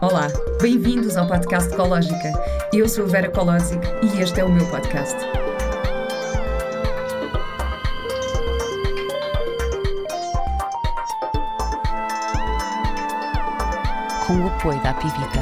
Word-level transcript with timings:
Olá, 0.00 0.28
bem-vindos 0.60 1.16
ao 1.16 1.26
podcast 1.26 1.72
Ecológica. 1.72 2.32
Eu 2.72 2.88
sou 2.88 3.04
a 3.04 3.08
Vera 3.08 3.30
Colosic 3.30 3.80
e 4.02 4.20
este 4.20 4.40
é 4.40 4.44
o 4.44 4.52
meu 4.52 4.68
podcast. 4.68 5.16
Com 14.26 14.40
o 14.40 14.48
apoio 14.48 14.82
da 14.82 14.92
Pivita. 14.94 15.40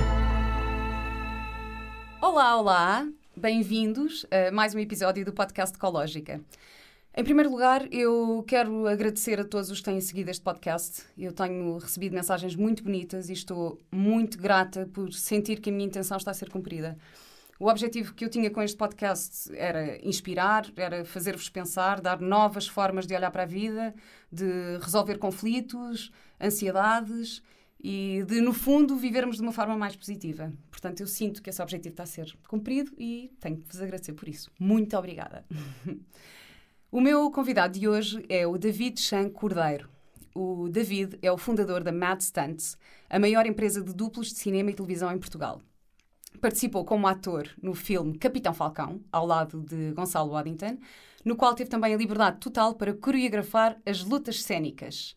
Olá, 2.21 2.57
olá, 2.59 3.09
bem-vindos 3.37 4.27
a 4.31 4.51
mais 4.53 4.75
um 4.75 4.79
episódio 4.79 5.25
do 5.25 5.33
podcast 5.33 5.77
Ecológica. 5.77 6.41
Em 7.15 7.23
primeiro 7.23 7.51
lugar, 7.51 7.87
eu 7.93 8.43
quero 8.49 8.87
agradecer 8.87 9.39
a 9.39 9.45
todos 9.45 9.71
os 9.71 9.81
que 9.81 9.85
têm 9.85 10.01
seguido 10.01 10.31
este 10.31 10.43
podcast. 10.43 11.03
Eu 11.17 11.31
tenho 11.31 11.77
recebido 11.77 12.15
mensagens 12.15 12.57
muito 12.57 12.83
bonitas 12.83 13.29
e 13.29 13.35
estou 13.35 13.79
muito 13.93 14.39
grata 14.39 14.89
por 14.95 15.13
sentir 15.13 15.61
que 15.61 15.69
a 15.69 15.73
minha 15.73 15.85
intenção 15.85 16.17
está 16.17 16.31
a 16.31 16.35
ser 16.35 16.49
cumprida. 16.49 16.97
O 17.61 17.69
objetivo 17.69 18.15
que 18.15 18.25
eu 18.25 18.31
tinha 18.31 18.51
com 18.51 18.63
este 18.63 18.79
podcast 18.79 19.55
era 19.55 19.99
inspirar, 20.03 20.65
era 20.75 21.05
fazer-vos 21.05 21.51
pensar, 21.51 22.01
dar 22.01 22.19
novas 22.19 22.67
formas 22.67 23.07
de 23.07 23.15
olhar 23.15 23.31
para 23.31 23.43
a 23.43 23.47
vida, 23.47 23.95
de 24.33 24.79
resolver 24.81 25.19
conflitos, 25.19 26.11
ansiedades 26.41 27.43
e 27.79 28.25
de, 28.27 28.41
no 28.41 28.55
fundo, 28.55 28.97
vivermos 28.97 29.37
de 29.37 29.43
uma 29.43 29.53
forma 29.53 29.77
mais 29.77 29.95
positiva. 29.95 30.51
Portanto, 30.71 31.01
eu 31.01 31.07
sinto 31.07 31.43
que 31.43 31.51
esse 31.51 31.61
objetivo 31.61 31.93
está 31.93 32.05
a 32.05 32.07
ser 32.07 32.35
cumprido 32.49 32.91
e 32.97 33.31
tenho 33.39 33.59
que 33.59 33.69
vos 33.69 33.83
agradecer 33.83 34.15
por 34.15 34.31
isso. 34.31 34.51
Muito 34.59 34.97
obrigada. 34.97 35.45
o 36.93 37.01
meu 37.01 37.31
convidado 37.31 37.79
de 37.79 37.89
hoje 37.89 38.23
é 38.29 38.47
o 38.47 38.59
David 38.59 39.01
Chan 39.01 39.31
Cordeiro. 39.31 39.89
O 40.35 40.69
David 40.69 41.19
é 41.23 41.33
o 41.33 41.39
fundador 41.39 41.83
da 41.83 41.91
Mad 41.91 42.21
Stunts, 42.21 42.77
a 43.09 43.19
maior 43.19 43.47
empresa 43.47 43.83
de 43.83 43.95
duplos 43.95 44.29
de 44.29 44.39
cinema 44.39 44.71
e 44.71 44.75
televisão 44.75 45.11
em 45.11 45.19
Portugal. 45.19 45.63
Participou 46.39 46.85
como 46.85 47.07
ator 47.07 47.49
no 47.63 47.75
filme 47.75 48.19
Capitão 48.19 48.53
Falcão, 48.53 49.01
ao 49.11 49.25
lado 49.25 49.63
de 49.63 49.93
Gonçalo 49.93 50.33
Waddington, 50.33 50.77
no 51.25 51.35
qual 51.35 51.55
teve 51.55 51.71
também 51.71 51.95
a 51.95 51.97
liberdade 51.97 52.39
total 52.39 52.75
para 52.75 52.93
coreografar 52.93 53.81
as 53.87 54.05
lutas 54.05 54.43
cênicas 54.43 55.17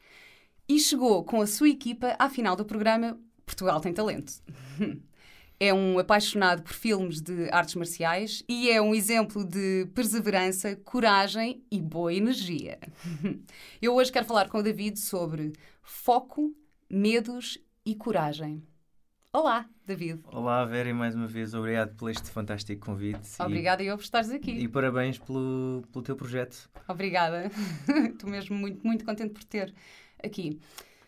e 0.70 0.80
chegou 0.80 1.26
com 1.26 1.42
a 1.42 1.48
sua 1.48 1.68
equipa 1.68 2.16
à 2.18 2.30
final 2.30 2.56
do 2.56 2.64
programa 2.64 3.20
Portugal 3.46 3.82
tem 3.82 3.94
Talento. 3.94 4.42
É 5.58 5.74
um 5.74 5.98
apaixonado 5.98 6.64
por 6.64 6.74
filmes 6.74 7.22
de 7.22 7.50
artes 7.50 7.76
marciais 7.76 8.44
e 8.48 8.70
é 8.70 8.82
um 8.82 8.94
exemplo 8.94 9.46
de 9.46 9.88
perseverança, 9.96 10.76
coragem 10.76 11.64
e 11.72 11.80
boa 11.80 12.14
energia. 12.14 12.78
Eu 13.82 13.96
hoje 13.96 14.12
quero 14.12 14.26
falar 14.26 14.50
com 14.50 14.58
o 14.58 14.64
David 14.64 15.00
sobre 15.00 15.54
foco, 15.82 16.54
medos 16.90 17.58
e 17.86 17.96
coragem. 17.96 18.62
Olá, 19.32 19.66
David. 19.86 20.22
Olá, 20.26 20.66
Vera, 20.66 20.90
e 20.90 20.94
mais 20.94 21.16
uma 21.16 21.28
vez 21.28 21.54
obrigado 21.54 21.96
por 21.96 22.10
este 22.10 22.30
fantástico 22.30 22.86
convite. 22.86 23.30
Obrigada 23.40 23.82
e... 23.82 23.88
eu 23.88 23.98
por 23.98 24.04
estares 24.04 24.30
aqui. 24.32 24.52
E 24.52 24.68
parabéns 24.68 25.18
pelo, 25.20 25.84
pelo 25.92 26.04
teu 26.04 26.16
projeto. 26.18 26.70
Obrigada. 26.88 27.50
Estou 28.12 28.30
mesmo 28.30 28.58
muito, 28.58 28.86
muito 28.86 29.06
contente 29.06 29.34
por 29.34 29.44
ter 29.46 29.74
aqui. 30.22 30.60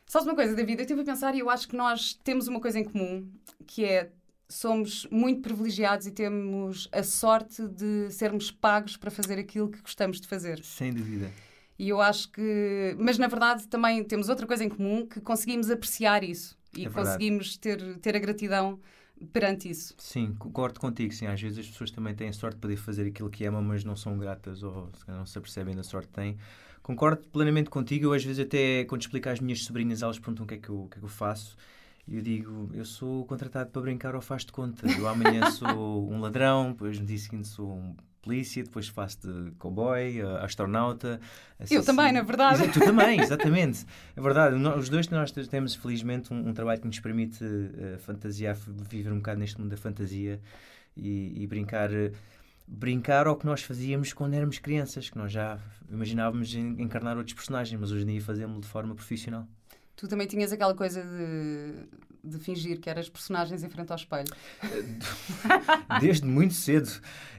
Sabes 0.05 0.25
uma 0.25 0.35
coisa, 0.35 0.55
David? 0.55 0.79
Eu 0.79 0.83
estive 0.83 1.01
a 1.01 1.05
pensar 1.05 1.35
e 1.35 1.39
eu 1.39 1.49
acho 1.49 1.67
que 1.67 1.75
nós 1.75 2.13
temos 2.13 2.47
uma 2.47 2.61
coisa 2.61 2.79
em 2.79 2.83
comum, 2.85 3.29
que 3.65 3.83
é 3.83 4.09
somos 4.49 5.07
muito 5.11 5.41
privilegiados 5.41 6.07
e 6.07 6.11
temos 6.11 6.87
a 6.91 7.03
sorte 7.03 7.67
de 7.67 8.09
sermos 8.11 8.51
pagos 8.51 8.97
para 8.97 9.11
fazer 9.11 9.37
aquilo 9.37 9.69
que 9.69 9.81
gostamos 9.81 10.21
de 10.21 10.27
fazer. 10.27 10.63
Sem 10.63 10.93
dúvida. 10.93 11.31
E 11.77 11.89
eu 11.89 12.01
acho 12.01 12.31
que. 12.31 12.95
Mas 12.97 13.17
na 13.17 13.27
verdade 13.27 13.67
também 13.67 14.03
temos 14.03 14.29
outra 14.29 14.47
coisa 14.47 14.63
em 14.63 14.69
comum 14.69 15.05
que 15.05 15.21
conseguimos 15.21 15.69
apreciar 15.69 16.23
isso 16.23 16.57
e 16.75 16.85
é 16.85 16.89
conseguimos 16.89 17.57
ter, 17.57 17.97
ter 17.99 18.15
a 18.15 18.19
gratidão 18.19 18.79
perante 19.31 19.69
isso. 19.69 19.95
Sim, 19.97 20.33
concordo 20.37 20.79
contigo. 20.79 21.13
Sim, 21.13 21.27
às 21.27 21.41
vezes 21.41 21.59
as 21.59 21.67
pessoas 21.67 21.91
também 21.91 22.15
têm 22.15 22.29
a 22.29 22.33
sorte 22.33 22.55
de 22.55 22.61
poder 22.61 22.77
fazer 22.77 23.07
aquilo 23.07 23.29
que 23.29 23.45
amam, 23.45 23.61
mas 23.61 23.83
não 23.83 23.95
são 23.95 24.17
gratas 24.17 24.63
ou 24.63 24.91
não 25.07 25.25
se 25.25 25.37
apercebem 25.37 25.75
da 25.75 25.83
sorte 25.83 26.07
que 26.07 26.13
têm. 26.13 26.37
Concordo 26.81 27.27
plenamente 27.27 27.69
contigo. 27.69 28.05
Eu, 28.05 28.13
às 28.13 28.23
vezes, 28.23 28.45
até 28.45 28.85
quando 28.85 29.01
explico 29.01 29.27
às 29.27 29.39
minhas 29.39 29.63
sobrinhas, 29.63 30.01
elas 30.01 30.19
perguntam 30.19 30.45
o 30.45 30.47
que 30.47 30.53
é 30.53 30.57
que 30.57 30.69
eu, 30.69 30.83
o 30.83 30.87
que 30.87 30.97
é 30.97 30.99
que 30.99 31.05
eu 31.05 31.09
faço. 31.09 31.57
E 32.07 32.15
eu 32.15 32.21
digo, 32.21 32.69
eu 32.73 32.85
sou 32.85 33.25
contratado 33.25 33.69
para 33.69 33.81
brincar 33.81 34.15
ou 34.15 34.21
faz 34.21 34.45
de 34.45 34.51
conta. 34.51 34.87
Eu 34.89 35.07
amanhã 35.07 35.49
sou 35.51 36.09
um 36.09 36.19
ladrão, 36.19 36.71
depois 36.71 36.99
no 36.99 37.05
dia 37.05 37.17
seguinte 37.17 37.47
sou 37.47 37.73
um 37.73 37.95
polícia, 38.21 38.63
depois 38.63 38.87
faço 38.89 39.19
de 39.21 39.51
cowboy, 39.51 40.21
uh, 40.21 40.37
astronauta. 40.37 41.19
Assassino. 41.57 41.79
Eu 41.79 41.85
também, 41.85 42.11
na 42.11 42.21
verdade. 42.21 42.63
Exato, 42.63 42.79
tu 42.79 42.85
também, 42.85 43.21
exatamente. 43.21 43.85
É 44.15 44.21
verdade. 44.21 44.55
Os 44.55 44.89
dois 44.89 45.07
nós 45.09 45.31
temos, 45.31 45.75
felizmente, 45.75 46.33
um, 46.33 46.49
um 46.49 46.53
trabalho 46.53 46.81
que 46.81 46.87
nos 46.87 46.99
permite 46.99 47.43
uh, 47.43 47.97
fantasiar, 47.99 48.55
viver 48.89 49.13
um 49.13 49.17
bocado 49.17 49.39
neste 49.39 49.59
mundo 49.59 49.69
da 49.69 49.77
fantasia 49.77 50.41
e, 50.95 51.41
e 51.41 51.47
brincar. 51.47 51.89
Uh, 51.89 52.11
brincar 52.67 53.27
ao 53.27 53.37
que 53.37 53.45
nós 53.45 53.61
fazíamos 53.61 54.11
quando 54.11 54.33
éramos 54.33 54.59
crianças, 54.59 55.09
que 55.09 55.17
nós 55.17 55.31
já 55.31 55.57
imaginávamos 55.89 56.53
encarnar 56.53 57.17
outros 57.17 57.33
personagens, 57.33 57.79
mas 57.79 57.91
hoje 57.91 58.03
em 58.03 58.07
dia 58.07 58.21
fazemos 58.21 58.59
de 58.59 58.67
forma 58.67 58.93
profissional. 58.93 59.47
Tu 59.97 60.07
também 60.07 60.27
tinhas 60.27 60.53
aquela 60.53 60.75
coisa 60.75 61.03
de, 61.03 62.29
de 62.29 62.37
fingir 62.37 62.79
que 62.79 62.87
eras 62.87 63.09
personagens 63.09 63.63
em 63.63 63.69
frente 63.69 63.91
ao 63.91 63.97
espelho. 63.97 64.27
Desde 65.99 66.25
muito 66.25 66.53
cedo. 66.53 66.89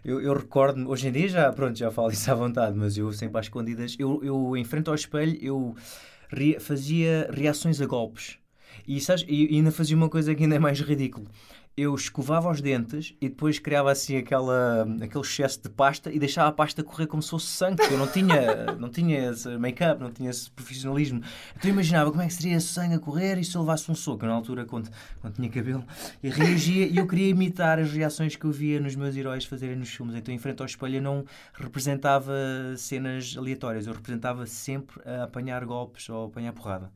Eu, 0.04 0.20
eu 0.20 0.34
recordo 0.34 0.88
hoje 0.90 1.06
em 1.06 1.12
dia 1.12 1.28
já, 1.28 1.52
pronto, 1.52 1.78
já 1.78 1.90
falo 1.90 2.10
isso 2.10 2.30
à 2.30 2.34
vontade, 2.34 2.76
mas 2.76 2.98
eu 2.98 3.12
sempre 3.12 3.38
às 3.38 3.46
escondidas, 3.46 3.94
eu, 3.98 4.20
eu 4.24 4.56
em 4.56 4.64
frente 4.64 4.88
ao 4.88 4.94
espelho, 4.96 5.38
eu 5.40 5.76
fazia 6.60 7.30
reações 7.32 7.80
a 7.80 7.86
golpes. 7.86 8.38
E, 8.86 9.00
sabes, 9.00 9.24
e 9.28 9.54
ainda 9.54 9.70
fazia 9.70 9.96
uma 9.96 10.08
coisa 10.08 10.34
que 10.34 10.42
ainda 10.42 10.56
é 10.56 10.58
mais 10.58 10.80
ridículo 10.80 11.28
eu 11.78 11.94
escovava 11.94 12.50
os 12.50 12.60
dentes 12.60 13.14
e 13.20 13.28
depois 13.28 13.60
criava 13.60 13.92
assim 13.92 14.16
aquela, 14.16 14.82
aquele 15.00 15.24
excesso 15.24 15.62
de 15.62 15.68
pasta 15.68 16.12
e 16.12 16.18
deixava 16.18 16.48
a 16.48 16.52
pasta 16.52 16.82
correr 16.82 17.06
como 17.06 17.22
se 17.22 17.30
fosse 17.30 17.46
sangue, 17.46 17.82
eu 17.88 17.96
não 17.96 18.08
tinha, 18.08 18.72
não 18.78 18.88
tinha 18.88 19.30
esse 19.30 19.48
make-up, 19.56 20.00
não 20.00 20.10
tinha 20.10 20.28
esse 20.30 20.50
profissionalismo. 20.50 21.22
Então 21.56 21.68
eu 21.68 21.70
imaginava 21.70 22.10
como 22.10 22.20
é 22.20 22.26
que 22.26 22.34
seria 22.34 22.56
esse 22.56 22.66
sangue 22.66 22.94
a 22.94 22.98
correr 22.98 23.38
e 23.38 23.44
se 23.44 23.56
eu 23.56 23.60
levasse 23.60 23.88
um 23.90 23.94
soco, 23.94 24.26
na 24.26 24.32
altura, 24.32 24.64
quando, 24.64 24.90
quando 25.20 25.34
tinha 25.34 25.48
cabelo, 25.48 25.84
e 26.20 26.28
reagia 26.28 26.86
e 26.86 26.96
eu 26.96 27.06
queria 27.06 27.28
imitar 27.28 27.78
as 27.78 27.92
reações 27.92 28.34
que 28.34 28.44
eu 28.44 28.50
via 28.50 28.80
nos 28.80 28.96
meus 28.96 29.16
heróis 29.16 29.44
fazerem 29.44 29.76
nos 29.76 29.88
filmes. 29.88 30.16
Então, 30.16 30.34
em 30.34 30.38
frente 30.38 30.60
ao 30.60 30.66
espelho, 30.66 30.96
eu 30.96 31.02
não 31.02 31.24
representava 31.54 32.32
cenas 32.76 33.36
aleatórias, 33.38 33.86
eu 33.86 33.92
representava 33.92 34.46
sempre 34.46 35.00
a 35.08 35.24
apanhar 35.24 35.64
golpes 35.64 36.08
ou 36.08 36.24
a 36.24 36.26
apanhar 36.26 36.52
porrada. 36.52 36.90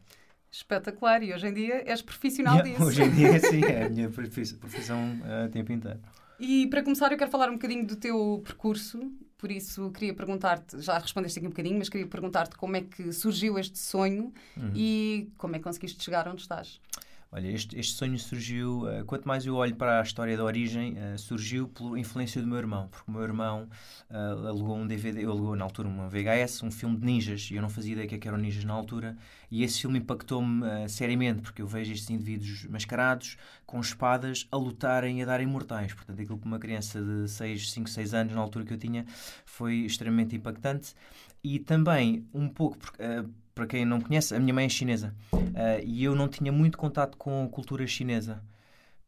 Espetacular, 0.52 1.22
e 1.22 1.32
hoje 1.32 1.46
em 1.46 1.54
dia 1.54 1.82
és 1.86 2.02
profissional 2.02 2.56
yeah, 2.56 2.70
disso. 2.70 2.84
Hoje 2.84 3.02
em 3.02 3.10
dia, 3.10 3.40
sim, 3.40 3.64
é 3.64 3.86
a 3.86 3.88
minha 3.90 4.10
profissão 4.10 5.18
a 5.24 5.46
uh, 5.46 5.50
tempo 5.50 5.72
inteiro. 5.72 5.98
E 6.38 6.66
para 6.66 6.82
começar, 6.82 7.10
eu 7.10 7.16
quero 7.16 7.30
falar 7.30 7.48
um 7.48 7.54
bocadinho 7.54 7.86
do 7.86 7.96
teu 7.96 8.42
percurso, 8.44 9.00
por 9.38 9.50
isso 9.50 9.90
queria 9.92 10.12
perguntar-te, 10.12 10.78
já 10.80 10.98
respondeste 10.98 11.38
aqui 11.38 11.46
um 11.46 11.50
bocadinho, 11.50 11.78
mas 11.78 11.88
queria 11.88 12.06
perguntar-te 12.06 12.54
como 12.56 12.76
é 12.76 12.82
que 12.82 13.12
surgiu 13.12 13.58
este 13.58 13.78
sonho 13.78 14.32
uhum. 14.56 14.72
e 14.74 15.32
como 15.38 15.56
é 15.56 15.58
que 15.58 15.64
conseguiste 15.64 16.04
chegar 16.04 16.28
onde 16.28 16.42
estás. 16.42 16.80
Olha, 17.34 17.48
este, 17.48 17.78
este 17.80 17.94
sonho 17.94 18.18
surgiu, 18.18 18.82
uh, 18.82 19.06
quanto 19.06 19.26
mais 19.26 19.46
eu 19.46 19.54
olho 19.54 19.74
para 19.74 20.00
a 20.00 20.02
história 20.02 20.36
da 20.36 20.44
origem, 20.44 20.98
uh, 20.98 21.18
surgiu 21.18 21.66
por 21.66 21.96
influência 21.96 22.42
do 22.42 22.46
meu 22.46 22.58
irmão, 22.58 22.88
porque 22.88 23.10
o 23.10 23.14
meu 23.14 23.22
irmão 23.22 23.70
uh, 24.10 24.48
alugou 24.48 24.76
um 24.76 24.86
DVD, 24.86 25.24
alugou 25.24 25.56
na 25.56 25.64
altura 25.64 25.88
uma 25.88 26.10
VHS, 26.10 26.62
um 26.62 26.70
filme 26.70 26.94
de 26.98 27.06
ninjas, 27.06 27.48
e 27.50 27.54
eu 27.54 27.62
não 27.62 27.70
fazia 27.70 27.94
ideia 27.94 28.06
que 28.06 28.28
eram 28.28 28.36
ninjas 28.36 28.66
na 28.66 28.74
altura, 28.74 29.16
e 29.50 29.64
esse 29.64 29.80
filme 29.80 29.98
impactou-me 29.98 30.86
seriamente, 30.90 31.40
porque 31.40 31.62
eu 31.62 31.66
vejo 31.66 31.90
estes 31.90 32.10
indivíduos 32.10 32.66
mascarados, 32.66 33.38
com 33.64 33.80
espadas, 33.80 34.46
a 34.50 34.56
lutarem 34.58 35.20
e 35.20 35.22
a 35.22 35.24
darem 35.24 35.46
mortais. 35.46 35.94
Portanto, 35.94 36.20
aquilo 36.20 36.38
que 36.38 36.44
uma 36.44 36.58
criança 36.58 37.00
de 37.00 37.30
6, 37.30 37.70
5, 37.72 37.88
6 37.88 38.12
anos, 38.12 38.34
na 38.34 38.42
altura 38.42 38.66
que 38.66 38.74
eu 38.74 38.78
tinha, 38.78 39.06
foi 39.46 39.76
extremamente 39.76 40.36
impactante. 40.36 40.94
E 41.42 41.58
também, 41.58 42.26
um 42.32 42.46
pouco, 42.48 42.76
porque, 42.76 43.02
para 43.54 43.66
quem 43.66 43.84
não 43.84 44.00
conhece, 44.00 44.34
a 44.34 44.40
minha 44.40 44.54
mãe 44.54 44.66
é 44.66 44.68
chinesa 44.68 45.14
uh, 45.32 45.82
e 45.84 46.04
eu 46.04 46.14
não 46.14 46.28
tinha 46.28 46.50
muito 46.50 46.78
contato 46.78 47.16
com 47.16 47.44
a 47.44 47.48
cultura 47.48 47.86
chinesa. 47.86 48.42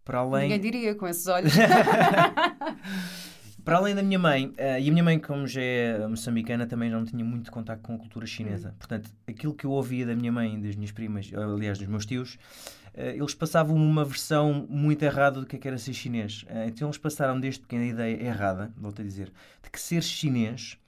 Para 0.05 0.19
além... 0.19 0.51
Ninguém 0.51 0.61
diria 0.61 0.95
com 0.95 1.09
esses 1.09 1.27
olhos. 1.27 1.55
para 3.65 3.79
além 3.79 3.95
da 3.95 4.03
minha 4.03 4.19
mãe, 4.19 4.49
uh, 4.49 4.79
e 4.79 4.89
a 4.89 4.93
minha 4.93 5.03
mãe, 5.03 5.19
como 5.19 5.47
já 5.47 5.63
é 5.63 6.07
moçambicana, 6.07 6.67
também 6.67 6.91
não 6.91 7.05
tinha 7.05 7.25
muito 7.25 7.51
contato 7.51 7.81
com 7.81 7.95
a 7.95 7.99
cultura 7.99 8.27
chinesa. 8.27 8.71
Hum. 8.71 8.75
Portanto, 8.79 9.11
aquilo 9.27 9.55
que 9.55 9.65
eu 9.65 9.71
ouvia 9.71 10.05
da 10.05 10.15
minha 10.15 10.31
mãe, 10.31 10.61
das 10.61 10.77
minhas 10.77 10.93
primas, 10.93 11.31
aliás, 11.35 11.79
dos 11.79 11.89
meus 11.89 12.05
tios, 12.05 12.35
uh, 12.35 13.01
eles 13.01 13.35
passavam 13.35 13.75
uma 13.75 14.05
versão 14.05 14.67
muito 14.69 15.03
errada 15.03 15.41
do 15.41 15.47
que, 15.47 15.57
é 15.57 15.59
que 15.59 15.67
era 15.67 15.79
ser 15.79 15.95
chinês. 15.95 16.45
então, 16.67 16.89
eles 16.89 16.99
passaram 16.99 17.41
desde 17.41 17.61
pequena 17.61 17.87
ideia 17.87 18.23
errada, 18.23 18.71
volto 18.77 19.01
a 19.01 19.05
dizer, 19.05 19.33
de 19.63 19.71
que 19.71 19.81
ser 19.81 20.03
chinês, 20.03 20.79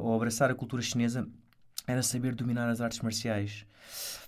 ou 0.00 0.14
abraçar 0.14 0.50
a 0.50 0.54
cultura 0.54 0.80
chinesa, 0.80 1.28
era 1.86 2.02
saber 2.02 2.34
dominar 2.34 2.68
as 2.68 2.80
artes 2.80 3.00
marciais. 3.00 3.64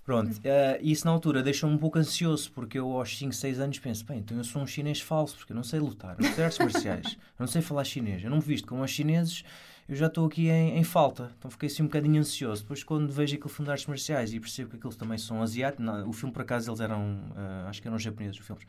Pronto, 0.04 0.30
uh, 0.30 0.40
isso 0.80 1.04
na 1.04 1.10
altura 1.10 1.42
deixou-me 1.42 1.76
um 1.76 1.78
pouco 1.78 1.98
ansioso, 1.98 2.50
porque 2.52 2.78
eu 2.78 2.90
aos 2.92 3.18
5, 3.18 3.30
6 3.34 3.60
anos 3.60 3.78
penso, 3.78 4.06
bem, 4.06 4.20
então 4.20 4.38
eu 4.38 4.44
sou 4.44 4.62
um 4.62 4.66
chinês 4.66 5.02
falso, 5.02 5.36
porque 5.36 5.52
eu 5.52 5.56
não 5.56 5.62
sei 5.62 5.80
lutar, 5.80 6.16
não 6.18 6.32
sei 6.32 6.44
artes 6.44 6.58
marciais, 6.58 7.12
eu 7.38 7.40
não 7.40 7.46
sei 7.46 7.60
falar 7.60 7.84
chinês, 7.84 8.24
eu 8.24 8.30
não 8.30 8.38
me 8.38 8.42
visto 8.42 8.66
como 8.66 8.82
os 8.82 8.90
chineses, 8.90 9.44
eu 9.86 9.94
já 9.94 10.06
estou 10.06 10.26
aqui 10.26 10.48
em, 10.48 10.78
em, 10.78 10.84
falta. 10.84 11.30
Então 11.38 11.50
fiquei 11.50 11.66
assim 11.66 11.82
um 11.82 11.86
bocadinho 11.86 12.20
ansioso. 12.20 12.60
Depois, 12.60 12.84
quando 12.84 13.10
vejo 13.10 13.34
aquele 13.34 13.48
filme 13.48 13.66
de 13.66 13.70
artes 13.70 13.86
marciais 13.86 14.34
e 14.34 14.38
percebo 14.38 14.70
que 14.70 14.76
aqueles 14.76 14.96
também 14.96 15.16
são 15.16 15.42
asiáticos, 15.42 15.84
não, 15.84 16.08
o 16.08 16.12
filme 16.12 16.32
por 16.32 16.42
acaso 16.42 16.70
eles 16.70 16.80
eram, 16.80 17.16
uh, 17.30 17.68
acho 17.68 17.80
que 17.80 17.88
eram 17.88 17.98
japoneses 17.98 18.38
os 18.38 18.46
filmes, 18.46 18.66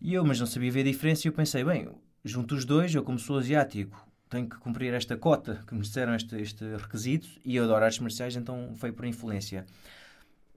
e 0.00 0.14
eu, 0.14 0.24
mas 0.24 0.38
não 0.38 0.46
sabia 0.46 0.70
ver 0.70 0.80
a 0.80 0.84
diferença, 0.84 1.26
e 1.26 1.28
eu 1.28 1.32
pensei, 1.32 1.64
bem, 1.64 1.88
junto 2.24 2.54
os 2.54 2.64
dois, 2.64 2.94
eu 2.94 3.02
como 3.02 3.18
sou 3.18 3.38
asiático, 3.38 4.06
tenho 4.32 4.48
que 4.48 4.56
cumprir 4.56 4.94
esta 4.94 5.16
cota 5.16 5.62
que 5.66 5.74
me 5.74 5.82
disseram 5.82 6.14
este, 6.14 6.34
este 6.36 6.64
requisito, 6.76 7.28
e 7.44 7.56
eu 7.56 7.64
adoro 7.64 7.84
artes 7.84 8.00
marciais, 8.00 8.34
então 8.34 8.72
foi 8.76 8.90
por 8.90 9.04
influência. 9.04 9.66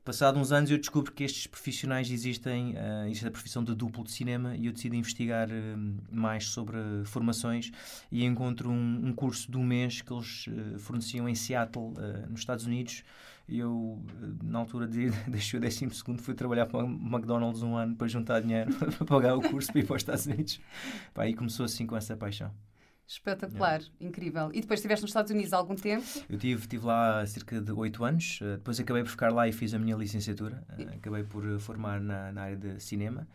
Passado 0.06 0.40
uns 0.40 0.52
anos 0.52 0.70
eu 0.70 0.78
descubro 0.78 1.12
que 1.12 1.24
estes 1.24 1.48
profissionais 1.48 2.12
existem, 2.12 2.76
uh, 2.76 3.08
existe 3.08 3.28
a 3.28 3.32
profissão 3.32 3.64
de 3.64 3.74
duplo 3.74 4.04
de 4.04 4.12
cinema 4.12 4.56
e 4.56 4.68
eu 4.68 4.72
decido 4.72 4.96
investigar 4.96 5.50
uh, 5.50 6.16
mais 6.16 6.46
sobre 6.46 6.78
formações 7.06 7.72
e 8.12 8.24
encontro 8.24 8.70
um, 8.70 9.08
um, 9.08 9.14
curso 9.14 9.52
de 9.52 9.58
um 9.58 9.64
mês 9.64 10.02
que 10.02 10.14
eles 10.14 10.46
uh, 10.46 10.78
forneciam 10.78 11.28
em 11.28 11.34
Seattle, 11.34 11.94
nos 12.30 12.42
Estados 12.42 12.66
Unidos. 12.66 13.04
Eu, 13.50 14.00
na 14.44 14.60
altura 14.60 14.88
de 14.88 15.10
deixei 15.28 15.58
o 15.58 15.62
décimo 15.62 15.92
segundo, 15.92 16.22
fui 16.22 16.36
trabalhar 16.36 16.68
para 16.68 16.86
o 16.86 16.88
McDonald's 16.88 17.64
um 17.64 17.76
ano 17.76 17.96
para 17.96 18.08
juntar 18.08 18.42
dinheiro 18.42 18.74
para 18.78 19.06
pagar 19.06 19.36
o 19.36 19.42
curso 19.42 19.72
para 19.72 19.82
ir 19.82 19.86
para 19.86 19.96
os 19.96 20.02
Estados 20.04 20.28
Unidos. 20.28 20.62
Pá, 21.16 21.28
e 21.28 21.34
começou 21.34 21.66
assim 21.66 21.86
com 21.88 21.98
essa 21.98 22.16
paixão. 22.16 22.52
Espetacular, 23.08 23.82
incrível. 24.02 24.50
E 24.52 24.62
depois 24.62 24.80
estiveste 24.80 25.04
nos 25.04 25.12
Estados 25.12 25.32
Unidos 25.32 25.54
há 25.54 25.58
algum 25.58 25.76
tempo? 25.76 26.06
Eu 26.28 26.40
tive, 26.40 26.68
tive 26.68 26.86
lá 26.86 27.26
cerca 27.28 27.62
de 27.62 27.72
oito 27.72 28.04
anos, 28.04 28.40
uh, 28.42 28.58
depois 28.58 28.80
acabei 28.80 29.04
por 29.04 29.10
ficar 29.10 29.32
lá 29.32 29.48
e 29.48 29.52
fiz 29.52 29.74
a 29.76 29.80
minha 29.80 29.96
licenciatura, 29.96 30.64
uh, 30.78 30.96
acabei 30.96 31.24
por 31.24 31.46
uh, 31.46 31.60
formar 31.60 32.02
na, 32.02 32.32
na, 32.32 32.42
área 32.42 32.58
de 32.58 32.80
cinema. 32.80 33.28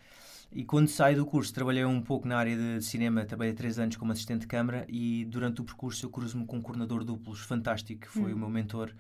E 0.53 0.65
quando 0.65 0.89
saí 0.89 1.15
do 1.15 1.25
curso, 1.25 1.55
trabalhei 1.55 1.85
um 1.85 2.03
pouco 2.03 2.27
na 2.27 2.37
área 2.37 2.57
de 2.57 2.85
cinema, 2.85 3.25
trabalhei 3.25 3.55
três 3.55 3.79
anos 3.79 3.95
como 3.95 4.11
assistente 4.11 4.41
de 4.41 4.47
câmara 4.49 4.85
e 4.89 5.25
durante 5.27 5.61
o 5.61 5.65
percurso 5.65 6.05
eu 6.05 6.11
cruzo-me 6.11 6.45
com 6.45 6.57
um 6.57 6.61
coordenador 6.61 7.05
duplos 7.05 7.39
fantástico, 7.39 8.01
que 8.01 8.09
foi 8.09 8.33
hum. 8.33 8.37
o 8.37 8.39
meu 8.41 8.51
mentor 8.51 8.93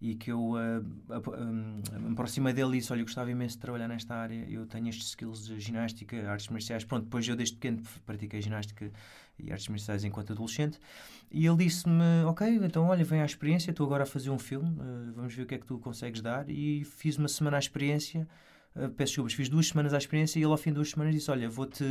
e 0.00 0.14
que 0.14 0.30
eu 0.30 0.50
uh, 0.50 0.56
uh, 0.58 2.00
me 2.00 2.12
aproximei 2.12 2.52
dele 2.52 2.76
e 2.76 2.78
disse, 2.78 2.92
olha, 2.92 3.00
eu 3.00 3.04
gostava 3.04 3.30
imenso 3.30 3.56
de 3.56 3.60
trabalhar 3.60 3.88
nesta 3.88 4.14
área, 4.14 4.46
eu 4.48 4.64
tenho 4.66 4.88
estes 4.88 5.08
skills 5.08 5.46
de 5.46 5.58
ginástica, 5.58 6.30
artes 6.30 6.48
marciais, 6.48 6.84
pronto, 6.84 7.04
depois 7.04 7.26
eu 7.26 7.34
desde 7.34 7.56
pequeno 7.56 7.82
pratiquei 8.06 8.40
ginástica 8.40 8.92
e 9.38 9.52
artes 9.52 9.68
marciais 9.68 10.04
enquanto 10.04 10.32
adolescente, 10.32 10.78
e 11.30 11.46
ele 11.46 11.56
disse-me, 11.56 12.24
ok, 12.26 12.46
então 12.62 12.86
olha, 12.86 13.04
vem 13.04 13.20
à 13.20 13.24
experiência, 13.24 13.70
estou 13.70 13.86
agora 13.86 14.04
a 14.04 14.06
fazer 14.06 14.30
um 14.30 14.38
filme, 14.38 14.68
uh, 14.68 15.12
vamos 15.14 15.34
ver 15.34 15.42
o 15.42 15.46
que 15.46 15.54
é 15.54 15.58
que 15.58 15.66
tu 15.66 15.78
consegues 15.78 16.20
dar, 16.20 16.48
e 16.48 16.84
fiz 16.84 17.16
uma 17.18 17.28
semana 17.28 17.56
à 17.56 17.60
experiência, 17.60 18.26
uh, 18.74 18.88
peço 18.90 19.12
desculpas, 19.12 19.32
fiz 19.34 19.48
duas 19.48 19.68
semanas 19.68 19.92
à 19.92 19.98
experiência, 19.98 20.38
e 20.38 20.42
ele 20.42 20.50
ao 20.50 20.56
fim 20.56 20.70
de 20.70 20.76
duas 20.76 20.90
semanas 20.90 21.14
disse, 21.14 21.30
olha, 21.30 21.48
vou-te 21.48 21.84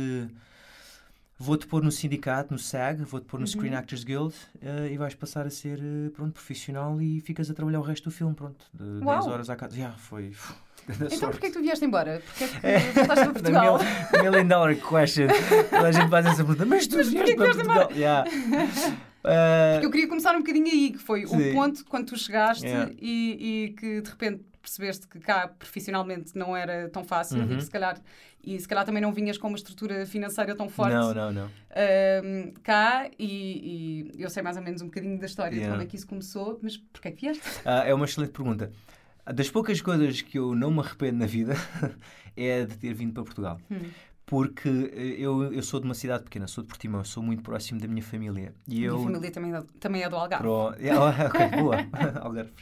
vou-te 1.38 1.66
pôr 1.66 1.82
no 1.82 1.92
sindicato, 1.92 2.52
no 2.52 2.58
SAG, 2.58 3.02
vou-te 3.04 3.26
pôr 3.26 3.38
no 3.38 3.44
uhum. 3.44 3.46
Screen 3.46 3.74
Actors 3.74 4.02
Guild 4.02 4.34
uh, 4.56 4.86
e 4.90 4.96
vais 4.96 5.14
passar 5.14 5.46
a 5.46 5.50
ser 5.50 5.78
uh, 5.78 6.10
pronto, 6.10 6.32
profissional 6.32 7.00
e 7.00 7.20
ficas 7.20 7.48
a 7.50 7.54
trabalhar 7.54 7.78
o 7.78 7.82
resto 7.82 8.04
do 8.04 8.10
filme, 8.10 8.34
pronto, 8.34 8.64
de 8.74 9.04
Uau. 9.04 9.20
10 9.20 9.26
horas 9.32 9.50
à 9.50 9.56
casa. 9.56 9.76
Yeah, 9.76 9.96
foi. 9.96 10.32
Então 11.12 11.28
porquê 11.30 11.46
é 11.46 11.50
que 11.50 11.58
tu 11.58 11.60
vieste 11.60 11.84
embora? 11.84 12.22
Porquê 12.24 12.44
é 12.44 12.48
que 12.48 12.66
é, 12.66 12.78
voltaste 12.78 13.24
para 13.24 13.32
Portugal? 13.34 13.78
Mil, 13.78 14.22
million 14.22 14.48
dollar 14.48 14.74
question. 14.76 15.26
a 15.70 15.92
gente 15.92 16.08
faz 16.08 16.24
essa 16.24 16.36
pergunta, 16.36 16.64
mas 16.64 16.86
tu 16.86 16.96
mas 16.96 17.10
vieste 17.10 17.36
para 17.36 17.46
Portugal? 17.52 17.92
Yeah. 17.92 18.30
Uh, 18.30 18.94
Porque 19.74 19.86
eu 19.86 19.90
queria 19.90 20.08
começar 20.08 20.34
um 20.34 20.38
bocadinho 20.38 20.66
aí, 20.66 20.92
que 20.92 20.98
foi 20.98 21.26
sim. 21.26 21.50
o 21.50 21.52
ponto 21.52 21.84
quando 21.84 22.06
tu 22.06 22.16
chegaste 22.16 22.64
yeah. 22.64 22.90
e, 22.98 23.66
e, 23.66 23.68
que 23.74 24.00
de 24.00 24.08
repente 24.08 24.44
percebeste 24.68 25.08
que 25.08 25.18
cá 25.18 25.48
profissionalmente 25.48 26.36
não 26.36 26.56
era 26.56 26.88
tão 26.88 27.04
fácil 27.04 27.38
uhum. 27.38 27.52
e 27.52 27.56
que 27.56 27.64
se 27.64 27.70
calhar 27.70 28.00
e 28.44 28.58
se 28.58 28.68
calhar 28.68 28.84
também 28.84 29.02
não 29.02 29.12
vinhas 29.12 29.36
com 29.36 29.48
uma 29.48 29.56
estrutura 29.56 30.06
financeira 30.06 30.54
tão 30.54 30.68
forte 30.68 30.94
não, 30.94 31.12
não, 31.12 31.32
não. 31.32 31.46
Uh, 31.46 32.52
cá 32.62 33.10
e, 33.18 34.12
e, 34.16 34.22
eu 34.22 34.30
sei 34.30 34.42
mais 34.42 34.56
ou 34.56 34.62
menos 34.62 34.80
um 34.80 34.86
bocadinho 34.86 35.18
da 35.18 35.26
história 35.26 35.54
yeah. 35.54 35.66
de 35.66 35.72
como 35.72 35.82
é 35.82 35.86
que 35.86 35.96
isso 35.96 36.06
começou, 36.06 36.58
mas 36.62 36.76
porquê 36.76 37.08
é 37.08 37.10
que 37.12 37.20
vieste? 37.22 37.46
Uh, 37.60 37.84
é 37.86 37.94
uma 37.94 38.04
excelente 38.04 38.30
pergunta. 38.30 38.70
Das 39.34 39.50
poucas 39.50 39.80
coisas 39.80 40.22
que 40.22 40.38
eu 40.38 40.54
não 40.54 40.70
me 40.70 40.80
arrependo 40.80 41.18
na 41.18 41.26
vida 41.26 41.54
é 42.36 42.64
de 42.64 42.78
ter 42.78 42.94
vindo 42.94 43.12
para 43.12 43.24
Portugal. 43.24 43.60
Hum. 43.70 43.90
Porque 44.28 44.68
eh, 44.68 45.16
eu, 45.18 45.52
eu 45.52 45.62
sou 45.62 45.80
de 45.80 45.86
uma 45.86 45.94
cidade 45.94 46.24
pequena, 46.24 46.46
sou 46.46 46.62
de 46.62 46.68
Portimão, 46.68 47.02
sou 47.02 47.22
muito 47.22 47.42
próximo 47.42 47.80
da 47.80 47.88
minha 47.88 48.02
família. 48.02 48.54
E 48.66 48.74
minha 48.74 48.88
eu... 48.88 49.02
família 49.02 49.30
também, 49.30 49.54
é 49.54 49.62
também 49.80 50.02
é 50.02 50.08
do 50.08 50.16
Algarve. 50.16 50.44
Pro... 50.44 50.74
Yeah, 50.78 51.24
ok, 51.26 51.48
boa. 51.58 51.76
Algarve. 52.20 52.52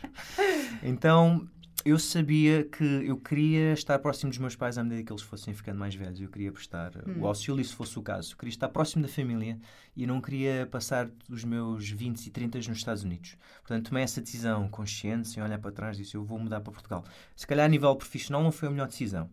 Então, 0.81 1.49
eu 1.86 2.00
sabia 2.00 2.64
que 2.64 2.82
eu 2.82 3.16
queria 3.16 3.72
estar 3.72 3.96
próximo 4.00 4.28
dos 4.28 4.40
meus 4.40 4.56
pais 4.56 4.76
à 4.76 4.82
medida 4.82 5.04
que 5.04 5.12
eles 5.12 5.22
fossem 5.22 5.54
ficando 5.54 5.78
mais 5.78 5.94
velhos. 5.94 6.20
Eu 6.20 6.28
queria 6.28 6.50
prestar 6.50 6.90
hum. 7.06 7.20
o 7.20 7.26
auxílio, 7.28 7.64
se 7.64 7.72
fosse 7.72 7.96
o 7.96 8.02
caso. 8.02 8.32
Eu 8.32 8.36
queria 8.36 8.50
estar 8.50 8.68
próximo 8.68 9.02
da 9.02 9.08
família 9.08 9.56
e 9.96 10.04
não 10.04 10.20
queria 10.20 10.66
passar 10.68 11.08
os 11.30 11.44
meus 11.44 11.88
20 11.88 12.26
e 12.26 12.30
30 12.30 12.58
nos 12.58 12.78
Estados 12.78 13.04
Unidos. 13.04 13.36
Portanto, 13.60 13.88
tomei 13.88 14.02
essa 14.02 14.20
decisão 14.20 14.68
consciente, 14.68 15.28
sem 15.28 15.40
olhar 15.40 15.60
para 15.60 15.70
trás, 15.70 15.96
disse 15.96 16.16
eu 16.16 16.24
vou 16.24 16.40
mudar 16.40 16.60
para 16.60 16.72
Portugal. 16.72 17.04
Se 17.36 17.46
calhar 17.46 17.64
a 17.64 17.68
nível 17.68 17.94
profissional 17.94 18.42
não 18.42 18.50
foi 18.50 18.66
a 18.66 18.70
melhor 18.72 18.88
decisão. 18.88 19.30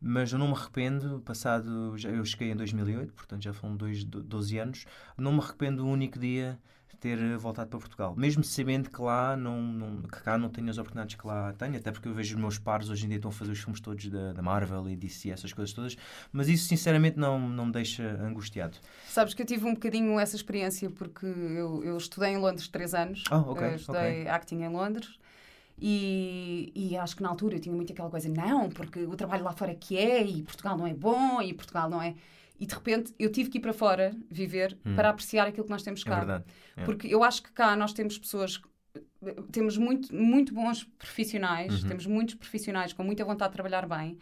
Mas 0.00 0.32
eu 0.32 0.38
não 0.38 0.48
me 0.48 0.54
arrependo, 0.54 1.20
passado, 1.20 1.94
eu 2.02 2.24
cheguei 2.24 2.52
em 2.52 2.56
2008, 2.56 3.12
portanto 3.12 3.44
já 3.44 3.52
foram 3.52 3.76
dois, 3.76 4.02
12 4.02 4.58
anos, 4.58 4.86
não 5.16 5.32
me 5.32 5.40
arrependo 5.40 5.86
um 5.86 5.92
único 5.92 6.18
dia 6.18 6.58
ter 7.02 7.18
eh, 7.18 7.36
voltado 7.36 7.68
para 7.68 7.80
Portugal. 7.80 8.14
Mesmo 8.16 8.44
sabendo 8.44 8.88
que 8.88 9.02
lá 9.02 9.36
não, 9.36 9.60
não, 9.60 10.02
que 10.02 10.22
cá 10.22 10.38
não 10.38 10.48
tenho 10.48 10.70
as 10.70 10.78
oportunidades 10.78 11.16
que 11.16 11.26
lá 11.26 11.52
tenho, 11.54 11.76
até 11.76 11.90
porque 11.90 12.06
eu 12.06 12.14
vejo 12.14 12.36
os 12.36 12.40
meus 12.40 12.58
pares 12.58 12.88
hoje 12.88 13.04
em 13.04 13.08
dia 13.08 13.16
estão 13.16 13.30
a 13.30 13.34
fazer 13.34 13.50
os 13.50 13.58
filmes 13.58 13.80
todos 13.80 14.08
da, 14.08 14.32
da 14.32 14.40
Marvel 14.40 14.88
e 14.88 14.94
DC, 14.94 15.30
essas 15.30 15.52
coisas 15.52 15.74
todas, 15.74 15.96
mas 16.32 16.48
isso 16.48 16.68
sinceramente 16.68 17.18
não, 17.18 17.40
não 17.40 17.66
me 17.66 17.72
deixa 17.72 18.04
angustiado. 18.22 18.78
Sabes 19.08 19.34
que 19.34 19.42
eu 19.42 19.46
tive 19.46 19.66
um 19.66 19.74
bocadinho 19.74 20.18
essa 20.18 20.36
experiência 20.36 20.88
porque 20.90 21.26
eu, 21.26 21.82
eu 21.82 21.96
estudei 21.96 22.30
em 22.30 22.38
Londres 22.38 22.68
três 22.68 22.94
anos, 22.94 23.24
oh, 23.32 23.50
okay, 23.50 23.66
eu 23.66 23.74
estudei 23.74 24.20
okay. 24.20 24.28
acting 24.28 24.62
em 24.62 24.68
Londres. 24.68 25.18
E, 25.84 26.70
e, 26.76 26.96
acho 26.96 27.16
que 27.16 27.24
na 27.24 27.28
altura 27.28 27.56
eu 27.56 27.60
tinha 27.60 27.74
muito 27.74 27.92
aquela 27.92 28.08
coisa, 28.08 28.28
não, 28.28 28.70
porque 28.70 29.00
o 29.00 29.16
trabalho 29.16 29.42
lá 29.42 29.52
fora 29.52 29.72
é 29.72 29.74
que 29.74 29.98
é, 29.98 30.22
e 30.22 30.42
Portugal 30.42 30.78
não 30.78 30.86
é 30.86 30.94
bom, 30.94 31.42
e 31.42 31.52
Portugal 31.52 31.90
não 31.90 32.00
é. 32.00 32.14
E 32.62 32.66
de 32.66 32.74
repente 32.76 33.12
eu 33.18 33.28
tive 33.28 33.50
que 33.50 33.58
ir 33.58 33.60
para 33.60 33.72
fora 33.72 34.16
viver 34.30 34.78
hum. 34.86 34.94
para 34.94 35.10
apreciar 35.10 35.48
aquilo 35.48 35.64
que 35.64 35.70
nós 35.70 35.82
temos 35.82 36.02
é 36.02 36.04
cá. 36.04 36.14
É 36.14 36.18
verdade. 36.18 36.44
É. 36.76 36.84
Porque 36.84 37.08
eu 37.12 37.24
acho 37.24 37.42
que 37.42 37.50
cá 37.50 37.74
nós 37.74 37.92
temos 37.92 38.16
pessoas 38.16 38.62
temos 39.50 39.76
muito, 39.76 40.14
muito 40.14 40.54
bons 40.54 40.84
profissionais, 40.98 41.82
uhum. 41.82 41.88
temos 41.88 42.06
muitos 42.06 42.36
profissionais 42.36 42.92
com 42.92 43.02
muita 43.02 43.24
vontade 43.24 43.50
de 43.50 43.54
trabalhar 43.54 43.88
bem. 43.88 44.16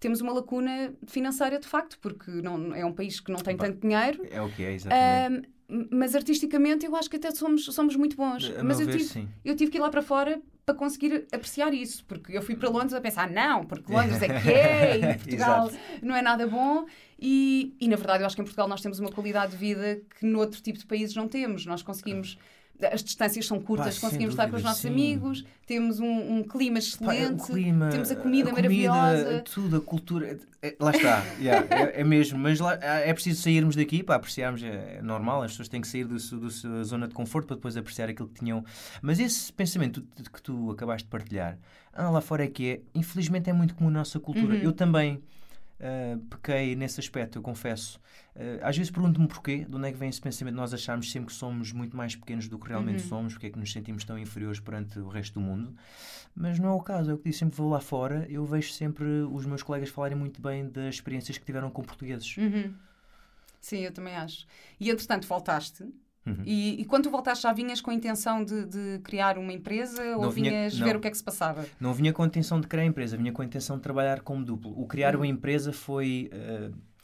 Temos 0.00 0.20
uma 0.20 0.32
lacuna 0.32 0.92
financeira 1.06 1.58
de 1.60 1.68
facto, 1.68 1.98
porque 2.00 2.30
não, 2.30 2.74
é 2.74 2.84
um 2.84 2.92
país 2.92 3.20
que 3.20 3.30
não 3.30 3.38
tem 3.38 3.56
tanto 3.56 3.80
dinheiro. 3.80 4.26
É 4.30 4.42
o 4.42 4.50
que 4.50 4.64
é, 4.64 4.72
exatamente. 4.72 5.48
Mas 5.90 6.14
artisticamente 6.14 6.86
eu 6.86 6.96
acho 6.96 7.08
que 7.08 7.16
até 7.16 7.30
somos, 7.30 7.64
somos 7.66 7.94
muito 7.96 8.16
bons. 8.16 8.52
A 8.58 8.64
mas 8.64 8.80
eu 8.80 8.86
ver, 8.86 8.92
tive, 8.92 9.04
sim. 9.04 9.28
eu 9.44 9.54
tive 9.54 9.70
que 9.70 9.78
ir 9.78 9.80
lá 9.80 9.88
para 9.88 10.02
fora 10.02 10.40
para 10.64 10.74
conseguir 10.74 11.26
apreciar 11.32 11.74
isso, 11.74 12.04
porque 12.06 12.36
eu 12.36 12.42
fui 12.42 12.56
para 12.56 12.68
Londres 12.70 12.94
a 12.94 13.00
pensar, 13.00 13.30
não, 13.30 13.64
porque 13.64 13.90
Londres 13.92 14.22
é 14.22 14.40
que 14.40 14.50
é, 14.50 14.96
e 14.96 15.14
Portugal 15.18 15.70
não 16.02 16.16
é 16.16 16.22
nada 16.22 16.46
bom. 16.46 16.86
E, 17.18 17.76
e, 17.80 17.88
na 17.88 17.96
verdade, 17.96 18.22
eu 18.22 18.26
acho 18.26 18.34
que 18.34 18.42
em 18.42 18.44
Portugal 18.44 18.68
nós 18.68 18.80
temos 18.80 18.98
uma 18.98 19.10
qualidade 19.10 19.52
de 19.52 19.58
vida 19.58 20.00
que 20.18 20.26
noutro 20.26 20.60
tipo 20.60 20.78
de 20.78 20.86
países 20.86 21.14
não 21.14 21.28
temos. 21.28 21.64
Nós 21.64 21.82
conseguimos 21.82 22.38
as 22.82 23.02
distâncias 23.02 23.46
são 23.46 23.60
curtas, 23.60 23.98
Pá, 23.98 24.08
conseguimos 24.08 24.34
estar 24.34 24.50
com 24.50 24.56
os 24.56 24.62
nossos 24.62 24.82
sim. 24.82 24.88
amigos, 24.88 25.44
temos 25.66 26.00
um, 26.00 26.38
um 26.38 26.42
clima 26.42 26.78
excelente, 26.78 27.38
Pá, 27.38 27.46
clima, 27.46 27.88
temos 27.88 28.10
a 28.10 28.16
comida, 28.16 28.50
a 28.50 28.52
comida 28.52 28.52
maravilhosa. 28.52 29.40
Tudo, 29.42 29.76
a 29.76 29.80
cultura. 29.80 30.38
É, 30.60 30.74
lá 30.80 30.90
está, 30.90 31.24
yeah, 31.38 31.66
é, 31.70 32.00
é, 32.00 32.04
mesmo. 32.04 32.38
Mas 32.38 32.58
lá, 32.58 32.74
é 32.74 33.12
preciso 33.12 33.42
sairmos 33.42 33.76
daqui 33.76 34.02
para 34.02 34.16
apreciarmos. 34.16 34.62
É, 34.62 34.96
é 34.98 35.02
normal, 35.02 35.42
as 35.42 35.52
pessoas 35.52 35.68
têm 35.68 35.80
que 35.80 35.88
sair 35.88 36.04
da 36.04 36.18
zona 36.82 37.06
de 37.06 37.14
conforto 37.14 37.46
para 37.46 37.56
depois 37.56 37.76
apreciar 37.76 38.08
aquilo 38.08 38.28
que 38.28 38.40
tinham. 38.40 38.64
Mas 39.00 39.20
esse 39.20 39.52
pensamento 39.52 40.02
que 40.32 40.42
tu 40.42 40.70
acabaste 40.70 41.04
de 41.04 41.10
partilhar, 41.10 41.58
ah, 41.92 42.10
lá 42.10 42.20
fora 42.20 42.44
é 42.44 42.48
que 42.48 42.70
é, 42.70 42.80
infelizmente 42.94 43.48
é 43.48 43.52
muito 43.52 43.74
comum 43.74 43.90
na 43.90 44.00
nossa 44.00 44.18
cultura. 44.18 44.54
Uhum. 44.54 44.62
Eu 44.62 44.72
também 44.72 45.22
uh, 45.80 46.18
pequei 46.26 46.74
nesse 46.76 47.00
aspecto, 47.00 47.38
eu 47.38 47.42
confesso. 47.42 48.00
Uh, 48.34 48.60
às 48.62 48.76
vezes 48.76 48.90
pergunto-me 48.90 49.26
porquê, 49.28 49.64
de 49.64 49.74
onde 49.74 49.88
é 49.88 49.92
que 49.92 49.98
vem 49.98 50.08
esse 50.08 50.20
pensamento. 50.20 50.54
Nós 50.54 50.74
achamos 50.74 51.10
sempre 51.10 51.28
que 51.28 51.34
somos 51.34 51.72
muito 51.72 51.96
mais 51.96 52.14
pequenos 52.16 52.48
do 52.48 52.58
que 52.58 52.68
realmente 52.68 53.02
uhum. 53.02 53.08
somos, 53.08 53.32
porque 53.34 53.46
é 53.46 53.50
que 53.50 53.58
nos 53.58 53.72
sentimos 53.72 54.04
tão 54.04 54.18
inferiores 54.18 54.60
perante 54.60 54.98
o 54.98 55.08
resto 55.08 55.34
do 55.34 55.40
mundo. 55.40 55.74
Mas 56.34 56.58
não 56.58 56.70
é 56.70 56.72
o 56.72 56.80
caso, 56.80 57.10
é 57.10 57.14
o 57.14 57.18
que 57.18 57.24
digo 57.24 57.36
sempre: 57.36 57.56
vou 57.56 57.70
lá 57.70 57.80
fora, 57.80 58.26
eu 58.28 58.44
vejo 58.44 58.72
sempre 58.72 59.06
os 59.30 59.46
meus 59.46 59.62
colegas 59.62 59.88
falarem 59.88 60.16
muito 60.16 60.40
bem 60.40 60.68
das 60.68 60.96
experiências 60.96 61.38
que 61.38 61.44
tiveram 61.44 61.70
com 61.70 61.82
portugueses. 61.82 62.36
Uhum. 62.36 62.74
Sim, 63.60 63.78
eu 63.78 63.92
também 63.92 64.14
acho. 64.14 64.46
E 64.78 64.90
entretanto, 64.90 65.26
voltaste 65.26 65.84
Uhum. 66.26 66.42
E, 66.44 66.80
e, 66.80 66.84
quando 66.86 67.04
tu 67.04 67.10
voltaste, 67.10 67.42
já 67.42 67.52
vinhas 67.52 67.80
com 67.80 67.90
a 67.90 67.94
intenção 67.94 68.42
de, 68.42 68.64
de 68.64 69.00
criar 69.04 69.36
uma 69.36 69.52
empresa 69.52 70.02
não 70.02 70.22
ou 70.22 70.30
vinhas 70.30 70.74
vinha, 70.74 70.86
ver 70.86 70.96
o 70.96 71.00
que 71.00 71.08
é 71.08 71.10
que 71.10 71.16
se 71.16 71.24
passava? 71.24 71.66
Não 71.78 71.92
vinha 71.92 72.12
com 72.12 72.22
a 72.22 72.26
intenção 72.26 72.60
de 72.60 72.66
criar 72.66 72.82
a 72.82 72.86
empresa, 72.86 73.16
vinha 73.16 73.32
com 73.32 73.42
a 73.42 73.44
intenção 73.44 73.76
de 73.76 73.82
trabalhar 73.82 74.20
como 74.20 74.42
duplo. 74.42 74.72
O 74.80 74.86
criar 74.86 75.14
uhum. 75.14 75.20
uma 75.20 75.26
empresa 75.26 75.72
foi. 75.72 76.30
Uh, 76.32 76.94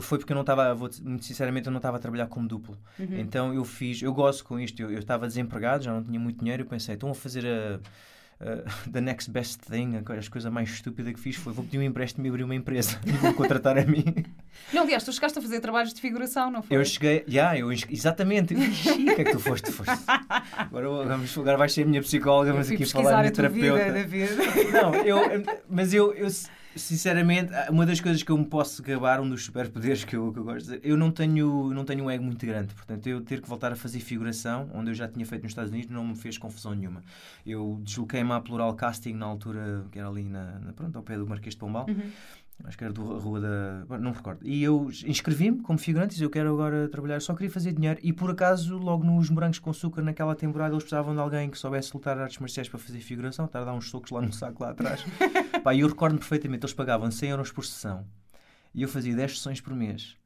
foi 0.00 0.18
porque 0.18 0.32
eu 0.32 0.34
não 0.34 0.40
estava, 0.40 0.74
muito 0.74 1.24
sinceramente, 1.24 1.66
eu 1.66 1.70
não 1.70 1.78
estava 1.78 1.98
a 1.98 2.00
trabalhar 2.00 2.26
como 2.26 2.48
duplo. 2.48 2.76
Uhum. 2.98 3.18
Então 3.18 3.54
eu 3.54 3.64
fiz, 3.64 4.02
eu 4.02 4.12
gosto 4.12 4.44
com 4.44 4.58
isto, 4.58 4.80
eu, 4.82 4.90
eu 4.90 4.98
estava 4.98 5.28
desempregado, 5.28 5.84
já 5.84 5.92
não 5.92 6.02
tinha 6.02 6.18
muito 6.18 6.40
dinheiro, 6.40 6.64
eu 6.64 6.66
pensei, 6.66 6.96
então 6.96 7.08
vou 7.08 7.14
fazer 7.14 7.46
a 7.46 7.78
uh, 8.40 8.68
the 8.90 9.00
next 9.00 9.30
best 9.30 9.60
thing, 9.60 9.96
a 9.96 10.12
as 10.14 10.28
coisa 10.28 10.50
mais 10.50 10.70
estúpida 10.70 11.12
que 11.12 11.20
fiz 11.20 11.36
foi 11.36 11.52
vou 11.52 11.64
pedir 11.64 11.78
um 11.78 11.82
empréstimo 11.82 12.26
e 12.26 12.28
abrir 12.28 12.44
uma 12.44 12.54
empresa 12.54 13.00
e 13.06 13.12
vou 13.12 13.34
contratar 13.34 13.78
a 13.78 13.84
mim. 13.84 14.04
Não, 14.72 14.82
aliás, 14.82 15.04
tu 15.04 15.12
chegaste 15.12 15.38
a 15.38 15.42
fazer 15.42 15.60
trabalhos 15.60 15.92
de 15.92 16.00
figuração, 16.00 16.50
não 16.50 16.62
foi? 16.62 16.76
Eu 16.76 16.84
cheguei, 16.84 17.24
yeah, 17.28 17.58
eu, 17.58 17.72
exatamente, 17.72 18.54
o 18.54 18.56
que 18.56 19.20
é 19.20 19.24
que 19.24 19.32
tu 19.32 19.40
foste? 19.40 19.70
foste. 19.70 20.04
Agora, 20.56 20.88
vamos, 21.04 21.36
agora 21.36 21.56
vais 21.56 21.72
ser 21.72 21.82
a 21.82 21.86
minha 21.86 22.00
psicóloga, 22.02 22.52
mas 22.54 22.70
aqui 22.70 22.84
falar 22.86 23.14
a 23.14 23.20
minha 23.20 23.32
terapeuta. 23.32 24.04
Vida, 24.04 24.34
Não, 24.72 24.94
eu, 24.94 25.18
mas 25.68 25.92
eu, 25.92 26.12
eu 26.14 26.28
sinceramente, 26.76 27.52
uma 27.70 27.86
das 27.86 28.00
coisas 28.00 28.22
que 28.22 28.30
eu 28.30 28.38
me 28.38 28.44
posso 28.44 28.82
gabar, 28.82 29.20
um 29.20 29.28
dos 29.28 29.44
superpoderes 29.44 30.04
que 30.04 30.16
eu, 30.16 30.32
que 30.32 30.38
eu 30.38 30.44
gosto 30.44 30.58
de 30.58 30.64
dizer, 30.64 30.80
eu 30.82 30.96
não 30.96 31.10
tenho, 31.10 31.72
não 31.72 31.84
tenho 31.84 32.04
um 32.04 32.10
ego 32.10 32.24
muito 32.24 32.44
grande. 32.44 32.74
Portanto, 32.74 33.06
eu 33.06 33.20
ter 33.20 33.40
que 33.40 33.48
voltar 33.48 33.72
a 33.72 33.76
fazer 33.76 34.00
figuração, 34.00 34.70
onde 34.74 34.90
eu 34.90 34.94
já 34.94 35.08
tinha 35.08 35.24
feito 35.24 35.42
nos 35.42 35.52
Estados 35.52 35.70
Unidos, 35.70 35.90
não 35.90 36.06
me 36.06 36.16
fez 36.16 36.38
confusão 36.38 36.74
nenhuma. 36.74 37.02
Eu 37.46 37.80
desloquei-me 37.82 38.32
à 38.32 38.40
Plural 38.40 38.74
Casting 38.74 39.14
na 39.14 39.26
altura, 39.26 39.84
que 39.90 39.98
era 39.98 40.08
ali 40.08 40.24
na, 40.24 40.58
na 40.60 40.72
pronto, 40.72 40.96
ao 40.96 41.02
pé 41.02 41.16
do 41.16 41.26
Marquês 41.26 41.54
de 41.54 41.58
Pombal. 41.58 41.86
Uhum. 41.88 42.10
Acho 42.62 42.78
que 42.78 42.84
era 42.84 42.92
do 42.92 43.02
Rua 43.18 43.40
da. 43.40 43.98
Não 43.98 44.10
me 44.10 44.16
recordo. 44.16 44.46
E 44.46 44.62
eu 44.62 44.88
inscrevi-me 45.04 45.60
como 45.60 45.78
figurante, 45.78 46.10
disse 46.10 46.22
eu 46.22 46.30
quero 46.30 46.50
agora 46.52 46.88
trabalhar, 46.88 47.20
só 47.20 47.34
queria 47.34 47.50
fazer 47.50 47.72
dinheiro. 47.72 47.98
E 48.02 48.12
por 48.12 48.30
acaso, 48.30 48.78
logo 48.78 49.04
nos 49.04 49.28
Morangos 49.28 49.58
com 49.58 49.70
Açúcar, 49.70 50.02
naquela 50.02 50.34
temporada, 50.34 50.72
eles 50.72 50.84
precisavam 50.84 51.14
de 51.14 51.20
alguém 51.20 51.50
que 51.50 51.58
soubesse 51.58 51.92
lutar 51.92 52.16
artes 52.18 52.38
marciais 52.38 52.68
para 52.68 52.78
fazer 52.78 53.00
figuração, 53.00 53.44
estar 53.44 53.60
a 53.60 53.64
dar 53.64 53.74
uns 53.74 53.90
socos 53.90 54.10
lá 54.10 54.22
no 54.22 54.32
saco 54.32 54.62
lá 54.62 54.70
atrás. 54.70 55.04
Pá, 55.62 55.74
e 55.74 55.80
eu 55.80 55.88
recordo-me 55.88 56.20
perfeitamente, 56.20 56.64
eles 56.64 56.74
pagavam 56.74 57.10
100 57.10 57.30
euros 57.30 57.52
por 57.52 57.64
sessão 57.64 58.06
e 58.74 58.82
eu 58.82 58.88
fazia 58.88 59.14
10 59.14 59.38
sessões 59.38 59.60
por 59.60 59.74
mês. 59.74 60.16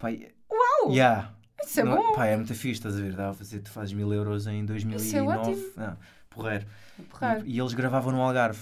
Pá, 0.00 0.08
Uau! 0.10 0.92
Yeah. 0.92 1.32
Isso 1.62 1.80
é 1.80 1.84
não, 1.84 1.96
bom! 1.96 2.12
Pá, 2.14 2.26
é 2.26 2.36
muito 2.36 2.54
fixe, 2.54 2.78
estás 2.78 2.96
a 2.96 3.00
ver? 3.00 3.14
Dá 3.14 3.30
a 3.30 3.34
fazer, 3.34 3.60
tu 3.60 3.70
fazes 3.70 3.92
mil 3.92 4.12
euros 4.12 4.46
em 4.46 4.64
2009. 4.64 5.04
Isso 5.04 5.16
é 5.16 5.22
ótimo. 5.22 5.72
Ah, 5.76 5.96
porreiro. 6.30 6.66
porreiro. 7.10 7.46
E, 7.46 7.56
e 7.56 7.60
eles 7.60 7.74
gravavam 7.74 8.12
no 8.12 8.22
Algarve. 8.22 8.60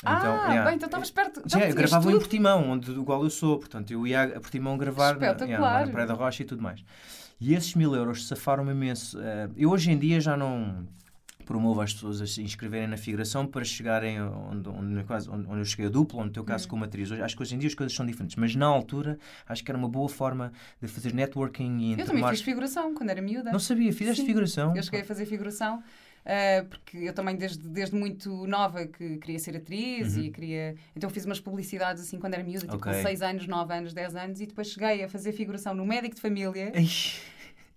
Então, 0.00 0.12
ah, 0.12 0.46
yeah. 0.48 0.64
bem, 0.64 0.76
então 0.76 0.86
estavas 0.86 1.10
perto. 1.10 1.42
Então, 1.44 1.60
eu 1.60 1.74
gravava 1.74 2.04
tudo. 2.04 2.16
em 2.16 2.18
Portimão, 2.18 2.70
onde, 2.70 2.92
do 2.92 3.04
qual 3.04 3.22
eu 3.24 3.30
sou. 3.30 3.58
Portanto, 3.58 3.92
eu 3.92 4.06
ia 4.06 4.22
a 4.22 4.40
Portimão 4.40 4.78
gravar 4.78 5.18
na, 5.18 5.26
yeah, 5.44 5.86
na 5.86 5.90
Praia 5.90 6.06
da 6.06 6.14
Rocha 6.14 6.42
e 6.42 6.46
tudo 6.46 6.62
mais. 6.62 6.84
E 7.40 7.54
esses 7.54 7.74
mil 7.74 7.94
euros 7.94 8.26
safaram-me 8.26 8.70
imenso. 8.70 9.18
Uh, 9.18 9.52
eu 9.56 9.70
hoje 9.70 9.90
em 9.90 9.98
dia 9.98 10.20
já 10.20 10.36
não 10.36 10.86
promovo 11.48 11.80
as 11.80 11.94
pessoas 11.94 12.20
a 12.20 12.26
se 12.26 12.42
inscreverem 12.42 12.86
na 12.86 12.98
figuração 12.98 13.46
para 13.46 13.64
chegarem 13.64 14.20
onde, 14.20 14.68
onde, 14.68 15.02
quase, 15.04 15.30
onde, 15.30 15.48
onde 15.48 15.60
eu 15.60 15.64
cheguei 15.64 15.86
a 15.86 15.88
duplo, 15.88 16.18
onde 16.18 16.28
no 16.28 16.32
teu 16.34 16.44
caso 16.44 16.64
uhum. 16.64 16.70
como 16.70 16.84
atriz. 16.84 17.10
Hoje, 17.10 17.22
acho 17.22 17.34
que 17.34 17.42
hoje 17.42 17.54
em 17.54 17.58
dia 17.58 17.68
as 17.68 17.74
coisas 17.74 17.96
são 17.96 18.04
diferentes, 18.04 18.36
mas 18.36 18.54
na 18.54 18.66
altura 18.66 19.18
acho 19.48 19.64
que 19.64 19.70
era 19.70 19.78
uma 19.78 19.88
boa 19.88 20.10
forma 20.10 20.52
de 20.80 20.86
fazer 20.88 21.14
networking 21.14 21.78
e 21.78 21.98
Eu 21.98 22.04
também 22.04 22.28
fiz 22.28 22.42
figuração 22.42 22.94
quando 22.94 23.08
era 23.08 23.22
miúda. 23.22 23.50
Não 23.50 23.58
sabia, 23.58 23.90
fizeste 23.94 24.20
Sim. 24.20 24.26
figuração? 24.26 24.76
Eu 24.76 24.82
cheguei 24.82 25.00
a 25.00 25.04
fazer 25.04 25.24
figuração. 25.24 25.82
Uh, 26.24 26.66
porque 26.66 26.98
eu 26.98 27.12
também 27.12 27.36
desde, 27.36 27.66
desde 27.68 27.94
muito 27.94 28.46
nova 28.46 28.86
que 28.86 29.16
queria 29.18 29.38
ser 29.38 29.56
atriz 29.56 30.16
uhum. 30.16 30.24
e 30.24 30.30
queria... 30.30 30.74
Então 30.94 31.08
fiz 31.08 31.24
umas 31.24 31.40
publicidades 31.40 32.02
assim 32.02 32.18
quando 32.18 32.34
era 32.34 32.42
miúda, 32.42 32.60
tipo 32.60 32.76
okay. 32.76 32.92
com 32.92 33.02
6 33.02 33.22
anos, 33.22 33.46
9 33.46 33.74
anos, 33.74 33.94
10 33.94 34.16
anos 34.16 34.40
e 34.40 34.46
depois 34.46 34.68
cheguei 34.68 35.04
a 35.04 35.08
fazer 35.08 35.32
figuração 35.32 35.74
no 35.74 35.86
Médico 35.86 36.14
de 36.14 36.20
Família. 36.20 36.72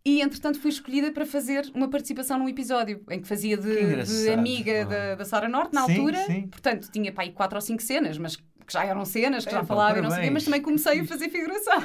E, 0.03 0.19
entretanto, 0.19 0.59
fui 0.59 0.71
escolhida 0.71 1.11
para 1.11 1.25
fazer 1.27 1.69
uma 1.75 1.87
participação 1.87 2.39
num 2.39 2.49
episódio 2.49 3.03
em 3.09 3.21
que 3.21 3.27
fazia 3.27 3.55
de, 3.55 4.03
de 4.03 4.29
amiga 4.31 4.83
da, 4.85 5.15
da 5.15 5.25
Sara 5.25 5.47
Norte, 5.47 5.75
na 5.75 5.85
sim, 5.85 5.91
altura. 5.91 6.25
Sim. 6.25 6.47
Portanto, 6.47 6.89
tinha 6.91 7.11
para 7.11 7.23
aí 7.23 7.31
quatro 7.31 7.55
ou 7.55 7.61
cinco 7.61 7.83
cenas, 7.83 8.17
mas 8.17 8.35
que 8.35 8.73
já 8.73 8.83
eram 8.83 9.05
cenas, 9.05 9.43
que 9.43 9.49
é, 9.49 9.53
já 9.53 9.63
falava 9.63 9.99
e 9.99 10.01
não 10.01 10.09
sei 10.09 10.29
mas 10.31 10.43
também 10.43 10.61
comecei 10.61 11.01
a 11.01 11.05
fazer 11.05 11.29
figuração. 11.29 11.83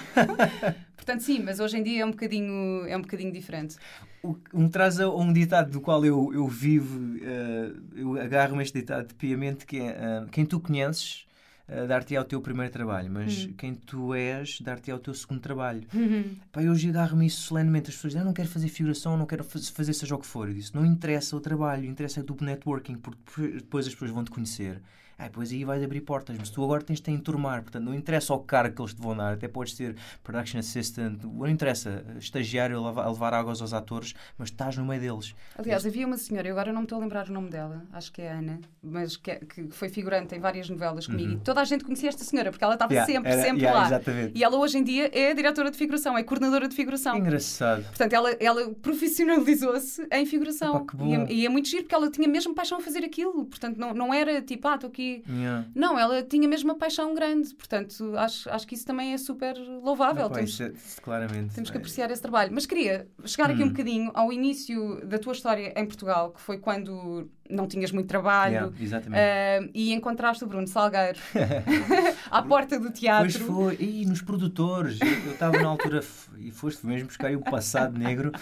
Portanto, 1.06 1.22
sim, 1.22 1.40
mas 1.40 1.60
hoje 1.60 1.78
em 1.78 1.84
dia 1.84 2.02
é 2.02 2.04
um 2.04 2.10
bocadinho, 2.10 2.84
é 2.88 2.96
um 2.96 3.00
bocadinho 3.00 3.30
diferente. 3.32 3.76
O 4.24 4.34
que 4.34 4.56
me 4.56 4.68
traz 4.68 4.98
a 4.98 5.08
um 5.08 5.32
ditado 5.32 5.70
do 5.70 5.80
qual 5.80 6.04
eu, 6.04 6.34
eu 6.34 6.48
vivo, 6.48 6.98
uh, 6.98 7.80
eu 7.94 8.20
agarro-me 8.20 8.64
este 8.64 8.80
ditado 8.80 9.14
piamente, 9.14 9.64
que 9.64 9.78
é 9.78 10.24
uh, 10.24 10.28
quem 10.32 10.44
tu 10.44 10.58
conheces 10.58 11.24
uh, 11.68 11.86
dar-te 11.86 12.16
ao 12.16 12.24
teu 12.24 12.40
primeiro 12.40 12.72
trabalho, 12.72 13.08
mas 13.08 13.44
uhum. 13.44 13.52
quem 13.52 13.72
tu 13.72 14.12
és, 14.14 14.60
dar-te 14.60 14.90
ao 14.90 14.98
teu 14.98 15.14
segundo 15.14 15.38
trabalho. 15.38 15.84
Uhum. 15.94 16.34
Pá, 16.50 16.60
eu 16.60 16.72
hoje 16.72 16.88
agarro-me 16.88 17.24
isso 17.24 17.42
solenemente. 17.42 17.90
As 17.90 17.94
pessoas 17.94 18.14
dizem, 18.14 18.22
ah, 18.22 18.24
não 18.24 18.32
quero 18.32 18.48
fazer 18.48 18.66
figuração, 18.66 19.16
não 19.16 19.26
quero 19.26 19.44
fazer 19.44 19.92
seja 19.92 20.12
o 20.12 20.18
que 20.18 20.26
for. 20.26 20.48
Eu 20.48 20.54
disse, 20.54 20.74
não 20.74 20.84
interessa 20.84 21.36
o 21.36 21.40
trabalho, 21.40 21.84
interessa 21.84 22.20
o 22.20 22.44
networking, 22.44 22.96
porque 22.96 23.58
depois 23.58 23.86
as 23.86 23.92
pessoas 23.92 24.10
vão 24.10 24.24
te 24.24 24.32
conhecer. 24.32 24.82
Ah, 25.18 25.30
pois 25.32 25.50
aí 25.50 25.64
vais 25.64 25.82
abrir 25.82 26.02
portas, 26.02 26.36
mas 26.38 26.50
tu 26.50 26.62
agora 26.62 26.82
tens 26.82 27.00
de 27.00 27.10
enturmar, 27.10 27.62
portanto 27.62 27.84
não 27.84 27.94
interessa 27.94 28.34
o 28.34 28.38
cargo 28.38 28.74
que 28.74 28.82
eles 28.82 28.92
te 28.92 29.00
vão 29.00 29.16
dar, 29.16 29.32
até 29.32 29.48
podes 29.48 29.74
ser 29.74 29.96
production 30.22 30.58
assistant, 30.58 31.22
não 31.24 31.48
interessa, 31.48 32.04
estagiário 32.18 32.84
a 32.84 33.08
levar 33.08 33.32
águas 33.32 33.62
aos 33.62 33.72
atores, 33.72 34.14
mas 34.36 34.50
estás 34.50 34.76
no 34.76 34.84
meio 34.84 35.00
deles. 35.00 35.34
Aliás, 35.56 35.86
havia 35.86 36.06
uma 36.06 36.18
senhora, 36.18 36.46
eu 36.46 36.52
agora 36.52 36.70
não 36.70 36.82
me 36.82 36.84
estou 36.84 36.98
a 36.98 37.00
lembrar 37.00 37.28
o 37.28 37.32
nome 37.32 37.48
dela, 37.48 37.82
acho 37.92 38.12
que 38.12 38.20
é 38.20 38.30
Ana, 38.30 38.60
mas 38.82 39.16
que, 39.16 39.36
que 39.36 39.68
foi 39.70 39.88
figurante 39.88 40.34
em 40.34 40.38
várias 40.38 40.68
novelas 40.68 41.06
comigo 41.06 41.30
uhum. 41.30 41.36
e 41.36 41.40
toda 41.40 41.62
a 41.62 41.64
gente 41.64 41.82
conhecia 41.82 42.10
esta 42.10 42.22
senhora, 42.22 42.50
porque 42.50 42.64
ela 42.64 42.74
estava 42.74 42.92
yeah, 42.92 43.10
sempre, 43.10 43.32
era, 43.32 43.42
sempre 43.42 43.62
yeah, 43.62 43.80
lá. 43.80 43.86
Exatamente. 43.86 44.38
E 44.38 44.44
ela 44.44 44.56
hoje 44.58 44.76
em 44.76 44.84
dia 44.84 45.10
é 45.12 45.32
diretora 45.32 45.70
de 45.70 45.78
figuração, 45.78 46.18
é 46.18 46.22
coordenadora 46.22 46.68
de 46.68 46.74
figuração. 46.74 47.16
Engraçado. 47.16 47.84
Portanto, 47.84 48.12
ela, 48.12 48.30
ela 48.38 48.74
profissionalizou-se 48.74 50.06
em 50.12 50.26
figuração. 50.26 50.76
Opa, 50.76 50.94
e, 51.04 51.14
é, 51.14 51.32
e, 51.32 51.46
é, 51.46 51.48
muito 51.48 51.68
giro, 51.68 51.84
porque 51.84 51.94
ela 51.94 52.10
tinha 52.10 52.28
mesmo 52.28 52.54
paixão 52.54 52.78
a 52.78 52.80
fazer 52.82 53.04
aquilo, 53.04 53.46
portanto 53.46 53.78
não, 53.78 53.94
não 53.94 54.12
era 54.12 54.42
tipo, 54.42 54.68
ah, 54.68 54.74
estou 54.74 54.88
aqui. 54.88 55.05
Yeah. 55.28 55.66
Não, 55.74 55.98
ela 55.98 56.22
tinha 56.22 56.48
mesmo 56.48 56.70
uma 56.70 56.78
paixão 56.78 57.14
grande, 57.14 57.54
portanto 57.54 58.16
acho, 58.16 58.50
acho 58.50 58.66
que 58.66 58.74
isso 58.74 58.84
também 58.84 59.12
é 59.12 59.18
super 59.18 59.56
louvável. 59.58 60.28
Não, 60.28 60.30
temos, 60.30 60.60
é, 60.60 60.72
claramente. 61.02 61.54
Temos 61.54 61.70
que 61.70 61.76
apreciar 61.76 62.10
esse 62.10 62.22
trabalho. 62.22 62.50
Mas 62.52 62.66
queria 62.66 63.08
chegar 63.24 63.50
aqui 63.50 63.62
hum. 63.62 63.66
um 63.66 63.70
bocadinho 63.70 64.10
ao 64.14 64.32
início 64.32 65.04
da 65.06 65.18
tua 65.18 65.32
história 65.32 65.72
em 65.76 65.86
Portugal, 65.86 66.32
que 66.32 66.40
foi 66.40 66.58
quando 66.58 67.30
não 67.50 67.66
tinhas 67.66 67.92
muito 67.92 68.08
trabalho 68.08 68.72
yeah, 68.80 69.66
uh, 69.66 69.70
e 69.74 69.92
encontraste 69.92 70.44
o 70.44 70.46
Bruno 70.46 70.66
Salgueiro 70.66 71.18
à 72.30 72.42
porta 72.42 72.78
do 72.78 72.90
teatro. 72.90 73.30
Pois 73.30 73.36
foi, 73.36 73.76
e 73.80 74.06
nos 74.06 74.22
produtores. 74.22 74.98
Eu 75.00 75.32
estava 75.32 75.60
na 75.60 75.68
altura 75.68 76.00
e 76.38 76.50
foste 76.50 76.86
mesmo 76.86 77.08
buscar 77.08 77.34
o 77.34 77.40
passado 77.40 77.98
negro. 77.98 78.32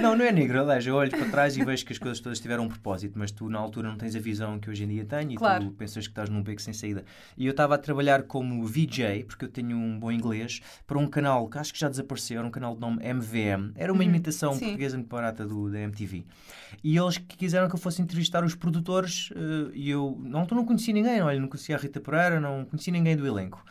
Não, 0.00 0.16
não 0.16 0.24
é 0.24 0.32
negro, 0.32 0.60
aliás, 0.60 0.86
eu 0.86 0.94
olho 0.94 1.10
para 1.10 1.28
trás 1.28 1.56
e 1.56 1.64
vejo 1.64 1.84
que 1.84 1.92
as 1.92 1.98
coisas 1.98 2.20
todas 2.20 2.40
tiveram 2.40 2.64
um 2.64 2.68
propósito, 2.68 3.18
mas 3.18 3.30
tu 3.30 3.48
na 3.48 3.58
altura 3.58 3.88
não 3.88 3.96
tens 3.96 4.14
a 4.14 4.18
visão 4.18 4.58
que 4.58 4.70
hoje 4.70 4.84
em 4.84 4.88
dia 4.88 5.04
tenho 5.04 5.32
e 5.32 5.36
claro. 5.36 5.66
tu 5.66 5.70
pensas 5.72 6.06
que 6.06 6.12
estás 6.12 6.28
num 6.28 6.42
beco 6.42 6.60
sem 6.60 6.72
saída. 6.72 7.04
E 7.36 7.46
eu 7.46 7.50
estava 7.50 7.74
a 7.74 7.78
trabalhar 7.78 8.22
como 8.24 8.64
VJ, 8.66 9.24
porque 9.24 9.44
eu 9.44 9.48
tenho 9.48 9.76
um 9.76 9.98
bom 9.98 10.10
inglês, 10.10 10.60
para 10.86 10.98
um 10.98 11.06
canal 11.06 11.48
que 11.48 11.58
acho 11.58 11.72
que 11.72 11.78
já 11.78 11.88
desapareceu, 11.88 12.38
era 12.38 12.46
um 12.46 12.50
canal 12.50 12.74
de 12.74 12.80
nome 12.80 13.02
MVM. 13.02 13.72
Era 13.74 13.92
uma 13.92 14.02
uhum. 14.02 14.08
imitação 14.08 14.54
Sim. 14.54 14.60
portuguesa 14.60 14.96
muito 14.96 15.08
barata 15.08 15.46
do, 15.46 15.70
da 15.70 15.80
MTV. 15.80 16.24
E 16.82 16.96
eles 16.96 17.18
quiseram 17.18 17.68
que 17.68 17.74
eu 17.74 17.78
fosse 17.78 18.02
entrevistar 18.02 18.44
os 18.44 18.53
produtores 18.56 19.30
uh, 19.30 19.70
e 19.74 19.90
eu 19.90 20.18
não, 20.20 20.46
não 20.50 20.64
conhecia 20.64 20.94
ninguém, 20.94 21.22
olha, 21.22 21.38
não 21.38 21.48
conhecia 21.48 21.76
a 21.76 21.78
Rita 21.78 22.00
Pereira, 22.00 22.40
não 22.40 22.64
conhecia 22.64 22.92
ninguém 22.92 23.16
do 23.16 23.26
elenco. 23.26 23.64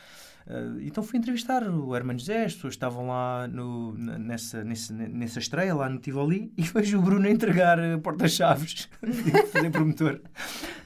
Uh, 0.45 0.81
então 0.81 1.01
fui 1.01 1.17
entrevistar 1.17 1.63
o 1.63 1.95
Hermano 1.95 2.19
José, 2.19 2.43
as 2.43 2.53
pessoas 2.53 2.73
estavam 2.73 3.07
lá 3.07 3.47
no, 3.47 3.93
nessa, 3.93 4.63
nessa, 4.63 4.93
nessa 4.93 5.39
estreia, 5.39 5.73
lá 5.73 5.87
no 5.87 5.99
Tivoli, 5.99 6.51
e 6.57 6.63
vejo 6.63 6.99
o 6.99 7.01
Bruno 7.01 7.27
entregar 7.27 7.79
uh, 7.79 7.99
porta-chaves, 7.99 8.89
fazer 9.51 9.69
promotor 9.69 10.19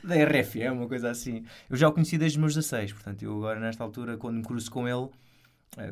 da 0.04 0.16
RF, 0.16 0.62
é 0.62 0.72
uma 0.72 0.88
coisa 0.88 1.10
assim. 1.10 1.44
Eu 1.70 1.76
já 1.76 1.88
o 1.88 1.92
conheci 1.92 2.18
desde 2.18 2.38
os 2.38 2.42
meus 2.42 2.54
16, 2.54 2.94
portanto, 2.94 3.24
eu 3.24 3.36
agora, 3.36 3.60
nesta 3.60 3.84
altura, 3.84 4.16
quando 4.18 4.38
me 4.38 4.44
cruzo 4.44 4.70
com 4.70 4.88
ele, 4.88 5.06
eh, 5.06 5.27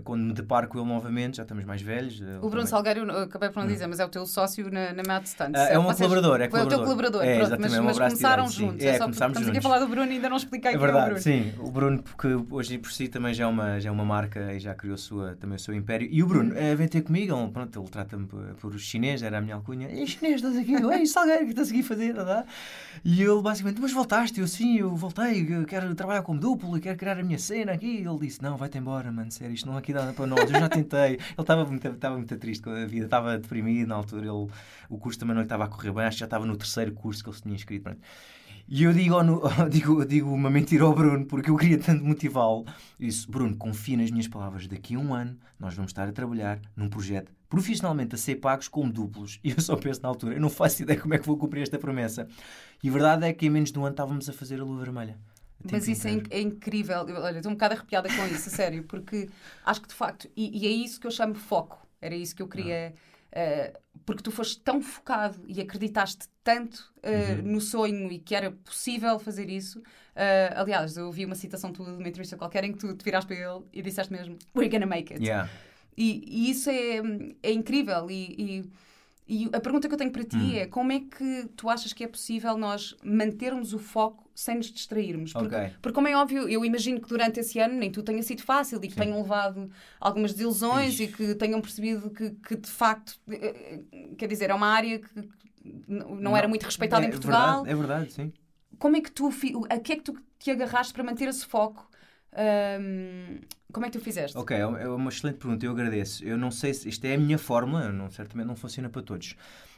quando 0.04 0.22
me 0.24 0.34
deparo 0.34 0.68
com 0.68 0.80
ele 0.80 0.88
novamente, 0.88 1.38
já 1.38 1.44
estamos 1.44 1.64
mais 1.64 1.82
velhos. 1.82 2.20
Eh, 2.20 2.38
o 2.38 2.50
Bruno 2.50 2.50
também... 2.50 2.66
Salgueiro, 2.66 3.18
acabei 3.20 3.50
por 3.50 3.60
não 3.60 3.66
hum. 3.66 3.72
dizer, 3.72 3.86
mas 3.88 4.00
é 4.00 4.06
o 4.06 4.10
teu 4.10 4.26
sócio 4.26 4.72
na, 4.72 4.94
na 4.94 5.04
Mad 5.06 5.26
Stunts. 5.26 5.54
Ah, 5.56 5.70
é, 5.70 5.78
um 5.78 5.84
colaborador, 5.84 6.42
é 6.42 6.48
colaborador. 6.48 6.50
Foi 6.50 6.62
o 6.62 6.68
teu 6.68 6.80
colaborador, 6.80 7.24
é, 7.24 7.38
pronto, 7.38 7.62
mas, 7.62 7.74
é 7.74 7.82
mas 7.82 7.98
começaram 7.98 8.50
juntos. 8.50 8.84
É, 8.84 8.88
é 8.88 8.98
só 8.98 9.04
começámos 9.04 9.38
estamos 9.38 9.50
aqui 9.50 9.58
a 9.60 9.62
falar 9.62 9.80
do 9.80 9.88
Bruno 9.88 10.12
e 10.12 10.16
ainda 10.16 10.30
não 10.30 10.38
expliquei 10.38 10.74
é 10.74 10.78
verdade, 10.78 10.98
é 10.98 11.02
o 11.02 11.06
Bruno. 11.06 11.22
Sim, 11.22 11.54
o 11.60 11.72
Bruno, 11.72 12.02
porque 12.02 12.28
hoje 12.50 12.78
por 12.80 12.92
si 12.92 13.08
também 13.08 13.34
já 13.34 13.44
é 13.44 13.48
uma, 13.48 13.80
já 13.80 13.90
é 13.90 13.92
uma 13.92 14.06
marca 14.06 14.54
e 14.54 14.60
já 14.60 14.74
criou 14.74 14.98
sua, 14.98 15.36
também 15.36 15.56
o 15.56 15.60
seu 15.60 15.74
império. 15.74 16.08
E 16.12 16.24
o 16.24 16.28
Bruno 16.28 16.52
hum. 16.52 16.76
vem 16.76 16.88
ter 16.88 17.02
comigo, 17.02 17.38
ele, 17.38 17.52
pronto, 17.52 17.80
ele 17.80 17.90
trata-me 17.90 18.26
por, 18.26 18.44
por 18.56 18.80
chinês, 18.80 19.22
era 19.22 19.38
a 19.38 19.42
minha 19.42 19.56
alcunha. 19.56 19.88
Ei, 19.88 20.08
chinês, 20.08 20.36
estás 20.36 20.58
aqui? 20.58 20.74
Ei, 20.74 21.06
Salgueiro, 21.06 21.44
o 21.44 21.46
que 21.46 21.52
estás 21.52 21.70
aqui 21.70 21.82
a 21.82 21.84
fazer? 21.84 22.16
E 23.04 23.22
ele 23.22 23.42
basicamente, 23.42 23.80
mas 23.80 23.92
voltaste? 23.92 24.40
Eu 24.40 24.48
sim, 24.48 24.78
eu 24.78 24.96
voltei, 24.96 25.46
eu 25.48 25.66
quero 25.66 25.94
trabalhar 25.94 26.24
como 26.24 26.40
duplo, 26.40 26.80
quero 26.80 26.98
criar 26.98 27.20
a 27.20 27.24
minha 27.24 27.38
cena 27.38 27.74
aqui. 27.74 28.02
E 28.02 28.08
ele 28.08 28.18
disse, 28.20 28.42
não, 28.42 28.58
vai-te 28.58 28.78
embora, 28.78 29.12
mano, 29.12 29.32
sério, 29.32 29.54
isto 29.54 29.65
não 29.66 29.76
há 29.76 29.80
aqui 29.80 29.94
nada 29.94 30.14
para 30.14 30.28
nós, 30.28 30.50
eu 30.50 30.60
já 30.60 30.70
tentei. 30.70 31.14
Ele 31.14 31.20
estava 31.38 31.66
muito, 31.66 31.88
estava 31.88 32.16
muito 32.16 32.38
triste 32.38 32.64
com 32.64 32.70
a 32.70 32.86
vida, 32.86 33.06
estava 33.06 33.38
deprimido 33.38 33.88
na 33.88 33.96
altura. 33.96 34.28
Ele, 34.28 34.48
o 34.90 34.98
curso 34.98 35.20
também 35.20 35.36
não 35.36 35.44
estava 35.44 35.66
a 35.66 35.68
correr 35.68 35.92
bem, 35.92 36.06
acho 36.06 36.18
que 36.18 36.20
já 36.20 36.26
estava 36.26 36.46
no 36.46 36.56
terceiro 36.56 36.94
curso 36.94 37.24
que 37.24 37.30
ele 37.30 37.36
se 37.38 37.44
tinha 37.44 37.56
inscrito. 37.56 37.84
Pronto. 37.84 38.00
E 38.68 38.84
eu 38.84 38.92
digo, 38.94 39.16
digo, 39.70 40.06
digo 40.06 40.34
uma 40.34 40.50
mentira 40.50 40.86
ao 40.86 40.94
Bruno, 40.94 41.26
porque 41.26 41.50
eu 41.52 41.56
queria 41.56 41.78
tanto 41.78 42.04
motivá-lo. 42.04 42.66
Disse: 43.00 43.30
Bruno, 43.30 43.56
confia 43.56 43.98
nas 43.98 44.10
minhas 44.10 44.28
palavras. 44.28 44.68
Daqui 44.68 44.96
a 44.96 45.00
um 45.00 45.14
ano 45.14 45.38
nós 45.60 45.76
vamos 45.76 45.92
estar 45.92 46.08
a 46.08 46.12
trabalhar 46.12 46.60
num 46.76 46.90
projeto 46.90 47.32
profissionalmente 47.48 48.16
a 48.16 48.18
ser 48.18 48.36
pagos 48.36 48.68
como 48.68 48.92
duplos. 48.92 49.40
E 49.44 49.52
eu 49.52 49.62
só 49.62 49.76
penso 49.76 50.02
na 50.02 50.10
altura: 50.10 50.34
eu 50.34 50.42
não 50.42 50.50
faço 50.50 50.82
ideia 50.82 51.00
como 51.00 51.14
é 51.14 51.20
que 51.20 51.28
vou 51.28 51.38
cumprir 51.38 51.62
esta 51.62 51.78
promessa. 51.78 52.28
E 52.84 52.90
a 52.90 52.92
verdade 52.92 53.26
é 53.26 53.34
que 53.34 53.46
em 53.46 53.50
menos 53.50 53.72
de 53.72 53.78
um 53.78 53.86
ano 53.86 53.94
estávamos 53.94 54.28
a 54.28 54.34
fazer 54.34 54.60
a 54.60 54.64
lua 54.64 54.80
vermelha. 54.80 55.18
Mas 55.72 55.88
isso 55.88 56.08
é, 56.08 56.22
é, 56.30 56.42
incrível. 56.42 56.98
Olha, 57.00 57.38
estou 57.38 57.52
um 57.52 57.56
bocado 57.56 57.74
arrepiada 57.74 58.08
com 58.08 58.26
isso, 58.28 58.50
sério, 58.50 58.84
porque 58.84 59.30
acho 59.66 59.82
que 59.82 59.88
de 59.88 59.96
facto, 59.96 60.30
e, 60.36 60.64
e, 60.64 60.68
é 60.68 60.70
isso 60.70 61.00
que 61.00 61.08
eu 61.08 61.12
chamo 61.12 61.34
foco. 61.34 61.86
Era 62.00 62.16
isso 62.16 62.36
que 62.36 62.42
eu 62.42 62.48
queria 62.48 62.94
Uh, 63.36 63.78
porque 64.06 64.24
tu 64.24 64.32
foste 64.32 64.62
tão 64.62 64.82
focado 64.82 65.38
e 65.46 65.60
acreditaste 65.60 66.30
tanto 66.42 66.94
uh, 67.04 67.44
Uhum. 67.44 67.52
no 67.52 67.62
sonho 67.62 68.10
e 68.10 68.18
que 68.18 68.34
era 68.34 68.50
possível 68.50 69.20
fazer 69.20 69.50
isso. 69.50 69.80
Uh, 69.80 70.56
aliás, 70.56 70.96
eu 70.96 71.12
vi 71.12 71.26
uma 71.26 71.36
citação 71.36 71.74
tua 71.74 71.86
de 71.86 71.92
uma 71.92 72.08
entrevista 72.08 72.38
qualquer 72.38 72.64
em 72.64 72.72
que 72.72 72.80
tu 72.80 72.96
te 72.96 73.04
viraste 73.04 73.28
para 73.28 73.36
ele 73.36 73.66
e 73.74 73.82
disseste 73.82 74.14
mesmo: 74.14 74.38
We're 74.56 74.70
gonna 74.70 74.86
make 74.86 75.14
it. 75.14 75.22
Yeah. 75.22 75.50
E, 75.98 76.24
e 76.26 76.50
isso 76.50 76.70
é, 76.70 77.02
é 77.44 77.52
incrível. 77.52 78.10
E, 78.10 78.36
e, 78.38 78.72
e 79.28 79.50
a 79.54 79.60
pergunta 79.60 79.88
que 79.88 79.94
eu 79.94 79.98
tenho 79.98 80.12
para 80.12 80.24
ti 80.24 80.36
Hum. 80.38 80.56
é: 80.58 80.68
como 80.68 80.92
é 80.92 81.00
que 81.00 81.48
tu 81.56 81.70
achas 81.70 81.94
que 81.94 82.04
é 82.04 82.08
possível 82.08 82.58
nós 82.58 82.96
mantermos 83.04 83.74
o 83.74 83.80
foco 83.80 84.30
sem 84.36 84.56
nos 84.56 84.68
distrairmos? 84.72 85.34
Porque, 85.34 85.56
Ok. 85.56 85.74
porque 85.82 85.96
como 85.96 86.08
é 86.08 86.16
óbvio, 86.16 86.48
eu 86.48 86.64
imagino 86.64 87.02
que 87.02 87.08
durante 87.10 87.40
esse 87.40 87.58
ano 87.60 87.74
nem 87.76 87.92
tudo 87.92 88.06
tenha 88.06 88.22
sido 88.22 88.44
fácil 88.44 88.78
e 88.84 88.88
que 88.88 88.94
Sim. 88.94 89.00
tenham 89.02 89.22
levado 89.22 89.70
algumas 90.00 90.32
desilusões 90.34 90.94
Ixi. 90.94 91.04
e 91.04 91.08
que 91.08 91.36
tenham 91.36 91.60
percebido 91.62 92.10
que, 92.12 92.32
que 92.32 92.56
de 92.56 92.70
facto, 92.70 93.20
eh, 93.30 93.82
eh, 93.92 94.10
quer 94.18 94.28
dizer, 94.28 94.50
é 94.50 94.54
uma 94.54 94.68
área 94.68 95.00
que 95.00 95.20
n- 95.66 96.06
não, 96.22 96.36
era 96.38 96.48
muito 96.48 96.64
respeitada 96.64 97.04
é 97.06 97.08
em 97.08 97.12
Portugal. 97.12 97.64
Verdade, 97.64 97.70
é 97.70 97.76
verdade, 97.76 98.14
sim. 98.14 98.34
Como 98.78 98.96
é 98.98 99.02
que 99.02 99.12
tu, 99.12 99.30
a 99.70 99.80
que 99.80 99.94
é 99.94 99.96
que 99.96 100.04
tu 100.04 100.14
te 100.38 100.52
agarraste 100.52 100.94
para 100.94 101.04
manter 101.04 101.28
esse 101.30 101.46
foco? 101.46 101.90
Ahm, 102.36 103.40
como 103.72 103.86
é 103.86 103.90
que 103.90 103.98
tu 103.98 104.04
fizeste? 104.04 104.38
Ok, 104.38 104.56
é 104.56 104.66
uma- 104.66 104.80
é 104.80 104.88
uma 104.88 105.10
excelente 105.10 105.38
pergunta, 105.38 105.66
eu 105.66 105.72
agradeço. 105.72 106.24
Eu 106.24 106.38
não 106.38 106.52
sei 106.52 106.74
se 106.74 106.88
isto 106.90 107.06
é 107.06 107.16
a 107.16 107.18
minha 107.18 107.38
fórmula, 107.38 107.90
não, 107.92 108.10
certamente 108.10 108.48
não 108.48 108.56
funciona 108.56 108.90
para 108.90 109.02
todos. 109.02 109.36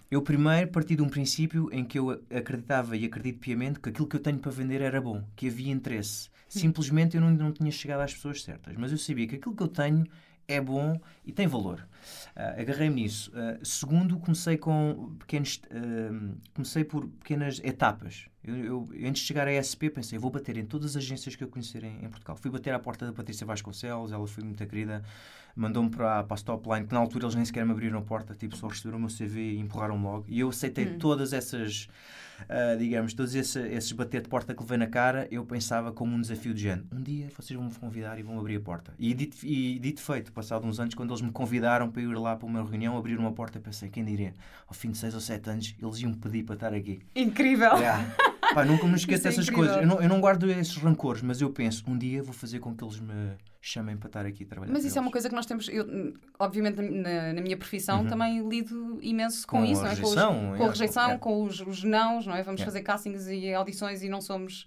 Eu 0.09 0.21
primeiro 0.21 0.69
parti 0.71 0.95
de 0.95 1.01
um 1.01 1.09
princípio 1.09 1.69
em 1.71 1.83
que 1.83 1.99
eu 1.99 2.11
acreditava 2.33 2.95
e 2.95 3.05
acredito 3.05 3.39
piamente 3.39 3.79
que 3.79 3.89
aquilo 3.89 4.07
que 4.07 4.15
eu 4.15 4.19
tenho 4.21 4.39
para 4.39 4.51
vender 4.51 4.81
era 4.81 5.01
bom, 5.01 5.23
que 5.35 5.47
havia 5.47 5.71
interesse. 5.71 6.29
Simplesmente 6.47 7.15
eu 7.17 7.21
não, 7.21 7.29
não 7.31 7.51
tinha 7.51 7.69
chegado 7.71 7.99
às 8.01 8.13
pessoas 8.13 8.41
certas, 8.41 8.73
mas 8.77 8.91
eu 8.91 8.97
sabia 8.97 9.27
que 9.27 9.35
aquilo 9.35 9.53
que 9.55 9.63
eu 9.63 9.67
tenho 9.67 10.05
é 10.47 10.61
bom 10.61 10.99
e 11.25 11.31
tem 11.31 11.45
valor. 11.45 11.85
Ah, 12.35 12.55
Agarrei-me 12.59 13.01
nisso. 13.01 13.31
Ah, 13.35 13.57
segundo, 13.63 14.17
comecei 14.19 14.57
com 14.57 15.15
pequenos, 15.19 15.61
ah, 15.69 16.35
comecei 16.53 16.83
por 16.83 17.07
pequenas 17.07 17.59
etapas. 17.63 18.27
Eu, 18.43 18.55
eu, 18.55 18.89
antes 19.05 19.23
de 19.23 19.27
chegar 19.27 19.47
à 19.47 19.51
SP, 19.51 19.89
pensei, 19.89 20.17
vou 20.17 20.31
bater 20.31 20.55
em 20.57 20.65
todas 20.65 20.95
as 20.95 21.03
agências 21.03 21.35
que 21.35 21.43
eu 21.43 21.49
conhecer 21.49 21.83
em, 21.83 22.05
em 22.05 22.09
Portugal. 22.09 22.37
Fui 22.37 22.49
bater 22.49 22.73
à 22.73 22.79
porta 22.79 23.05
da 23.05 23.11
Patrícia 23.11 23.45
Vasconcelos, 23.45 24.13
ela 24.13 24.25
foi 24.25 24.43
muito 24.43 24.65
querida, 24.65 25.03
mandou-me 25.53 25.89
para, 25.89 26.23
para 26.23 26.33
a 26.33 26.37
Stopline, 26.37 26.87
que 26.87 26.93
na 26.93 26.99
altura 26.99 27.25
eles 27.25 27.35
nem 27.35 27.43
sequer 27.43 27.65
me 27.65 27.73
abriram 27.73 27.99
a 27.99 28.01
porta, 28.01 28.33
tipo, 28.33 28.55
só 28.55 28.67
receberam 28.67 28.97
o 28.97 29.01
meu 29.01 29.09
CV 29.09 29.53
e 29.55 29.59
empurraram-me 29.59 30.03
logo. 30.03 30.25
E 30.29 30.39
eu 30.39 30.47
aceitei 30.49 30.85
todas 30.97 31.33
essas, 31.33 31.89
ah, 32.49 32.75
digamos, 32.77 33.13
todos 33.13 33.33
esse- 33.35 33.59
esses 33.69 33.91
bater 33.91 34.21
de 34.21 34.29
porta 34.29 34.53
que 34.53 34.61
levei 34.61 34.77
na 34.77 34.87
cara, 34.87 35.27
eu 35.31 35.45
pensava 35.45 35.91
como 35.91 36.15
um 36.15 36.21
desafio 36.21 36.53
de 36.53 36.61
género. 36.61 36.87
Um 36.91 37.01
dia 37.01 37.27
vocês 37.37 37.57
vão 37.57 37.67
me 37.69 37.75
convidar 37.75 38.17
e 38.19 38.23
vão 38.23 38.39
abrir 38.39 38.57
a 38.57 38.59
porta. 38.61 38.93
E 38.99 39.13
dito, 39.13 39.37
e 39.45 39.79
dito 39.79 40.01
feito, 40.01 40.31
passado 40.31 40.65
uns 40.65 40.79
anos, 40.79 40.93
quando 40.95 41.11
eles 41.11 41.21
me 41.21 41.31
convidaram 41.31 41.89
para 41.89 42.01
ir 42.01 42.07
lá 42.17 42.35
para 42.35 42.45
uma 42.45 42.63
reunião, 42.63 42.97
abrir 42.97 43.17
uma 43.17 43.31
porta, 43.31 43.59
pensei, 43.59 43.89
quem 43.89 44.03
diria, 44.05 44.33
ao 44.67 44.73
fim 44.73 44.91
de 44.91 44.97
seis 44.97 45.13
ou 45.13 45.21
sete 45.21 45.49
anos, 45.49 45.75
eles 45.81 45.99
iam 46.01 46.13
pedir 46.13 46.43
para 46.43 46.55
estar 46.55 46.73
aqui. 46.73 46.99
Incrível! 47.15 47.77
Yeah. 47.77 48.15
Pá, 48.53 48.63
nunca 48.65 48.85
me 48.87 48.95
esqueço 48.95 49.27
é 49.27 49.29
dessas 49.31 49.47
incrível. 49.47 49.65
coisas. 49.73 49.81
Eu 49.81 49.87
não, 49.87 50.01
eu 50.01 50.09
não 50.09 50.21
guardo 50.21 50.49
esses 50.49 50.75
rancores, 50.77 51.21
mas 51.21 51.41
eu 51.41 51.49
penso, 51.49 51.83
um 51.87 51.97
dia 51.97 52.23
vou 52.23 52.33
fazer 52.33 52.59
com 52.59 52.73
que 52.75 52.83
eles 52.83 52.99
me 52.99 53.31
chamem 53.69 53.97
para 53.97 54.07
estar 54.07 54.25
aqui 54.25 54.43
a 54.43 54.47
trabalhar. 54.47 54.71
Mas 54.73 54.85
isso 54.85 54.97
é 54.97 55.01
uma 55.01 55.07
eles. 55.07 55.13
coisa 55.13 55.29
que 55.29 55.35
nós 55.35 55.45
temos, 55.45 55.67
eu, 55.69 55.85
hum, 55.85 56.13
obviamente 56.39 56.81
na, 56.81 57.33
na 57.33 57.41
minha 57.41 57.57
profissão 57.57 58.05
também 58.07 58.47
lido 58.47 58.97
imenso 59.01 59.45
com, 59.47 59.57
Uhum. 59.59 59.65
Com 59.65 59.71
isso, 59.71 59.81
não 59.81 59.87
é? 59.87 59.93
rejeição, 59.93 60.33
com, 60.33 60.51
os- 60.51 60.57
com 60.57 60.63
a 60.63 60.69
rejeição, 60.69 61.11
é. 61.11 61.17
com 61.17 61.43
os, 61.43 61.59
os 61.61 61.83
nãos, 61.83 62.25
não 62.27 62.35
é? 62.35 62.43
Vamos 62.43 62.61
É. 62.61 62.65
fazer 62.65 62.81
castings 62.81 63.27
e 63.27 63.53
audições 63.53 64.01
e 64.03 64.09
não 64.09 64.21
somos. 64.21 64.65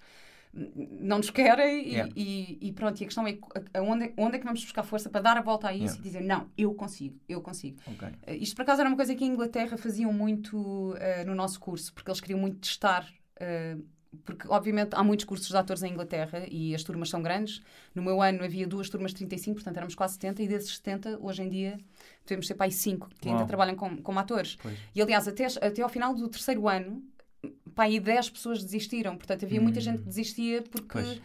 Não 0.52 1.18
nos 1.18 1.30
querem 1.30 1.86
e- 1.94 2.12
e, 2.16 2.58
e 2.68 2.72
pronto, 2.72 3.00
e 3.00 3.04
a 3.04 3.06
questão 3.06 3.24
é 3.24 3.38
aonde, 3.72 4.12
onde 4.16 4.34
é 4.34 4.38
que 4.40 4.44
vamos 4.44 4.60
buscar 4.64 4.82
força 4.82 5.08
para 5.08 5.20
dar 5.20 5.36
a 5.36 5.40
volta 5.40 5.68
a 5.68 5.72
isso 5.72 5.96
e 5.98 6.02
dizer 6.02 6.22
não, 6.22 6.48
eu 6.58 6.74
consigo, 6.74 7.16
eu 7.28 7.40
consigo. 7.40 7.78
Ok. 7.86 8.08
Uh, 8.08 8.32
Isto 8.32 8.56
por 8.56 8.62
acaso 8.62 8.80
era 8.80 8.90
uma 8.90 8.96
coisa 8.96 9.14
que 9.14 9.24
em 9.24 9.28
Inglaterra 9.28 9.76
faziam 9.76 10.12
muito 10.12 10.56
uh, 10.58 11.24
no 11.24 11.36
nosso 11.36 11.60
curso, 11.60 11.94
porque 11.94 12.10
eles 12.10 12.20
queriam 12.20 12.40
muito 12.40 12.58
testar. 12.58 13.06
uh, 13.40 13.80
porque, 14.24 14.46
obviamente, 14.48 14.90
há 14.94 15.04
muitos 15.04 15.24
cursos 15.24 15.48
de 15.48 15.56
atores 15.56 15.82
em 15.82 15.92
Inglaterra 15.92 16.44
e 16.50 16.74
as 16.74 16.82
turmas 16.82 17.08
são 17.08 17.22
grandes. 17.22 17.60
No 17.94 18.02
meu 18.02 18.20
ano 18.20 18.42
havia 18.44 18.66
duas 18.66 18.88
turmas 18.90 19.12
de 19.12 19.18
35, 19.18 19.54
portanto 19.56 19.76
éramos 19.76 19.94
quase 19.94 20.14
70, 20.14 20.42
e 20.42 20.48
desses 20.48 20.76
70, 20.76 21.18
hoje 21.20 21.42
em 21.42 21.48
dia, 21.48 21.78
devemos 22.26 22.46
ser 22.46 22.54
para 22.54 22.66
aí 22.66 22.72
5 22.72 23.08
que 23.20 23.28
ainda 23.28 23.40
Uau. 23.40 23.46
trabalham 23.46 23.76
como, 23.76 24.02
como 24.02 24.18
atores. 24.18 24.56
Pois. 24.60 24.76
E, 24.94 25.00
aliás, 25.00 25.28
até, 25.28 25.46
até 25.46 25.82
ao 25.82 25.88
final 25.88 26.14
do 26.14 26.28
terceiro 26.28 26.68
ano, 26.68 27.02
para 27.74 27.84
aí 27.84 28.00
10 28.00 28.30
pessoas 28.30 28.62
desistiram. 28.64 29.16
Portanto, 29.16 29.44
havia 29.44 29.60
muita 29.60 29.78
Hum. 29.78 29.82
gente 29.82 29.98
que 30.00 30.08
desistia 30.08 30.62
porque. 30.62 30.88
Pois. 30.92 31.20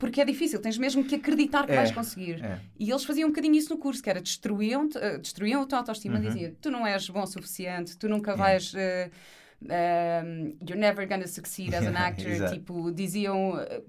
Porque 0.00 0.20
é 0.20 0.24
difícil, 0.24 0.60
tens 0.60 0.76
mesmo 0.76 1.04
que 1.04 1.14
acreditar 1.14 1.64
que 1.64 1.72
É, 1.72 1.76
vais 1.76 1.92
conseguir. 1.92 2.42
É. 2.44 2.60
E 2.78 2.90
eles 2.90 3.04
faziam 3.04 3.28
um 3.28 3.30
bocadinho 3.30 3.54
isso 3.54 3.70
no 3.72 3.78
curso, 3.78 4.02
que 4.02 4.10
era 4.10 4.20
destruíam, 4.20 4.84
uh, 4.86 5.18
destruíam 5.20 5.62
a 5.62 5.66
tua 5.66 5.78
autoestima, 5.78 6.16
Uhum. 6.16 6.22
diziam 6.22 6.52
tu 6.60 6.70
não 6.72 6.84
és 6.86 7.08
bom 7.08 7.22
o 7.22 7.26
suficiente, 7.26 7.96
tu 7.96 8.08
nunca 8.08 8.34
vais. 8.34 8.74
uh, 8.74 9.10
um, 9.62 10.56
you're 10.66 10.78
never 10.78 11.06
gonna 11.06 11.26
succeed 11.26 11.74
as 11.74 11.86
an 11.86 11.96
actor. 11.96 12.50
tipo, 12.50 12.90
diziam 12.92 13.54
uh, 13.54 13.82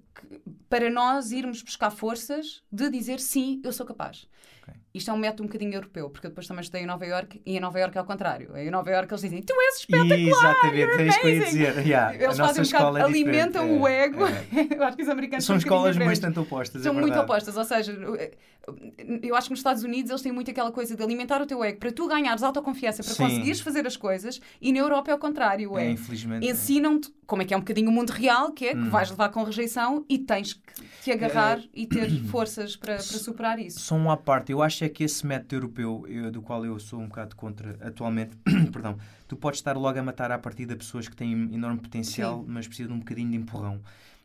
para 0.70 0.90
nós 0.90 1.32
irmos 1.32 1.62
buscar 1.62 1.92
forças 1.92 2.64
de 2.72 2.90
dizer 2.90 3.20
sim, 3.20 3.62
eu 3.64 3.72
sou 3.74 3.86
capaz. 3.86 4.28
Ok. 4.64 4.74
Isto 4.98 5.12
é 5.12 5.14
um 5.14 5.18
método 5.18 5.44
um 5.44 5.46
bocadinho 5.48 5.74
europeu, 5.76 6.10
porque 6.10 6.28
eu 6.28 6.32
depois 6.32 6.48
também 6.48 6.62
estudei 6.62 6.84
em 6.84 6.86
Nova 6.86 7.06
York 7.06 7.42
e 7.46 7.56
em 7.58 7.60
Nova 7.60 7.80
York 7.80 7.96
é 7.98 8.00
ao 8.00 8.06
contrário. 8.06 8.56
Em 8.58 8.70
Nova 8.72 8.90
York 8.90 9.12
eles 9.12 9.22
dizem 9.22 9.42
tu 9.42 9.54
és 9.62 9.80
espetacular! 9.80 10.18
Exatamente, 10.56 11.02
é 11.02 11.08
isso 11.08 11.20
que 11.20 11.26
eu 11.28 11.30
ia 11.32 11.38
amazing." 11.38 11.58
dizer. 11.58 11.88
Yeah, 11.88 12.16
Eles 12.16 12.38
fazem 12.38 12.64
um 12.64 12.66
bocado, 12.68 12.98
é 12.98 13.02
alimentam 13.04 13.80
o 13.82 13.88
É, 13.88 14.04
ego. 14.06 14.26
é. 14.26 14.46
eu 14.78 14.84
acho 14.84 14.98
que 14.98 15.04
os 15.04 15.10
americanos 15.10 15.46
São 15.46 15.56
bocadinho 15.58 15.76
escolas 15.90 15.98
bastante 15.98 16.40
opostas. 16.40 16.82
São 16.82 16.92
é 16.92 16.94
muito 16.94 17.06
verdade. 17.06 17.24
opostas, 17.32 17.56
ou 17.58 17.64
seja, 17.64 17.92
eu 19.24 19.36
acho 19.36 19.48
que 19.48 19.52
nos 19.52 19.60
Estados 19.60 19.84
Unidos 19.84 20.10
eles 20.12 20.22
têm 20.22 20.32
muito 20.32 20.52
aquela 20.52 20.72
coisa 20.72 20.96
de 20.96 21.02
alimentar 21.04 21.42
o 21.42 21.46
teu 21.46 21.64
ego 21.64 21.80
para 21.80 21.92
tu 21.92 22.08
ganhares 22.08 22.44
autoconfiança, 22.44 23.04
para 23.04 23.14
Sim. 23.14 23.24
conseguires 23.24 23.60
fazer 23.62 23.88
as 23.88 23.96
coisas, 23.96 24.40
e 24.62 24.72
na 24.74 24.80
Europa 24.80 25.12
é 25.12 25.16
o 25.16 25.18
contrário. 25.18 25.78
É, 25.78 25.86
É, 25.88 25.92
infelizmente. 25.92 26.46
é. 26.48 26.52
Ensinam-te 26.52 27.14
como 27.26 27.42
é 27.42 27.46
que 27.46 27.54
é 27.54 27.58
um 27.58 27.62
bocadinho 27.62 27.90
o 27.90 27.92
mundo 27.94 28.10
real, 28.12 28.52
que 28.52 28.66
é 28.68 28.72
que 28.72 28.78
Hum. 28.78 28.90
vais 28.90 29.10
levar 29.10 29.30
com 29.30 29.44
rejeição 29.44 30.06
e 30.10 30.18
tens 30.18 30.54
que 30.54 30.62
te 31.04 31.12
agarrar 31.12 31.60
e 31.74 31.86
ter 31.86 32.10
forças 32.32 32.76
para, 32.76 32.96
para 32.96 33.02
superar 33.04 33.60
isso. 33.60 33.80
Só 33.80 33.96
um 33.96 34.10
à 34.12 34.18
parte, 34.18 34.52
eu 34.52 34.62
acho 34.62 34.84
é 34.88 34.90
que 34.90 35.04
esse 35.04 35.26
método 35.26 35.56
europeu, 35.56 36.06
eu- 36.08 36.32
do 36.32 36.42
qual 36.42 36.66
eu 36.66 36.80
sou 36.80 37.00
um 37.00 37.08
bocado 37.08 37.36
contra 37.36 37.78
atualmente, 37.82 38.36
perdão, 38.74 38.98
tu 39.28 39.36
podes 39.36 39.60
estar 39.60 39.78
logo 39.78 39.98
a 40.00 40.04
matar 40.04 40.32
à 40.32 40.38
partida 40.40 40.76
pessoas 40.76 41.08
que 41.08 41.16
têm 41.16 41.32
enorme 41.54 41.80
potencial, 41.80 42.40
Sim. 42.40 42.46
mas 42.48 42.68
precisam 42.68 42.92
de 42.92 42.96
um 42.98 43.00
bocadinho 43.00 43.30
de 43.30 43.38
empurrão. 43.38 43.80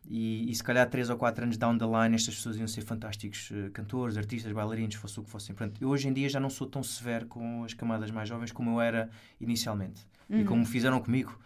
E, 0.09 0.51
e 0.51 0.55
se 0.55 0.65
calhar 0.65 0.89
3 0.91 1.11
ou 1.11 1.17
4 1.17 1.45
anos 1.45 1.57
down 1.57 1.79
the 1.79 1.85
line, 1.85 2.17
estas 2.17 2.35
pessoas 2.35 2.57
iam 2.57 2.67
ser 2.67 2.81
fantásticos 2.83 3.51
eh, 3.53 3.71
cantores, 3.73 4.17
artistas, 4.17 4.51
bailarinos, 4.53 4.97
fosse 4.97 5.21
o 5.21 5.23
que 5.23 5.31
fossem. 5.31 5.55
Portanto, 5.55 5.81
eu 5.81 5.89
hoje 5.91 6.09
em 6.09 6.13
dia 6.13 6.29
já 6.29 6.41
não 6.41 6.51
sou 6.51 6.67
tão 6.67 6.83
severo 6.83 7.27
com 7.27 7.63
as 7.63 7.73
camadas 7.73 8.11
mais 8.11 8.29
jovens 8.29 8.51
como 8.51 8.71
eu 8.73 8.81
era 8.81 9.09
inicialmente. 9.41 10.05
E 10.29 10.45
como 10.45 10.65
fizeram 10.65 10.99
comigo. 10.99 11.39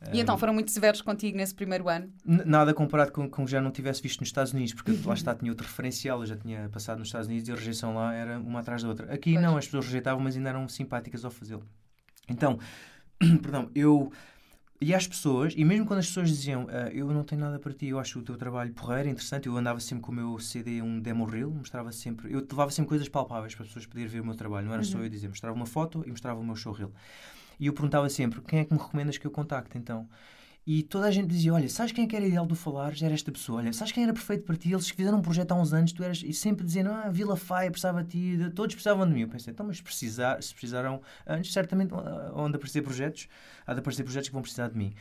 Uhum. 0.00 0.14
E 0.14 0.20
então 0.20 0.38
foram 0.38 0.54
muito 0.54 0.70
severos 0.70 1.00
contigo 1.02 1.36
nesse 1.36 1.54
primeiro 1.54 1.88
ano. 1.88 2.08
Nada 2.24 2.72
comparado 2.72 3.10
com 3.10 3.28
com 3.28 3.44
que 3.44 3.50
já 3.50 3.60
não 3.60 3.70
tivesse 3.70 4.00
visto 4.00 4.20
nos 4.20 4.28
Estados 4.28 4.52
Unidos, 4.52 4.72
porque 4.74 4.92
lá 5.04 5.14
está, 5.14 5.34
tinha 5.34 5.50
outro 5.50 5.66
referencial, 5.66 6.20
eu 6.20 6.26
já 6.26 6.36
tinha 6.36 6.68
passado 6.68 6.98
nos 6.98 7.08
Estados 7.08 7.26
Unidos 7.26 7.48
e 7.48 7.52
a 7.52 7.54
rejeição 7.56 7.94
lá 7.94 8.14
era 8.14 8.38
uma 8.38 8.60
atrás 8.60 8.82
da 8.82 8.88
outra. 8.88 9.12
Aqui 9.12 9.32
Pois. 9.32 9.44
não, 9.44 9.56
as 9.56 9.64
pessoas 9.64 9.86
rejeitavam, 9.86 10.22
mas 10.22 10.36
ainda 10.36 10.50
eram 10.50 10.68
simpáticas 10.68 11.24
ao 11.24 11.30
fazê-lo. 11.30 11.64
Então, 12.28 12.58
perdão, 13.42 13.70
eu. 13.74 14.12
E 14.80 14.94
às 14.94 15.08
pessoas, 15.08 15.54
e 15.56 15.64
mesmo 15.64 15.84
quando 15.84 15.98
as 15.98 16.06
pessoas 16.06 16.28
diziam 16.28 16.68
"Ah, 16.70 16.88
eu 16.92 17.08
não 17.08 17.24
tenho 17.24 17.40
nada 17.40 17.58
para 17.58 17.72
ti, 17.72 17.86
eu 17.86 17.98
acho 17.98 18.20
o 18.20 18.22
teu 18.22 18.36
trabalho 18.36 18.72
porreiro, 18.72 19.08
interessante, 19.08 19.48
eu 19.48 19.56
andava 19.56 19.80
sempre 19.80 20.04
com 20.04 20.12
o 20.12 20.14
meu 20.14 20.38
CD, 20.38 20.80
um 20.80 21.00
demo 21.00 21.24
reel, 21.24 21.50
mostrava 21.50 21.90
sempre, 21.90 22.32
eu 22.32 22.46
levava 22.48 22.70
sempre 22.70 22.88
coisas 22.90 23.08
palpáveis 23.08 23.56
para 23.56 23.64
as 23.64 23.68
pessoas 23.70 23.86
poderem 23.86 24.08
ver 24.08 24.20
o 24.20 24.24
meu 24.24 24.36
trabalho, 24.36 24.68
não 24.68 24.74
era 24.74 24.84
só 24.84 24.98
eu 24.98 25.08
dizer, 25.08 25.26
mostrava 25.26 25.56
uma 25.56 25.66
foto 25.66 26.04
e 26.06 26.10
mostrava 26.10 26.38
o 26.38 26.44
meu 26.44 26.54
show 26.54 26.72
reel. 26.72 26.92
E 27.58 27.66
eu 27.66 27.72
perguntava 27.72 28.08
sempre, 28.08 28.40
quem 28.42 28.60
é 28.60 28.64
que 28.64 28.72
me 28.72 28.78
recomendas 28.78 29.18
que 29.18 29.26
eu 29.26 29.30
contacte 29.30 29.76
então? 29.76 30.08
E 30.70 30.82
toda 30.82 31.06
a 31.06 31.10
gente 31.10 31.28
dizia: 31.28 31.54
Olha, 31.54 31.66
sabes 31.66 31.92
quem 31.92 32.04
é 32.04 32.06
que 32.06 32.14
era 32.14 32.26
ideal 32.26 32.44
do 32.44 32.54
falar? 32.54 32.94
Já 32.94 33.06
era 33.06 33.14
esta 33.14 33.32
pessoa. 33.32 33.60
Olha, 33.60 33.72
sabes 33.72 33.90
quem 33.90 34.04
era 34.04 34.12
perfeito 34.12 34.44
para 34.44 34.54
ti? 34.54 34.70
Eles 34.70 34.90
fizeram 34.90 35.16
um 35.16 35.22
projeto 35.22 35.52
há 35.52 35.54
uns 35.54 35.72
anos, 35.72 35.92
tu 35.92 36.02
eras. 36.04 36.22
E 36.22 36.30
sempre 36.34 36.62
dizendo: 36.62 36.90
Ah, 36.90 37.08
Vila 37.08 37.38
Faia 37.38 37.70
precisava 37.70 38.04
de 38.04 38.10
ti, 38.10 38.50
todos 38.50 38.74
precisavam 38.74 39.08
de 39.08 39.14
mim. 39.14 39.22
Eu 39.22 39.28
pensei: 39.28 39.50
Então, 39.50 39.64
mas 39.64 39.80
precisar, 39.80 40.42
se 40.42 40.52
precisaram 40.52 41.00
antes, 41.26 41.54
certamente 41.54 41.94
onde 42.34 42.56
aparecer 42.56 42.82
projetos, 42.82 43.28
há 43.66 43.72
de 43.72 43.80
aparecer 43.80 44.02
projetos 44.02 44.28
que 44.28 44.34
vão 44.34 44.42
precisar 44.42 44.68
de 44.68 44.76
mim. 44.76 44.92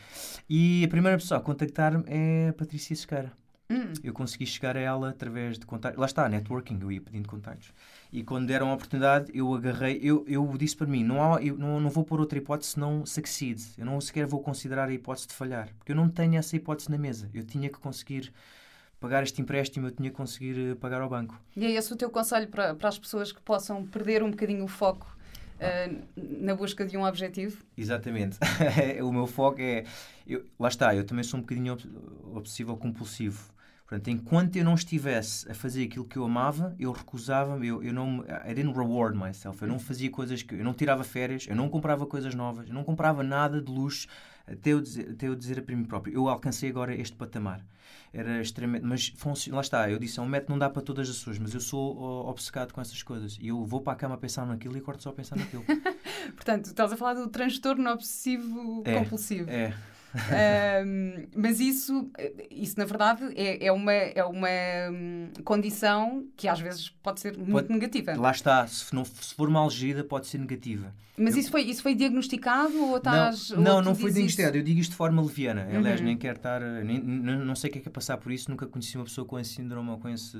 E 0.49 0.85
a 0.85 0.87
primeira 0.87 1.17
pessoa 1.17 1.37
a 1.37 1.41
contactar-me 1.41 2.05
é 2.07 2.47
a 2.47 2.53
Patrícia 2.53 2.95
Sequeira. 2.95 3.33
Hum. 3.69 3.91
Eu 4.01 4.13
consegui 4.13 4.45
chegar 4.45 4.77
a 4.77 4.79
ela 4.79 5.09
através 5.09 5.59
de 5.59 5.65
contactos. 5.65 5.99
Lá 5.99 6.05
está, 6.05 6.29
networking, 6.29 6.79
eu 6.81 6.89
ia 6.93 7.01
pedindo 7.01 7.27
contactos. 7.27 7.73
E 8.11 8.23
quando 8.23 8.47
deram 8.47 8.71
a 8.71 8.73
oportunidade, 8.73 9.31
eu 9.33 9.53
agarrei, 9.53 9.99
eu, 10.01 10.23
eu 10.27 10.49
disse 10.57 10.75
para 10.75 10.87
mim: 10.87 11.03
não, 11.03 11.33
há, 11.33 11.41
eu 11.41 11.57
não, 11.57 11.79
não 11.79 11.89
vou 11.89 12.03
pôr 12.03 12.19
outra 12.19 12.37
hipótese 12.37 12.71
senão 12.71 13.05
succeed. 13.05 13.61
Eu 13.77 13.85
não 13.85 13.99
sequer 13.99 14.25
vou 14.25 14.41
considerar 14.41 14.87
a 14.89 14.93
hipótese 14.93 15.27
de 15.27 15.33
falhar. 15.33 15.69
Porque 15.77 15.91
eu 15.91 15.95
não 15.95 16.09
tenho 16.09 16.35
essa 16.35 16.55
hipótese 16.55 16.89
na 16.89 16.97
mesa. 16.97 17.29
Eu 17.33 17.43
tinha 17.43 17.69
que 17.69 17.77
conseguir 17.79 18.31
pagar 18.99 19.23
este 19.23 19.41
empréstimo, 19.41 19.87
eu 19.87 19.91
tinha 19.91 20.09
que 20.09 20.15
conseguir 20.15 20.71
eh, 20.71 20.75
pagar 20.75 21.01
ao 21.01 21.09
banco. 21.09 21.39
E 21.55 21.65
é 21.65 21.71
esse 21.71 21.93
o 21.93 21.95
teu 21.95 22.09
conselho 22.09 22.47
para, 22.47 22.73
para 22.73 22.89
as 22.89 22.97
pessoas 22.97 23.31
que 23.31 23.41
possam 23.41 23.85
perder 23.85 24.23
um 24.23 24.31
bocadinho 24.31 24.63
o 24.63 24.67
foco 24.67 25.15
eh, 25.59 25.91
na 26.15 26.55
busca 26.55 26.85
de 26.85 26.97
um 26.97 27.03
objetivo? 27.05 27.63
Exatamente. 27.77 28.37
o 29.03 29.11
meu 29.11 29.27
foco 29.27 29.61
é. 29.61 29.83
Eu, 30.25 30.45
lá 30.59 30.67
está, 30.67 30.95
eu 30.95 31.03
também 31.03 31.23
sou 31.23 31.39
um 31.39 31.41
bocadinho 31.41 31.73
obs- 31.73 31.87
obsessivo 32.33 32.71
ou 32.71 32.77
compulsivo. 32.77 33.51
Portanto, 33.87 34.09
enquanto 34.09 34.57
eu 34.57 34.65
não 34.65 34.75
estivesse 34.75 35.49
a 35.49 35.53
fazer 35.53 35.85
aquilo 35.85 36.03
que 36.03 36.17
eu 36.17 36.25
amava, 36.25 36.75
eu 36.77 36.91
recusava-me, 36.91 37.67
eu, 37.67 37.81
eu 37.81 37.93
não, 37.93 38.21
I 38.45 38.53
didn't 38.53 38.77
reward 38.77 39.17
myself, 39.17 39.61
eu 39.61 39.67
não 39.67 39.79
fazia 39.79 40.11
coisas 40.11 40.43
que, 40.43 40.55
eu 40.55 40.63
não 40.63 40.73
tirava 40.73 41.05
férias, 41.05 41.47
eu 41.47 41.55
não 41.55 41.69
comprava 41.69 42.05
coisas 42.05 42.35
novas, 42.35 42.67
eu 42.67 42.73
não 42.73 42.83
comprava 42.83 43.23
nada 43.23 43.61
de 43.61 43.71
luxo, 43.71 44.05
até 44.45 44.71
eu 44.71 44.81
dizer, 44.81 45.11
até 45.11 45.29
eu 45.29 45.35
dizer 45.35 45.63
a 45.65 45.73
mim 45.73 45.85
próprio, 45.85 46.13
eu 46.13 46.27
alcancei 46.27 46.69
agora 46.69 46.93
este 46.93 47.15
patamar. 47.15 47.65
Era 48.11 48.41
extremamente, 48.41 48.85
mas 48.85 49.47
lá 49.47 49.61
está, 49.61 49.89
eu 49.89 49.97
disse, 49.97 50.19
é 50.19 50.21
um 50.21 50.27
método 50.27 50.51
não 50.51 50.59
dá 50.59 50.69
para 50.69 50.81
todas 50.81 51.09
as 51.09 51.17
pessoas, 51.19 51.39
mas 51.39 51.53
eu 51.53 51.61
sou 51.61 52.27
obcecado 52.27 52.73
com 52.73 52.81
essas 52.81 53.01
coisas, 53.01 53.37
e 53.39 53.47
eu 53.47 53.63
vou 53.63 53.79
para 53.79 53.93
a 53.93 53.95
cama 53.95 54.15
a 54.15 54.17
pensar 54.17 54.45
naquilo 54.45 54.75
e 54.77 54.81
corto 54.81 55.01
só 55.01 55.11
a 55.11 55.13
pensar 55.13 55.37
naquilo. 55.37 55.63
Portanto, 56.35 56.65
estás 56.65 56.91
a 56.91 56.97
falar 56.97 57.13
do 57.13 57.27
transtorno 57.29 57.89
obsessivo 57.89 58.81
É, 58.83 58.99
compulsivo. 58.99 59.49
É, 59.49 59.73
Ahm, 60.15 61.27
mas 61.35 61.59
isso, 61.59 62.09
isso 62.49 62.77
na 62.77 62.85
verdade 62.85 63.23
é, 63.35 63.65
é 63.67 63.71
uma, 63.71 63.91
é 63.93 64.23
uma 64.23 64.47
hum, 64.91 65.29
condição 65.43 66.25
que 66.35 66.47
às 66.47 66.59
vezes 66.59 66.89
pode 66.89 67.19
ser 67.19 67.37
muito 67.37 67.51
Pode- 67.51 67.69
negativa. 67.73 68.15
lá 68.15 68.31
está, 68.31 68.65
se, 68.67 68.93
não, 68.93 69.03
se 69.05 69.33
for 69.35 69.47
uma 69.49 69.59
algida 69.59 70.03
pode 70.03 70.27
ser 70.27 70.37
negativa. 70.37 70.93
Mas 71.19 71.33
Eu- 71.33 71.39
isso 71.41 71.49
foi, 71.51 71.63
isso 71.63 71.81
foi 71.81 71.95
diagnosticado 71.95 72.77
ou 72.79 72.97
estás. 72.97 73.49
ou 73.49 73.57
não, 73.59 73.81
não 73.81 73.95
foi 73.95 74.11
dizes 74.11 74.27
isso? 74.27 74.37
diagnosticado. 74.37 74.57
Eu 74.57 74.63
digo 74.63 74.79
isto 74.79 74.91
de 74.91 74.97
forma 74.97 75.19
leviana. 75.21 75.63
Aliás, 75.75 75.99
Uhum. 75.99 76.05
nem 76.05 76.15
quero 76.17 76.37
estar. 76.37 76.61
Nem, 76.61 76.99
não 77.01 77.55
sei 77.55 77.69
o 77.71 77.73
que 77.73 77.79
é 77.79 77.81
que 77.81 77.87
é 77.87 77.91
passar 77.91 78.17
por 78.17 78.31
isso. 78.31 78.51
Nunca 78.51 78.67
conheci 78.67 78.95
uma 78.97 79.03
pessoa 79.05 79.25
com 79.25 79.39
esse 79.39 79.55
síndrome 79.55 79.89
ou 79.89 79.97
com, 79.97 80.07
esse, 80.09 80.37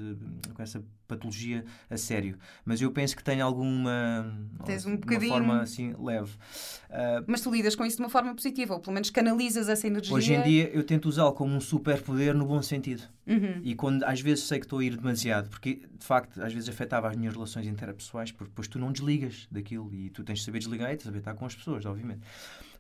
com 0.53 0.61
essa 0.61 0.83
patologia 1.07 1.65
a 1.89 1.97
sério. 1.97 2.37
Mas 2.63 2.79
eu 2.79 2.91
penso 2.91 3.15
que 3.17 3.23
tem 3.23 3.41
alguma. 3.41 4.31
Tens 4.65 4.85
um 4.85 4.89
uma 4.91 4.97
bocadinho. 4.97 5.31
forma 5.31 5.61
assim 5.61 5.95
leve. 5.97 6.33
Ah, 6.91 7.23
Mas 7.25 7.41
tu 7.41 7.49
lidas 7.51 7.75
com 7.75 7.83
isso 7.83 7.97
de 7.97 8.03
uma 8.03 8.09
forma 8.09 8.35
positiva, 8.35 8.75
ou 8.75 8.79
pelo 8.79 8.93
menos 8.93 9.09
canalizas 9.09 9.56
essa 9.67 9.87
energia. 9.87 10.13
hoje 10.15 10.33
em 10.33 10.41
dia 10.43 10.69
eu 10.73 10.83
tento 10.83 11.07
usá-lo 11.09 11.33
como 11.33 11.55
um 11.55 11.59
superpoder 11.61 12.35
no 12.35 12.45
bom 12.45 12.61
sentido. 12.61 13.03
Uhum. 13.25 13.59
E 13.63 13.75
quando 13.75 14.03
às 14.03 14.21
vezes 14.21 14.43
sei 14.45 14.59
que 14.59 14.65
estou 14.65 14.79
a 14.79 14.83
ir 14.85 14.95
demasiado, 14.95 15.49
porque 15.49 15.75
de 15.99 16.05
facto 16.05 16.41
às 16.41 16.53
vezes 16.53 16.69
afetava 16.69 17.09
as 17.09 17.15
minhas 17.15 17.33
relações 17.33 17.65
interpessoais, 17.67 18.31
porque 18.31 18.49
depois 18.49 18.67
tu 18.67 18.77
não 18.79 18.91
desligas 18.91 19.47
daquilo 19.51 19.93
e 19.93 20.09
tu 20.09 20.23
tens 20.23 20.39
de 20.39 20.45
saber 20.45 20.59
desligar 20.59 20.93
e 20.93 20.97
de 20.97 21.03
saber 21.03 21.19
estar 21.19 21.33
com 21.33 21.45
as 21.45 21.55
pessoas, 21.55 21.85
obviamente. 21.85 22.21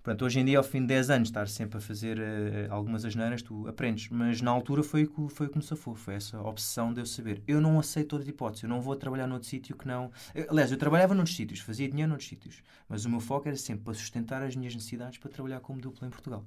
Portanto, 0.03 0.23
hoje 0.23 0.39
em 0.39 0.45
dia, 0.45 0.57
ao 0.57 0.63
fim 0.63 0.79
de 0.79 0.87
10 0.87 1.09
anos, 1.09 1.27
estar 1.27 1.49
sempre 1.49 1.79
a 1.79 1.81
fazer 1.81 2.17
eh, 2.17 2.67
algumas 2.69 3.03
asneiras, 3.03 3.41
tu 3.41 3.67
aprendes. 3.67 4.07
Mas 4.09 4.39
na 4.41 4.49
altura 4.51 4.81
foi 4.81 5.03
o 5.17 5.27
foi 5.27 5.49
que 5.49 5.57
me 5.57 5.63
safou, 5.63 5.95
foi 5.95 6.13
essa 6.13 6.39
obsessão 6.39 6.93
de 6.93 7.01
eu 7.01 7.05
saber. 7.05 7.41
Eu 7.45 7.59
não 7.59 7.77
aceito 7.77 8.13
outra 8.13 8.29
hipótese, 8.29 8.63
eu 8.63 8.69
não 8.69 8.79
vou 8.79 8.95
trabalhar 8.95 9.27
noutro 9.27 9.49
sítio 9.49 9.75
que 9.75 9.85
não. 9.85 10.09
Eu- 10.33 10.45
aliás, 10.49 10.71
eu 10.71 10.77
trabalhava 10.77 11.13
noutros 11.13 11.35
sítios, 11.35 11.59
fazia 11.59 11.89
dinheiro 11.89 12.07
noutros 12.07 12.29
sítios, 12.29 12.63
mas 12.87 13.03
o 13.03 13.09
meu 13.09 13.19
foco 13.19 13.49
era 13.49 13.57
sempre 13.57 13.83
para 13.83 13.93
sustentar 13.95 14.41
as 14.43 14.55
minhas 14.55 14.73
necessidades 14.73 15.17
para 15.17 15.29
trabalhar 15.29 15.59
como 15.59 15.81
duplo 15.81 16.07
em 16.07 16.09
Portugal. 16.09 16.45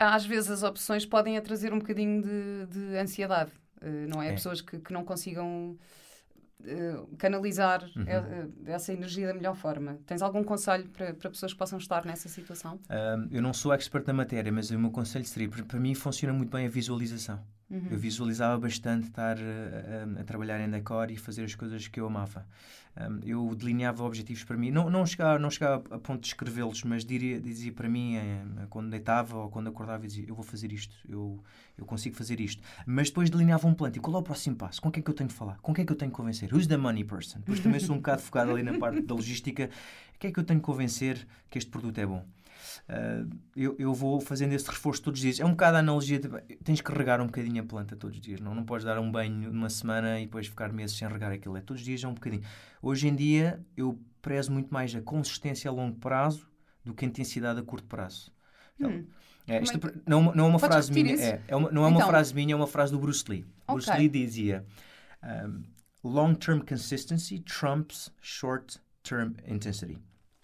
Às 0.00 0.24
vezes 0.24 0.50
as 0.50 0.62
opções 0.62 1.04
podem 1.04 1.36
a 1.36 1.42
trazer 1.42 1.72
um 1.72 1.78
bocadinho 1.78 2.22
de, 2.22 2.66
de 2.66 2.96
ansiedade, 2.96 3.52
eh, 3.82 4.06
não 4.08 4.22
é? 4.22 4.28
É. 4.28 4.32
Pessoas 4.32 4.60
que, 4.62 4.78
que 4.78 4.92
não 4.92 5.04
consigam 5.04 5.76
eh, 6.64 6.96
canalizar 7.18 7.82
Uhum. 7.96 8.04
eh, 8.06 8.48
essa 8.66 8.92
energia 8.92 9.26
da 9.28 9.34
melhor 9.34 9.54
forma. 9.54 9.98
Tens 10.06 10.22
algum 10.22 10.42
conselho 10.44 10.88
para, 10.90 11.14
para 11.14 11.30
pessoas 11.30 11.52
que 11.52 11.58
possam 11.58 11.78
estar 11.78 12.04
nessa 12.04 12.28
situação? 12.28 12.78
Ahm, 12.88 13.28
eu 13.30 13.42
não 13.42 13.52
sou 13.52 13.72
expert 13.72 14.06
na 14.06 14.12
matéria, 14.12 14.50
mas 14.52 14.70
o 14.70 14.78
meu 14.78 14.90
conselho 14.90 15.24
seria: 15.24 15.48
para, 15.48 15.78
mim 15.80 15.94
funciona 15.94 16.32
muito 16.34 16.50
bem 16.50 16.66
a 16.66 16.70
visualização. 16.70 17.40
Uhum. 17.70 17.88
Eu 17.90 17.98
visualizava 17.98 18.58
bastante 18.58 19.06
estar 19.08 19.38
eh, 19.38 20.04
a, 20.18 20.20
a 20.20 20.24
trabalhar 20.24 20.60
em 20.60 20.68
decor 20.70 21.10
e 21.10 21.16
fazer 21.16 21.44
as 21.44 21.54
coisas 21.54 21.86
que 21.88 22.00
eu 22.00 22.06
amava. 22.06 22.46
Um, 22.96 23.20
eu 23.24 23.54
delineava 23.54 24.04
objetivos 24.04 24.42
para 24.42 24.56
mim, 24.56 24.70
não, 24.70 24.90
não, 24.90 25.06
chegava, 25.06 25.38
não 25.38 25.48
chegava 25.48 25.82
a 25.94 25.98
ponto 25.98 26.22
de 26.22 26.26
escrevê-los, 26.26 26.82
mas 26.82 27.04
diria, 27.04 27.40
dizia 27.40 27.72
para 27.72 27.88
mim, 27.88 28.16
eh, 28.16 28.42
quando 28.68 28.90
deitava 28.90 29.38
ou 29.38 29.48
quando 29.48 29.68
acordava, 29.68 30.02
eu 30.02 30.08
dizia: 30.08 30.24
Eu 30.26 30.34
vou 30.34 30.44
fazer 30.44 30.72
isto, 30.72 30.94
eu, 31.08 31.42
eu 31.78 31.84
consigo 31.84 32.16
fazer 32.16 32.40
isto. 32.40 32.62
Mas 32.84 33.08
depois 33.08 33.30
delineava 33.30 33.66
um 33.68 33.74
plano, 33.74 33.92
tipo, 33.92 34.04
qual 34.04 34.16
é 34.16 34.20
o 34.20 34.22
próximo 34.22 34.56
passo? 34.56 34.82
Com 34.82 34.90
quem 34.90 35.00
é 35.00 35.04
que 35.04 35.10
eu 35.10 35.14
tenho 35.14 35.28
que 35.28 35.34
falar? 35.34 35.58
Com 35.60 35.72
quem 35.72 35.82
é 35.82 35.86
que 35.86 35.92
eu 35.92 35.96
tenho 35.96 36.10
que 36.10 36.16
convencer? 36.16 36.52
Who's 36.52 36.66
the 36.66 36.76
money 36.76 37.04
person? 37.04 37.38
Depois 37.38 37.60
também 37.60 37.78
sou 37.80 37.94
um 37.94 37.98
bocado 37.98 38.22
focado 38.22 38.50
ali 38.50 38.62
na 38.62 38.76
parte 38.76 39.00
da 39.02 39.14
logística. 39.14 39.70
Quem 40.18 40.30
é 40.30 40.32
que 40.32 40.40
eu 40.40 40.44
tenho 40.44 40.60
que 40.60 40.66
convencer 40.66 41.26
que 41.48 41.58
este 41.58 41.70
produto 41.70 41.96
é 41.98 42.06
bom? 42.06 42.26
Uh, 42.90 43.30
eu, 43.54 43.76
eu 43.78 43.94
vou 43.94 44.20
fazendo 44.20 44.52
esse 44.52 44.68
reforço 44.68 45.00
todos 45.00 45.20
os 45.20 45.22
dias. 45.22 45.38
É 45.38 45.44
um 45.44 45.50
bocado 45.50 45.76
a 45.76 45.80
analogia 45.80 46.18
de 46.18 46.28
tens 46.64 46.80
que 46.80 46.90
regar 46.92 47.20
um 47.20 47.26
bocadinho 47.26 47.62
a 47.62 47.64
planta 47.64 47.94
todos 47.94 48.16
os 48.16 48.20
dias. 48.22 48.40
Não, 48.40 48.52
não 48.52 48.64
podes 48.64 48.84
dar 48.84 48.98
um 48.98 49.12
banho 49.12 49.52
numa 49.52 49.70
semana 49.70 50.18
e 50.18 50.24
depois 50.24 50.48
ficar 50.48 50.72
meses 50.72 50.96
sem 50.96 51.06
regar 51.06 51.30
aquilo. 51.30 51.56
É 51.56 51.60
todos 51.60 51.80
os 51.82 51.86
dias 51.86 52.02
é 52.02 52.08
um 52.08 52.14
bocadinho. 52.14 52.42
Hoje 52.82 53.06
em 53.06 53.14
dia 53.14 53.64
eu 53.76 53.96
prezo 54.20 54.50
muito 54.50 54.74
mais 54.74 54.92
a 54.94 55.00
consistência 55.00 55.70
a 55.70 55.72
longo 55.72 55.96
prazo 56.00 56.48
do 56.84 56.92
que 56.92 57.04
a 57.04 57.08
intensidade 57.08 57.60
a 57.60 57.62
curto 57.62 57.86
prazo. 57.86 58.32
Então, 58.76 58.90
Hum. 58.90 59.06
é, 59.46 59.62
isto 59.62 59.78
não, 60.04 60.34
não 60.34 60.46
é 60.46 60.48
uma 60.48 60.58
Podes 60.58 60.74
frase 60.74 60.92
minha, 60.92 61.14
é, 61.14 61.40
é 61.46 61.54
uma- 61.54 61.70
não 61.70 61.84
é 61.84 61.86
uma 61.86 61.98
Então. 61.98 62.08
frase 62.08 62.34
minha, 62.34 62.54
é 62.54 62.56
uma 62.56 62.66
frase 62.66 62.90
do 62.90 62.98
Bruce 62.98 63.22
Lee. 63.28 63.46
Bruce 63.68 63.88
Ok. 63.88 64.00
Lee 64.00 64.08
dizia: 64.08 64.64
um, 65.22 65.62
Long-term 66.02 66.60
consistency 66.66 67.38
trumps 67.40 68.10
short-term 68.20 69.34
intensity. 69.46 69.98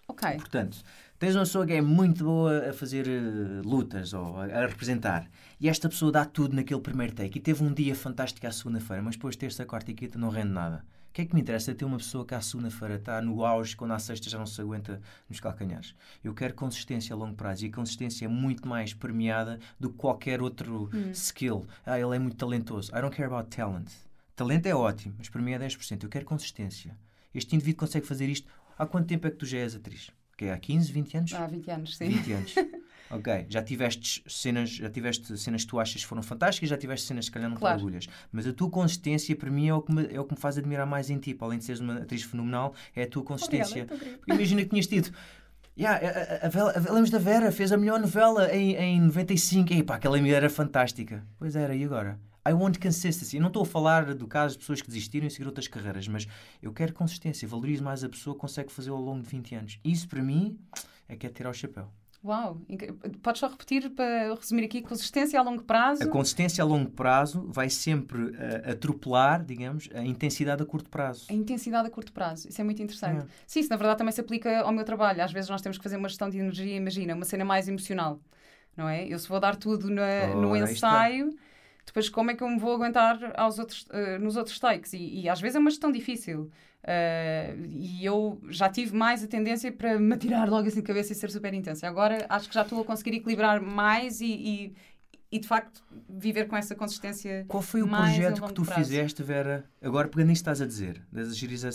Ok. 0.07 0.35
Portanto, 0.35 0.77
tens 1.19 1.35
uma 1.35 1.43
pessoa 1.43 1.65
que 1.65 1.73
é 1.73 1.81
muito 1.81 2.23
boa 2.23 2.69
a 2.69 2.73
fazer 2.73 3.07
eh, 3.07 3.61
lutas 3.63 4.13
ou 4.13 4.37
a, 4.37 4.45
a 4.45 4.67
representar 4.67 5.29
e 5.59 5.67
esta 5.67 5.89
pessoa 5.89 6.11
dá 6.11 6.23
tudo 6.25 6.55
naquele 6.55 6.79
primeiro 6.81 7.13
take 7.13 7.39
e 7.39 7.41
teve 7.41 7.63
um 7.63 7.73
dia 7.73 7.95
fantástico 7.95 8.45
à 8.45 8.51
segunda-feira, 8.51 9.01
mas 9.01 9.15
depois 9.15 9.35
terça, 9.35 9.65
quarta 9.65 9.91
e 9.91 9.93
quinta 9.93 10.19
não 10.19 10.29
rende 10.29 10.51
nada. 10.51 10.85
O 11.09 11.13
que 11.17 11.23
é 11.23 11.25
que 11.25 11.33
me 11.33 11.41
interessa 11.41 11.73
ter 11.73 11.83
uma 11.83 11.97
pessoa 11.97 12.23
que 12.23 12.35
à 12.35 12.41
segunda-feira 12.41 12.95
está 12.95 13.19
no 13.21 13.43
auge, 13.43 13.75
quando 13.75 13.91
à 13.91 13.97
sexta 13.97 14.29
já 14.29 14.37
não 14.37 14.45
se 14.45 14.61
aguenta 14.61 15.01
nos 15.27 15.39
calcanhares? 15.39 15.95
Eu 16.23 16.31
quero 16.35 16.53
consistência 16.53 17.15
a 17.15 17.17
longo 17.17 17.35
prazo 17.35 17.65
e 17.65 17.69
a 17.69 17.71
consistência 17.71 18.25
é 18.25 18.27
muito 18.27 18.67
mais 18.67 18.93
premiada 18.93 19.59
do 19.79 19.89
que 19.89 19.97
qualquer 19.97 20.43
outro 20.43 20.91
skill. 21.13 21.65
Ah, 21.83 21.99
ele 21.99 22.15
é 22.15 22.19
muito 22.19 22.37
talentoso. 22.37 22.91
I 22.95 23.01
don't 23.01 23.15
care 23.15 23.33
about 23.33 23.49
talent. 23.49 23.89
Talento 24.35 24.67
é 24.67 24.75
ótimo, 24.75 25.15
mas 25.17 25.27
para 25.27 25.41
mim 25.41 25.53
é 25.53 25.57
10%. 25.57 26.03
Eu 26.03 26.09
quero 26.09 26.25
consistência. 26.25 26.95
Este 27.33 27.55
indivíduo 27.55 27.79
consegue 27.79 28.05
fazer 28.05 28.29
isto. 28.29 28.47
Há 28.77 28.85
quanto 28.85 29.07
tempo 29.07 29.25
é 29.25 29.31
que 29.31 29.37
tu 29.37 29.45
já 29.47 29.57
és 29.57 29.73
atriz? 29.73 30.11
Que 30.37 30.45
é 30.45 30.53
há 30.53 30.57
15, 30.57 30.91
20 30.91 31.17
anos? 31.17 31.33
Há 31.33 31.47
20 31.47 31.71
anos, 31.71 31.97
sim. 31.97 32.09
20 32.09 32.31
anos. 32.33 32.55
ok, 33.09 33.45
já 33.49 33.63
tiveste 33.63 34.23
cenas, 34.27 34.69
já 34.69 34.87
tiveste 34.89 35.35
cenas 35.37 35.63
que 35.63 35.67
tu 35.69 35.79
achas 35.79 36.01
que 36.01 36.07
foram 36.07 36.21
fantásticas, 36.21 36.69
já 36.69 36.77
tiveste 36.77 37.07
cenas 37.07 37.27
que 37.27 37.33
calhar 37.33 37.49
não 37.49 37.57
Claro. 37.57 37.77
te 37.77 37.83
orgulhas. 37.83 38.07
Mas 38.31 38.45
a 38.45 38.53
tua 38.53 38.69
consistência 38.69 39.35
para 39.35 39.49
mim 39.49 39.67
é 39.67 39.73
o, 39.73 39.81
que 39.81 39.91
me, 39.91 40.05
é 40.13 40.19
o 40.21 40.25
que 40.25 40.35
me 40.35 40.39
faz 40.39 40.57
admirar 40.57 40.85
mais 40.85 41.09
em 41.09 41.17
ti. 41.17 41.33
Para 41.33 41.47
além 41.47 41.57
de 41.59 41.65
seres 41.65 41.81
uma 41.81 41.95
atriz 41.97 42.21
fenomenal, 42.21 42.75
é 42.95 43.03
a 43.03 43.07
tua 43.07 43.23
consistência. 43.23 43.83
Obrigada, 43.85 44.17
Porque 44.19 44.31
imagina 44.33 44.61
que 44.61 44.69
tinhas 44.69 44.85
tido. 44.87 45.11
Yeah, 45.79 45.99
a, 46.43 46.45
a, 46.47 46.49
Vela- 46.49 46.71
a, 46.75 46.79
lembras 46.79 47.09
da 47.09 47.19
Vera? 47.19 47.51
Fez 47.51 47.71
a 47.71 47.77
melhor 47.77 47.99
novela 47.99 48.51
em, 48.55 48.75
em 48.75 49.01
95. 49.01 49.73
E 49.73 49.83
pá, 49.83 49.95
aquela 49.95 50.17
mulher 50.19 50.37
era 50.37 50.49
fantástica. 50.49 51.23
Pois 51.39 51.55
era, 51.55 51.75
e 51.75 51.83
agora? 51.83 52.19
I 52.49 52.53
want 52.53 52.77
consistency. 52.79 53.37
Eu 53.37 53.41
não 53.41 53.47
estou 53.47 53.63
a 53.63 53.65
falar 53.65 54.13
do 54.15 54.27
caso 54.27 54.53
de 54.53 54.59
pessoas 54.59 54.81
que 54.81 54.87
desistiram 54.87 55.27
e 55.27 55.29
seguiram 55.31 55.49
outras 55.49 55.67
carreiras, 55.67 56.07
mas 56.07 56.27
eu 56.61 56.71
quero 56.71 56.93
consistência. 56.93 57.47
Valorizo 57.47 57.83
mais 57.83 58.03
a 58.03 58.09
pessoa 58.09 58.33
que 58.35 58.39
consegue 58.41 58.71
fazê-lo 58.71 58.97
ao 58.97 59.01
longo 59.03 59.23
de 59.23 59.29
20 59.29 59.55
anos. 59.55 59.79
Isso 59.83 60.07
para 60.07 60.21
mim 60.21 60.57
é 61.09 61.15
que 61.15 61.25
é 61.25 61.29
tirar 61.29 61.49
o 61.49 61.53
chapéu. 61.53 61.87
Uau. 62.25 62.59
Podes 63.21 63.39
só 63.39 63.47
repetir 63.47 63.89
para 63.91 64.33
resumir 64.33 64.65
aqui: 64.65 64.81
consistência 64.81 65.39
a 65.39 65.43
longo 65.43 65.63
prazo. 65.63 66.03
A 66.03 66.07
consistência 66.07 66.63
a 66.63 66.67
longo 66.67 66.89
prazo 66.89 67.45
vai 67.47 67.69
sempre 67.69 68.33
eh, 68.35 68.71
atropelar, 68.71 69.45
digamos, 69.45 69.87
a 69.93 70.03
intensidade 70.03 70.61
a 70.61 70.65
curto 70.65 70.89
prazo. 70.89 71.27
A 71.29 71.33
intensidade 71.33 71.87
a 71.87 71.91
curto 71.91 72.11
prazo, 72.11 72.49
isso 72.49 72.59
é 72.59 72.63
muito 72.63 72.81
interessante. 72.81 73.21
É. 73.23 73.27
Sim, 73.45 73.59
isso 73.61 73.69
na 73.69 73.77
verdade 73.77 73.99
também 73.99 74.11
se 74.11 74.19
aplica 74.19 74.61
ao 74.61 74.71
meu 74.73 74.83
trabalho. 74.83 75.23
Às 75.23 75.31
vezes 75.31 75.49
nós 75.49 75.61
temos 75.61 75.77
que 75.77 75.83
fazer 75.83 75.95
uma 75.95 76.09
gestão 76.09 76.27
de 76.29 76.39
energia, 76.39 76.75
imagina, 76.75 77.13
uma 77.13 77.23
cena 77.23 77.45
mais 77.45 77.67
emocional, 77.67 78.19
não 78.75 78.89
é? 78.89 79.07
Eu 79.07 79.19
se 79.19 79.29
vou 79.29 79.39
dar 79.39 79.55
tudo 79.55 79.87
na- 79.89 80.27
no 80.35 80.49
Ora, 80.49 80.65
aí 80.65 80.73
está. 80.73 80.89
Depois 81.87 82.09
como 82.09 82.29
é 82.31 82.35
que 82.35 82.43
eu 82.43 82.49
me 82.49 82.59
vou 82.59 82.73
aguentar 82.73 83.17
aos 83.35 83.57
outros, 83.57 83.87
eh, 83.91 84.19
nos 84.19 84.35
outros 84.35 84.59
takes? 84.59 84.93
E, 84.93 85.21
e 85.21 85.29
às 85.29 85.39
vezes 85.41 85.55
é 85.55 85.59
uma 85.59 85.69
gestão 85.69 85.91
difícil. 85.91 86.51
Eh, 86.83 87.55
e 87.71 88.05
eu 88.05 88.39
já 88.49 88.69
tive 88.69 88.95
mais 88.95 89.23
a 89.23 89.27
tendência 89.27 89.71
para 89.71 89.97
me 89.99 90.13
atirar 90.13 90.49
logo 90.49 90.67
assim 90.67 90.81
de 90.81 90.83
cabeça 90.83 91.13
e 91.13 91.15
ser 91.15 91.31
super 91.31 91.53
intensa. 91.53 91.87
Agora 91.87 92.25
acho 92.29 92.49
que 92.49 92.55
já 92.55 92.61
estou 92.63 92.81
a 92.81 92.85
conseguir 92.85 93.15
equilibrar 93.17 93.61
mais 93.61 94.21
e, 94.21 94.25
e, 94.27 94.75
e, 95.31 95.39
de 95.39 95.47
facto 95.47 95.83
viver 96.09 96.45
com 96.47 96.55
essa 96.55 96.73
consistência. 96.73 97.45
Qual 97.47 97.61
foi 97.61 97.81
o 97.81 97.87
projeto 97.87 98.41
que 98.41 98.53
tu 98.53 98.63
prazo. 98.63 98.81
fizeste, 98.81 99.21
Vera? 99.23 99.65
Agora, 99.81 100.07
pegando 100.07 100.27
nisso 100.29 100.41
que 100.43 100.49
estás 100.49 100.61
a 100.61 100.65
dizer, 100.65 101.01
das 101.11 101.27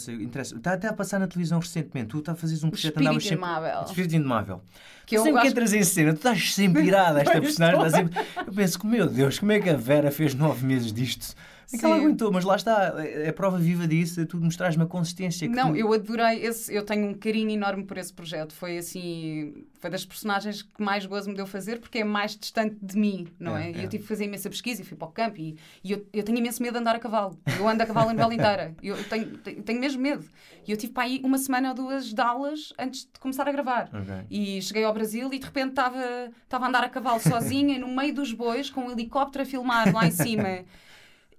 interessa. 0.08 0.56
Está 0.56 0.72
até 0.72 0.88
a 0.88 0.92
passar 0.92 1.18
na 1.18 1.26
televisão 1.26 1.58
recentemente. 1.58 2.08
Tu 2.08 2.18
estás 2.18 2.36
a 2.38 2.40
fazer 2.40 2.54
um 2.64 2.68
O 2.68 2.70
projeto 2.70 2.76
espírito 2.92 3.00
andavas 3.00 3.22
sempre. 3.24 3.36
Espírito 3.84 4.16
Indomável. 4.16 4.62
Que 5.06 5.16
eu 5.18 5.22
sempre 5.22 5.40
que 5.40 5.46
acho- 5.46 5.50
entras 5.52 5.72
em 5.74 5.82
cena, 5.82 6.12
tu 6.12 6.16
estás 6.16 6.54
sempre 6.54 6.82
irada. 6.86 7.20
Esta 7.20 7.40
personagem 7.40 7.90
sempre. 7.90 8.20
Eu 8.46 8.52
penso 8.52 8.78
que, 8.78 8.86
meu 8.86 9.06
Deus, 9.06 9.38
como 9.38 9.52
é 9.52 9.60
que 9.60 9.68
a 9.68 9.76
Vera 9.76 10.10
fez 10.10 10.34
nove 10.34 10.64
meses 10.66 10.92
disto? 10.92 11.34
É 11.72 11.78
que 11.78 11.84
ela 11.84 11.96
aguentou, 11.96 12.30
mas 12.32 12.44
lá 12.44 12.56
está, 12.56 12.94
é 13.04 13.28
a 13.28 13.32
prova 13.32 13.56
viva 13.58 13.86
disso, 13.88 14.24
tu 14.26 14.36
mostrares 14.38 14.76
uma 14.76 14.86
consistência 14.86 15.48
que 15.48 15.54
Não, 15.54 15.72
tu- 15.72 15.76
eu 15.78 15.92
adorei 15.92 16.44
esse, 16.44 16.72
eu 16.74 16.84
tenho 16.84 17.08
um 17.08 17.14
carinho 17.14 17.50
enorme 17.50 17.84
por 17.84 17.96
esse 17.98 18.12
projeto. 18.12 18.52
Foi 18.52 18.78
assim, 18.78 19.64
foi 19.80 19.90
das 19.90 20.04
personagens 20.04 20.62
que 20.62 20.82
mais 20.82 21.06
gozo 21.06 21.30
me 21.30 21.36
deu 21.36 21.46
fazer 21.46 21.80
porque 21.80 21.98
é 21.98 22.04
mais 22.04 22.36
distante 22.36 22.76
de 22.82 22.96
mim, 22.98 23.26
não 23.38 23.56
é? 23.56 23.70
É, 23.70 23.72
E 23.72 23.80
é. 23.80 23.84
eu 23.84 23.88
tive 23.88 24.02
que 24.02 24.08
fazer 24.08 24.24
imensa 24.24 24.50
pesquisa 24.50 24.82
e 24.82 24.84
fui 24.84 24.96
para 24.96 25.08
o 25.08 25.10
campo 25.12 25.40
e, 25.40 25.56
e 25.82 25.92
eu, 25.92 26.06
eu 26.12 26.22
tenho 26.22 26.38
imenso 26.38 26.62
medo 26.62 26.74
de 26.74 26.80
andar 26.80 26.96
a 26.96 26.98
cavalo. 26.98 27.38
Eu 27.58 27.68
ando 27.68 27.82
a 27.82 27.86
cavalo 27.86 28.10
a 28.10 28.12
novela 28.12 28.34
inteira. 28.34 28.74
Eu 28.82 29.02
tenho, 29.04 29.38
tenho, 29.38 29.62
tenho 29.62 29.80
mesmo 29.80 30.00
medo. 30.02 30.24
E 30.66 30.70
eu 30.70 30.76
tive 30.76 30.92
para 30.92 31.04
aí 31.04 31.20
uma 31.24 31.38
semana 31.38 31.70
ou 31.70 31.74
duas 31.74 32.12
de 32.12 32.20
aulas 32.20 32.72
antes 32.78 33.02
de 33.12 33.18
começar 33.18 33.48
a 33.48 33.52
gravar. 33.52 33.88
Ok. 33.92 34.14
E 34.30 34.60
cheguei 34.62 34.84
ao 34.84 34.92
Brasil 34.92 35.32
e 35.32 35.38
de 35.38 35.44
repente 35.46 35.70
estava 35.70 36.30
estava 36.44 36.66
a 36.66 36.68
andar 36.68 36.84
a 36.84 36.88
cavalo 36.88 37.18
sozinha 37.20 37.78
no 37.78 37.88
meio 37.88 38.14
dos 38.14 38.32
bois 38.32 38.68
com 38.70 38.82
um 38.82 38.90
helicóptero 38.92 39.42
a 39.42 39.46
filmar 39.46 39.92
lá 39.92 40.06
em 40.06 40.10
cima. 40.10 40.60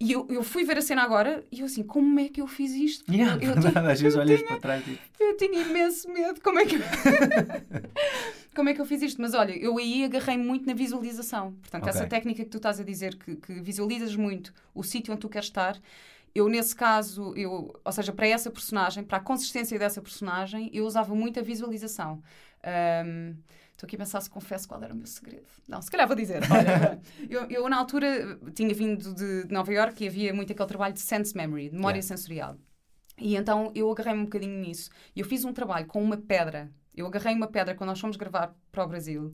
E 0.06 0.12
eu, 0.12 0.28
eu 0.30 0.44
fui 0.44 0.66
ver 0.66 0.78
a 0.78 0.82
cena 0.82 1.02
agora 1.02 1.46
e 1.50 1.62
eu 1.62 1.66
assim, 1.66 1.82
como 1.82 2.20
é 2.20 2.28
que 2.28 2.42
eu 2.42 2.48
fiz 2.48 2.72
isto? 2.74 3.10
Yeah, 3.10 3.36
eu, 3.36 3.40
verdade, 3.54 3.72
tinha- 3.74 3.92
às 3.92 4.02
vezes 4.02 4.18
olhas 4.18 4.40
tinha- 4.40 4.48
para 4.50 4.60
trás 4.60 4.84
e 4.88 5.00
eu 5.20 5.38
tinha 5.38 5.62
imenso 5.62 6.10
medo. 6.12 6.42
Como 6.42 6.60
é 6.60 6.66
que 6.66 6.76
Como 8.56 8.70
é 8.70 8.74
que 8.74 8.82
eu 8.82 8.86
fiz 8.86 9.02
isto? 9.02 9.22
Mas 9.22 9.34
olha, 9.34 9.54
eu 9.58 9.78
aí 9.78 10.04
agarrei 10.04 10.38
muito 10.38 10.66
na 10.68 10.74
visualização. 10.74 11.54
Portanto, 11.54 11.84
Ok. 11.84 11.90
essa 11.90 12.06
técnica 12.06 12.44
que 12.44 12.50
tu 12.50 12.58
estás 12.58 12.80
a 12.80 12.84
dizer, 12.84 13.16
que, 13.16 13.36
que 13.38 13.54
visualizas 13.62 14.16
muito 14.16 14.54
o 14.76 14.84
sítio 14.84 15.12
onde 15.14 15.22
tu 15.22 15.30
queres 15.30 15.48
estar, 15.48 15.80
eu 16.36 16.48
nesse 16.50 16.76
caso, 16.76 17.34
eu, 17.36 17.74
ou 17.84 17.92
seja, 17.92 18.12
para 18.12 18.28
essa 18.28 18.52
personagem, 18.52 19.04
para 19.04 19.18
a 19.18 19.22
consistência 19.22 19.80
dessa 19.80 20.02
personagem, 20.02 20.70
eu 20.74 20.86
usava 20.86 21.16
muito 21.16 21.40
a 21.40 21.44
visualização. 21.44 22.22
Ahm, 22.64 23.36
Estou 23.84 23.88
aqui 23.88 23.96
a 23.98 24.00
pensar 24.00 24.22
se 24.22 24.30
confesso 24.30 24.66
qual 24.66 24.82
era 24.82 24.94
o 24.94 24.96
meu 24.98 25.06
segredo. 25.06 25.46
Não, 25.68 25.82
se 25.82 25.92
calhar 25.92 26.08
vou 26.08 26.16
dizer. 26.16 26.42
Olha, 26.50 27.02
eu, 27.30 27.50
eu, 27.50 27.68
na 27.70 27.78
altura 27.78 28.40
tinha 28.56 28.74
vindo 28.74 29.14
de, 29.14 29.44
de 29.44 29.54
Nova 29.54 29.74
York 29.74 30.02
e 30.02 30.08
havia 30.08 30.34
muito 30.34 30.54
aquele 30.54 30.70
trabalho 30.70 30.94
de 30.94 31.02
sense 31.02 31.36
memory, 31.36 31.68
de 31.70 31.76
memória 31.76 31.98
Yeah. 31.98 32.08
sensorial. 32.08 32.58
E 33.20 33.36
então 33.36 33.74
eu 33.76 33.92
agarrei-me 33.92 34.22
um 34.22 34.24
bocadinho 34.24 34.58
nisso. 34.58 34.90
Eu 35.14 35.26
fiz 35.26 35.44
um 35.44 35.52
trabalho 35.52 35.86
com 35.86 36.02
uma 36.02 36.16
pedra. 36.16 36.72
Eu 36.96 37.06
agarrei 37.08 37.36
uma 37.36 37.48
pedra 37.48 37.76
quando 37.76 37.90
nós 37.90 38.00
fomos 38.00 38.16
gravar 38.16 38.56
para 38.72 38.86
o 38.86 38.88
Brasil. 38.88 39.34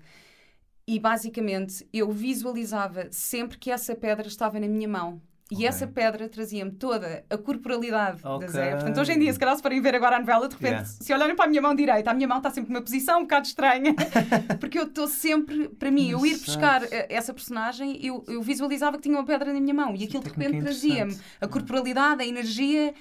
E 0.88 1.00
basicamente 1.00 1.88
eu 1.94 2.12
visualizava 2.12 3.08
sempre 3.12 3.60
que 3.60 3.70
essa 3.70 3.96
pedra 3.96 4.28
estava 4.28 4.60
na 4.60 4.68
minha 4.68 4.88
mão. 4.88 5.22
E 5.52 5.56
Ok. 5.56 5.68
essa 5.68 5.88
pedra 5.88 6.30
trazia-me 6.30 6.70
toda 6.72 7.24
a 7.28 7.36
corporalidade 7.38 8.20
Ok. 8.24 8.46
da 8.46 8.54
Zé. 8.54 8.72
Portanto, 8.76 9.00
hoje 9.02 9.14
em 9.14 9.20
dia, 9.20 9.34
se 9.34 9.40
calhar 9.40 9.56
se 9.56 9.62
forem 9.64 9.82
ver 9.82 9.96
agora 9.96 10.18
a 10.18 10.20
novela, 10.20 10.48
de 10.48 10.54
repente, 10.54 10.70
Yeah. 10.70 10.86
se 10.86 11.12
olharem 11.14 11.36
para 11.36 11.46
a 11.46 11.48
minha 11.48 11.62
mão 11.62 11.74
direita, 11.74 12.12
a 12.12 12.14
minha 12.14 12.28
mão 12.28 12.38
está 12.38 12.52
sempre 12.52 12.72
numa 12.72 12.82
posição 12.84 13.20
um 13.20 13.22
bocado 13.24 13.48
estranha. 13.48 13.96
Porque 14.60 14.78
eu 14.78 14.84
estou 14.84 15.08
sempre, 15.08 15.68
para 15.70 15.90
mim, 15.90 16.10
eu 16.12 16.24
ir 16.24 16.38
buscar 16.38 16.84
eh, 16.84 17.08
essa 17.10 17.34
personagem, 17.34 17.98
eu, 18.06 18.24
eu 18.28 18.44
visualizava 18.44 18.98
que 18.98 19.04
tinha 19.04 19.16
uma 19.18 19.26
pedra 19.26 19.52
na 19.52 19.60
minha 19.60 19.74
mão. 19.74 19.96
E 19.96 20.04
aquilo 20.04 20.22
de 20.24 20.30
repente 20.30 20.58
é 20.58 20.62
trazia-me 20.62 21.14
interessante. 21.14 21.38
a 21.42 21.48
corporalidade, 21.48 22.22
a 22.22 22.26
energia. 22.28 22.94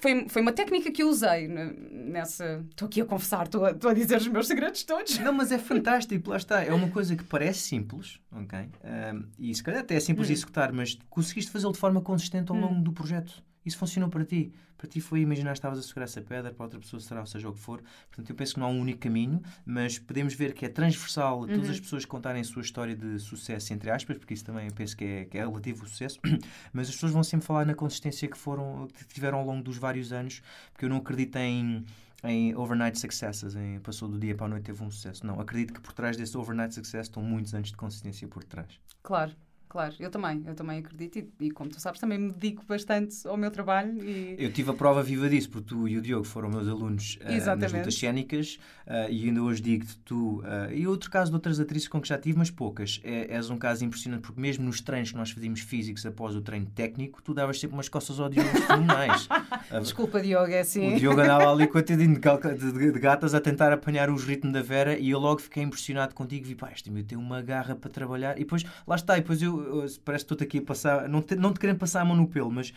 Foi, 0.00 0.28
foi 0.28 0.42
uma 0.42 0.52
técnica 0.52 0.90
que 0.90 1.02
eu 1.02 1.08
usei 1.08 1.48
ne- 1.48 1.72
nessa. 2.10 2.64
Estou 2.70 2.86
aqui 2.86 3.00
a 3.00 3.04
confessar, 3.04 3.44
estou 3.46 3.64
a, 3.64 3.70
estou 3.70 3.90
a 3.90 3.94
dizer 3.94 4.16
os 4.18 4.28
meus 4.28 4.46
segredos 4.46 4.82
todos. 4.84 5.18
Não, 5.18 5.32
mas 5.32 5.50
é 5.52 5.58
fantástico, 5.58 6.30
lá 6.30 6.36
está. 6.36 6.62
É 6.62 6.72
uma 6.72 6.88
coisa 6.88 7.14
que 7.16 7.24
parece 7.24 7.60
simples, 7.60 8.18
ok? 8.32 8.58
Ahm, 8.84 9.24
e 9.38 9.54
se 9.54 9.62
calhar 9.62 9.80
até 9.80 9.94
é 9.96 10.00
simples 10.00 10.26
de 10.26 10.32
Hum. 10.32 10.36
executar, 10.36 10.72
mas 10.72 10.98
conseguiste 11.08 11.50
fazê-lo 11.50 11.72
de 11.72 11.78
forma 11.78 12.00
consistente 12.00 12.50
ao 12.52 12.58
longo 12.58 12.80
do 12.82 12.92
projeto. 12.92 13.42
Isso 13.64 13.78
funcionou 13.78 14.10
para 14.10 14.24
ti. 14.24 14.52
Para 14.76 14.88
ti 14.88 15.00
foi 15.00 15.20
imaginar 15.20 15.52
que 15.52 15.58
estavas 15.58 15.78
a 15.78 15.82
segurar 15.82 16.04
essa 16.04 16.20
pedra, 16.20 16.52
para 16.52 16.64
outra 16.64 16.78
pessoa 16.78 17.00
será, 17.00 17.20
ou 17.20 17.26
seja 17.26 17.48
o 17.48 17.52
que 17.52 17.58
for. 17.60 17.82
Portanto, 18.08 18.28
eu 18.28 18.36
penso 18.36 18.54
que 18.54 18.60
não 18.60 18.66
há 18.66 18.70
um 18.70 18.80
único 18.80 18.98
caminho, 19.00 19.40
mas 19.64 19.98
podemos 19.98 20.34
ver 20.34 20.52
que 20.52 20.66
é 20.66 20.68
transversal 20.68 21.44
a 21.44 21.48
todas 21.48 21.64
Uhum. 21.66 21.70
as 21.70 21.80
pessoas 21.80 22.04
que 22.04 22.10
contarem 22.10 22.42
a 22.42 22.44
sua 22.44 22.60
história 22.62 22.94
de 22.94 23.18
sucesso, 23.18 23.72
entre 23.72 23.90
aspas, 23.90 24.18
porque 24.18 24.34
isso 24.34 24.44
também 24.44 24.66
eu 24.66 24.74
penso 24.74 24.96
que 24.96 25.04
é, 25.04 25.24
que 25.24 25.38
é 25.38 25.44
relativo 25.46 25.82
ao 25.82 25.88
sucesso, 25.88 26.20
mas 26.72 26.88
as 26.88 26.94
pessoas 26.94 27.12
vão 27.12 27.22
sempre 27.24 27.46
falar 27.46 27.64
na 27.64 27.74
consistência 27.74 28.28
que 28.28 28.36
foram, 28.36 28.88
que 28.88 29.06
tiveram 29.06 29.38
ao 29.38 29.46
longo 29.46 29.62
dos 29.62 29.78
vários 29.78 30.12
anos, 30.12 30.42
porque 30.72 30.84
eu 30.84 30.88
não 30.90 30.98
acredito 30.98 31.36
em 31.36 31.84
em 32.26 32.56
overnight 32.56 32.98
successes, 32.98 33.54
em 33.54 33.78
passou 33.80 34.08
do 34.08 34.18
dia 34.18 34.34
para 34.34 34.46
a 34.46 34.48
noite 34.48 34.64
teve 34.64 34.82
um 34.82 34.90
sucesso. 34.90 35.26
Não, 35.26 35.38
acredito 35.38 35.74
que 35.74 35.80
por 35.82 35.92
trás 35.92 36.16
desse 36.16 36.34
overnight 36.38 36.74
success 36.74 37.06
estão 37.06 37.22
muitos 37.22 37.52
anos 37.54 37.68
de 37.68 37.76
consistência 37.76 38.26
por 38.26 38.42
trás. 38.44 38.80
Claro, 39.02 39.32
claro, 39.74 39.92
eu 39.98 40.08
também, 40.08 40.40
eu 40.46 40.54
também 40.54 40.78
acredito. 40.78 41.18
E, 41.18 41.28
e 41.46 41.50
como 41.50 41.68
tu 41.68 41.80
sabes, 41.80 41.98
também 42.00 42.16
me 42.16 42.30
dedico 42.30 42.64
bastante 42.64 43.26
ao 43.26 43.36
meu 43.36 43.50
trabalho. 43.50 43.92
E... 44.04 44.36
Eu 44.38 44.52
tive 44.52 44.70
a 44.70 44.74
prova 44.74 45.02
viva 45.02 45.28
disso, 45.28 45.50
porque 45.50 45.66
tu 45.70 45.88
e 45.88 45.98
o 45.98 46.00
Diogo 46.00 46.24
foram 46.24 46.48
meus 46.48 46.68
alunos 46.68 47.18
ah, 47.24 47.56
nas 47.56 47.72
lutas 47.72 47.94
cénicas 47.98 48.58
ah, 48.86 49.08
e 49.10 49.24
ainda 49.28 49.42
hoje 49.42 49.60
digo-te, 49.60 49.98
tu 49.98 50.40
ah, 50.44 50.72
e 50.72 50.86
outro 50.86 51.10
caso 51.10 51.32
de 51.32 51.34
outras 51.34 51.58
atrizes 51.58 51.88
com 51.88 52.00
que 52.00 52.06
já 52.06 52.16
tive, 52.16 52.38
mas 52.38 52.52
poucas. 52.52 53.00
É, 53.02 53.34
és 53.34 53.50
um 53.50 53.56
caso 53.56 53.84
impressionante, 53.84 54.20
porque 54.22 54.40
mesmo 54.40 54.64
nos 54.64 54.80
treinos 54.80 55.10
que 55.10 55.16
nós 55.16 55.32
fazíamos 55.32 55.58
físicos 55.60 56.06
após 56.06 56.36
o 56.36 56.40
treino 56.40 56.66
técnico, 56.66 57.20
tu 57.20 57.34
davas 57.34 57.58
sempre 57.58 57.74
umas 57.76 57.88
costas 57.88 58.20
ao 58.20 58.28
Diogo 58.28 58.48
fenomenais. 58.50 59.26
Ah, 59.28 59.80
Desculpa, 59.82 60.20
Diogo, 60.22 60.52
é 60.52 60.60
assim. 60.60 60.94
O 60.94 60.98
Diogo 61.00 61.20
andava 61.20 61.50
ali 61.50 61.66
coitadinho 61.74 62.14
de, 62.14 62.20
calca- 62.20 62.54
de, 62.54 62.70
de- 62.70 62.92
de 62.92 62.98
gatas 63.00 63.34
a 63.34 63.40
tentar 63.40 63.72
apanhar 63.72 64.08
os 64.08 64.22
ritmos 64.24 64.52
da 64.54 64.62
Vera 64.62 64.96
e 64.96 65.10
eu 65.10 65.18
logo 65.18 65.40
fiquei 65.40 65.62
impressionado 65.64 66.14
contigo. 66.14 66.46
Vi, 66.46 66.54
pá, 66.54 66.70
este 66.72 66.90
meu 66.92 67.02
tem 67.02 67.18
uma 67.18 67.42
garra 67.42 67.74
para 67.74 67.90
trabalhar. 67.90 68.36
E 68.36 68.40
depois, 68.40 68.62
lá 68.86 68.94
está, 68.94 69.16
e 69.18 69.20
depois 69.20 69.42
eu- 69.42 69.63
parece 70.04 70.24
que 70.24 70.32
estou-te 70.34 70.44
aqui 70.44 70.58
a 70.58 70.62
passar, 70.62 71.08
não 71.08 71.20
te, 71.22 71.34
não 71.36 71.52
te 71.52 71.60
querendo 71.60 71.78
passar 71.78 72.00
a 72.02 72.04
mão 72.04 72.16
no 72.16 72.26
pelo, 72.28 72.50
mas 72.50 72.72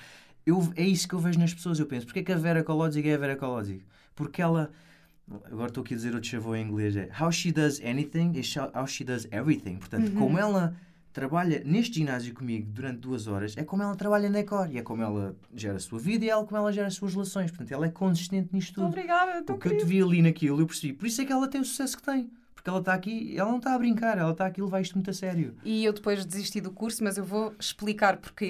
eu, 0.46 0.72
é 0.76 0.86
isso 0.86 1.08
que 1.08 1.14
eu 1.14 1.20
vejo 1.20 1.40
nas 1.40 1.54
pessoas. 1.54 1.80
Eu 1.80 1.86
penso, 1.86 2.06
porque 2.06 2.20
é 2.20 2.24
que 2.24 2.32
a 2.32 2.38
Vera 2.38 2.64
Kolodzik 2.64 3.08
é 3.08 3.16
a 3.16 3.18
Vera 3.18 3.36
Kolodzik? 3.36 3.84
Porque 4.16 4.42
ela. 4.42 4.72
Agora 5.52 5.68
estou 5.68 5.84
aqui 5.84 5.94
a 5.94 5.98
dizer 5.98 6.14
outro 6.16 6.30
chavô 6.30 6.56
em 6.56 6.66
inglês. 6.66 6.96
É 6.96 7.10
How 7.20 7.30
she 7.32 7.52
does 7.52 7.82
anything 7.84 8.32
is 8.40 8.56
how 8.74 8.88
she 8.88 9.04
does 9.04 9.28
everything. 9.32 9.76
Portanto, 9.76 10.12
como 10.14 10.38
ela 10.40 10.74
trabalha 11.12 11.62
neste 11.66 11.96
ginásio 11.96 12.34
comigo 12.34 12.70
durante 12.72 13.00
duas 13.00 13.28
horas, 13.28 13.58
é 13.58 13.64
como 13.66 13.84
ela 13.84 13.94
trabalha 13.96 14.30
na 14.30 14.40
Ecor. 14.40 14.70
E 14.72 14.78
é 14.78 14.82
como 14.82 15.04
ela 15.04 15.36
gera 15.54 15.76
a 15.76 15.80
sua 15.80 16.00
vida 16.00 16.24
e 16.24 16.30
é 16.30 16.36
como 16.46 16.56
ela 16.56 16.72
gera 16.72 16.88
as 16.88 16.94
suas 16.94 17.12
relações. 17.14 17.52
Portanto, 17.52 17.72
ela 17.74 17.88
é 17.88 17.90
consistente 17.90 18.50
nisto 18.54 18.76
tudo. 18.76 18.88
Obrigada, 18.88 19.42
O 19.52 19.58
que 19.58 19.68
eu 19.68 19.72
te 19.72 19.84
querido. 19.84 19.86
vi 19.86 20.02
ali 20.02 20.22
naquilo, 20.22 20.62
eu 20.62 20.66
percebi. 20.68 20.94
Por 20.94 21.08
isso 21.08 21.22
é 21.22 21.26
que 21.26 21.34
ela 21.34 21.48
tem 21.50 21.60
o 21.60 21.66
sucesso 21.66 21.98
que 21.98 22.04
tem. 22.04 22.30
Porque 22.68 22.70
ela 22.70 22.80
está 22.80 22.94
aqui, 22.94 23.34
ela 23.38 23.50
não 23.50 23.58
está 23.60 23.74
a 23.76 23.78
brincar, 23.78 24.18
ela 24.18 24.32
está 24.32 24.46
aqui 24.46 24.60
a 24.60 24.64
levar 24.66 24.82
isto 24.82 24.96
muito 24.96 25.10
a 25.10 25.14
sério. 25.14 25.56
E 25.64 25.86
eu 25.86 25.94
depois 25.94 26.26
desisti 26.26 26.60
do 26.60 26.70
curso, 26.70 27.02
mas 27.02 27.18
eu 27.18 27.24
vou 27.24 27.54
explicar 27.58 28.18
porquê. 28.18 28.50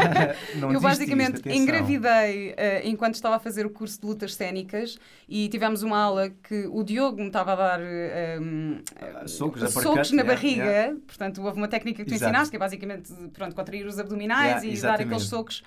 Eu 0.72 0.80
basicamente 0.80 1.42
engravidei 1.48 2.54
eh, 2.56 2.82
enquanto 2.88 3.14
estava 3.16 3.36
a 3.36 3.38
fazer 3.38 3.66
o 3.66 3.70
curso 3.70 4.00
de 4.00 4.06
lutas 4.06 4.34
cénicas 4.34 4.98
e 5.28 5.48
tivemos 5.48 5.82
uma 5.82 5.98
aula 5.98 6.30
que 6.30 6.66
o 6.70 6.82
Diogo 6.82 7.18
me 7.20 7.26
estava 7.26 7.52
a 7.52 7.56
dar 7.56 7.80
eh, 7.82 8.38
um, 8.40 8.80
Ah, 8.96 9.26
socos, 9.28 9.60
socos 9.60 9.76
uppercut, 9.84 10.14
na 10.14 10.22
yeah, 10.22 10.34
barriga. 10.34 10.64
yeah. 10.64 10.96
Portanto, 11.06 11.42
houve 11.42 11.56
uma 11.58 11.68
técnica 11.68 12.02
que 12.02 12.08
tu 12.10 12.14
Exato. 12.14 12.30
ensinaste, 12.30 12.50
que 12.50 12.56
é 12.56 12.58
basicamente 12.58 13.12
pronto, 13.32 13.54
contrair 13.54 13.86
os 13.86 13.98
abdominais 13.98 14.40
Yeah, 14.62 14.64
e 14.64 14.68
dar 14.68 14.72
exatamente. 14.72 15.02
aqueles 15.06 15.24
socos. 15.24 15.62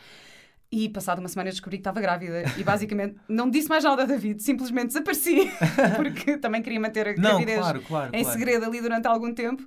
E 0.76 0.90
passada 0.90 1.20
uma 1.22 1.30
semana 1.30 1.52
descobri 1.52 1.78
que 1.78 1.82
estava 1.82 2.02
grávida 2.02 2.46
e 2.58 2.64
basicamente 2.64 3.16
não 3.30 3.48
disse 3.48 3.70
mais 3.70 3.84
nada 3.84 4.02
a 4.02 4.06
David, 4.08 4.42
simplesmente 4.42 4.88
desapareci 4.88 5.52
porque 5.96 6.36
também 6.38 6.64
queria 6.64 6.80
manter 6.80 7.08
a 7.10 7.14
Não, 7.14 7.22
gravidez 7.22 7.60
claro, 7.60 7.82
claro. 7.84 8.10
em 8.12 8.24
claro. 8.24 8.40
segredo 8.40 8.66
ali 8.66 8.82
durante 8.82 9.08
algum 9.08 9.32
tempo. 9.32 9.64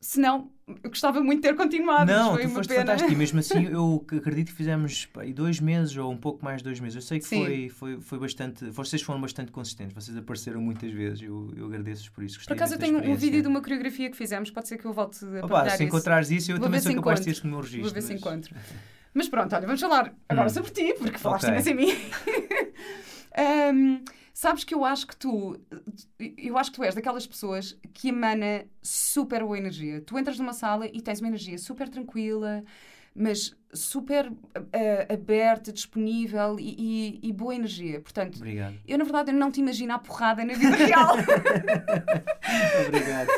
Senão, 0.00 0.50
eu 0.68 0.90
gostava 0.90 1.20
muito 1.22 1.42
de 1.42 1.48
ter 1.48 1.54
continuado. 1.54 2.10
Não, 2.10 2.34
foi 2.34 2.42
tu 2.42 2.48
foste 2.50 2.68
pena. 2.70 2.80
fantástico. 2.80 3.12
E 3.12 3.14
mesmo 3.14 3.38
assim, 3.38 3.66
eu 3.70 4.04
acredito 4.16 4.48
que 4.48 4.52
fizemos 4.54 5.06
pá, 5.06 5.22
dois 5.26 5.60
meses 5.60 5.96
ou 5.96 6.10
um 6.10 6.16
pouco 6.16 6.44
mais 6.44 6.58
de 6.58 6.64
dois 6.64 6.80
meses. 6.80 6.96
Eu 6.96 7.02
sei 7.02 7.20
que 7.20 7.24
Sim. 7.24 7.44
foi, 7.44 7.68
foi, 7.68 8.00
foi 8.00 8.18
bastante. 8.18 8.64
Vocês 8.70 9.00
foram 9.00 9.20
bastante 9.20 9.52
consistentes. 9.52 9.94
Vocês 9.94 10.16
apareceram 10.16 10.60
muitas 10.60 10.90
vezes. 10.90 11.22
Eu, 11.22 11.52
eu 11.56 11.66
agradeço 11.66 12.10
por 12.10 12.24
isso. 12.24 12.34
Por 12.34 12.40
Gostei 12.40 12.56
acaso 12.56 12.74
eu 12.74 12.78
tenho 12.78 12.98
um 12.98 13.14
vídeo 13.14 13.42
de 13.42 13.48
uma 13.48 13.60
coreografia 13.60 14.10
que 14.10 14.16
fizemos, 14.16 14.50
pode 14.50 14.66
ser 14.66 14.76
que 14.78 14.84
eu 14.84 14.92
volte 14.92 15.24
a 15.24 15.28
Opa, 15.38 15.48
partilhar 15.48 15.68
se 15.68 15.74
isso. 15.74 15.82
encontrares 15.84 16.30
isso, 16.30 16.50
eu 16.50 16.56
Vou 16.56 16.64
também 16.66 16.80
sou 16.80 16.90
se 16.90 16.96
capaz 16.96 17.20
de 17.20 17.24
ter 17.26 17.30
encontro. 17.30 17.38
isso 17.38 17.46
no 17.46 17.52
meu 17.52 17.60
registro. 17.60 17.84
Vou 17.84 17.94
ver 17.94 18.02
se 18.02 18.12
mas- 18.12 18.20
encontro. 18.20 18.54
Mas 19.14 19.28
pronto, 19.28 19.54
olha, 19.54 19.66
vamos 19.66 19.80
falar 19.80 20.12
agora 20.28 20.46
Hum. 20.46 20.50
sobre 20.50 20.70
ti, 20.72 20.94
porque 20.98 21.16
falaste 21.16 21.44
Ok. 21.44 21.54
imenso 21.54 21.68
em 21.70 21.74
mim. 21.74 21.92
Ahm, 23.38 24.00
sabes 24.38 24.64
que 24.64 24.74
eu 24.74 24.84
acho 24.84 25.06
que 25.06 25.16
tu, 25.16 25.58
eu 26.36 26.58
acho 26.58 26.70
que 26.70 26.76
tu 26.76 26.84
és 26.84 26.94
daquelas 26.94 27.26
pessoas 27.26 27.74
que 27.94 28.08
emana 28.10 28.66
super 28.82 29.42
boa 29.42 29.56
energia. 29.56 30.02
Tu 30.02 30.18
entras 30.18 30.38
numa 30.38 30.52
sala 30.52 30.86
e 30.86 31.00
tens 31.00 31.20
uma 31.20 31.28
energia 31.28 31.56
super 31.56 31.88
tranquila, 31.88 32.62
mas 33.14 33.56
super 33.72 34.30
ah, 34.54 35.12
aberta, 35.14 35.72
disponível 35.72 36.58
e, 36.60 36.76
e- 37.22 37.28
e 37.30 37.32
boa 37.32 37.54
energia. 37.54 37.98
Portanto, 37.98 38.36
Obrigado. 38.36 38.76
eu 38.86 38.98
na 38.98 39.04
verdade 39.04 39.30
eu 39.30 39.34
não 39.38 39.50
te 39.50 39.60
imagino 39.60 39.94
a 39.94 39.98
porrada 39.98 40.44
na 40.44 40.52
vida 40.52 40.76
real. 40.76 41.14
Obrigado. 42.86 43.28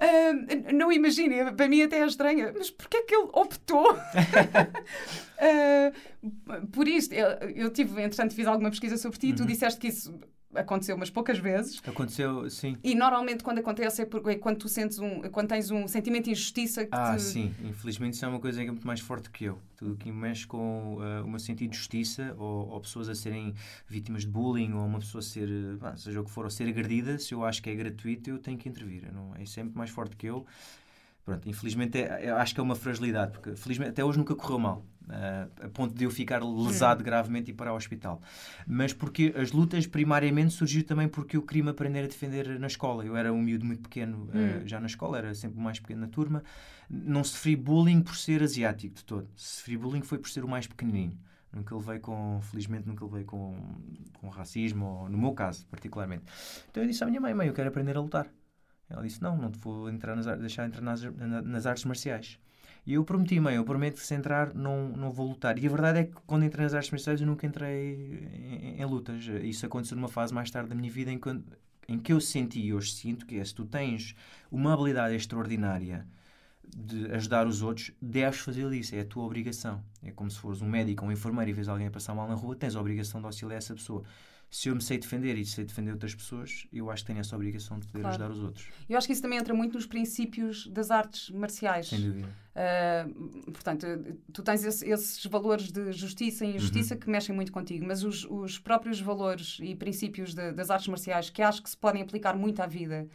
Ah, 0.00 0.72
não 0.72 0.92
imaginem, 0.92 1.54
para 1.56 1.68
mim 1.68 1.82
até 1.82 1.98
é 2.00 2.06
estranha, 2.06 2.52
mas 2.56 2.70
porquê 2.70 2.98
é 2.98 3.02
que 3.02 3.14
ele 3.14 3.28
optou 3.32 3.96
ah, 5.38 5.92
por 6.72 6.86
isto? 6.88 7.12
Eu, 7.14 7.28
eu 7.50 7.70
tive, 7.72 7.92
entretanto, 8.02 8.34
fiz 8.34 8.46
alguma 8.46 8.70
pesquisa 8.70 8.96
sobre 8.96 9.18
ti 9.18 9.28
e 9.28 9.34
tu 9.34 9.40
Uhum. 9.40 9.46
disseste 9.46 9.80
que 9.80 9.88
isso 9.88 10.18
aconteceu 10.58 10.96
umas 10.96 11.10
poucas 11.10 11.38
vezes. 11.38 11.80
Aconteceu, 11.86 12.48
sim. 12.50 12.76
E 12.82 12.94
normalmente 12.94 13.42
quando 13.42 13.58
acontece 13.58 14.02
é, 14.02 14.06
porque, 14.06 14.30
é 14.30 14.34
quando 14.36 14.58
tu 14.58 14.68
sentes 14.68 14.98
um, 14.98 15.22
quando 15.30 15.48
tens 15.48 15.70
um 15.70 15.86
sentimento 15.88 16.24
de 16.24 16.32
injustiça 16.32 16.84
que 16.84 16.90
Ah, 16.92 17.16
te... 17.16 17.22
sim. 17.22 17.54
Infelizmente 17.64 18.14
isso 18.14 18.24
é 18.24 18.28
uma 18.28 18.40
coisa 18.40 18.60
que 18.62 18.68
é 18.68 18.70
muito 18.70 18.86
mais 18.86 19.00
forte 19.00 19.30
que 19.30 19.44
eu. 19.44 19.58
Tudo 19.76 19.96
que 19.96 20.10
mexe 20.10 20.46
com 20.46 20.96
uh, 20.96 21.24
o 21.24 21.28
meu 21.28 21.38
sentido 21.38 21.70
de 21.70 21.76
justiça 21.76 22.34
ou, 22.38 22.68
ou 22.68 22.80
pessoas 22.80 23.08
a 23.08 23.14
serem 23.14 23.54
vítimas 23.86 24.22
de 24.22 24.28
bullying 24.28 24.72
ou 24.72 24.84
uma 24.84 24.98
pessoa 24.98 25.22
ser, 25.22 25.48
uh, 25.48 25.78
pá, 25.78 25.96
seja 25.96 26.20
o 26.20 26.24
que 26.24 26.30
for, 26.30 26.44
ou 26.44 26.50
ser 26.50 26.68
agredida, 26.68 27.18
se 27.18 27.32
eu 27.32 27.44
acho 27.44 27.62
que 27.62 27.70
é 27.70 27.74
gratuito, 27.74 28.30
eu 28.30 28.38
tenho 28.38 28.58
que 28.58 28.68
intervir. 28.68 29.04
Eu 29.06 29.12
não, 29.12 29.34
é 29.36 29.44
sempre 29.46 29.76
mais 29.76 29.90
forte 29.90 30.16
que 30.16 30.26
eu. 30.26 30.44
Pronto, 31.24 31.46
infelizmente 31.46 31.98
é, 31.98 32.30
acho 32.30 32.54
que 32.54 32.60
é 32.60 32.62
uma 32.62 32.74
fragilidade, 32.74 33.32
porque 33.32 33.54
felizmente 33.54 33.90
até 33.90 34.02
hoje 34.02 34.16
nunca 34.16 34.34
correu 34.34 34.58
mal, 34.58 34.86
uh, 35.08 35.66
a 35.66 35.68
ponto 35.68 35.94
de 35.94 36.04
eu 36.04 36.10
ficar 36.10 36.42
lesado 36.42 37.02
gravemente 37.02 37.50
e 37.50 37.54
para 37.54 37.72
o 37.72 37.76
hospital. 37.76 38.20
Mas 38.66 38.92
porque 38.92 39.34
as 39.36 39.52
lutas 39.52 39.86
primariamente 39.86 40.52
surgiu 40.54 40.84
também 40.84 41.08
porque 41.08 41.36
eu 41.36 41.42
queria 41.42 41.64
me 41.64 41.70
aprender 41.70 42.00
a 42.04 42.06
defender 42.06 42.58
na 42.58 42.66
escola. 42.66 43.04
Eu 43.04 43.16
era 43.16 43.32
um 43.32 43.40
miúdo 43.42 43.64
muito 43.64 43.82
pequeno 43.82 44.24
uh, 44.24 44.66
já 44.68 44.78
na 44.80 44.86
escola, 44.86 45.18
era 45.18 45.34
sempre 45.34 45.58
o 45.58 45.62
mais 45.62 45.78
pequeno 45.80 46.02
na 46.02 46.08
turma. 46.08 46.42
Não 46.90 47.22
sofri 47.24 47.54
bullying 47.56 48.00
por 48.02 48.16
ser 48.16 48.42
asiático 48.42 48.94
de 48.94 49.04
todo. 49.04 49.28
Sofri 49.36 49.76
bullying 49.76 50.02
foi 50.02 50.18
por 50.18 50.28
ser 50.30 50.44
o 50.44 50.48
mais 50.48 50.66
pequenininho. 50.66 51.18
Nunca 51.52 51.74
levei 51.74 51.98
com, 51.98 52.40
felizmente, 52.42 52.86
nunca 52.86 53.04
levei 53.06 53.24
com, 53.24 53.56
com 54.20 54.28
racismo, 54.28 54.84
ou, 54.84 55.08
no 55.08 55.16
meu 55.16 55.32
caso, 55.32 55.66
particularmente. 55.66 56.24
Então 56.70 56.82
eu 56.82 56.86
disse 56.88 57.02
à 57.02 57.06
minha 57.06 57.20
mãe: 57.20 57.32
Mãe, 57.32 57.46
eu 57.48 57.54
quero 57.54 57.68
aprender 57.68 57.96
a 57.96 58.00
lutar. 58.00 58.28
Ela 58.88 59.02
disse: 59.02 59.22
Não, 59.22 59.36
não 59.36 59.50
te 59.50 59.58
vou 59.58 59.88
entrar 59.88 60.14
nas, 60.14 60.26
ar- 60.26 60.36
deixar 60.38 60.66
entrar 60.66 60.82
nas, 60.82 61.02
na- 61.02 61.40
nas 61.42 61.64
artes 61.66 61.84
marciais. 61.86 62.38
E 62.88 62.94
eu 62.94 63.04
prometi-me, 63.04 63.54
eu 63.54 63.64
prometo 63.66 63.96
que 63.96 64.06
se 64.06 64.14
entrar 64.14 64.54
não, 64.54 64.88
não 64.88 65.10
vou 65.10 65.28
lutar. 65.28 65.58
E 65.58 65.66
a 65.66 65.68
verdade 65.68 65.98
é 65.98 66.04
que 66.04 66.14
quando 66.26 66.46
entrei 66.46 66.64
nas 66.64 66.72
artes 66.72 66.90
marciais 66.90 67.20
eu 67.20 67.26
nunca 67.26 67.46
entrei 67.46 68.26
em, 68.32 68.80
em 68.80 68.84
lutas. 68.86 69.26
Isso 69.42 69.66
aconteceu 69.66 69.94
numa 69.94 70.08
fase 70.08 70.32
mais 70.32 70.50
tarde 70.50 70.70
da 70.70 70.74
minha 70.74 70.90
vida 70.90 71.12
em 71.12 71.18
que, 71.18 71.28
em 71.86 71.98
que 71.98 72.14
eu 72.14 72.18
senti 72.18 72.60
e 72.60 72.72
hoje 72.72 72.92
sinto 72.92 73.26
que 73.26 73.38
é, 73.38 73.44
se 73.44 73.54
tu 73.54 73.66
tens 73.66 74.16
uma 74.50 74.72
habilidade 74.72 75.14
extraordinária 75.14 76.06
de 76.66 77.12
ajudar 77.12 77.46
os 77.46 77.60
outros, 77.60 77.92
deves 78.00 78.40
fazer 78.40 78.72
isso, 78.72 78.94
é 78.94 79.00
a 79.00 79.04
tua 79.04 79.24
obrigação. 79.24 79.84
É 80.02 80.10
como 80.10 80.30
se 80.30 80.38
fores 80.38 80.62
um 80.62 80.66
médico 80.66 81.04
ou 81.04 81.10
um 81.10 81.12
enfermeiro 81.12 81.50
e 81.50 81.52
vês 81.52 81.68
alguém 81.68 81.88
a 81.88 81.90
passar 81.90 82.14
mal 82.14 82.26
na 82.26 82.34
rua, 82.36 82.56
tens 82.56 82.74
a 82.74 82.80
obrigação 82.80 83.20
de 83.20 83.26
auxiliar 83.26 83.58
essa 83.58 83.74
pessoa 83.74 84.02
se 84.50 84.68
eu 84.68 84.74
me 84.74 84.80
sei 84.80 84.98
defender 84.98 85.36
e 85.36 85.44
sei 85.44 85.64
defender 85.64 85.92
outras 85.92 86.14
pessoas, 86.14 86.66
eu 86.72 86.90
acho 86.90 87.02
que 87.02 87.08
tenho 87.08 87.20
essa 87.20 87.36
obrigação 87.36 87.78
de 87.78 87.86
poder 87.86 88.00
claro. 88.00 88.22
ajudar 88.22 88.30
os 88.30 88.42
outros. 88.42 88.66
Eu 88.88 88.96
acho 88.96 89.06
que 89.06 89.12
isso 89.12 89.20
também 89.20 89.38
entra 89.38 89.52
muito 89.52 89.74
nos 89.74 89.86
princípios 89.86 90.66
das 90.68 90.90
artes 90.90 91.30
marciais. 91.30 91.88
Sem 91.88 92.00
dúvida. 92.00 92.28
Uh, 92.56 93.52
portanto, 93.52 93.86
tu 94.32 94.42
tens 94.42 94.64
esse, 94.64 94.88
esses 94.88 95.24
valores 95.26 95.70
de 95.70 95.92
justiça 95.92 96.44
e 96.44 96.56
injustiça 96.56 96.94
uhum. 96.94 97.00
que 97.00 97.10
mexem 97.10 97.34
muito 97.34 97.52
contigo, 97.52 97.84
mas 97.86 98.02
os, 98.02 98.24
os 98.24 98.58
próprios 98.58 99.00
valores 99.00 99.58
e 99.60 99.74
princípios 99.74 100.34
de, 100.34 100.50
das 100.52 100.70
artes 100.70 100.88
marciais 100.88 101.30
que 101.30 101.42
acho 101.42 101.62
que 101.62 101.68
se 101.68 101.76
podem 101.76 102.00
aplicar 102.02 102.34
muito 102.34 102.60
à 102.60 102.66
vida 102.66 103.06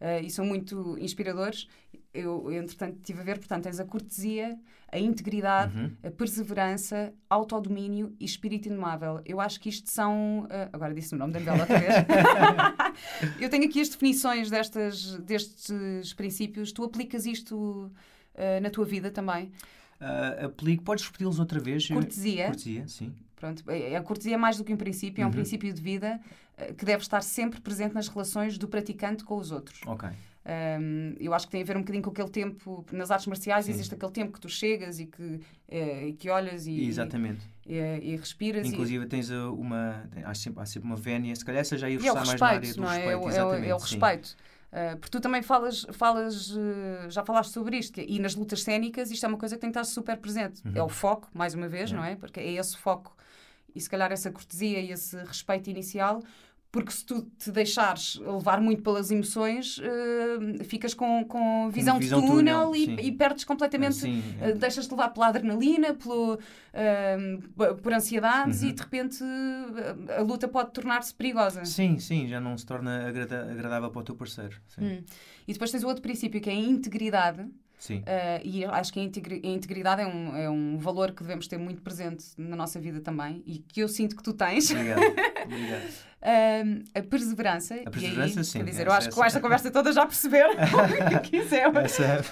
uh, 0.00 0.24
e 0.24 0.28
são 0.28 0.44
muito 0.44 0.98
inspiradores. 0.98 1.68
Eu, 2.12 2.50
entretanto, 2.52 2.96
estive 2.96 3.20
a 3.20 3.24
ver, 3.24 3.38
portanto, 3.38 3.64
tens 3.64 3.78
a 3.78 3.84
cortesia, 3.84 4.58
a 4.90 4.98
integridade, 4.98 5.78
uhum. 5.78 5.92
a 6.02 6.10
perseverança, 6.10 7.14
autodomínio 7.28 8.16
e 8.18 8.24
espírito 8.24 8.66
inemável. 8.66 9.20
Eu 9.24 9.40
acho 9.40 9.60
que 9.60 9.68
isto 9.68 9.88
são. 9.88 10.40
Uh, 10.44 10.70
agora 10.72 10.92
disse 10.92 11.14
o 11.14 11.18
nome 11.18 11.32
da 11.32 11.38
novela 11.38 11.60
outra 11.60 11.78
vez. 11.78 11.94
eu 13.40 13.48
tenho 13.48 13.64
aqui 13.64 13.80
as 13.80 13.88
definições 13.88 14.50
destas, 14.50 15.16
destes 15.18 16.12
princípios. 16.14 16.72
Tu 16.72 16.82
aplicas 16.82 17.26
isto 17.26 17.56
uh, 17.56 18.60
na 18.60 18.70
tua 18.70 18.84
vida 18.84 19.12
também? 19.12 19.52
Uh, 20.00 20.46
aplico. 20.46 20.82
Podes 20.82 21.04
repeti-los 21.04 21.38
outra 21.38 21.60
vez? 21.60 21.86
Cortesia. 21.86 22.46
Cortesia, 22.46 22.88
sim. 22.88 23.14
Pronto, 23.36 23.62
é, 23.70 23.96
a 23.96 24.02
cortesia 24.02 24.34
é 24.34 24.36
mais 24.36 24.56
do 24.58 24.64
que 24.64 24.74
um 24.74 24.76
princípio, 24.76 25.22
é 25.22 25.24
um 25.24 25.28
uhum. 25.28 25.34
princípio 25.34 25.72
de 25.72 25.80
vida 25.80 26.20
que 26.76 26.84
deve 26.84 27.02
estar 27.02 27.22
sempre 27.22 27.58
presente 27.58 27.94
nas 27.94 28.06
relações 28.06 28.58
do 28.58 28.68
praticante 28.68 29.24
com 29.24 29.38
os 29.38 29.50
outros. 29.50 29.80
Ok. 29.86 30.10
Um, 30.42 31.14
eu 31.20 31.34
acho 31.34 31.46
que 31.46 31.52
tem 31.52 31.60
a 31.60 31.64
ver 31.64 31.76
um 31.76 31.80
bocadinho 31.80 32.02
com 32.02 32.10
aquele 32.10 32.30
tempo, 32.30 32.84
nas 32.92 33.10
artes 33.10 33.26
marciais 33.26 33.66
Sim. 33.66 33.72
existe 33.72 33.94
aquele 33.94 34.10
tempo 34.10 34.32
que 34.32 34.40
tu 34.40 34.48
chegas 34.48 34.98
e 34.98 35.06
que, 35.06 35.40
é, 35.68 36.06
e 36.08 36.12
que 36.14 36.30
olhas 36.30 36.66
e, 36.66 36.86
Exatamente. 36.86 37.46
e, 37.66 37.74
e, 37.74 38.12
e 38.12 38.16
respiras. 38.16 38.66
Inclusive 38.66 39.06
tens 39.06 39.30
uma, 39.30 40.08
há 40.24 40.34
sempre, 40.34 40.62
há 40.62 40.66
sempre 40.66 40.88
uma 40.88 40.96
vénia, 40.96 41.36
se 41.36 41.44
calhar 41.44 41.60
essa 41.60 41.76
já 41.76 41.90
ia 41.90 41.96
é 41.96 42.00
forçar 42.00 42.26
mais 42.26 42.40
na 42.40 42.46
área 42.46 42.60
do 42.60 42.84
é? 42.84 42.88
respeito. 42.88 43.10
É, 43.10 43.44
o, 43.44 43.64
é 43.64 43.74
o 43.74 43.78
respeito. 43.78 44.36
Uh, 44.70 44.96
porque 44.98 45.10
tu 45.10 45.20
também 45.20 45.42
falas, 45.42 45.84
falas 45.92 46.52
uh, 46.52 47.10
já 47.10 47.24
falaste 47.24 47.52
sobre 47.52 47.76
isto, 47.76 48.00
e 48.00 48.20
nas 48.20 48.36
lutas 48.36 48.62
cénicas 48.62 49.10
isto 49.10 49.26
é 49.26 49.28
uma 49.28 49.36
coisa 49.36 49.56
que 49.56 49.60
tem 49.60 49.70
que 49.70 49.78
estar 49.78 49.84
super 49.84 50.16
presente. 50.16 50.62
Uhum. 50.64 50.72
É 50.74 50.82
o 50.82 50.88
foco, 50.88 51.28
mais 51.34 51.54
uma 51.54 51.68
vez, 51.68 51.92
não 51.92 52.04
é? 52.04 52.16
Porque 52.16 52.40
é 52.40 52.52
esse 52.52 52.76
foco 52.76 53.14
e 53.74 53.80
se 53.80 53.88
calhar 53.88 54.10
essa 54.12 54.30
cortesia 54.30 54.80
e 54.80 54.90
esse 54.90 55.16
respeito 55.16 55.70
inicial 55.70 56.22
porque 56.72 56.92
se 56.92 57.04
tu 57.04 57.22
te 57.36 57.50
deixares 57.50 58.16
levar 58.16 58.60
muito 58.60 58.82
pelas 58.82 59.10
emoções, 59.10 59.78
uh, 59.78 60.64
ficas 60.64 60.94
com, 60.94 61.24
com 61.24 61.68
visão, 61.70 61.98
visão 61.98 62.20
de 62.20 62.26
túnel, 62.26 62.70
túnel 62.70 62.76
e, 62.76 63.08
e, 63.08 63.12
perdes 63.12 63.44
completamente, 63.44 63.96
sim, 63.96 64.22
é. 64.40 64.50
uh, 64.50 64.56
deixas-te 64.56 64.90
levar 64.90 65.08
pela 65.08 65.28
adrenalina, 65.28 65.94
pelo, 65.94 66.34
uh, 66.34 67.76
por 67.82 67.92
ansiedades 67.92 68.62
uhum. 68.62 68.68
e 68.68 68.72
de 68.72 68.82
repente 68.82 69.24
a 70.16 70.22
luta 70.22 70.46
pode 70.46 70.70
tornar-se 70.70 71.12
perigosa. 71.12 71.64
Sim, 71.64 71.98
sim, 71.98 72.28
já 72.28 72.40
não 72.40 72.56
se 72.56 72.64
torna 72.64 73.08
agrada 73.08 73.50
agradável 73.50 73.90
para 73.90 74.00
o 74.00 74.04
teu 74.04 74.14
parceiro. 74.14 74.56
Hum. 74.78 75.02
E 75.48 75.52
depois 75.52 75.72
tens 75.72 75.82
o 75.82 75.88
outro 75.88 76.02
princípio 76.02 76.40
que 76.40 76.48
é 76.48 76.52
a 76.52 76.56
integridade. 76.56 77.48
Sim. 77.80 78.00
Uh, 78.00 78.40
e 78.44 78.64
acho 78.64 78.92
que 78.92 79.00
a, 79.00 79.02
integridade 79.02 80.02
é 80.02 80.06
um, 80.06 80.36
é 80.36 80.50
um 80.50 80.76
valor 80.76 81.12
que 81.12 81.22
devemos 81.22 81.48
ter 81.48 81.56
muito 81.56 81.80
presente 81.80 82.26
na 82.36 82.54
nossa 82.54 82.78
vida 82.78 83.00
também 83.00 83.42
e 83.46 83.58
que 83.58 83.80
eu 83.80 83.88
sinto 83.88 84.14
que 84.14 84.22
tu 84.22 84.34
tens. 84.34 84.70
Obrigado. 84.70 85.00
Obrigado. 85.46 86.09
a 86.94 87.02
perseverança. 87.02 87.74
A 87.86 87.90
perseverança, 87.90 88.40
aí, 88.40 88.44
sim. 88.44 88.58
Quer 88.58 88.70
dizer, 88.70 88.86
eu 88.86 88.92
acho 88.92 89.08
que 89.08 89.14
com 89.14 89.24
esta 89.24 89.40
conversa 89.40 89.70
toda 89.70 89.92
já 89.92 90.04
perceberam 90.06 90.52
o 90.54 91.20
que 91.20 91.30
quiser. 91.30 91.74
Essa... 91.76 92.24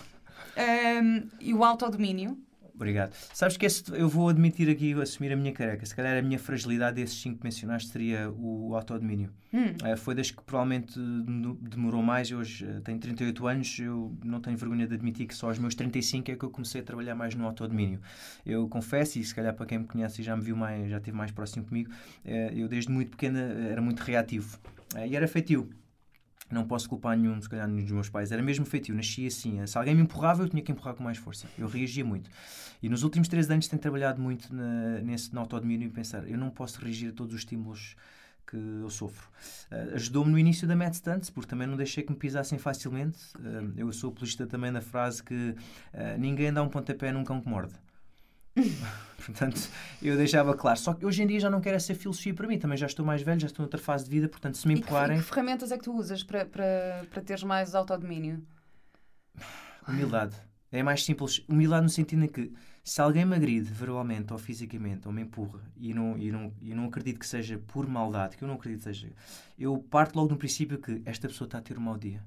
Uh, 0.57 1.29
e 1.41 1.55
o 1.55 1.65
autodomínio. 1.65 2.39
Obrigado. 2.79 3.13
Sabes 3.35 3.57
que 3.57 3.67
esse, 3.67 3.83
eu 3.93 4.09
vou 4.09 4.29
admitir 4.29 4.71
aqui, 4.71 4.93
assumir 4.95 5.33
a 5.33 5.37
minha 5.37 5.53
careca. 5.53 5.85
Se 5.85 5.93
calhar 5.93 6.17
a 6.17 6.23
minha 6.23 6.39
fragilidade 6.39 6.95
desses 6.95 7.21
cinco 7.21 7.41
mencionaste 7.43 7.91
seria 7.91 8.31
o 8.31 8.73
autodomínio. 8.77 9.31
Hum. 9.53 9.73
Uh, 9.83 9.97
foi 9.97 10.15
das 10.15 10.31
que 10.31 10.41
provavelmente 10.41 10.97
demorou 11.61 12.01
mais. 12.05 12.31
Eu 12.31 12.39
hoje 12.39 12.65
uh, 12.65 12.81
tenho 12.81 13.01
38 13.01 13.47
anos, 13.49 13.79
eu 13.81 14.17
não 14.25 14.41
tenho 14.41 14.57
vergonha 14.57 14.87
de 14.87 14.95
admitir 14.95 15.27
que 15.27 15.35
só 15.35 15.49
aos 15.49 15.59
meus 15.59 15.75
35 15.75 16.31
é 16.31 16.37
que 16.37 16.45
eu 16.45 16.51
comecei 16.51 16.81
a 16.81 16.85
trabalhar 16.85 17.17
mais 17.17 17.35
no 17.35 17.45
autodomínio. 17.47 18.01
Eu 18.47 18.69
confesso, 18.69 19.19
e 19.19 19.25
se 19.25 19.35
calhar 19.35 19.53
para 19.55 19.67
quem 19.67 19.79
me 19.79 19.85
conhece 19.85 20.21
e 20.21 20.25
já 20.25 20.37
me 20.37 20.43
viu 20.43 20.57
mais, 20.57 20.89
já 20.89 20.99
esteve 20.99 21.17
mais 21.17 21.33
próximo 21.33 21.65
comigo, 21.65 21.91
uh, 21.91 22.29
eu 22.55 22.69
desde 22.69 22.93
muito 22.93 23.11
pequena 23.11 23.41
era 23.41 23.83
muito 23.83 24.01
reativo. 24.01 24.57
e 25.05 25.17
era 25.17 25.27
feitio 25.27 25.69
não 26.51 26.67
posso 26.67 26.89
culpar 26.89 27.17
nenhum, 27.17 27.41
se 27.41 27.49
calhar, 27.49 27.69
dos 27.69 27.91
meus 27.91 28.09
pais. 28.09 28.33
Era 28.33 28.43
mesmo 28.43 28.65
feito, 28.65 28.91
eu 28.91 28.97
nasci 28.97 29.27
assim. 29.27 29.65
Se 29.67 29.77
alguém 29.77 29.95
me 29.95 30.03
empurrava, 30.03 30.43
eu 30.43 30.49
tinha 30.49 30.63
que 30.63 30.73
empurrar 30.73 30.95
com 30.95 31.03
mais 31.03 31.19
força. 31.19 31.47
Eu 31.59 31.69
reagia 31.69 32.05
muito. 32.05 32.31
E 32.83 32.89
nos 32.89 33.03
últimos 33.03 33.29
três 33.29 33.51
anos 33.51 33.69
tenho 33.69 33.81
trabalhado 33.81 34.21
muito 34.21 34.55
na, 34.55 35.01
nesse 35.01 35.35
no 35.35 35.41
autodomínio 35.41 35.89
e 35.89 35.91
pensar, 35.91 36.29
eu 36.29 36.39
não 36.39 36.51
posso 36.51 36.81
reagir 36.81 37.11
a 37.11 37.13
todos 37.13 37.35
os 37.35 37.41
estímulos 37.41 37.97
que 38.47 38.57
eu 38.57 38.89
sofro. 38.89 39.29
Uh, 39.71 39.95
Ajudou-me 39.95 40.31
no 40.31 40.39
início 40.39 40.67
da 40.67 40.75
Mad 40.75 40.95
Stunts, 40.95 41.29
porque 41.29 41.51
também 41.51 41.67
não 41.67 41.77
deixei 41.77 42.03
que 42.03 42.11
me 42.11 42.17
pisassem 42.17 42.59
facilmente. 42.59 43.19
Uh, 43.37 43.73
eu 43.77 43.93
sou 43.93 44.11
apologista 44.11 44.47
também 44.47 44.71
na 44.71 44.81
frase 44.81 45.23
que 45.23 45.35
uh, 45.35 46.19
ninguém 46.19 46.53
dá 46.53 46.63
um 46.63 46.69
pontapé 46.69 47.13
num 47.13 47.25
cão 47.25 47.41
que 47.41 47.49
morde. 47.49 47.75
portanto, 49.25 49.69
eu 50.03 50.17
deixava 50.17 50.55
claro. 50.55 50.79
Só 50.79 50.95
que 50.95 51.05
hoje 51.05 51.23
em 51.23 51.27
dia 51.27 51.41
já 51.41 51.51
não 51.51 51.61
quero 51.61 51.77
essa 51.77 51.95
filosofia 51.95 52.35
para 52.35 52.47
mim. 52.47 52.59
Também 52.59 52.77
já 52.77 52.87
estou 52.87 53.05
mais 53.05 53.23
velho, 53.23 53.41
já 53.41 53.47
estou 53.47 53.63
noutra 53.63 53.81
fase 53.81 54.05
de 54.05 54.11
vida, 54.11 54.29
portanto, 54.29 54.57
se 54.57 54.67
me 54.67 54.75
empurrarem. 54.75 55.17
E 55.17 55.21
que, 55.21 55.27
que 55.27 55.35
ferramentas 55.35 55.73
é 55.73 55.79
que 55.79 55.85
tu 55.85 55.93
usas 55.93 56.23
para, 56.23 56.45
para, 56.45 57.07
para 57.11 57.23
teres 57.23 57.43
mais 57.43 57.75
autodomínio? 57.75 58.43
Humildade. 59.87 60.37
É 60.71 60.83
mais 60.83 61.05
simples. 61.05 61.43
Humildade 61.49 61.83
no 61.83 61.89
sentido 61.89 62.25
em 62.25 62.29
que 62.29 62.53
se 62.85 63.01
alguém 63.01 63.25
me 63.25 63.37
agride 63.37 63.71
verbalmente 63.71 64.33
ou 64.33 64.39
fisicamente 64.39 65.07
ou 65.07 65.13
me 65.13 65.23
empurra 65.23 65.61
e 65.77 65.93
não, 65.93 66.17
e, 66.19 66.31
não, 66.31 66.53
e 66.61 66.75
não 66.75 66.87
acredito 66.87 67.19
que 67.19 67.27
seja 67.27 67.59
por 67.59 67.87
maldade, 67.87 68.37
que 68.37 68.45
eu 68.45 68.49
não 68.49 68.55
acredito 68.55 68.79
que 68.79 68.85
seja, 68.85 69.13
eu 69.59 69.79
parto 69.91 70.17
logo 70.17 70.29
do 70.29 70.37
princípio 70.37 70.79
que 70.79 71.03
esta 71.05 71.29
pessoa 71.29 71.47
está 71.47 71.59
a 71.59 71.63
ter 71.63 71.77
um 71.77 71.83
mau 71.83 71.99
dia. 71.99 72.25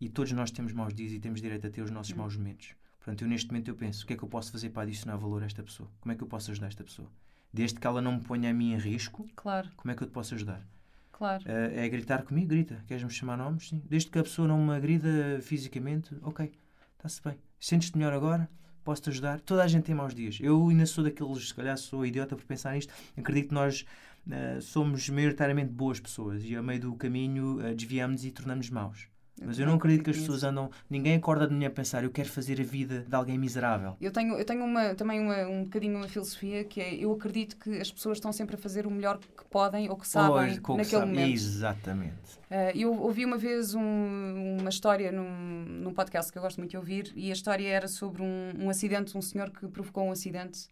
E 0.00 0.08
todos 0.08 0.32
nós 0.32 0.50
temos 0.50 0.72
maus 0.72 0.94
dias 0.94 1.12
e 1.12 1.20
temos 1.20 1.42
direito 1.42 1.66
a 1.66 1.70
ter 1.70 1.82
os 1.82 1.90
nossos 1.90 2.14
hum. 2.14 2.16
maus 2.16 2.34
momentos. 2.36 2.74
Portanto, 3.00 3.22
eu 3.22 3.28
neste 3.28 3.48
momento 3.48 3.68
eu 3.68 3.74
penso, 3.74 4.04
o 4.04 4.06
que 4.06 4.12
é 4.12 4.16
que 4.16 4.22
eu 4.22 4.28
posso 4.28 4.52
fazer 4.52 4.70
para 4.70 4.82
adicionar 4.82 5.16
valor 5.16 5.42
a 5.42 5.46
esta 5.46 5.62
pessoa? 5.62 5.88
Como 6.00 6.12
é 6.12 6.14
que 6.14 6.22
eu 6.22 6.28
posso 6.28 6.50
ajudar 6.50 6.68
esta 6.68 6.84
pessoa? 6.84 7.08
Desde 7.52 7.80
que 7.80 7.86
ela 7.86 8.00
não 8.00 8.12
me 8.12 8.20
ponha 8.20 8.50
a 8.50 8.52
mim 8.52 8.74
em 8.74 8.78
risco, 8.78 9.28
claro. 9.34 9.68
como 9.76 9.90
é 9.90 9.94
que 9.94 10.02
eu 10.02 10.06
te 10.06 10.12
posso 10.12 10.34
ajudar? 10.34 10.64
Claro. 11.10 11.42
Uh, 11.44 11.78
é 11.78 11.88
gritar 11.88 12.22
comigo? 12.22 12.48
Grita. 12.48 12.82
Queres-me 12.86 13.10
chamar 13.10 13.36
nomes? 13.36 13.68
Sim. 13.68 13.82
Desde 13.88 14.10
que 14.10 14.18
a 14.18 14.22
pessoa 14.22 14.46
não 14.46 14.58
me 14.64 14.74
agrida 14.74 15.40
fisicamente, 15.42 16.16
ok, 16.22 16.50
está-se 16.96 17.22
bem. 17.22 17.38
Sentes-te 17.58 17.98
melhor 17.98 18.12
agora? 18.12 18.48
Posso-te 18.84 19.10
ajudar? 19.10 19.40
Toda 19.40 19.62
a 19.62 19.66
gente 19.66 19.84
tem 19.84 19.94
maus 19.94 20.14
dias. 20.14 20.38
Eu 20.40 20.68
ainda 20.68 20.86
sou 20.86 21.04
daqueles, 21.04 21.48
se 21.48 21.54
calhar 21.54 21.76
sou 21.76 22.06
idiota 22.06 22.36
por 22.36 22.44
pensar 22.44 22.74
nisto, 22.74 22.92
acredito 23.16 23.48
que 23.48 23.54
nós 23.54 23.84
uh, 24.26 24.62
somos 24.62 25.08
maioritariamente 25.08 25.70
boas 25.70 26.00
pessoas 26.00 26.42
e 26.44 26.56
a 26.56 26.62
meio 26.62 26.80
do 26.80 26.94
caminho 26.94 27.58
uh, 27.58 27.74
desviamos 27.74 28.24
e 28.24 28.30
tornamos 28.30 28.70
maus. 28.70 29.09
Mas 29.40 29.58
eu 29.58 29.66
não 29.66 29.74
acredito 29.74 30.04
que 30.04 30.10
as 30.10 30.18
pessoas 30.18 30.44
andam. 30.44 30.70
Ninguém 30.88 31.16
acorda 31.16 31.46
de 31.46 31.54
manhã 31.54 31.68
a 31.68 31.70
pensar, 31.70 32.04
eu 32.04 32.10
quero 32.10 32.28
fazer 32.28 32.60
a 32.60 32.64
vida 32.64 33.00
de 33.08 33.14
alguém 33.14 33.38
miserável. 33.38 33.96
Eu 34.00 34.10
tenho, 34.10 34.34
eu 34.34 34.44
tenho 34.44 34.64
uma, 34.64 34.94
também 34.94 35.18
uma, 35.18 35.46
um 35.46 35.64
bocadinho 35.64 35.96
uma 35.96 36.08
filosofia 36.08 36.64
que 36.64 36.80
é: 36.80 36.94
eu 36.94 37.12
acredito 37.12 37.56
que 37.56 37.78
as 37.80 37.90
pessoas 37.90 38.18
estão 38.18 38.32
sempre 38.32 38.56
a 38.56 38.58
fazer 38.58 38.86
o 38.86 38.90
melhor 38.90 39.18
que 39.18 39.44
podem 39.48 39.88
ou 39.88 39.96
que 39.96 40.06
sabem 40.06 40.60
ou, 40.66 40.76
naquele 40.76 40.84
sabe. 40.84 41.06
momento. 41.06 41.32
Exatamente. 41.32 42.38
Uh, 42.50 42.76
eu 42.76 42.92
ouvi 43.00 43.24
uma 43.24 43.38
vez 43.38 43.74
um, 43.74 44.58
uma 44.60 44.70
história 44.70 45.10
num, 45.10 45.64
num 45.64 45.94
podcast 45.94 46.30
que 46.30 46.36
eu 46.36 46.42
gosto 46.42 46.58
muito 46.58 46.72
de 46.72 46.76
ouvir 46.76 47.12
e 47.14 47.30
a 47.30 47.32
história 47.32 47.68
era 47.68 47.88
sobre 47.88 48.22
um, 48.22 48.52
um 48.58 48.68
acidente, 48.68 49.16
um 49.16 49.22
senhor 49.22 49.50
que 49.50 49.66
provocou 49.68 50.04
um 50.04 50.12
acidente. 50.12 50.68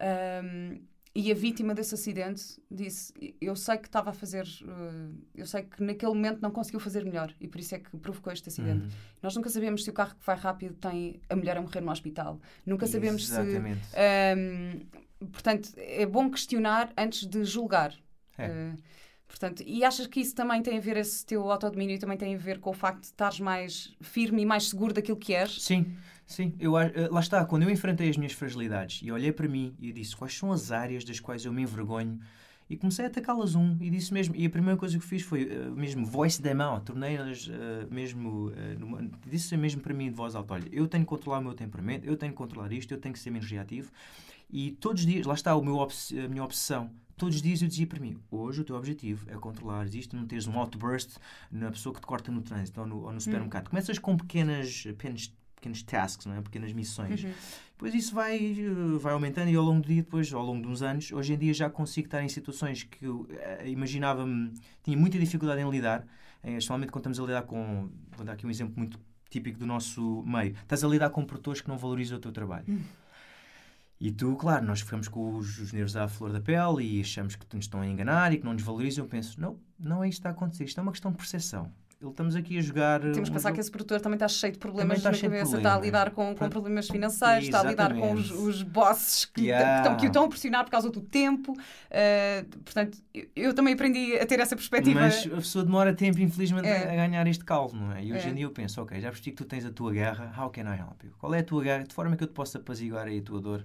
Um, 0.00 0.91
e 1.14 1.30
a 1.30 1.34
vítima 1.34 1.74
desse 1.74 1.94
acidente 1.94 2.42
disse: 2.70 3.12
Eu 3.40 3.54
sei 3.54 3.76
que 3.76 3.86
estava 3.86 4.10
a 4.10 4.12
fazer, 4.14 4.46
uh, 4.62 5.14
eu 5.34 5.46
sei 5.46 5.62
que 5.62 5.82
naquele 5.82 6.14
momento 6.14 6.40
não 6.40 6.50
conseguiu 6.50 6.80
fazer 6.80 7.04
melhor 7.04 7.34
e 7.38 7.46
por 7.46 7.60
isso 7.60 7.74
é 7.74 7.78
que 7.78 7.94
provocou 7.98 8.32
este 8.32 8.48
acidente. 8.48 8.84
Uhum. 8.84 8.90
Nós 9.22 9.36
nunca 9.36 9.50
sabemos 9.50 9.84
se 9.84 9.90
o 9.90 9.92
carro 9.92 10.14
que 10.14 10.24
vai 10.24 10.36
rápido 10.36 10.74
tem 10.74 11.20
a 11.28 11.36
mulher 11.36 11.58
a 11.58 11.60
morrer 11.60 11.82
no 11.82 11.90
hospital. 11.90 12.40
Nunca 12.64 12.86
sabemos 12.86 13.24
Exatamente. 13.24 13.84
se. 13.84 13.96
Um, 14.38 15.26
portanto, 15.26 15.70
é 15.76 16.06
bom 16.06 16.30
questionar 16.30 16.90
antes 16.96 17.26
de 17.26 17.44
julgar. 17.44 17.94
É. 18.38 18.48
Uh, 18.48 18.76
portanto, 19.28 19.62
e 19.66 19.84
achas 19.84 20.06
que 20.06 20.18
isso 20.18 20.34
também 20.34 20.62
tem 20.62 20.78
a 20.78 20.80
ver, 20.80 20.96
esse 20.96 21.26
teu 21.26 21.50
autodomínio 21.50 21.98
também 21.98 22.16
tem 22.16 22.34
a 22.34 22.38
ver 22.38 22.58
com 22.58 22.70
o 22.70 22.74
facto 22.74 23.00
de 23.00 23.06
estares 23.06 23.38
mais 23.38 23.94
firme 24.00 24.40
e 24.40 24.46
mais 24.46 24.70
seguro 24.70 24.94
daquilo 24.94 25.18
que 25.18 25.34
és? 25.34 25.62
Sim. 25.62 25.94
Sim, 26.32 26.54
eu, 26.58 26.78
eh, 26.78 27.08
lá 27.10 27.20
está, 27.20 27.44
quando 27.44 27.64
eu 27.64 27.70
enfrentei 27.70 28.08
as 28.08 28.16
minhas 28.16 28.32
fragilidades 28.32 29.02
e 29.04 29.12
olhei 29.12 29.30
para 29.30 29.46
mim 29.46 29.74
e 29.78 29.92
disse 29.92 30.16
quais 30.16 30.34
são 30.34 30.50
as 30.50 30.72
áreas 30.72 31.04
das 31.04 31.20
quais 31.20 31.44
eu 31.44 31.52
me 31.52 31.60
envergonho 31.60 32.18
E 32.70 32.76
comecei 32.76 33.04
a 33.04 33.08
atacá-las 33.08 33.54
um 33.54 33.76
e 33.82 33.90
disse 33.90 34.14
mesmo. 34.14 34.34
E 34.34 34.46
a 34.46 34.50
primeira 34.50 34.78
coisa 34.78 34.98
que 34.98 35.04
fiz 35.04 35.20
foi 35.20 35.44
uh, 35.44 35.76
mesmo 35.76 36.06
voice 36.06 36.40
demo, 36.40 36.80
tornei-las 36.80 37.48
uh, 37.48 37.52
mesmo. 37.90 38.48
Uh, 38.48 38.78
numa, 38.78 39.10
disse 39.26 39.54
mesmo 39.58 39.82
para 39.82 39.92
mim 39.92 40.08
de 40.08 40.16
voz 40.16 40.34
alta: 40.34 40.54
olha, 40.54 40.68
eu 40.72 40.88
tenho 40.88 41.04
que 41.04 41.08
controlar 41.08 41.40
o 41.40 41.42
meu 41.42 41.52
temperamento, 41.52 42.06
eu 42.06 42.16
tenho 42.16 42.32
que 42.32 42.38
controlar 42.38 42.72
isto, 42.72 42.94
eu 42.94 42.98
tenho 42.98 43.12
que 43.12 43.18
ser 43.18 43.30
menos 43.30 43.50
reativo. 43.50 43.92
E 44.50 44.70
todos 44.70 45.02
os 45.02 45.06
dias, 45.06 45.26
lá 45.26 45.34
está 45.34 45.54
o 45.54 45.62
meu 45.62 45.82
a 45.82 45.88
minha 46.30 46.42
obsessão. 46.42 46.90
Todos 47.14 47.36
os 47.36 47.42
dias 47.42 47.60
eu 47.60 47.68
dizia 47.68 47.86
para 47.86 48.00
mim: 48.00 48.16
hoje 48.30 48.62
o 48.62 48.64
teu 48.64 48.74
objetivo 48.74 49.26
é 49.30 49.34
controlar 49.34 49.86
isto, 49.94 50.16
não 50.16 50.26
teres 50.26 50.46
um 50.46 50.58
outburst 50.58 51.18
na 51.50 51.70
pessoa 51.70 51.94
que 51.94 52.00
te 52.00 52.06
corta 52.06 52.32
no 52.32 52.40
trânsito 52.40 52.80
ou 52.80 52.86
no, 52.86 53.02
ou 53.02 53.12
no 53.12 53.20
supermercado. 53.20 53.66
Hum. 53.66 53.70
Começas 53.70 53.98
com 53.98 54.16
pequenas, 54.16 54.84
pequenas 54.84 55.30
pequenos 55.62 55.82
tasks, 55.84 56.26
não 56.26 56.34
é? 56.34 56.40
pequenas 56.40 56.72
missões. 56.72 57.22
Uhum. 57.22 57.32
Depois 57.72 57.94
isso 57.94 58.14
vai, 58.14 58.36
eh, 58.36 58.98
vai 58.98 59.12
aumentando 59.12 59.48
e 59.48 59.54
ao 59.54 59.62
longo 59.62 59.80
do 59.80 59.86
dia, 59.86 60.02
depois, 60.02 60.32
ao 60.32 60.44
longo 60.44 60.62
de 60.62 60.68
uns 60.68 60.82
anos, 60.82 61.12
hoje 61.12 61.34
em 61.34 61.38
dia 61.38 61.54
já 61.54 61.70
consigo 61.70 62.08
estar 62.08 62.22
em 62.22 62.28
situações 62.28 62.82
que 62.82 63.04
eu 63.04 63.20
uh, 63.20 63.66
imaginava-me, 63.66 64.52
tinha 64.82 64.96
muita 64.96 65.18
dificuldade 65.18 65.60
em 65.60 65.70
lidar, 65.70 66.04
eh, 66.42 66.50
especialmente 66.50 66.90
quando 66.90 67.02
estamos 67.02 67.20
a 67.20 67.22
lidar 67.22 67.42
com, 67.42 67.88
vou 68.16 68.26
dar 68.26 68.32
aqui 68.32 68.44
um 68.46 68.50
exemplo 68.50 68.74
muito 68.76 68.98
típico 69.30 69.58
do 69.58 69.66
nosso 69.66 70.22
meio, 70.26 70.54
estás 70.62 70.82
a 70.82 70.88
lidar 70.88 71.10
com 71.10 71.24
produtores 71.24 71.60
que 71.60 71.68
não 71.68 71.78
valorizam 71.78 72.18
o 72.18 72.20
teu 72.20 72.32
trabalho. 72.32 72.64
Uhum. 72.68 72.82
E 74.00 74.10
tu, 74.10 74.34
claro, 74.34 74.66
nós 74.66 74.80
ficamos 74.80 75.06
com 75.06 75.36
os, 75.36 75.58
os 75.58 75.72
nervos 75.72 75.96
à 75.96 76.08
flor 76.08 76.32
da 76.32 76.40
pele 76.40 76.84
e 76.84 77.00
achamos 77.00 77.36
que 77.36 77.46
nos 77.54 77.66
estão 77.66 77.80
a 77.80 77.86
enganar 77.86 78.32
e 78.32 78.38
que 78.38 78.44
não 78.44 78.52
nos 78.52 78.62
valorizam. 78.62 79.04
Eu 79.04 79.08
penso, 79.08 79.40
não, 79.40 79.60
não 79.78 80.02
é 80.02 80.08
isto 80.08 80.16
que 80.16 80.20
está 80.20 80.30
a 80.30 80.32
acontecer. 80.32 80.64
Isto 80.64 80.80
é 80.80 80.82
uma 80.82 80.90
questão 80.90 81.12
de 81.12 81.16
percepção 81.16 81.70
estamos 82.10 82.36
aqui 82.36 82.58
a 82.58 82.60
jogar. 82.60 83.00
Temos 83.00 83.28
que 83.28 83.34
pensar 83.34 83.48
jogo... 83.48 83.54
que 83.54 83.60
esse 83.60 83.70
produtor 83.70 84.00
também 84.00 84.16
está 84.16 84.28
cheio 84.28 84.52
de 84.52 84.58
problemas 84.58 85.02
na 85.02 85.10
cabeça, 85.10 85.28
problema. 85.28 85.58
está 85.58 85.74
a 85.74 85.80
lidar 85.80 86.10
com, 86.10 86.34
com 86.34 86.48
problemas 86.48 86.88
financeiros, 86.88 87.44
está 87.44 87.60
a 87.60 87.64
lidar 87.64 87.94
com 87.94 88.12
os, 88.12 88.30
os 88.30 88.62
bosses 88.62 89.24
que, 89.24 89.46
yeah. 89.46 89.90
que, 89.90 89.96
que, 89.96 90.06
o 90.06 90.08
estão 90.08 90.24
a 90.24 90.28
pressionar 90.28 90.64
por 90.64 90.70
causa 90.70 90.90
do 90.90 91.00
tempo. 91.00 91.52
Uh, 91.52 92.58
portanto, 92.64 92.98
eu, 93.14 93.26
eu, 93.36 93.54
também 93.54 93.74
aprendi 93.74 94.16
a 94.18 94.26
ter 94.26 94.40
essa 94.40 94.56
perspectiva. 94.56 95.00
Mas 95.00 95.26
a 95.26 95.36
pessoa 95.36 95.64
demora 95.64 95.94
tempo, 95.94 96.20
infelizmente, 96.20 96.66
é. 96.66 96.92
a 96.92 97.06
ganhar 97.06 97.26
este 97.26 97.44
calmo, 97.44 97.88
não 97.88 97.92
é? 97.92 98.04
E 98.04 98.12
hoje 98.12 98.26
é. 98.26 98.30
em 98.30 98.34
dia 98.34 98.44
eu 98.44 98.50
penso, 98.50 98.80
ok, 98.82 99.00
já 99.00 99.08
percebi 99.08 99.30
que 99.30 99.36
tu 99.36 99.44
tens 99.44 99.64
a 99.64 99.70
tua 99.70 99.92
guerra, 99.92 100.32
how 100.38 100.50
can 100.50 100.62
I 100.62 100.78
help 100.78 101.02
you? 101.04 101.12
Qual 101.18 101.34
é 101.34 101.38
a 101.38 101.44
tua 101.44 101.62
guerra? 101.62 101.84
De 101.84 101.94
forma 101.94 102.16
que 102.16 102.24
eu 102.24 102.28
te 102.28 102.34
possa 102.34 102.58
apaziguar 102.58 103.06
aí 103.06 103.18
a 103.18 103.22
tua 103.22 103.40
dor? 103.40 103.64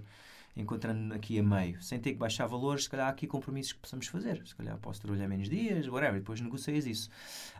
Encontrando 0.58 1.14
aqui 1.14 1.38
a 1.38 1.42
meio, 1.42 1.80
sem 1.80 1.98
ter 1.98 2.12
que 2.12 2.18
baixar 2.18 2.46
valores, 2.46 2.84
se 2.84 2.90
calhar 2.90 3.06
há 3.06 3.10
aqui 3.10 3.26
compromissos 3.26 3.72
que 3.72 3.78
possamos 3.78 4.08
fazer. 4.08 4.44
Se 4.44 4.54
calhar 4.54 4.76
posso 4.78 5.00
trabalhar 5.00 5.28
menos 5.28 5.48
dias, 5.48 5.86
whatever, 5.86 6.18
depois 6.18 6.40
negocias 6.40 6.84
isso. 6.84 7.08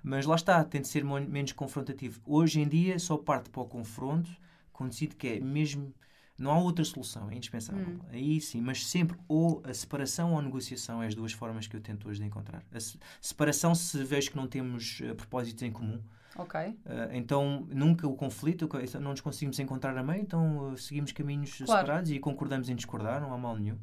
Mas 0.03 0.27
lá 0.27 0.35
está, 0.35 0.63
tem 0.65 0.81
de 0.81 0.89
ser 0.89 1.05
menos 1.05 1.53
confrontativo. 1.53 2.21
Hoje 2.27 2.61
em 2.61 2.69
dia 2.69 2.99
só 2.99 3.17
parte 3.17 3.49
para 3.51 3.63
o 3.63 3.67
confronto 3.67 4.29
quando 4.73 4.95
que 5.17 5.29
é 5.29 5.41
mesmo. 5.41 5.95
Não 6.37 6.53
há 6.53 6.59
outra 6.61 6.85
solução, 6.85 7.29
é 7.31 7.35
indispensável. 7.35 7.85
Hum. 7.85 7.99
Aí 8.11 8.41
sim, 8.41 8.61
mas 8.61 8.87
sempre 8.87 9.19
ou 9.27 9.61
a 9.65 9.75
separação 9.75 10.33
ou 10.33 10.39
a 10.39 10.43
negociação 10.43 11.03
é 11.03 11.09
as 11.09 11.15
duas 11.15 11.33
formas 11.33 11.67
que 11.67 11.75
eu 11.75 11.81
tento 11.81 12.09
hoje 12.09 12.21
de 12.21 12.27
encontrar. 12.27 12.65
A 12.73 12.79
separação, 13.21 13.75
se 13.75 14.05
vejo 14.05 14.31
que 14.31 14.37
não 14.37 14.47
temos 14.47 15.01
uh, 15.01 15.17
propósitos 15.17 15.65
em 15.65 15.73
comum, 15.73 16.01
Ok. 16.37 16.61
Uh, 16.61 16.75
então, 17.13 17.67
nunca 17.71 18.07
o 18.07 18.15
conflito, 18.15 18.69
não 19.01 19.11
nos 19.11 19.21
conseguimos 19.21 19.59
encontrar 19.59 19.97
a 19.97 20.03
meio, 20.03 20.23
então 20.23 20.73
uh, 20.73 20.79
seguimos 20.79 21.13
caminhos 21.13 21.57
claro. 21.57 21.87
separados 21.87 22.11
e 22.11 22.19
concordamos 22.19 22.69
em 22.69 22.77
discordar, 22.77 23.21
não 23.21 23.33
há 23.33 23.39
mal 23.39 23.57
nenhum. 23.57 23.79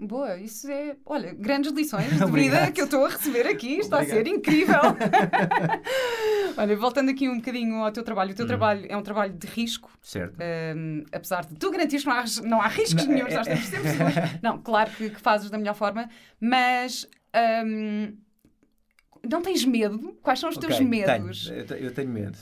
Boa, 0.00 0.36
isso 0.36 0.70
é, 0.70 0.96
olha, 1.04 1.34
grandes 1.34 1.72
lições 1.72 2.06
de 2.16 2.30
vida 2.30 2.70
que 2.70 2.80
eu 2.80 2.84
estou 2.84 3.04
a 3.04 3.08
receber 3.08 3.48
aqui, 3.48 3.78
está 3.78 3.96
Obrigado. 3.96 4.16
a 4.16 4.24
ser 4.24 4.28
incrível. 4.28 4.80
olha, 6.56 6.76
voltando 6.76 7.10
aqui 7.10 7.28
um 7.28 7.38
bocadinho 7.38 7.82
ao 7.82 7.90
teu 7.90 8.04
trabalho, 8.04 8.30
o 8.30 8.34
teu 8.34 8.44
hum. 8.44 8.48
trabalho 8.48 8.86
é 8.88 8.96
um 8.96 9.02
trabalho 9.02 9.32
de 9.32 9.46
risco. 9.48 9.90
Certo. 10.00 10.38
Um, 10.76 11.04
apesar 11.12 11.44
de 11.44 11.56
tu 11.56 11.70
garantires 11.72 12.04
que 12.04 12.08
não 12.08 12.16
há, 12.16 12.24
não 12.44 12.62
há 12.62 12.68
riscos 12.68 13.04
não, 13.06 13.12
nenhum, 13.12 13.26
é, 13.26 13.42
temos 13.42 13.64
sempre 13.64 13.90
Não, 14.40 14.58
claro 14.58 14.90
que, 14.92 15.10
que, 15.10 15.20
fazes 15.20 15.50
da 15.50 15.58
melhor 15.58 15.74
forma, 15.74 16.08
mas. 16.40 17.08
Um, 17.64 18.16
não 19.28 19.42
tens 19.42 19.64
medo? 19.64 20.16
Quais 20.22 20.38
são 20.38 20.48
os 20.48 20.56
okay, 20.56 20.68
teus 20.68 20.80
medos? 20.80 21.48
Tenho, 21.48 21.80
eu 21.80 21.94
tenho 21.94 22.10
medo. 22.10 22.38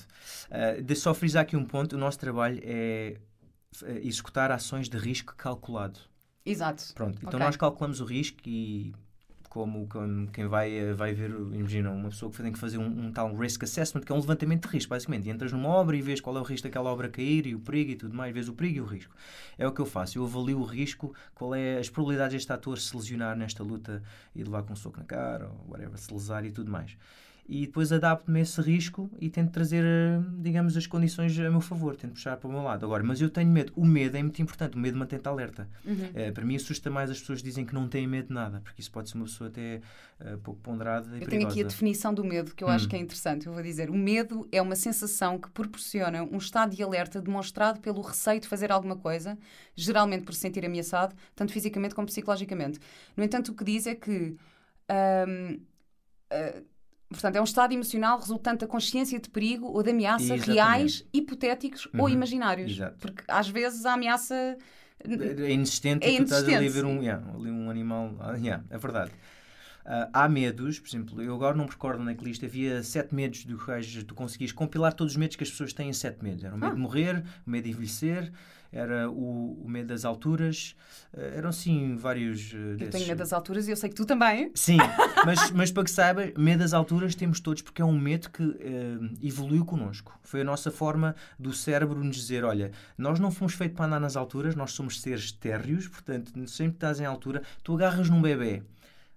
Uh, 0.50 0.82
de 0.82 0.94
só 0.94 1.14
frisar 1.14 1.42
aqui 1.42 1.56
um 1.56 1.64
ponto: 1.64 1.94
o 1.94 1.98
nosso 1.98 2.18
trabalho 2.18 2.60
é 2.62 3.16
executar 4.02 4.50
ações 4.50 4.88
de 4.88 4.96
risco 4.96 5.34
calculado. 5.36 6.00
Exato. 6.44 6.94
Pronto, 6.94 7.18
então 7.18 7.30
okay. 7.30 7.40
nós 7.46 7.56
calculamos 7.56 8.00
o 8.00 8.04
risco 8.04 8.38
e 8.46 8.94
como, 9.56 9.88
quem 10.32 10.46
vai, 10.46 10.70
eh, 10.70 10.92
vai 10.92 11.14
ver, 11.14 11.30
imagina, 11.30 11.90
uma 11.90 12.10
pessoa 12.10 12.30
que 12.30 12.42
tem 12.42 12.52
que 12.52 12.58
fazer 12.58 12.76
um, 12.76 13.06
um, 13.06 13.10
tal 13.10 13.34
risk 13.34 13.62
assessment, 13.62 14.02
que 14.02 14.12
é 14.12 14.14
um 14.14 14.18
levantamento 14.18 14.68
de 14.68 14.74
risco, 14.74 14.90
basicamente. 14.90 15.26
E 15.26 15.30
entras 15.30 15.50
numa 15.50 15.70
obra 15.70 15.96
e 15.96 16.02
vês 16.02 16.20
qual 16.20 16.36
é 16.36 16.40
o 16.40 16.42
risco 16.42 16.68
daquela 16.68 16.90
obra 16.90 17.08
cair 17.08 17.46
e 17.46 17.54
o 17.54 17.60
perigo 17.60 17.92
e 17.92 17.96
tudo 17.96 18.14
mais, 18.14 18.34
vês 18.34 18.48
o 18.48 18.52
perigo 18.52 18.76
e 18.76 18.80
o 18.82 18.84
risco. 18.84 19.14
É 19.56 19.66
o 19.66 19.72
que 19.72 19.80
eu 19.80 19.86
faço. 19.86 20.18
Eu 20.18 20.24
avalio 20.24 20.58
o 20.58 20.64
risco, 20.64 21.14
qual 21.34 21.54
é 21.54 21.78
as 21.78 21.88
probabilidades 21.88 22.34
deste 22.34 22.52
ator 22.52 22.78
se 22.78 22.94
lesionar 22.94 23.34
nesta 23.34 23.62
luta 23.62 24.02
e 24.34 24.44
levar 24.44 24.62
com 24.62 24.74
um 24.74 24.76
soco 24.76 24.98
na 24.98 25.04
cara, 25.04 25.48
ou 25.48 25.72
whatever, 25.72 25.96
se 25.96 26.12
lesar 26.12 26.44
e 26.44 26.50
tudo 26.50 26.70
mais 26.70 26.96
e 27.48 27.66
depois 27.66 27.92
adapto-me 27.92 28.40
a 28.40 28.42
esse 28.42 28.60
risco 28.60 29.08
e 29.20 29.30
tento 29.30 29.52
trazer, 29.52 29.84
eh, 29.84 30.20
digamos, 30.38 30.76
as 30.76 30.86
condições 30.86 31.38
a 31.38 31.48
meu 31.48 31.60
favor, 31.60 31.94
tento 31.94 32.14
puxar 32.14 32.36
para 32.36 32.48
o 32.48 32.52
meu 32.52 32.62
lado. 32.62 32.84
Agora, 32.84 33.04
mas 33.04 33.20
eu 33.20 33.30
tenho 33.30 33.48
medo. 33.48 33.72
O 33.76 33.84
medo 33.84 34.16
é 34.16 34.22
muito 34.22 34.42
importante, 34.42 34.76
o 34.76 34.78
medo 34.80 34.98
mantém-te 34.98 35.28
alerta. 35.28 35.68
Uhum. 35.84 36.10
É, 36.12 36.32
para 36.32 36.44
mim 36.44 36.56
assusta 36.56 36.90
mais 36.90 37.08
as 37.08 37.20
pessoas 37.20 37.40
que 37.40 37.44
dizem 37.44 37.64
que 37.64 37.72
não 37.72 37.88
têm 37.88 38.06
medo 38.06 38.28
de 38.28 38.34
nada, 38.34 38.60
porque 38.60 38.80
isso 38.80 38.90
pode 38.90 39.08
ser 39.08 39.16
uma 39.16 39.26
pessoa 39.26 39.48
até 39.48 39.80
uh, 40.20 40.38
pouco 40.38 40.60
ponderada 40.60 41.06
e 41.06 41.22
Eu 41.22 41.26
perigosa. 41.26 41.30
tenho 41.30 41.48
aqui 41.48 41.60
a 41.60 41.66
definição 41.68 42.12
do 42.12 42.24
medo, 42.24 42.52
que 42.52 42.64
eu 42.64 42.68
hum. 42.68 42.72
acho 42.72 42.88
que 42.88 42.96
é 42.96 42.98
interessante. 42.98 43.46
Eu 43.46 43.52
vou 43.52 43.62
dizer, 43.62 43.90
o 43.90 43.96
medo 43.96 44.48
é 44.50 44.60
uma 44.60 44.74
sensação 44.74 45.38
que 45.38 45.48
proporciona 45.50 46.24
um 46.24 46.38
estado 46.38 46.74
de 46.74 46.82
alerta 46.82 47.22
demonstrado 47.22 47.78
pelo 47.80 48.00
receio 48.00 48.40
de 48.40 48.48
fazer 48.48 48.72
alguma 48.72 48.96
coisa, 48.96 49.38
geralmente 49.76 50.24
por 50.24 50.34
se 50.34 50.40
sentir 50.40 50.66
ameaçado, 50.66 51.14
tanto 51.36 51.52
fisicamente 51.52 51.94
como 51.94 52.06
psicologicamente. 52.08 52.80
No 53.16 53.22
entanto, 53.22 53.52
o 53.52 53.54
que 53.54 53.62
diz 53.62 53.86
é 53.86 53.94
que... 53.94 54.36
Um, 54.90 55.60
uh, 56.32 56.75
Portanto, 57.08 57.36
é 57.36 57.40
um 57.40 57.44
estado 57.44 57.72
emocional 57.72 58.18
resultante 58.18 58.60
da 58.60 58.66
consciência 58.66 59.18
de 59.20 59.28
perigo 59.30 59.66
ou 59.66 59.82
de 59.82 59.90
ameaça 59.90 60.34
Exatamente. 60.34 60.50
reais, 60.50 61.06
hipotéticos 61.12 61.86
uhum. 61.86 62.02
ou 62.02 62.08
imaginários. 62.08 62.72
Exato. 62.72 62.96
Porque 62.98 63.22
às 63.28 63.48
vezes 63.48 63.86
a 63.86 63.94
ameaça 63.94 64.56
é 65.00 65.52
inexistente 65.52 66.04
é 66.04 66.12
e 66.12 66.16
tu 66.16 66.24
estás 66.24 66.44
ali 66.44 66.66
a 66.66 66.70
ver 66.70 66.84
um, 66.84 67.00
yeah, 67.00 67.24
ali 67.34 67.50
um 67.50 67.70
animal. 67.70 68.16
Ah, 68.18 68.36
yeah, 68.36 68.64
é 68.70 68.78
verdade. 68.78 69.12
Uh, 69.84 70.10
há 70.12 70.28
medos, 70.28 70.80
por 70.80 70.88
exemplo, 70.88 71.22
eu 71.22 71.32
agora 71.32 71.56
não 71.56 71.64
me 71.64 71.70
recordo 71.70 72.02
na 72.02 72.12
lista, 72.12 72.44
havia 72.44 72.82
sete 72.82 73.14
medos 73.14 73.44
do 73.44 73.56
que 73.56 74.04
tu 74.04 74.16
conseguias 74.16 74.50
compilar 74.50 74.92
todos 74.92 75.12
os 75.12 75.16
medos 75.16 75.36
que 75.36 75.44
as 75.44 75.50
pessoas 75.50 75.72
têm 75.72 75.92
sete 75.92 76.24
medos. 76.24 76.42
Era 76.42 76.54
o 76.54 76.58
medo 76.58 76.72
ah. 76.72 76.74
de 76.74 76.80
morrer, 76.80 77.24
o 77.46 77.50
medo 77.50 77.64
de 77.64 77.70
envelhecer, 77.70 78.32
era 78.72 79.10
o, 79.10 79.62
o 79.64 79.68
medo 79.68 79.88
das 79.88 80.04
alturas, 80.04 80.76
uh, 81.14 81.20
eram 81.20 81.52
sim 81.52 81.96
vários 81.96 82.52
uh, 82.52 82.76
Eu 82.78 82.90
tenho 82.90 83.06
medo 83.06 83.18
das 83.18 83.32
alturas 83.32 83.66
e 83.68 83.70
eu 83.70 83.76
sei 83.76 83.88
que 83.88 83.94
tu 83.94 84.04
também. 84.04 84.50
Sim, 84.54 84.78
mas, 85.24 85.50
mas 85.50 85.70
para 85.70 85.84
que 85.84 85.90
saiba, 85.90 86.32
medo 86.36 86.60
das 86.60 86.72
alturas 86.72 87.14
temos 87.14 87.40
todos 87.40 87.62
porque 87.62 87.82
é 87.82 87.84
um 87.84 87.98
medo 87.98 88.30
que 88.30 88.42
uh, 88.42 89.10
evoluiu 89.22 89.64
connosco. 89.64 90.18
Foi 90.22 90.40
a 90.40 90.44
nossa 90.44 90.70
forma 90.70 91.14
do 91.38 91.52
cérebro 91.52 92.02
nos 92.02 92.16
dizer, 92.16 92.44
olha, 92.44 92.72
nós 92.98 93.18
não 93.18 93.30
fomos 93.30 93.54
feitos 93.54 93.76
para 93.76 93.86
andar 93.86 94.00
nas 94.00 94.16
alturas, 94.16 94.54
nós 94.54 94.72
somos 94.72 95.00
seres 95.00 95.32
térreos, 95.32 95.88
portanto, 95.88 96.30
sempre 96.48 96.72
que 96.72 96.76
estás 96.76 97.00
em 97.00 97.04
altura, 97.04 97.42
tu 97.62 97.74
agarras 97.74 98.10
num 98.10 98.20
bebê 98.20 98.62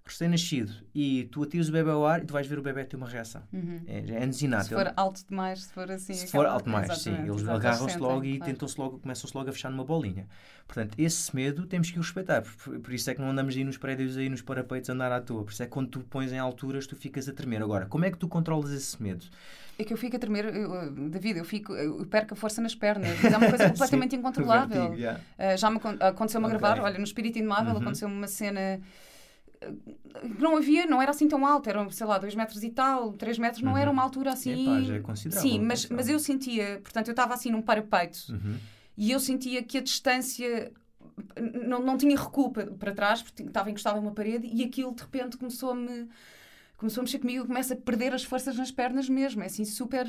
recém-nascido 0.10 0.74
e 0.94 1.26
tu 1.32 1.44
atiras 1.44 1.70
o 1.70 1.72
bebê 1.72 1.92
ao 1.92 2.06
ar 2.06 2.22
e 2.22 2.26
tu 2.26 2.34
vais 2.34 2.46
ver 2.48 2.60
o 2.60 2.62
bebê 2.62 2.84
ter 2.84 2.96
uma 2.96 3.08
reação. 3.08 3.42
Uhum. 3.54 3.82
É, 3.88 4.00
é 4.00 4.32
Se 4.32 4.70
for 4.70 4.94
alto 4.96 5.26
demais, 5.28 5.64
se 5.64 5.74
for 5.74 5.92
assim. 5.92 6.14
Se 6.14 6.28
for 6.28 6.46
alto 6.46 6.66
demais, 6.66 6.98
sim. 6.98 7.14
Eles 7.14 7.48
agarram-se 7.48 7.98
logo 7.98 8.26
e 8.26 8.38
claro. 8.38 8.52
tentam-se 8.52 8.80
logo, 8.80 9.00
começam-se 9.00 9.36
logo 9.36 9.50
a 9.50 9.54
fechar 9.54 9.70
numa 9.70 9.84
bolinha. 9.84 10.28
Portanto, 10.68 10.96
esse 10.98 11.36
medo 11.36 11.66
temos 11.66 11.90
que 11.90 11.98
o 11.98 12.02
respeitar. 12.02 12.42
Por, 12.42 12.80
por, 12.80 12.94
isso 12.94 13.10
é 13.10 13.16
que 13.16 13.22
não 13.22 13.30
andamos 13.30 13.56
aí 13.56 13.64
nos 13.64 13.78
prédios 13.78 14.18
aí 14.18 14.30
nos 14.30 14.42
parapeitos 14.42 14.90
a 14.90 14.94
andar 14.94 15.12
à 15.12 15.22
toa. 15.22 15.44
Por 15.44 15.52
isso 15.52 15.64
é 15.64 15.66
que 15.66 15.72
quando 15.72 15.90
tu 15.90 16.00
pões 16.02 16.32
em 16.32 16.38
alturas 16.38 16.86
tu 16.86 16.96
ficas 16.96 17.28
a 17.28 17.34
tremer. 17.34 17.62
Agora, 17.62 17.86
como 17.86 18.06
é 18.06 18.12
que 18.12 18.18
tu 18.18 18.28
controlas 18.28 18.72
esse 18.72 19.02
medo? 19.02 19.26
É 19.80 19.84
que 19.86 19.94
eu 19.94 19.98
fico 19.98 20.18
a 20.18 20.20
tremer, 20.20 20.54
eu, 20.54 20.92
David, 21.10 21.40
eu, 21.40 21.46
fico, 21.46 21.74
eu 21.74 22.06
perco 22.06 22.34
a 22.34 22.38
força 22.38 22.62
nas 22.62 22.76
pernas. 22.76 23.24
É 23.24 23.38
uma 23.38 23.50
coisa 23.50 23.70
completamente 23.72 24.14
incontrolável. 24.14 24.90
Vertigo, 24.90 25.00
yeah. 25.00 25.22
uh, 25.40 25.58
já 25.58 25.72
me 25.72 25.80
aconteceu-me 26.02 26.48
okay. 26.48 26.58
a 26.58 26.60
gravar, 26.60 26.84
olha, 26.84 26.98
no 26.98 27.06
Espírito 27.06 27.40
Indomável 27.40 27.74
uhum. 27.74 27.82
aconteceu-me 27.82 28.14
uma 28.14 28.28
cena 28.28 28.82
não 30.40 30.58
havia, 30.58 30.86
não 30.86 31.02
era 31.02 31.12
assim 31.12 31.28
tão 31.28 31.46
alto, 31.46 31.70
eram, 31.70 31.90
sei 31.90 32.06
lá, 32.06 32.18
2 32.18 32.36
metros 32.36 32.64
e 32.64 32.70
tal, 32.70 33.14
3 33.14 33.38
metros, 33.40 33.62
não 33.62 33.74
uhum. 33.74 33.78
era 33.78 33.92
uma 33.92 34.02
altura 34.02 34.32
assim. 34.32 34.64
Epá, 34.64 34.82
já 34.82 34.96
é 34.96 35.00
considerável. 35.00 35.50
Sim, 35.50 35.60
mas, 35.60 35.86
mas 35.88 36.10
eu 36.10 36.20
sentia, 36.20 36.80
portanto, 36.82 37.08
eu 37.08 37.12
estava 37.12 37.34
assim 37.34 37.52
num 37.52 37.62
parapeito 37.62 38.20
uhum. 38.30 38.58
e 38.98 39.12
eu 39.12 39.20
sentia 39.20 39.62
que 39.64 39.78
a 39.78 39.82
distância 39.82 40.72
não, 41.68 41.82
não 41.82 41.98
tinha 41.98 42.18
recuo 42.18 42.52
para, 42.52 42.68
para 42.72 42.94
trás, 42.94 43.22
porque 43.22 43.44
estava 43.44 43.70
encostado 43.70 43.98
em 43.98 44.02
uma 44.02 44.12
parede 44.12 44.48
e 44.52 44.64
aquilo 44.64 44.94
de 44.94 45.02
repente 45.02 45.38
começou-me 45.38 46.08
começou 46.80 47.02
a 47.02 47.04
mexer 47.04 47.20
comigo, 47.20 47.46
começa 47.46 47.74
a 47.74 47.78
perder 47.78 48.14
as 48.14 48.24
forças 48.24 48.56
nas 48.56 48.72
pernas 48.72 49.10
mesmo. 49.10 49.44
É 49.44 49.48
assim 49.48 49.66
super. 49.66 50.08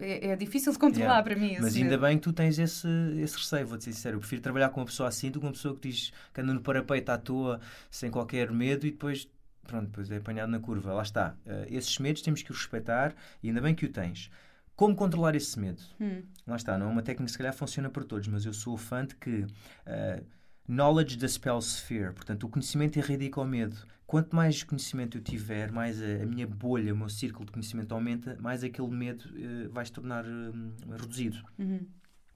É, 0.00 0.30
é 0.30 0.36
difícil 0.36 0.72
de 0.72 0.78
controlar 0.78 1.06
yeah. 1.06 1.22
para 1.22 1.36
mim. 1.36 1.56
Mas 1.60 1.76
ainda 1.76 1.90
medo. 1.90 2.00
bem 2.00 2.18
que 2.18 2.24
tu 2.24 2.32
tens 2.32 2.58
esse, 2.58 2.88
esse 3.18 3.36
receio, 3.36 3.66
vou-te 3.66 3.84
ser 3.84 3.92
sincero. 3.92 4.16
Eu 4.16 4.20
prefiro 4.20 4.42
trabalhar 4.42 4.68
com 4.70 4.80
uma 4.80 4.86
pessoa 4.86 5.08
assim 5.08 5.30
do 5.30 5.38
que 5.38 5.46
uma 5.46 5.52
pessoa 5.52 5.74
que 5.74 5.88
diz 5.88 6.12
que 6.34 6.40
anda 6.40 6.52
no 6.52 6.60
parapeito 6.60 7.10
à 7.12 7.16
toa, 7.16 7.60
sem 7.90 8.10
qualquer 8.10 8.50
medo 8.50 8.86
e 8.86 8.90
depois. 8.90 9.28
Pronto, 9.62 9.86
depois 9.86 10.10
é 10.10 10.16
apanhado 10.16 10.50
na 10.50 10.58
curva. 10.58 10.92
Lá 10.92 11.02
está. 11.02 11.36
Uh, 11.46 11.66
esses 11.68 11.96
medos 11.98 12.22
temos 12.22 12.42
que 12.42 12.50
os 12.50 12.58
respeitar 12.58 13.14
e 13.40 13.48
ainda 13.48 13.60
bem 13.60 13.74
que 13.74 13.86
o 13.86 13.88
tens. 13.88 14.30
Como 14.74 14.96
controlar 14.96 15.36
esse 15.36 15.60
medo? 15.60 15.80
Hum. 16.00 16.22
Lá 16.46 16.56
está, 16.56 16.76
não 16.76 16.86
é 16.86 16.88
uma 16.88 17.02
técnica 17.02 17.26
que 17.26 17.32
se 17.32 17.38
calhar 17.38 17.54
funciona 17.54 17.88
para 17.88 18.02
todos, 18.02 18.26
mas 18.26 18.44
eu 18.46 18.52
sou 18.52 18.76
fã 18.76 19.04
de 19.04 19.14
que 19.14 19.42
uh, 19.42 20.24
Knowledge 20.68 21.16
dispels 21.16 21.80
fear. 21.80 22.12
Portanto, 22.12 22.44
o 22.44 22.48
conhecimento 22.48 22.98
erradica 22.98 23.40
o 23.40 23.44
medo. 23.44 23.76
Quanto 24.06 24.34
mais 24.34 24.62
conhecimento 24.64 25.18
eu 25.18 25.22
tiver, 25.22 25.70
mais 25.70 26.02
a, 26.02 26.22
a 26.22 26.26
minha 26.26 26.46
bolha, 26.46 26.92
o 26.92 26.96
meu 26.96 27.08
círculo 27.08 27.46
de 27.46 27.52
conhecimento 27.52 27.94
aumenta, 27.94 28.36
mais 28.40 28.64
aquele 28.64 28.88
medo 28.88 29.24
eh, 29.36 29.68
vai 29.68 29.86
se 29.86 29.92
tornar 29.92 30.24
eh, 30.24 30.98
reduzido. 30.98 31.38
Uhum. 31.56 31.86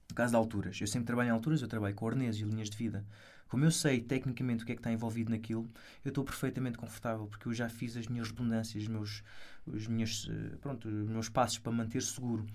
No 0.08 0.14
caso 0.14 0.30
de 0.30 0.36
alturas, 0.36 0.80
eu 0.80 0.86
sempre 0.86 1.06
trabalho 1.06 1.28
em 1.28 1.32
alturas, 1.32 1.62
eu 1.62 1.66
trabalho 1.66 1.94
com 1.94 2.06
arnês 2.06 2.36
e 2.36 2.44
linhas 2.44 2.70
de 2.70 2.76
vida. 2.76 3.04
Como 3.48 3.64
eu 3.64 3.72
sei 3.72 4.00
tecnicamente 4.00 4.62
o 4.62 4.66
que 4.66 4.72
é 4.72 4.74
que 4.76 4.80
está 4.80 4.92
envolvido 4.92 5.30
naquilo, 5.30 5.68
eu 6.04 6.10
estou 6.10 6.22
perfeitamente 6.24 6.78
confortável 6.78 7.26
porque 7.26 7.48
eu 7.48 7.52
já 7.52 7.68
fiz 7.68 7.96
as 7.96 8.06
minhas 8.06 8.28
redundâncias, 8.28 8.84
os 8.84 8.88
meus, 8.88 9.22
os 9.66 9.86
minhas, 9.88 10.28
eh, 10.30 10.56
pronto, 10.60 10.88
os 10.88 11.08
meus 11.08 11.28
passos 11.28 11.58
para 11.58 11.72
manter 11.72 12.02
seguro. 12.02 12.46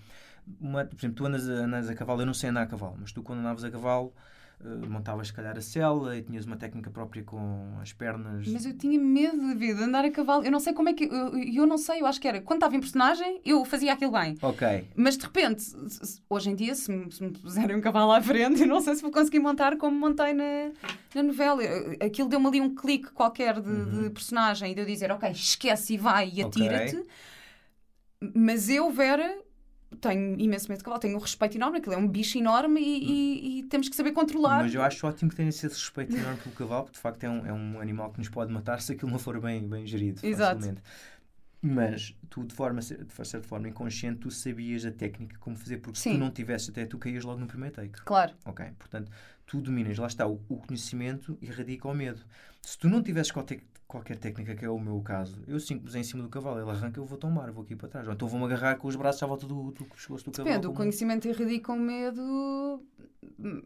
Uma, 0.60 0.86
por 0.86 0.98
exemplo, 0.98 1.18
tu 1.18 1.26
andas 1.26 1.50
a, 1.50 1.54
andas 1.54 1.90
a 1.90 1.96
cavalo, 1.96 2.22
eu 2.22 2.26
não 2.26 2.34
sei 2.34 2.50
andar 2.50 2.62
a 2.62 2.68
cavalo, 2.68 2.98
mas 3.00 3.12
tu 3.12 3.22
quando 3.22 3.40
andavas 3.40 3.66
a 3.66 3.70
cavalo 3.70 4.14
Uh, 4.62 4.90
montavas 4.90 5.28
se 5.28 5.34
calhar 5.34 5.58
a 5.58 5.62
cela 5.62 6.18
e 6.18 6.22
tinhas 6.22 6.46
uma 6.46 6.58
técnica 6.58 6.92
própria 6.92 7.24
com 7.24 7.78
as 7.82 7.94
pernas. 7.94 8.46
Mas 8.46 8.66
eu 8.66 8.78
tinha 8.78 9.00
medo 9.00 9.38
de 9.38 9.56
vida, 9.56 9.86
andar 9.86 10.04
a 10.04 10.12
cavalo. 10.12 10.44
Eu 10.44 10.52
não 10.52 10.60
sei 10.60 10.74
como 10.74 10.90
é 10.90 10.94
que. 10.94 11.06
Eu, 11.06 11.38
eu 11.38 11.66
não 11.66 11.78
sei, 11.78 12.02
eu 12.02 12.06
acho 12.06 12.20
que 12.20 12.28
era. 12.28 12.42
Quando 12.42 12.58
estava 12.58 12.76
em 12.76 12.80
personagem, 12.82 13.40
eu 13.46 13.64
fazia 13.64 13.94
aquilo 13.94 14.12
bem. 14.12 14.38
Ok. 14.42 14.86
Mas 14.98 15.18
de 15.18 15.24
repente, 15.24 15.66
hoje 16.30 16.50
em 16.50 16.56
dia, 16.56 16.76
se 16.76 16.92
me, 16.92 17.10
se 17.10 17.24
me 17.24 17.32
puserem 17.32 17.78
um 17.78 17.82
cavalo 17.82 18.12
à 18.12 18.22
frente, 18.22 18.60
eu 18.64 18.68
não 18.68 18.82
sei 18.82 18.96
se 18.96 19.02
vou 19.02 19.12
conseguir 19.12 19.40
montar 19.40 19.78
como 19.78 19.98
montei 19.98 20.34
na, 20.34 20.72
na 21.16 21.24
novela. 21.24 21.62
Aquilo 22.06 22.28
deu-me 22.28 22.48
ali 22.48 22.60
um 22.60 22.76
clique 22.76 23.12
qualquer 23.14 23.62
de, 23.62 23.70
uhum. 23.70 24.04
de, 24.04 24.10
personagem 24.10 24.74
e 24.74 24.76
de 24.76 24.82
eu 24.82 24.86
dizer, 24.86 25.10
ok, 25.10 25.32
esquece 25.32 25.94
e 25.94 25.98
vai 25.98 26.30
e 26.34 26.44
atira-te. 26.44 26.98
Okay. 26.98 27.08
Mas 28.36 28.68
eu, 28.68 28.92
Vera, 28.92 29.38
tenho 29.98 30.40
imenso 30.40 30.70
medo 30.70 30.80
de 30.80 30.84
cavalo, 30.84 31.02
tenho 31.02 31.16
um 31.16 31.20
respeito 31.20 31.58
enorme, 31.58 31.80
aquilo 31.80 31.96
é 31.96 31.98
um 31.98 32.08
bicho 32.08 32.38
enorme 32.38 32.80
e, 32.80 33.04
e, 33.04 33.60
e, 33.60 33.64
temos 33.64 33.90
que 33.90 33.96
saber 33.96 34.12
controlar. 34.12 34.64
Mas 34.64 34.74
eu 34.74 34.82
acho 34.82 35.06
ótimo 35.08 35.30
que 35.30 35.36
tenha 35.36 35.50
esse 35.50 35.68
respeito 35.68 36.16
enorme 36.16 36.40
pelo 36.40 36.56
cavalo, 36.56 36.84
porque 36.84 36.98
de 36.98 37.02
facto 37.02 37.24
é 37.24 37.30
um, 37.30 37.46
é 37.46 37.54
um 37.54 37.80
animal 37.82 38.12
que 38.12 38.20
nos 38.20 38.30
pode 38.30 38.52
matar 38.52 38.82
se 38.82 38.92
aquilo 38.92 39.12
não 39.12 39.20
for 39.20 39.40
bem, 39.40 39.68
bem 39.68 39.86
gerido. 39.86 40.20
Exato. 40.24 40.56
Facilmente. 40.58 40.82
Mas 41.62 42.16
tu, 42.30 42.46
de 42.46 42.54
forma, 42.54 42.80
de 42.80 43.26
certa 43.26 43.46
forma 43.46 43.68
inconsciente, 43.68 44.20
tu 44.20 44.32
sabias 44.32 44.86
a 44.86 44.92
técnica, 44.92 45.38
como 45.40 45.58
fazer, 45.58 45.78
porque 45.80 46.00
Sim. 46.00 46.12
se 46.12 46.16
tu 46.16 46.20
não 46.20 46.32
tivesses 46.32 46.70
até, 46.70 46.86
tu 46.86 46.98
caías 46.98 47.26
logo 47.26 47.40
no 47.40 47.48
primeiro 47.48 47.76
take. 47.76 48.02
Claro. 48.06 48.34
Ok, 48.46 48.66
portanto, 48.78 49.12
tu 49.46 49.60
dominas, 49.60 49.98
lá 49.98 50.08
está, 50.08 50.26
o, 50.26 50.42
o 50.48 50.58
conhecimento 50.58 51.38
erradica 51.42 51.88
o 51.88 51.94
medo. 51.94 52.22
Se 52.62 52.78
tu 52.78 52.88
não 52.88 53.04
tivesses 53.04 53.32
qualquer, 53.32 53.62
qualquer 53.90 54.18
técnica, 54.18 54.56
que 54.56 54.64
é 54.64 54.70
o 54.70 54.78
meu 54.78 55.02
caso, 55.02 55.44
eu 55.48 55.60
simples 55.60 55.96
em 55.96 56.04
cima 56.04 56.22
do 56.22 56.30
cavalo, 56.30 56.62
ele 56.62 56.70
arranca, 56.70 57.00
eu 57.00 57.06
vou 57.06 57.18
tombar, 57.18 57.48
eu 57.48 57.54
vou 57.54 57.64
aqui 57.64 57.76
para 57.76 57.90
trás. 57.90 58.08
Ou 58.08 58.14
então 58.14 58.28
vou-me 58.28 58.46
agarrar 58.46 58.76
com 58.76 58.88
os 58.88 58.96
braços 58.96 59.22
à 59.24 59.26
volta 59.26 59.48
do, 59.48 59.72
do 59.72 59.84
pescoço 59.86 60.24
do 60.26 60.32
cavalo. 60.32 60.48
Depende, 60.48 60.68
o 60.68 60.74
conhecimento 60.74 61.28
erradica 61.28 61.74
o 61.74 61.76
medo, 61.76 62.84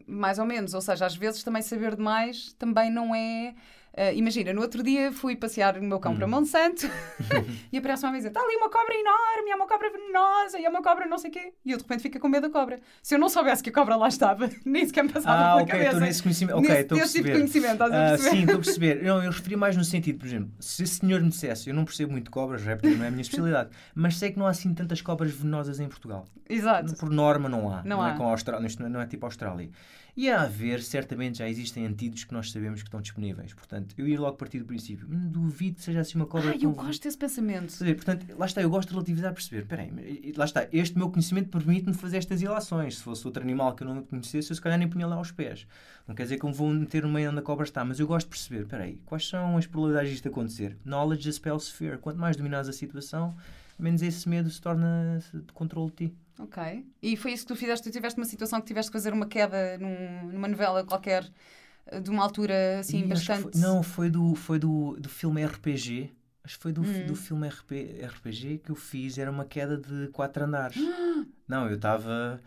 mais 0.06 0.38
ou 0.38 0.46
menos. 0.46 0.72
Ou 0.72 0.80
seja, 0.80 1.04
às 1.04 1.14
vezes 1.14 1.44
também 1.44 1.60
saber 1.60 1.94
demais 1.94 2.54
também 2.54 2.90
não 2.90 3.14
é 3.14 3.54
Uh, 3.96 4.12
imagina, 4.12 4.52
no 4.52 4.60
outro 4.60 4.82
dia 4.82 5.12
fui 5.12 5.36
passear 5.36 5.78
o 5.78 5.82
meu 5.82 6.00
cão 6.00 6.12
hum. 6.12 6.16
para 6.16 6.26
Monsanto 6.26 6.90
e 7.72 7.78
aparece 7.78 8.04
uma 8.04 8.10
vez 8.10 8.24
está 8.24 8.40
ali 8.40 8.56
uma 8.56 8.68
cobra 8.68 8.92
enorme, 8.92 9.50
é 9.52 9.54
uma 9.54 9.68
cobra 9.68 9.88
venenosa, 9.88 10.58
e 10.58 10.64
é 10.64 10.68
uma 10.68 10.82
cobra 10.82 11.06
não 11.06 11.16
sei 11.16 11.30
o 11.30 11.32
quê. 11.32 11.52
E 11.64 11.70
eu 11.70 11.76
de 11.76 11.84
repente 11.84 12.02
fico 12.02 12.18
com 12.18 12.28
medo 12.28 12.48
da 12.48 12.52
cobra. 12.52 12.80
Se 13.00 13.14
eu 13.14 13.20
não 13.20 13.28
soubesse 13.28 13.62
que 13.62 13.70
a 13.70 13.72
cobra 13.72 13.94
lá 13.94 14.08
estava, 14.08 14.50
nem 14.66 14.84
sequer 14.84 15.04
me 15.04 15.12
passava 15.12 15.38
ah, 15.38 15.50
pela 15.52 15.62
okay, 15.62 15.78
cabeça. 15.78 16.00
nesse 16.00 16.22
conhecimento. 16.24 16.58
Ok, 16.58 16.74
estou 16.74 16.98
a 16.98 17.00
perceber. 17.02 17.22
tipo 17.22 17.28
de 17.28 17.38
conhecimento, 17.38 17.72
estás 17.72 17.92
a 17.92 18.08
perceber? 18.08 18.28
Uh, 18.28 18.30
sim, 18.30 18.40
estou 18.40 18.56
a 18.56 18.58
perceber. 18.64 19.02
Não, 19.04 19.22
eu 19.22 19.30
referi 19.30 19.56
mais 19.56 19.76
no 19.76 19.84
sentido, 19.84 20.18
por 20.18 20.26
exemplo, 20.26 20.50
se 20.58 20.82
o 20.82 20.86
senhor 20.88 21.20
me 21.20 21.28
dissesse, 21.28 21.70
eu 21.70 21.74
não 21.74 21.84
percebo 21.84 22.10
muito 22.10 22.32
cobras, 22.32 22.64
repto, 22.64 22.88
não 22.88 23.04
é 23.04 23.08
a 23.08 23.10
minha 23.12 23.22
especialidade, 23.22 23.70
mas 23.94 24.16
sei 24.16 24.32
que 24.32 24.38
não 24.40 24.46
há 24.48 24.50
assim 24.50 24.74
tantas 24.74 25.00
cobras 25.02 25.30
venenosas 25.30 25.78
em 25.78 25.86
Portugal. 25.86 26.26
Exato. 26.48 26.96
Por 26.96 27.10
norma 27.10 27.48
não 27.48 27.72
há. 27.72 27.84
Não, 27.84 27.98
não 27.98 28.02
há. 28.02 28.10
É 28.10 28.16
com 28.16 28.26
a 28.26 28.30
Austrália, 28.32 28.68
não 28.88 29.00
é 29.00 29.06
tipo 29.06 29.24
a 29.24 29.28
Austrália. 29.28 29.70
E 30.16 30.30
a 30.30 30.42
haver, 30.42 30.80
certamente 30.80 31.38
já 31.38 31.48
existem 31.48 31.84
antídotos 31.84 32.22
que 32.22 32.32
nós 32.32 32.52
sabemos 32.52 32.80
que 32.82 32.88
estão 32.88 33.00
disponíveis. 33.00 33.52
Portanto, 33.52 33.96
eu 33.98 34.06
ir 34.06 34.16
logo 34.16 34.36
partir 34.36 34.60
do 34.60 34.64
princípio, 34.64 35.08
hum, 35.10 35.28
duvido 35.28 35.76
que 35.76 35.82
seja 35.82 36.00
assim 36.00 36.16
uma 36.16 36.26
cobra. 36.26 36.52
Ah, 36.52 36.56
eu 36.56 36.70
gosto 36.70 37.02
desse 37.02 37.18
pensamento. 37.18 37.76
Portanto, 37.78 38.26
lá 38.38 38.46
está, 38.46 38.62
eu 38.62 38.70
gosto 38.70 38.88
de 38.88 38.94
relativizar, 38.94 39.34
perceber. 39.34 39.62
Espera 39.62 39.82
aí, 39.82 40.32
lá 40.36 40.44
está, 40.44 40.68
este 40.72 40.96
meu 40.96 41.10
conhecimento 41.10 41.48
permite-me 41.48 41.94
fazer 41.94 42.18
estas 42.18 42.40
ilações. 42.40 42.98
Se 42.98 43.02
fosse 43.02 43.26
outro 43.26 43.42
animal 43.42 43.74
que 43.74 43.82
eu 43.82 43.88
não 43.88 44.04
conhecesse, 44.04 44.52
eu 44.52 44.54
se 44.54 44.62
calhar 44.62 44.78
nem 44.78 44.88
punha 44.88 45.04
lá 45.04 45.16
aos 45.16 45.32
pés. 45.32 45.66
Não 46.06 46.14
quer 46.14 46.22
dizer 46.22 46.38
que 46.38 46.44
eu 46.44 46.50
me 46.50 46.54
vou 46.54 46.70
meter 46.70 47.02
no 47.02 47.08
meio 47.08 47.30
onde 47.30 47.40
a 47.40 47.42
cobra 47.42 47.64
está, 47.64 47.84
mas 47.84 47.98
eu 47.98 48.06
gosto 48.06 48.26
de 48.26 48.30
perceber. 48.30 48.62
Espera 48.62 48.84
aí, 48.84 49.00
quais 49.04 49.26
são 49.26 49.56
as 49.56 49.66
probabilidades 49.66 50.12
disto 50.12 50.28
acontecer? 50.28 50.76
Knowledge 50.84 51.22
dispels 51.22 51.68
fear. 51.68 51.98
Quanto 51.98 52.20
mais 52.20 52.36
dominares 52.36 52.68
a 52.68 52.72
situação, 52.72 53.34
menos 53.78 54.02
esse 54.02 54.28
medo 54.28 54.50
se 54.50 54.60
torna 54.60 55.18
de 55.32 55.52
controle 55.52 55.90
de 55.90 56.08
ti. 56.08 56.16
Ok. 56.38 56.86
E 57.00 57.16
foi 57.16 57.32
isso 57.32 57.46
que 57.46 57.52
tu 57.52 57.56
fizeste? 57.56 57.88
Tu 57.88 57.92
tiveste 57.92 58.18
uma 58.18 58.26
situação 58.26 58.60
que 58.60 58.66
tiveste 58.66 58.90
que 58.90 58.98
fazer 58.98 59.12
uma 59.12 59.26
queda 59.26 59.78
num, 59.78 60.32
numa 60.32 60.48
novela 60.48 60.84
qualquer 60.84 61.30
eh, 61.86 62.00
de 62.00 62.10
uma 62.10 62.22
altura 62.22 62.80
assim 62.80 63.02
e 63.02 63.06
bastante. 63.06 63.52
Foi, 63.52 63.60
não, 63.60 63.82
foi 63.82 64.10
do, 64.10 64.34
foi 64.34 64.58
do, 64.58 64.96
do 64.98 65.08
filme 65.08 65.44
RPG. 65.44 66.12
Acho 66.42 66.56
que 66.56 66.62
foi 66.62 66.72
do, 66.72 66.82
hum. 66.82 67.06
do 67.06 67.14
filme 67.14 67.48
RP, 67.48 68.02
RPG 68.04 68.58
que 68.58 68.70
eu 68.70 68.74
fiz. 68.74 69.16
Era 69.16 69.30
uma 69.30 69.44
queda 69.44 69.76
de 69.76 70.08
quatro 70.08 70.44
andares. 70.44 70.76
não, 71.48 71.68
eu 71.68 71.76
estava. 71.76 72.40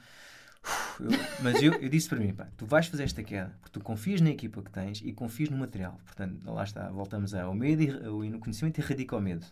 Mas 1.41 1.61
eu, 1.63 1.73
eu 1.75 1.87
disse 1.87 2.09
para 2.09 2.19
mim, 2.19 2.33
pá, 2.33 2.49
tu 2.57 2.65
vais 2.65 2.87
fazer 2.87 3.03
esta 3.03 3.23
queda 3.23 3.55
porque 3.61 3.79
tu 3.79 3.83
confias 3.83 4.19
na 4.19 4.29
equipa 4.29 4.61
que 4.61 4.69
tens 4.69 5.01
e 5.01 5.13
confias 5.13 5.49
no 5.49 5.57
material. 5.57 5.97
Portanto, 6.03 6.37
lá 6.45 6.63
está, 6.63 6.89
voltamos 6.89 7.33
ao 7.33 7.53
medo 7.53 7.83
e 7.83 8.29
no 8.29 8.39
conhecimento 8.39 8.79
erradica 8.79 9.15
o 9.15 9.21
medo 9.21 9.45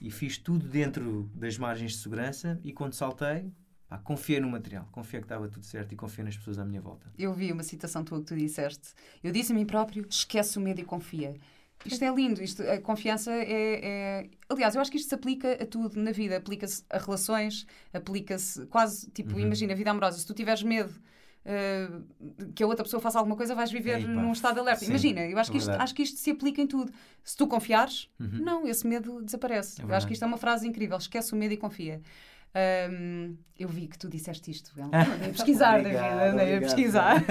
e 0.00 0.10
fiz 0.10 0.38
tudo 0.38 0.66
dentro 0.66 1.30
das 1.34 1.58
margens 1.58 1.92
de 1.92 1.98
segurança 1.98 2.58
e 2.64 2.72
quando 2.72 2.94
saltei, 2.94 3.52
pá, 3.86 3.98
confiei 3.98 4.40
no 4.40 4.48
material, 4.48 4.88
confiei 4.90 5.20
que 5.20 5.26
estava 5.26 5.48
tudo 5.48 5.66
certo 5.66 5.92
e 5.92 5.96
confiei 5.96 6.24
nas 6.24 6.36
pessoas 6.36 6.58
à 6.58 6.64
minha 6.64 6.80
volta. 6.80 7.12
Eu 7.18 7.32
vi 7.34 7.52
uma 7.52 7.62
citação 7.62 8.02
tua 8.02 8.20
que 8.20 8.26
tu 8.26 8.36
disseste. 8.36 8.94
Eu 9.22 9.32
disse 9.32 9.52
a 9.52 9.54
mim 9.54 9.66
próprio, 9.66 10.06
esquece 10.08 10.58
o 10.58 10.60
medo 10.60 10.80
e 10.80 10.84
confia. 10.84 11.34
Isto 11.84 12.04
é 12.04 12.14
lindo, 12.14 12.42
isto, 12.42 12.62
a 12.62 12.78
confiança 12.78 13.32
é, 13.32 13.80
é, 14.22 14.30
Aliás, 14.50 14.74
eu 14.74 14.82
acho 14.82 14.90
que 14.90 14.98
isto 14.98 15.08
se 15.08 15.14
aplica 15.14 15.52
a 15.52 15.66
tudo 15.66 15.98
na 15.98 16.12
vida. 16.12 16.36
Aplica-se 16.36 16.84
a 16.90 16.98
relações, 16.98 17.66
aplica-se 17.92 18.66
quase, 18.66 19.10
tipo, 19.10 19.32
uhum. 19.32 19.40
imagina, 19.40 19.72
a 19.72 19.76
vida 19.76 19.90
amorosa. 19.90 20.18
Se 20.18 20.26
tu 20.26 20.34
tiveres 20.34 20.62
medo 20.62 20.92
uh, 21.44 22.52
que 22.54 22.62
a 22.62 22.66
outra 22.66 22.84
pessoa 22.84 23.00
faça 23.00 23.18
alguma 23.18 23.36
coisa, 23.36 23.54
vais 23.54 23.70
viver 23.70 23.98
Ei, 23.98 24.06
num 24.06 24.32
estado 24.32 24.54
de 24.54 24.60
alerta. 24.60 24.84
Sim, 24.84 24.90
Imagina, 24.90 25.20
eu 25.26 25.38
acho 25.38 25.50
que, 25.50 25.58
isto, 25.58 25.70
acho 25.70 25.94
que 25.94 26.02
isto 26.02 26.18
se 26.18 26.30
aplica 26.30 26.60
em 26.60 26.66
tudo. 26.66 26.92
Se 27.22 27.36
tu 27.36 27.46
confiares, 27.46 28.08
uhum. 28.18 28.38
não, 28.42 28.66
esse 28.66 28.86
medo 28.86 29.22
desaparece. 29.22 29.80
É 29.80 29.84
eu 29.84 29.94
acho 29.94 30.06
que 30.06 30.12
isto 30.12 30.22
é 30.22 30.26
uma 30.26 30.38
frase 30.38 30.66
incrível. 30.66 30.96
Esquece 30.96 31.32
o 31.32 31.36
medo 31.36 31.54
e 31.54 31.56
confia. 31.56 32.00
Um, 32.52 33.36
eu 33.56 33.68
vi 33.68 33.86
que 33.86 33.96
tu 33.96 34.08
disseste 34.08 34.50
isto. 34.50 34.72
Andei 34.80 35.28
a 35.28 35.32
pesquisar, 35.32 35.82
David, 35.82 35.98
andei 35.98 36.56
a 36.56 36.60
pesquisar. 36.60 37.24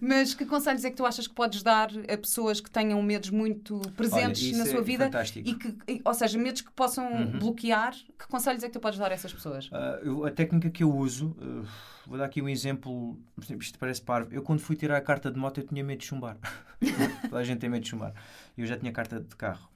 Mas 0.00 0.34
que 0.34 0.44
conselhos 0.44 0.84
é 0.84 0.90
que 0.90 0.96
tu 0.96 1.06
achas 1.06 1.26
que 1.26 1.34
podes 1.34 1.62
dar 1.62 1.88
a 1.90 2.18
pessoas 2.18 2.60
que 2.60 2.70
tenham 2.70 3.00
medos 3.02 3.30
muito 3.30 3.80
presentes 3.96 4.42
Olha, 4.48 4.58
na 4.58 4.66
sua 4.66 4.80
é 4.80 4.82
vida? 4.82 5.04
Fantástico. 5.04 5.48
E 5.48 5.54
que, 5.54 6.02
ou 6.04 6.14
seja, 6.14 6.38
medos 6.38 6.60
que 6.60 6.72
possam 6.72 7.10
uhum. 7.10 7.38
bloquear. 7.38 7.94
Que 8.18 8.28
conselhos 8.28 8.62
é 8.62 8.66
que 8.66 8.72
tu 8.72 8.80
podes 8.80 8.98
dar 8.98 9.10
a 9.10 9.14
essas 9.14 9.32
pessoas? 9.32 9.68
Uh, 9.68 10.04
eu, 10.04 10.26
a 10.26 10.30
técnica 10.30 10.68
que 10.68 10.82
eu 10.82 10.94
uso, 10.94 11.28
uh, 11.40 11.66
vou 12.06 12.18
dar 12.18 12.26
aqui 12.26 12.42
um 12.42 12.48
exemplo, 12.48 13.18
isto 13.58 13.78
parece 13.78 14.02
parvo. 14.02 14.34
Eu, 14.34 14.42
quando 14.42 14.60
fui 14.60 14.76
tirar 14.76 14.96
a 14.96 15.00
carta 15.00 15.30
de 15.30 15.38
moto, 15.38 15.58
eu 15.58 15.66
tinha 15.66 15.82
medo 15.82 16.00
de 16.00 16.06
chumbar. 16.06 16.36
Toda 17.30 17.38
a 17.38 17.44
gente 17.44 17.60
tem 17.60 17.70
medo 17.70 17.82
de 17.82 17.88
chumbar. 17.88 18.12
Eu 18.56 18.66
já 18.66 18.76
tinha 18.76 18.92
carta 18.92 19.20
de 19.20 19.34
carro. 19.36 19.68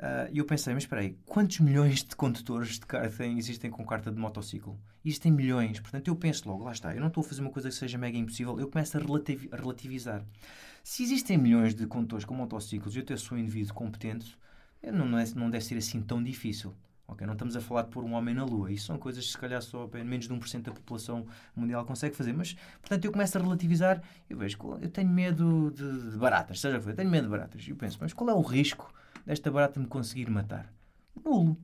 E 0.00 0.38
uh, 0.38 0.40
eu 0.40 0.46
pensei, 0.46 0.72
mas 0.72 0.84
espera 0.84 1.02
aí, 1.02 1.14
quantos 1.26 1.60
milhões 1.60 2.02
de 2.02 2.16
condutores 2.16 2.78
de 2.78 2.86
carta 2.86 3.26
existem 3.26 3.70
com 3.70 3.84
carta 3.84 4.10
de 4.10 4.18
motociclo? 4.18 4.80
Existem 5.04 5.30
milhões. 5.30 5.78
Portanto, 5.78 6.08
eu 6.08 6.16
penso 6.16 6.48
logo, 6.48 6.64
lá 6.64 6.72
está, 6.72 6.94
eu 6.94 7.00
não 7.00 7.08
estou 7.08 7.22
a 7.22 7.24
fazer 7.24 7.42
uma 7.42 7.50
coisa 7.50 7.68
que 7.68 7.74
seja 7.74 7.98
mega 7.98 8.16
impossível, 8.16 8.58
eu 8.58 8.68
começo 8.68 8.96
a, 8.96 9.00
relativ 9.00 9.48
a 9.52 9.56
relativizar. 9.56 10.24
Se 10.82 11.02
existem 11.02 11.36
milhões 11.36 11.74
de 11.74 11.86
condutores 11.86 12.24
com 12.24 12.34
motociclos 12.34 12.94
e 12.94 12.98
eu 13.00 13.02
até 13.02 13.14
sou 13.14 13.36
um 13.36 13.40
indivíduo 13.42 13.74
competente, 13.74 14.38
não, 14.82 15.18
é, 15.18 15.24
não 15.36 15.50
deve 15.50 15.64
ser 15.64 15.76
assim 15.76 16.00
tão 16.00 16.22
difícil. 16.22 16.74
Okay? 17.06 17.26
Não 17.26 17.34
estamos 17.34 17.54
a 17.54 17.60
falar 17.60 17.82
de 17.82 17.90
pôr 17.90 18.02
um 18.02 18.14
homem 18.14 18.34
na 18.34 18.44
Lua. 18.44 18.72
Isso 18.72 18.86
são 18.86 18.96
coisas 18.96 19.26
que, 19.26 19.32
se 19.32 19.36
calhar, 19.36 19.60
só 19.60 19.86
menos 19.92 20.26
de 20.26 20.32
1% 20.32 20.62
da 20.62 20.72
população 20.72 21.26
mundial 21.54 21.84
consegue 21.84 22.16
fazer. 22.16 22.32
Mas, 22.32 22.54
portanto, 22.80 23.04
eu 23.04 23.12
começo 23.12 23.36
a 23.36 23.40
relativizar. 23.42 24.02
Eu 24.30 24.38
vejo 24.38 24.56
eu 24.80 24.88
tenho 24.88 25.10
medo 25.10 25.70
de, 25.72 26.10
de 26.12 26.16
baratas, 26.16 26.58
seja 26.58 26.76
o 26.76 26.78
que 26.78 26.84
for, 26.84 26.90
eu 26.90 26.96
tenho 26.96 27.10
medo 27.10 27.24
de 27.24 27.30
baratas. 27.30 27.66
E 27.66 27.70
eu 27.70 27.76
penso, 27.76 27.98
mas 28.00 28.14
qual 28.14 28.30
é 28.30 28.34
o 28.34 28.40
risco 28.40 28.94
desta 29.26 29.50
barata 29.50 29.78
me 29.78 29.86
conseguir 29.86 30.30
matar? 30.30 30.72
Nulo. 31.24 31.56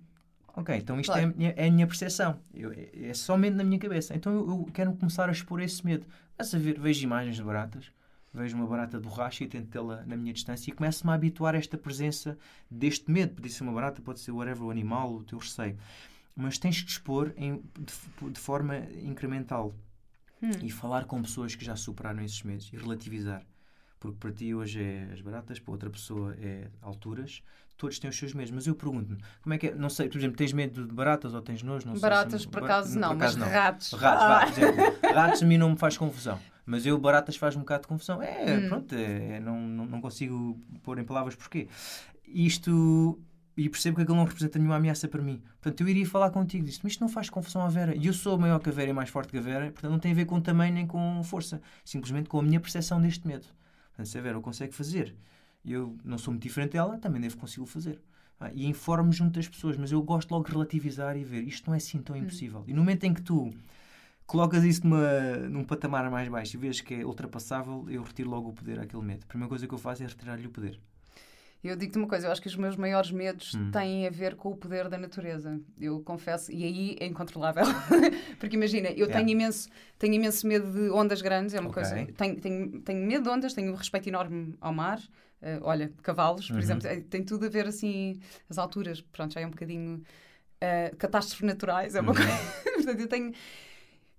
Ok, 0.57 0.75
então 0.75 0.99
isto 0.99 1.13
claro. 1.13 1.35
é, 1.39 1.65
é, 1.65 1.69
a 1.69 1.71
minha 1.71 1.87
percepção. 1.87 2.41
Eu, 2.55 2.73
é, 2.73 3.09
é, 3.09 3.15
somente 3.15 3.55
na 3.55 3.63
minha 3.63 3.79
cabeça. 3.79 4.17
Então 4.17 4.33
eu, 4.33 4.49
eu, 4.49 4.69
quero 4.73 4.93
começar 4.95 5.29
a 5.29 5.33
expor 5.33 5.61
esse 5.61 5.85
medo. 5.85 6.07
Mas 6.37 6.55
a 6.55 6.59
ver, 6.59 6.81
vejo 6.81 7.05
imagens 7.05 7.37
de 7.37 7.43
baratas, 7.43 7.93
vejo 8.33 8.57
uma 8.57 8.67
barata 8.67 8.99
de 8.99 9.07
borracha 9.07 9.45
e 9.45 9.47
tento 9.47 9.69
tê-la 9.69 10.03
na 10.07 10.17
minha 10.17 10.33
distância 10.33 10.71
e 10.71 10.75
começo-me 10.75 11.11
a 11.11 11.15
habituar 11.15 11.55
a 11.55 11.59
esta 11.59 11.77
presença 11.77 12.39
deste 12.71 13.11
medo. 13.11 13.35
Pode 13.35 13.51
ser 13.51 13.63
uma 13.65 13.73
barata, 13.73 14.01
pode 14.01 14.19
ser 14.21 14.33
whatever, 14.33 14.65
o 14.65 14.71
animal, 14.71 15.13
o 15.13 15.25
teu 15.25 15.39
receio. 15.39 15.77
Mas 16.35 16.57
tens 16.57 16.81
que 16.81 16.91
expor 16.91 17.35
em, 17.37 17.63
de, 17.79 18.31
de, 18.31 18.41
forma 18.41 18.79
incremental 19.03 19.75
hum. 20.43 20.51
e 20.63 20.71
falar 20.71 21.05
com 21.05 21.21
pessoas 21.21 21.55
que 21.55 21.65
já 21.65 21.77
superaram 21.77 22.23
esses 22.23 22.43
medos 22.43 22.71
e 22.73 22.77
relativizar. 22.77 23.43
Porque 23.99 24.19
para 24.19 24.33
ti 24.33 24.55
hoje 24.55 24.83
é 24.83 25.09
as 25.13 25.21
baratas, 25.21 25.59
para 25.59 25.73
outra 25.73 25.91
pessoa 25.91 26.35
é 26.41 26.69
alturas. 26.83 27.43
todos 27.79 27.99
têm 27.99 28.09
os 28.09 28.17
seus 28.17 28.33
medos, 28.33 28.51
mas 28.53 28.67
eu 28.67 28.75
pergunto-me, 28.75 29.19
como 29.43 29.53
é 29.55 29.59
que 29.59 29.67
é? 29.67 29.75
Não 29.75 29.91
sei, 29.91 30.09
por 30.09 30.17
exemplo, 30.17 30.35
tens 30.37 30.51
medo 30.55 30.87
de 30.87 30.95
baratas 30.95 31.35
ou 31.35 31.43
tens 31.43 31.63
nojo? 31.63 31.87
Não 31.87 31.93
sei 31.95 32.01
Baratas, 32.01 32.41
se- 32.43 32.49
por 32.49 32.65
acaso, 32.65 32.99
não, 32.99 33.15
mas 33.15 33.35
ratos. 33.37 33.93
Ratos, 33.93 34.23
Ah. 34.23 34.29
vá, 34.29 34.47
por 34.47 34.59
exemplo. 34.63 35.15
Ratos 35.15 35.43
a 35.43 35.47
mim 35.47 35.59
não 35.59 35.71
me 35.71 35.77
faz 35.77 35.97
confusão. 35.99 36.39
Mas 36.65 36.87
eu, 36.87 36.99
baratas, 36.99 37.37
faz 37.37 37.55
um 37.55 37.61
bocado 37.61 37.83
de 37.83 37.89
confusão. 37.89 38.23
É, 38.23 38.57
Hum. 38.57 38.69
pronto, 38.71 38.95
é, 38.95 39.39
não, 39.41 39.61
não, 39.61 39.85
não 39.87 40.01
consigo 40.01 40.59
pôr 40.83 40.99
em 40.99 41.05
palavras 41.05 41.35
porquê. 41.37 41.69
Isto. 42.27 43.19
E 43.59 43.71
percebo 43.71 43.97
que 43.97 44.03
aquilo 44.03 44.17
não 44.19 44.25
representa 44.25 44.59
nenhuma 44.59 44.77
ameaça 44.77 45.09
para 45.09 45.23
mim. 45.23 45.43
Portanto, 45.63 45.81
eu 45.81 45.89
iria 45.89 46.05
falar 46.07 46.29
contigo 46.31 46.63
disto, 46.65 46.81
mas 46.83 46.93
isto 46.93 47.01
não 47.01 47.09
faz 47.09 47.31
confusão 47.31 47.63
à 47.63 47.69
Vera. 47.69 47.97
E 47.97 48.07
eu 48.07 48.13
sou 48.13 48.39
maior 48.39 48.59
que 48.59 48.69
a 48.69 48.73
Vera 48.73 48.91
e 48.91 48.93
mais 48.93 49.09
forte 49.09 49.31
que 49.31 49.39
a 49.39 49.41
Vera, 49.41 49.71
portanto, 49.73 49.91
não 49.91 49.99
tem 49.99 50.13
a 50.13 50.15
ver 50.15 50.27
com 50.27 50.39
tamanho 50.43 50.75
nem 50.75 50.87
com 50.87 51.23
força. 51.25 51.63
Simplesmente 51.83 52.29
com 52.29 52.39
a 52.39 52.43
minha 52.43 52.61
percepção 52.61 53.01
deste 53.01 53.27
medo. 53.27 53.47
Portanto, 53.97 54.07
se 54.07 54.19
a 54.19 54.21
Vera 54.21 54.39
o 54.39 54.43
consegue 54.43 54.75
fazer 54.75 55.17
eu 55.73 55.97
não 56.05 56.19
sou 56.19 56.33
muito 56.33 56.43
diferente 56.43 56.73
dela, 56.73 56.99
também 56.99 57.21
devo 57.21 57.37
conseguir 57.37 57.67
fazer. 57.67 58.01
Ah, 58.39 58.51
e 58.53 58.67
informo 58.67 59.13
junto 59.13 59.35
das 59.35 59.49
pessoas, 59.49 59.77
mas 59.77 59.91
eu 59.91 60.03
gosto 60.03 60.31
logo 60.31 60.45
de 60.45 60.53
relativizar 60.53 61.17
e 61.17 61.25
ver 61.25 61.43
isto 61.43 61.67
não 61.67 61.75
é 61.75 61.79
assim 61.79 61.99
tão 61.99 62.15
impossível. 62.15 62.65
E 62.67 62.73
no 62.73 62.81
momento 62.81 63.05
em 63.05 63.15
que 63.15 63.23
tu 63.23 63.53
colocas 64.27 64.63
isso 64.63 64.87
numa, 64.87 65.37
num 65.49 65.65
patamar 65.65 66.09
mais 66.11 66.29
baixo 66.29 66.57
e 66.57 66.61
vês 66.61 66.81
que 66.81 66.95
é 66.95 67.05
ultrapassável, 67.05 67.87
eu 67.89 68.03
retiro 68.03 68.31
logo 68.31 68.51
o 68.51 68.53
poder 68.53 68.79
àquele 68.79 69.03
medo. 69.03 69.25
A 69.25 69.27
primeira 69.27 69.49
coisa 69.49 69.67
que 69.67 69.73
eu 69.73 69.79
faço 69.79 70.03
é 70.03 70.07
retirar-lhe 70.07 70.47
o 70.47 70.51
poder. 70.51 70.79
Eu 71.67 71.77
digo-te 71.77 71.99
uma 71.99 72.07
coisa, 72.07 72.27
eu 72.29 72.33
acho 72.33 72.41
que 72.41 72.47
os 72.49 72.57
meus 72.57 72.77
maiores 72.77 73.11
medos 73.11 73.55
Hum. 73.55 73.71
têm 73.71 74.07
a 74.07 74.11
ver 74.11 74.37
com 74.37 74.51
o 74.51 74.57
poder 74.57 74.89
da 74.89 74.97
natureza. 74.97 75.61
Eu 75.81 76.01
confesso, 76.01 76.53
e 76.53 76.65
aí 76.65 76.97
é 77.01 77.07
incontrolável. 77.07 77.65
Porque 78.39 78.55
imagina, 78.57 78.89
eu 78.91 79.07
Yeah. 79.07 79.13
tenho, 79.19 79.31
imenso, 79.31 79.69
tenho 79.99 80.15
imenso 80.15 80.47
medo 80.47 80.71
de 80.71 80.91
ondas 80.91 81.21
grandes, 81.23 81.55
é 81.55 81.61
uma 81.61 81.71
Ok. 81.71 81.83
coisa. 81.83 82.07
Tenho, 82.17 82.41
tenho, 82.41 82.81
tenho 82.83 83.07
medo 83.07 83.25
de 83.25 83.29
ondas, 83.31 83.53
tenho 83.55 83.73
um 83.73 83.75
respeito 83.75 84.09
enorme 84.09 84.55
ao 84.61 84.73
mar. 84.73 85.01
Eh, 85.43 85.59
olha, 85.63 85.93
cavalos, 86.03 86.47
por 86.49 86.55
Uhum. 86.57 86.63
exemplo, 86.63 86.87
eh, 86.89 87.01
tem 87.11 87.23
tudo 87.25 87.47
a 87.47 87.49
ver 87.49 87.67
assim, 87.67 88.19
as 88.49 88.59
alturas, 88.59 89.01
pronto, 89.01 89.35
já 89.35 89.41
é 89.41 89.47
um 89.47 89.51
bocadinho. 89.51 90.03
eh, 90.61 90.91
catástrofes 90.99 91.47
naturais, 91.47 91.95
é 91.95 92.01
uma 92.01 92.13
Uhum. 92.13 92.17
coisa. 92.17 92.53
Portanto, 92.75 93.01
eu 93.01 93.09
tenho. 93.09 93.33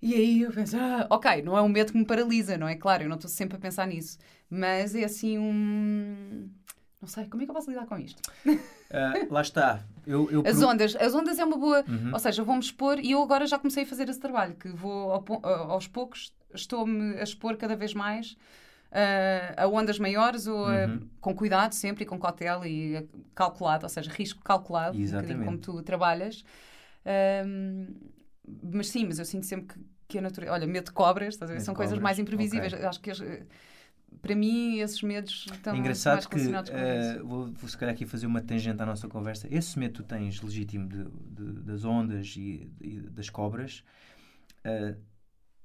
E 0.00 0.14
aí 0.14 0.42
eu 0.42 0.52
penso, 0.52 0.76
ah, 0.76 1.06
ok, 1.10 1.42
não 1.42 1.58
é 1.58 1.62
um 1.62 1.68
medo 1.68 1.90
que 1.92 1.98
me 1.98 2.04
paralisa, 2.06 2.56
não 2.56 2.68
é? 2.68 2.76
Claro, 2.76 3.02
eu 3.02 3.08
não 3.08 3.16
estou 3.16 3.28
sempre 3.28 3.56
a 3.56 3.60
pensar 3.60 3.86
nisso. 3.88 4.16
Mas 4.48 4.94
é 4.94 5.02
assim 5.04 5.36
um. 5.38 6.48
Não 7.00 7.08
sei, 7.08 7.26
como 7.26 7.42
é 7.42 7.46
que 7.46 7.50
eu 7.50 7.54
posso 7.54 7.70
lidar 7.70 7.86
com 7.86 7.96
isto? 7.98 8.20
Ah, 8.92 9.12
lá 9.30 9.40
está. 9.42 9.84
Eu, 10.06 10.30
eu 10.30 10.42
As 10.46 10.60
ondas, 10.62 10.96
as 10.96 11.14
ondas 11.14 11.38
é 11.38 11.44
uma 11.44 11.56
boa. 11.56 11.84
Uhum. 11.86 12.12
Ou 12.12 12.18
seja, 12.18 12.42
vou-me 12.42 12.60
expor 12.60 12.98
e 12.98 13.12
eu 13.12 13.22
agora 13.22 13.46
já 13.46 13.58
comecei 13.58 13.84
a 13.84 13.86
fazer 13.86 14.08
esse 14.08 14.18
trabalho, 14.18 14.54
que 14.56 14.68
vou 14.68 15.12
ao 15.12 15.70
aos 15.72 15.86
poucos, 15.86 16.32
estou-me 16.54 17.18
a 17.18 17.22
expor 17.22 17.56
cada 17.56 17.76
vez 17.76 17.94
mais 17.94 18.36
ah, 18.90 19.62
a 19.64 19.68
ondas 19.68 19.98
maiores 19.98 20.46
ou 20.46 20.66
a- 20.66 20.86
Uhum. 20.86 21.08
com 21.20 21.34
cuidado 21.34 21.72
sempre 21.72 22.04
e 22.04 22.06
com 22.06 22.18
cautela 22.18 22.66
e 22.66 23.06
calculado, 23.34 23.84
ou 23.84 23.88
seja, 23.90 24.10
risco 24.10 24.42
calculado, 24.42 24.96
um 24.98 25.44
como 25.44 25.58
tu 25.58 25.82
trabalhas. 25.82 26.42
Ahm, 27.04 27.94
mas 28.72 28.88
sim, 28.88 29.04
mas 29.06 29.18
eu 29.18 29.24
sinto 29.24 29.46
sempre 29.46 29.74
que, 29.74 29.80
que 30.08 30.18
a 30.18 30.22
natureza. 30.22 30.52
Olha, 30.52 30.66
medo 30.66 30.86
de 30.86 30.92
cobras, 30.92 31.34
estás 31.34 31.50
a 31.50 31.52
ver? 31.52 31.58
Medo 31.58 31.64
são 31.66 31.74
coisas 31.74 31.92
cobras, 31.94 32.02
mais 32.02 32.18
imprevisíveis. 32.18 32.72
ok. 32.72 32.84
Acho 32.86 33.00
que 33.00 33.10
as- 33.10 33.22
para 34.22 34.34
mim 34.34 34.78
esses 34.78 35.00
medos 35.02 35.46
estão 35.52 35.74
É 35.74 35.78
engraçado 35.78 36.14
mais 36.14 36.26
que 36.26 36.34
relacionados 36.36 36.70
com 36.70 36.76
isso. 36.76 37.26
vou, 37.26 37.46
vou 37.52 37.68
se 37.68 37.76
calhar 37.78 37.94
aqui 37.94 38.04
fazer 38.06 38.26
uma 38.26 38.40
tangente 38.40 38.82
à 38.82 38.86
nossa 38.86 39.08
conversa. 39.08 39.46
Esse 39.50 39.78
medo 39.78 39.94
tu 39.94 40.02
tens 40.02 40.40
legítimo 40.42 40.88
de, 40.88 41.04
de- 41.04 41.62
das 41.62 41.84
ondas 41.84 42.34
e, 42.36 42.70
e 42.80 43.00
das 43.00 43.30
cobras, 43.30 43.82
eh, 44.64 44.94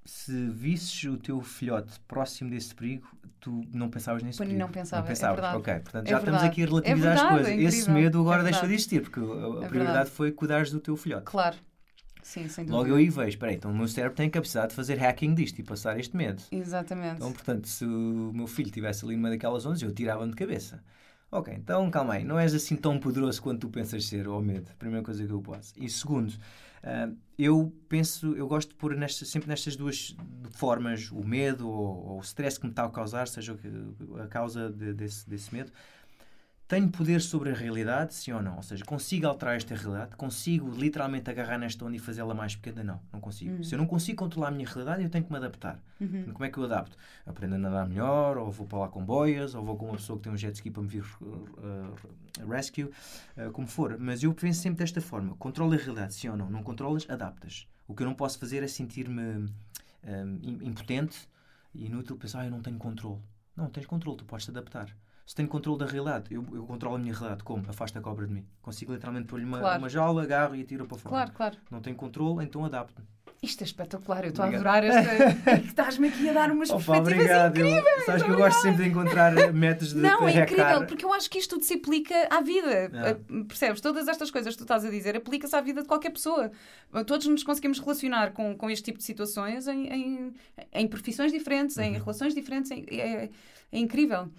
se 0.06 0.48
visses 0.50 1.04
o 1.06 1.18
teu 1.18 1.40
filhote 1.42 1.98
próximo 2.08 2.50
desse 2.50 2.76
perigo, 2.76 3.08
tu 3.40 3.62
não 3.74 3.90
pensavas 3.90 4.22
nesse 4.22 4.38
perigo. 4.38 4.60
não 4.60 4.70
pensava, 4.70 5.06
é 5.06 5.10
pensavas. 5.10 5.36
verdade. 5.36 5.58
Ok, 5.58 5.74
portanto 5.80 6.08
É 6.08 6.10
já 6.12 6.18
estamos 6.18 6.42
verdade. 6.42 6.52
aqui 6.52 6.64
a 6.64 6.66
relativizar 6.66 7.12
É 7.12 7.14
as 7.16 7.22
verdade, 7.22 7.44
coisas. 7.46 7.60
é 7.74 7.78
Esse 7.80 7.90
medo 7.92 8.20
agora 8.22 8.42
É 8.42 8.46
deixou 8.46 8.68
de 8.68 8.74
existir, 8.76 9.02
porque 9.02 9.20
a, 9.20 9.66
a 9.66 9.70
prioridade 9.70 10.10
foi 10.12 10.32
cuidares 10.32 10.72
do 10.72 10.80
teu 10.82 10.96
filhote. 10.98 11.24
Claro. 11.26 11.56
Sim, 12.24 12.48
sem 12.48 12.66
dúvida. 12.66 12.78
Logo 12.78 12.90
eu 12.90 12.96
aí 12.96 13.10
vejo, 13.10 13.28
espera 13.30 13.52
aí, 13.52 13.58
então 13.58 13.72
o 13.72 13.76
meu 13.78 13.88
cérebro 13.88 14.16
tem 14.16 14.28
a 14.28 14.32
capacidade 14.32 14.70
de 14.70 14.76
fazer 14.76 14.96
hacking 14.98 15.36
disto 15.36 15.60
e 15.60 15.64
passar 15.64 16.00
este 16.00 16.16
medo. 16.16 16.42
Exatamente. 16.52 17.18
Então, 17.18 17.32
portanto, 17.32 17.68
se 17.68 17.86
o 17.86 18.32
meu 18.34 18.48
filho 18.48 18.68
estivesse 18.68 19.06
ali 19.06 19.16
numa 19.16 19.30
daquelas 19.30 19.66
ondas, 19.66 19.82
eu 19.82 19.92
tirava-me 19.94 20.32
de 20.32 20.38
cabeça. 20.38 20.82
Ok, 21.30 21.54
então 21.54 21.90
calma 21.92 22.14
aí, 22.14 22.24
não 22.24 22.38
és 22.40 22.54
assim 22.54 22.76
tão 22.76 23.00
poderoso 23.00 23.42
quanto 23.42 23.62
tu 23.62 23.70
pensas 23.70 24.06
ser, 24.06 24.28
ou 24.28 24.40
medo. 24.42 24.72
Primeira 24.78 25.04
coisa 25.04 25.26
que 25.26 25.32
eu 25.32 25.42
posso. 25.42 25.74
E 25.76 25.90
segundo, 25.90 26.32
ah, 26.84 27.10
eu 27.40 27.74
penso, 27.90 28.36
eu 28.36 28.48
gosto 28.48 28.70
de 28.70 28.76
pôr 28.76 28.96
nestas, 28.96 29.28
sempre 29.30 29.50
nestas 29.50 29.76
duas 29.76 30.16
formas, 30.52 31.10
o 31.12 31.24
medo 31.24 31.68
ou, 31.68 32.06
ou 32.12 32.18
o 32.20 32.22
stress 32.22 32.60
que 32.60 32.66
me 32.68 32.72
está 32.72 32.86
a 32.86 32.90
causar, 32.90 33.28
seja 33.28 33.58
a 34.24 34.28
causa 34.28 34.70
de- 34.70 34.94
desse, 34.94 35.28
desse 35.28 35.52
medo. 35.54 35.72
Tenho 36.74 36.90
poder 36.90 37.22
sobre 37.22 37.52
a 37.52 37.54
realidade, 37.54 38.16
sim 38.16 38.32
ou 38.32 38.42
não? 38.42 38.56
Ou 38.56 38.64
seja, 38.64 38.84
consigo 38.84 39.28
alterar 39.28 39.56
esta 39.56 39.76
realidade? 39.76 40.16
Consigo 40.16 40.72
literalmente 40.72 41.30
agarrar 41.30 41.60
nesta 41.60 41.86
onda 41.86 41.96
e 41.96 42.00
fazê-la 42.00 42.34
mais 42.34 42.56
pequena? 42.56 42.84
Não, 42.84 43.00
não 43.12 43.20
consigo. 43.22 43.64
Se 43.64 43.76
eu 43.76 43.78
não 43.78 43.86
consigo 43.86 44.18
controlar 44.18 44.48
a 44.48 44.52
minha 44.52 44.68
realidade, 44.68 45.04
eu 45.04 45.10
tenho 45.10 45.24
que 45.24 45.32
me 45.32 45.38
adaptar. 45.38 45.80
Como 46.34 46.44
é 46.44 46.50
que 46.50 46.58
eu 46.58 46.64
adapto? 46.64 46.98
Aprendo 47.28 47.54
a 47.54 47.58
nadar 47.60 47.88
melhor, 47.88 48.38
ou 48.40 48.50
vou 48.50 48.66
para 48.66 48.80
lá 48.80 48.88
com 48.88 49.06
boias, 49.06 49.54
ou 49.54 49.64
vou 49.64 49.76
com 49.78 49.86
uma 49.86 49.98
pessoa 49.98 50.18
que 50.18 50.24
tem 50.24 50.34
um 50.34 50.38
jet 50.38 50.56
ski 50.56 50.72
para 50.72 50.82
me 50.82 50.88
vir 50.88 51.04
uh, 51.22 52.50
rescue, 52.50 52.86
uh, 52.86 53.52
como 53.52 53.68
for. 53.68 53.96
Mas 54.00 54.24
eu 54.24 54.34
penso 54.34 54.60
sempre 54.62 54.80
desta 54.80 55.00
forma: 55.00 55.36
controla 55.36 55.76
a 55.76 55.78
realidade, 55.78 56.16
sim 56.16 56.28
ou 56.30 56.36
não? 56.36 56.50
Não 56.50 56.64
controlas, 56.64 57.08
adaptas. 57.08 57.68
O 57.88 57.94
que 57.94 58.02
eu 58.02 58.08
não 58.08 58.16
posso 58.16 58.40
fazer 58.40 58.64
é 58.64 58.68
sentir-me 58.68 59.22
um, 59.22 60.40
im- 60.42 60.60
impotente 60.70 61.30
e 61.76 61.86
inútil, 61.86 62.18
pensar, 62.18 62.42
ah, 62.42 62.46
eu 62.46 62.52
não 62.52 62.62
tenho 62.64 62.80
controle. 62.80 63.20
Não, 63.56 63.70
tens 63.70 63.86
controle, 63.86 64.18
tu 64.18 64.26
podes 64.26 64.46
te 64.46 64.50
adaptar. 64.50 64.88
Se 65.26 65.36
tenho 65.36 65.48
controle 65.48 65.80
da 65.80 65.86
realidade, 65.86 66.34
eu, 66.34 66.46
eu 66.54 66.66
controlo 66.66 66.96
a 66.96 67.00
minha 67.00 67.14
realidade. 67.14 67.44
Como? 67.44 67.64
Afasta 67.70 68.00
a 68.00 68.02
cobra 68.02 68.28
de 68.28 68.34
mim. 68.34 68.46
Consigo 68.62 68.92
literalmente 68.94 69.28
pôr-lhe 69.28 69.46
uma, 69.46 69.60
Claro. 69.60 69.80
uma 69.80 69.90
jaula, 69.90 70.24
agarro 70.24 70.56
e 70.56 70.62
atiro 70.62 70.86
para 70.86 70.98
fora. 70.98 71.10
Claro, 71.16 71.32
claro. 71.32 71.58
Não 71.72 71.82
tenho 71.82 71.96
controle, 71.96 72.44
então 72.44 72.66
adapto-me. 72.66 73.08
Isto 73.44 73.62
é 73.62 73.66
espetacular, 73.66 74.24
eu 74.24 74.30
estou 74.30 74.46
a 74.46 74.48
adorar 74.48 74.84
esta. 74.86 75.52
É 75.52 75.60
que 75.60 75.68
Estás-me 75.68 76.08
aqui 76.08 76.30
a 76.30 76.34
dar 76.34 76.50
umas 76.50 76.70
Opa, 76.70 76.78
perspectivas 76.78 77.20
obrigado. 77.26 77.58
Eu- 77.58 77.68
incríveis. 77.68 78.06
sabes 78.06 78.24
que 78.24 78.30
eu 78.32 78.36
gosto 78.38 78.62
sempre 78.62 78.84
de 78.86 78.90
encontrar 78.90 79.54
métodos 79.54 79.94
de 79.94 80.00
Não, 80.02 80.28
é 80.28 80.42
incrível, 80.44 80.86
porque 80.88 81.04
eu 81.04 81.12
acho 81.14 81.30
que 81.30 81.38
isto 81.40 81.56
tudo 81.56 81.66
se 81.66 81.74
aplica 81.74 82.16
à 82.30 82.40
vida. 82.42 82.90
Ah. 82.94 83.34
Uh, 83.34 83.44
Percebes? 83.46 83.82
Todas 83.82 84.08
estas 84.08 84.32
coisas 84.32 84.54
que 84.54 84.58
tu 84.60 84.64
estás 84.64 84.86
a 84.86 84.90
dizer 84.90 85.18
aplica-se 85.18 85.54
à 85.56 85.60
vida 85.62 85.82
de 85.82 85.88
qualquer 85.90 86.12
pessoa. 86.12 86.52
Todos 87.06 87.28
nos 87.28 87.44
conseguimos 87.44 87.80
relacionar 87.80 88.32
com, 88.32 88.56
com 88.58 88.70
este 88.70 88.86
tipo 88.86 88.98
de 89.00 89.04
situações 89.04 89.68
em, 89.68 89.88
em, 89.88 90.34
em 90.72 90.88
profissões 90.88 91.32
diferentes, 91.34 91.78
em 91.78 91.92
Uhum. 91.96 92.00
relações 92.00 92.34
diferentes. 92.34 92.72
em- 92.72 92.86
é, 92.90 93.30
é 93.74 93.78
incrível. 93.78 94.30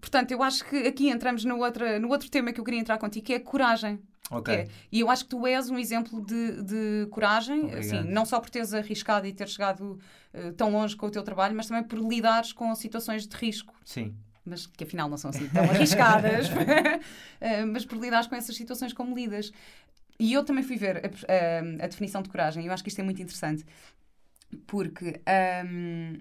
Portanto, 0.00 0.30
eu 0.30 0.42
acho 0.42 0.64
que 0.64 0.86
aqui 0.86 1.08
entramos 1.08 1.44
no, 1.44 1.58
outra, 1.58 1.98
no 1.98 2.08
outro 2.08 2.30
tema 2.30 2.52
que 2.52 2.60
eu 2.60 2.64
queria 2.64 2.80
entrar 2.80 2.98
contigo, 2.98 3.26
que 3.26 3.32
é 3.32 3.36
a 3.36 3.40
coragem. 3.40 3.98
Ok. 4.32 4.54
Que 4.54 4.60
é- 4.62 4.68
E 4.90 5.00
eu 5.00 5.10
acho 5.10 5.24
que 5.24 5.30
tu 5.30 5.46
és 5.46 5.68
um 5.70 5.78
exemplo 5.78 6.20
de, 6.24 6.62
de 6.62 7.06
coragem, 7.10 7.60
Obrigado. 7.66 7.78
assim, 7.80 8.02
não 8.10 8.24
só 8.24 8.40
por 8.40 8.50
teres 8.50 8.72
arriscado 8.74 9.26
e 9.26 9.32
ter 9.32 9.48
chegado 9.48 9.98
eh, 10.32 10.50
tão 10.52 10.70
longe 10.70 10.96
com 10.96 11.06
o 11.06 11.10
teu 11.10 11.22
trabalho, 11.22 11.54
mas 11.54 11.66
também 11.66 11.84
por 11.84 11.98
lidares 11.98 12.52
com 12.52 12.74
situações 12.74 13.26
de 13.26 13.36
risco. 13.36 13.74
Sim. 13.84 14.14
Mas 14.44 14.66
que 14.66 14.82
afinal 14.84 15.08
não 15.08 15.16
são 15.16 15.30
assim 15.30 15.46
tão 15.54 15.62
arriscadas, 15.70 16.48
Eh, 17.40 17.64
mas 17.64 17.84
por 17.84 17.98
lidares 17.98 18.26
com 18.26 18.34
essas 18.36 18.54
situações 18.56 18.92
como 18.92 19.14
lidas. 19.14 19.52
E 20.18 20.32
eu 20.32 20.44
também 20.44 20.62
fui 20.62 20.76
ver 20.76 20.98
a, 20.98 21.00
a- 21.08 21.84
a 21.84 21.86
definição 21.88 22.22
de 22.22 22.28
coragem, 22.28 22.64
eu 22.66 22.72
acho 22.72 22.82
que 22.82 22.88
isto 22.88 23.00
é 23.00 23.04
muito 23.04 23.20
interessante, 23.20 23.64
porque 24.66 25.20
ahm, 25.26 26.18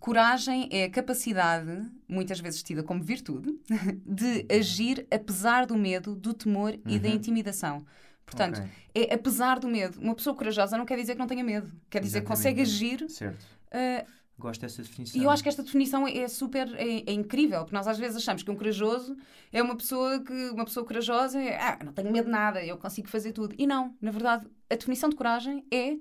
coragem 0.00 0.68
é 0.70 0.84
a 0.84 0.90
capacidade, 0.90 1.84
muitas 2.08 2.40
vezes 2.40 2.62
tida 2.62 2.82
como 2.82 3.02
virtude, 3.02 3.58
de 4.04 4.46
agir 4.54 5.06
apesar 5.10 5.66
do 5.66 5.76
medo, 5.76 6.14
do 6.14 6.32
temor 6.34 6.74
e 6.86 6.98
da 6.98 7.08
Uhum. 7.08 7.14
intimidação. 7.14 7.84
Portanto, 8.24 8.58
Ok. 8.60 8.70
é 9.08 9.14
apesar 9.14 9.58
do 9.60 9.68
medo. 9.68 10.00
Uma 10.00 10.14
pessoa 10.14 10.34
corajosa 10.34 10.76
não 10.76 10.84
quer 10.84 10.96
dizer 10.96 11.12
que 11.12 11.18
não 11.18 11.26
tenha 11.28 11.44
medo, 11.44 11.70
quer 11.88 12.00
dizer 12.02 12.20
que 12.22 12.26
consegue 12.26 12.60
Exatamente. 12.62 13.04
agir. 13.04 13.10
Certo. 13.10 13.46
eh, 13.70 14.04
Gosto 14.38 14.60
dessa 14.60 14.82
definição. 14.82 15.18
e 15.18 15.24
eu 15.24 15.30
acho 15.30 15.42
que 15.42 15.48
esta 15.48 15.62
definição 15.62 16.06
é 16.06 16.28
super 16.28 16.68
é, 16.74 17.04
é 17.10 17.12
incrível, 17.12 17.60
porque 17.60 17.74
nós 17.74 17.86
às 17.88 17.96
vezes 17.96 18.18
achamos 18.18 18.42
que 18.42 18.50
um 18.50 18.56
corajoso 18.56 19.16
é 19.50 19.62
uma 19.62 19.74
pessoa 19.76 20.20
que 20.22 20.50
uma 20.50 20.64
pessoa 20.66 20.84
corajosa 20.84 21.40
é 21.40 21.56
ah, 21.58 21.78
não 21.82 21.92
tenho 21.92 22.12
medo 22.12 22.26
de 22.26 22.30
nada, 22.32 22.62
eu 22.62 22.76
consigo 22.76 23.08
fazer 23.08 23.32
tudo. 23.32 23.54
E 23.56 23.66
não, 23.66 23.94
na 24.00 24.10
verdade, 24.10 24.46
a 24.68 24.74
definição 24.74 25.08
de 25.08 25.16
coragem 25.16 25.64
é 25.72 25.96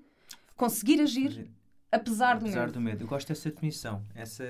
conseguir 0.57 0.99
agir 0.99 1.47
apesar 1.91 2.35
do 2.35 2.45
Apesar 2.45 2.61
medo. 2.61 2.73
do 2.73 2.81
medo. 2.81 3.03
Eu 3.03 3.07
gosto 3.07 3.27
dessa 3.29 3.49
definição. 3.49 4.03
Essa, 4.13 4.43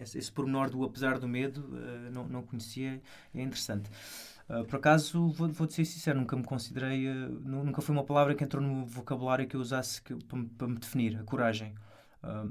esse, 0.00 0.18
esse 0.18 0.32
pormenor 0.32 0.70
do 0.70 0.84
apesar 0.84 1.18
do 1.18 1.28
medo 1.28 1.68
eh, 1.76 2.10
não, 2.10 2.26
não 2.28 2.42
conhecia. 2.42 3.00
É 3.34 3.40
interessante. 3.42 3.90
Ah, 4.48 4.62
por 4.64 4.76
acaso, 4.76 5.28
vou, 5.30 5.48
vou 5.48 5.68
ser 5.70 5.84
sincero, 5.84 6.18
nunca 6.20 6.36
me 6.36 6.44
considerei. 6.44 7.08
nu- 7.08 7.64
nunca 7.64 7.80
foi 7.82 7.94
uma 7.94 8.04
palavra 8.04 8.34
que 8.34 8.44
entrou 8.44 8.62
no 8.62 8.84
vocabulário 8.86 9.46
que 9.46 9.56
eu 9.56 9.60
usasse 9.60 10.00
que- 10.02 10.14
para, 10.14 10.38
me- 10.38 10.46
para 10.48 10.68
me 10.68 10.76
definir, 10.78 11.18
a 11.18 11.24
coragem. 11.24 11.74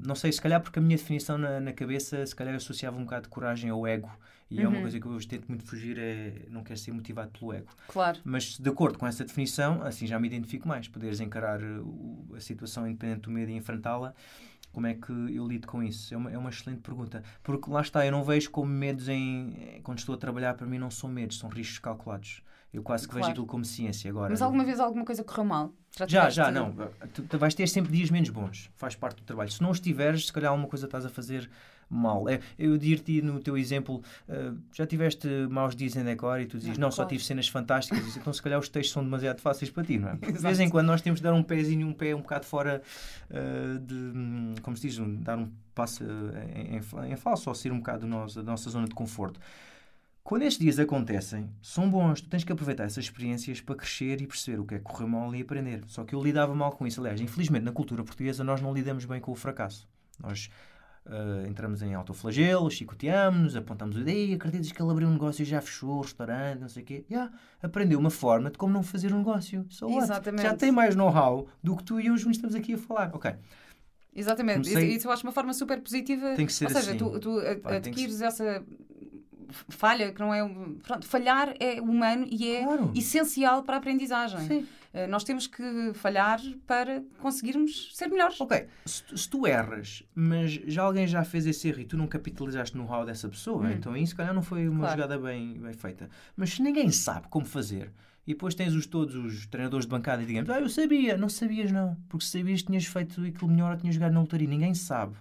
Não 0.06 0.14
sei, 0.14 0.32
se 0.32 0.40
calhar 0.40 0.58
porque 0.62 0.78
a 0.78 0.82
minha 0.82 0.96
definição 0.96 1.36
na, 1.36 1.60
na 1.60 1.72
cabeça, 1.72 2.24
se 2.26 2.34
calhar 2.34 2.54
associava 2.54 2.96
um 2.98 3.04
bocado 3.04 3.24
de 3.24 3.28
coragem 3.28 3.68
ao 3.70 3.86
ego. 3.86 4.10
E 4.50 4.60
é 4.62 4.68
uma 4.68 4.76
Uhum. 4.76 4.82
coisa 4.82 5.00
que 5.00 5.06
eu 5.06 5.10
hoje 5.12 5.26
tento 5.26 5.48
muito 5.48 5.64
fugir, 5.64 5.98
é 5.98 6.46
não 6.48 6.62
quero 6.62 6.78
ser 6.78 6.92
motivado 6.92 7.30
pelo 7.36 7.52
ego. 7.52 7.68
Claro. 7.88 8.20
Mas 8.24 8.58
de 8.58 8.70
acordo 8.70 8.96
com 8.98 9.06
essa 9.06 9.24
definição, 9.24 9.82
assim 9.82 10.06
já 10.06 10.18
me 10.20 10.26
identifico 10.28 10.68
mais. 10.68 10.86
Poderes 10.86 11.18
encarar 11.20 11.60
o- 11.62 12.26
a 12.36 12.40
situação 12.40 12.86
independente 12.86 13.22
do 13.22 13.30
medo 13.30 13.50
e 13.50 13.54
enfrentá-la 13.56 14.14
Como 14.72 14.86
é 14.86 14.92
que 14.94 15.10
eu 15.10 15.46
lido 15.48 15.66
com 15.66 15.82
isso? 15.82 16.12
É 16.12 16.18
uma, 16.18 16.30
é 16.30 16.36
uma 16.36 16.50
excelente 16.50 16.82
pergunta. 16.82 17.22
Porque 17.42 17.70
lá 17.70 17.80
está, 17.80 18.04
eu 18.04 18.12
não 18.12 18.22
vejo 18.22 18.50
como 18.50 18.70
medos 18.70 19.08
em. 19.08 19.80
Quando 19.82 19.98
estou 20.00 20.14
a 20.14 20.18
trabalhar, 20.18 20.52
para 20.52 20.66
mim 20.66 20.76
não 20.76 20.90
são 20.90 21.08
medos, 21.08 21.38
são 21.38 21.48
riscos 21.48 21.78
calculados. 21.78 22.42
Eu 22.74 22.82
quase 22.82 23.04
que 23.04 23.10
Claro. 23.12 23.24
vejo 23.24 23.30
aquilo 23.32 23.46
como 23.46 23.64
ciência 23.64 24.10
agora. 24.10 24.28
Mas 24.28 24.42
alguma 24.42 24.64
vez 24.66 24.78
alguma 24.78 25.02
coisa 25.06 25.24
correu 25.24 25.44
mal? 25.46 25.72
Já, 25.96 26.06
tiveste- 26.06 26.34
já, 26.36 26.50
não. 26.50 26.74
Tu, 27.14 27.22
tu 27.22 27.38
vais 27.38 27.54
ter 27.54 27.66
sempre 27.68 27.90
dias 27.90 28.10
menos 28.10 28.28
bons. 28.28 28.68
Faz 28.74 28.94
parte 28.94 29.16
do 29.16 29.22
trabalho. 29.24 29.50
Se 29.50 29.62
não 29.62 29.70
os 29.70 29.80
tiveres, 29.80 30.26
se 30.26 30.32
calhar 30.32 30.50
alguma 30.50 30.68
coisa 30.68 30.84
estás 30.84 31.06
a 31.06 31.08
fazer 31.08 31.48
mal. 31.88 32.28
É, 32.28 32.40
eu 32.58 32.76
dir-te 32.76 33.22
no 33.22 33.38
teu 33.40 33.56
exemplo, 33.56 34.02
eh, 34.28 34.52
já 34.72 34.86
tiveste 34.86 35.28
maus 35.48 35.74
dias 35.76 35.94
em 35.96 36.02
decor 36.04 36.40
e 36.40 36.46
tu 36.46 36.58
dizes, 36.58 36.76
Não, 36.78 36.86
não, 36.86 36.90
só 36.92 37.04
tive 37.04 37.22
cenas 37.22 37.48
fantásticas. 37.48 38.16
Então 38.16 38.32
se 38.32 38.42
calhar 38.42 38.58
os 38.58 38.68
textos 38.68 38.92
são 38.92 39.04
demasiado 39.04 39.40
fáceis 39.40 39.70
para 39.70 39.84
ti, 39.84 39.98
não 39.98 40.08
é? 40.08 40.16
Porque 40.16 40.32
De 40.32 40.38
vez 40.38 40.58
em 40.60 40.68
quando 40.68 40.86
nós 40.86 41.00
temos 41.00 41.20
de 41.20 41.24
dar 41.24 41.32
um 41.34 41.42
pezinho, 41.42 41.86
um 41.86 41.92
pé 41.92 42.14
um 42.14 42.20
bocado 42.20 42.44
fora 42.46 42.82
eh, 43.30 43.78
de, 43.80 44.60
como 44.62 44.76
se 44.76 44.82
diz, 44.88 44.98
um- 44.98 45.14
dar 45.22 45.38
um 45.38 45.48
passo 45.74 46.02
eh, 46.04 46.72
em, 46.72 46.76
em- 47.08 47.12
em 47.12 47.16
falso 47.16 47.48
ou 47.48 47.54
sair 47.54 47.70
um 47.72 47.78
bocado 47.78 48.00
do 48.00 48.06
nosso- 48.06 48.42
da 48.42 48.50
nossa 48.50 48.68
zona 48.70 48.86
de 48.88 48.94
conforto. 48.94 49.40
Quando 50.24 50.42
estes 50.42 50.58
dias 50.58 50.78
acontecem, 50.80 51.48
são 51.62 51.88
bons. 51.88 52.20
Tu 52.20 52.28
tens 52.28 52.42
que 52.42 52.50
aproveitar 52.50 52.82
essas 52.82 53.04
experiências 53.04 53.60
para 53.60 53.76
crescer 53.76 54.20
e 54.20 54.26
perceber 54.26 54.58
o 54.58 54.64
que 54.64 54.74
é 54.74 54.78
que 54.78 54.84
correu 54.84 55.06
mal 55.06 55.32
e 55.32 55.40
aprender. 55.40 55.82
Só 55.86 56.02
que 56.02 56.16
eu 56.16 56.20
lidava 56.22 56.52
mal 56.52 56.72
com 56.72 56.84
isso. 56.84 57.00
Aliás, 57.00 57.20
infelizmente, 57.20 57.62
na 57.62 57.70
cultura 57.70 58.02
portuguesa, 58.02 58.42
nós 58.42 58.60
não 58.60 58.74
lidamos 58.74 59.04
bem 59.04 59.20
com 59.20 59.30
o 59.30 59.36
fracasso. 59.36 59.86
Nós 60.20 60.50
ah, 61.08 61.46
entramos 61.48 61.82
em 61.82 61.94
autoflagelo, 61.94 62.70
chicoteamos-nos, 62.70 63.56
apontamos 63.56 63.96
o 63.96 64.02
dedo, 64.04 64.34
acreditas 64.34 64.70
que 64.72 64.80
ele 64.82 64.90
abriu 64.90 65.08
um 65.08 65.12
negócio 65.12 65.42
e 65.42 65.44
já 65.44 65.60
fechou 65.60 65.98
o 65.98 66.00
restaurante, 66.02 66.60
não 66.60 66.68
sei 66.68 66.82
o 66.82 66.86
quê. 66.86 67.04
Já, 67.08 67.30
aprendeu 67.62 67.98
uma 67.98 68.10
forma 68.10 68.50
de 68.50 68.58
como 68.58 68.72
não 68.72 68.82
fazer 68.82 69.12
um 69.14 69.18
negócio. 69.18 69.64
So 69.70 69.86
what? 69.86 69.98
Exatamente. 70.04 70.42
Já 70.42 70.54
tem 70.56 70.70
mais 70.72 70.94
know-how 70.96 71.46
do 71.62 71.76
que 71.76 71.84
tu 71.84 72.00
e 72.00 72.06
eu 72.06 72.16
juntos 72.16 72.36
estamos 72.36 72.54
aqui 72.56 72.74
a 72.74 72.78
falar. 72.78 73.10
Ok. 73.14 73.32
Exatamente. 74.14 74.68
Comecei- 74.70 74.96
Isso, 74.96 75.06
eu 75.08 75.12
acho 75.12 75.22
uma 75.26 75.32
forma 75.32 75.52
super 75.52 75.80
positiva. 75.80 76.34
Tem 76.34 76.46
que 76.46 76.52
ser 76.52 76.64
Ou 76.64 76.70
seja, 76.70 76.90
assim. 76.90 76.98
tu, 76.98 77.20
tu 77.20 77.40
Pá, 77.62 77.70
que 77.70 77.76
adquires 77.76 78.20
essa 78.22 78.64
falha 79.68 80.12
que 80.12 80.20
não 80.20 80.32
é. 80.34 80.40
Pronto, 80.82 81.06
falhar 81.06 81.54
é 81.60 81.80
humano 81.80 82.26
e 82.28 82.50
é 82.50 82.62
Claro. 82.64 82.92
essencial 82.94 83.62
para 83.62 83.76
a 83.76 83.78
aprendizagem. 83.78 84.40
Sim. 84.40 84.66
Eh, 84.96 85.06
Nós 85.06 85.22
temos 85.24 85.46
que 85.46 85.92
falhar 85.92 86.40
para 86.66 87.02
conseguirmos 87.18 87.90
ser 87.94 88.06
melhores. 88.08 88.40
Ok, 88.40 88.66
se, 88.86 89.02
tu- 89.04 89.18
se 89.18 89.28
tu 89.28 89.46
erras, 89.46 90.02
mas 90.14 90.52
já 90.66 90.82
alguém 90.84 91.06
já 91.06 91.22
fez 91.22 91.44
esse 91.46 91.68
erro 91.68 91.80
e 91.80 91.84
tu 91.84 91.96
não 91.98 92.06
capitalizaste 92.06 92.74
no 92.76 92.84
know-how 92.84 93.04
dessa 93.04 93.28
pessoa, 93.28 93.66
Hum. 93.66 93.72
então 93.72 93.94
isso, 93.96 94.10
se 94.10 94.16
calhar, 94.16 94.32
não 94.32 94.42
foi 94.42 94.66
uma 94.68 94.80
Claro. 94.80 95.02
jogada 95.02 95.18
bem, 95.22 95.54
bem 95.60 95.72
feita. 95.74 96.08
Mas 96.34 96.50
se 96.54 96.62
ninguém 96.62 96.90
sabe 96.90 97.28
como 97.28 97.44
fazer, 97.44 97.92
e 98.26 98.32
depois 98.32 98.54
tens 98.54 98.72
os, 98.74 98.86
todos 98.86 99.14
os 99.14 99.46
treinadores 99.46 99.84
de 99.84 99.90
bancada 99.90 100.22
e 100.22 100.26
digamos, 100.26 100.48
ah, 100.48 100.60
eu 100.60 100.68
sabia, 100.70 101.16
não 101.16 101.28
sabias 101.28 101.70
não, 101.70 101.94
porque 102.08 102.24
se 102.24 102.38
sabias 102.38 102.62
tinhas 102.62 102.86
feito 102.86 103.20
aquilo 103.20 103.50
melhor 103.50 103.72
ou 103.72 103.76
tinhas 103.78 103.94
jogado 103.96 104.12
na 104.14 104.20
lotaria, 104.20 104.48
ninguém 104.48 104.72
sabe. 104.74 105.14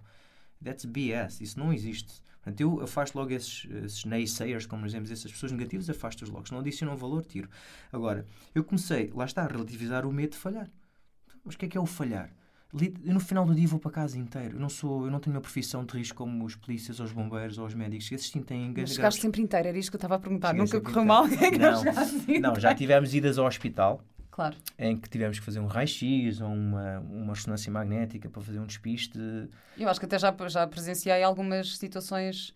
That's 0.63 0.85
BS, 0.85 1.43
isso 1.43 1.59
não 1.59 1.73
existe. 1.73 2.21
Portanto, 2.45 2.61
eu 2.61 2.79
afasto 2.83 3.15
logo 3.15 3.31
esses, 3.31 3.67
esses 3.83 4.05
naysayers, 4.05 4.67
como 4.67 4.85
dizemos, 4.85 5.09
essas 5.09 5.31
pessoas 5.31 5.51
negativas, 5.51 5.89
afasto-os 5.89 6.29
logo. 6.29 6.45
Se 6.45 6.51
não 6.51 6.59
adicionam 6.59 6.95
valor, 6.95 7.25
tiro. 7.25 7.49
Agora, 7.91 8.23
eu 8.53 8.63
comecei, 8.63 9.11
lá 9.15 9.25
está, 9.25 9.43
a 9.43 9.47
relativizar 9.47 10.05
o 10.05 10.11
medo 10.11 10.33
de 10.33 10.37
falhar. 10.37 10.69
Mas 11.43 11.55
o 11.55 11.57
que 11.57 11.65
é 11.65 11.69
que 11.69 11.77
é 11.77 11.81
o 11.81 11.87
falhar? 11.87 12.29
Eu 13.03 13.13
no 13.13 13.19
final 13.19 13.45
do 13.45 13.55
dia 13.55 13.67
vou 13.67 13.79
para 13.79 13.89
casa 13.89 14.19
inteiro. 14.19 14.57
Eu 14.57 14.59
não, 14.59 14.69
sou, 14.69 15.05
eu 15.05 15.11
não 15.11 15.19
tenho 15.19 15.35
uma 15.35 15.41
profissão 15.41 15.83
de 15.83 15.97
risco 15.97 16.17
como 16.17 16.45
os 16.45 16.55
polícias, 16.55 16.99
ou 16.99 17.07
os 17.07 17.11
bombeiros, 17.11 17.57
ou 17.57 17.65
os 17.65 17.73
médicos. 17.73 18.11
Esses 18.11 18.29
sim 18.29 18.43
têm 18.43 18.65
Mas 18.65 18.73
grandes 18.73 18.93
chegaste 18.93 19.21
sempre 19.21 19.41
inteiro, 19.41 19.67
era 19.69 19.77
isto 19.77 19.89
que 19.89 19.95
eu 19.95 19.97
estava 19.97 20.15
a 20.15 20.19
perguntar. 20.19 20.49
Cheguei 20.49 20.61
Nunca 20.61 20.77
sempre 20.77 20.93
correu 20.93 21.05
mal? 21.05 21.25
É 21.41 21.57
não, 21.57 21.71
Não. 21.71 21.79
chegaste 21.79 22.39
Não, 22.39 22.59
já 22.59 22.75
tivemos 22.75 23.15
idas 23.15 23.39
ao 23.39 23.47
hospital 23.47 24.03
Claro. 24.35 24.57
em 24.77 24.97
que 24.97 25.07
tivemos 25.07 25.39
que 25.39 25.45
fazer 25.45 25.61
um 25.61 25.65
raio-x 25.65 26.41
ou 26.41 26.49
uma, 26.49 26.99
uma 26.99 27.33
ressonância 27.33 27.71
magnética 27.71 28.27
para 28.27 28.41
fazer 28.41 28.59
um 28.59 28.65
despiste. 28.65 29.17
Eu 29.77 29.87
acho 29.87 29.97
que 29.97 30.05
até 30.05 30.19
já, 30.19 30.35
já 30.49 30.67
presenciei 30.67 31.23
algumas 31.23 31.77
situações. 31.77 32.53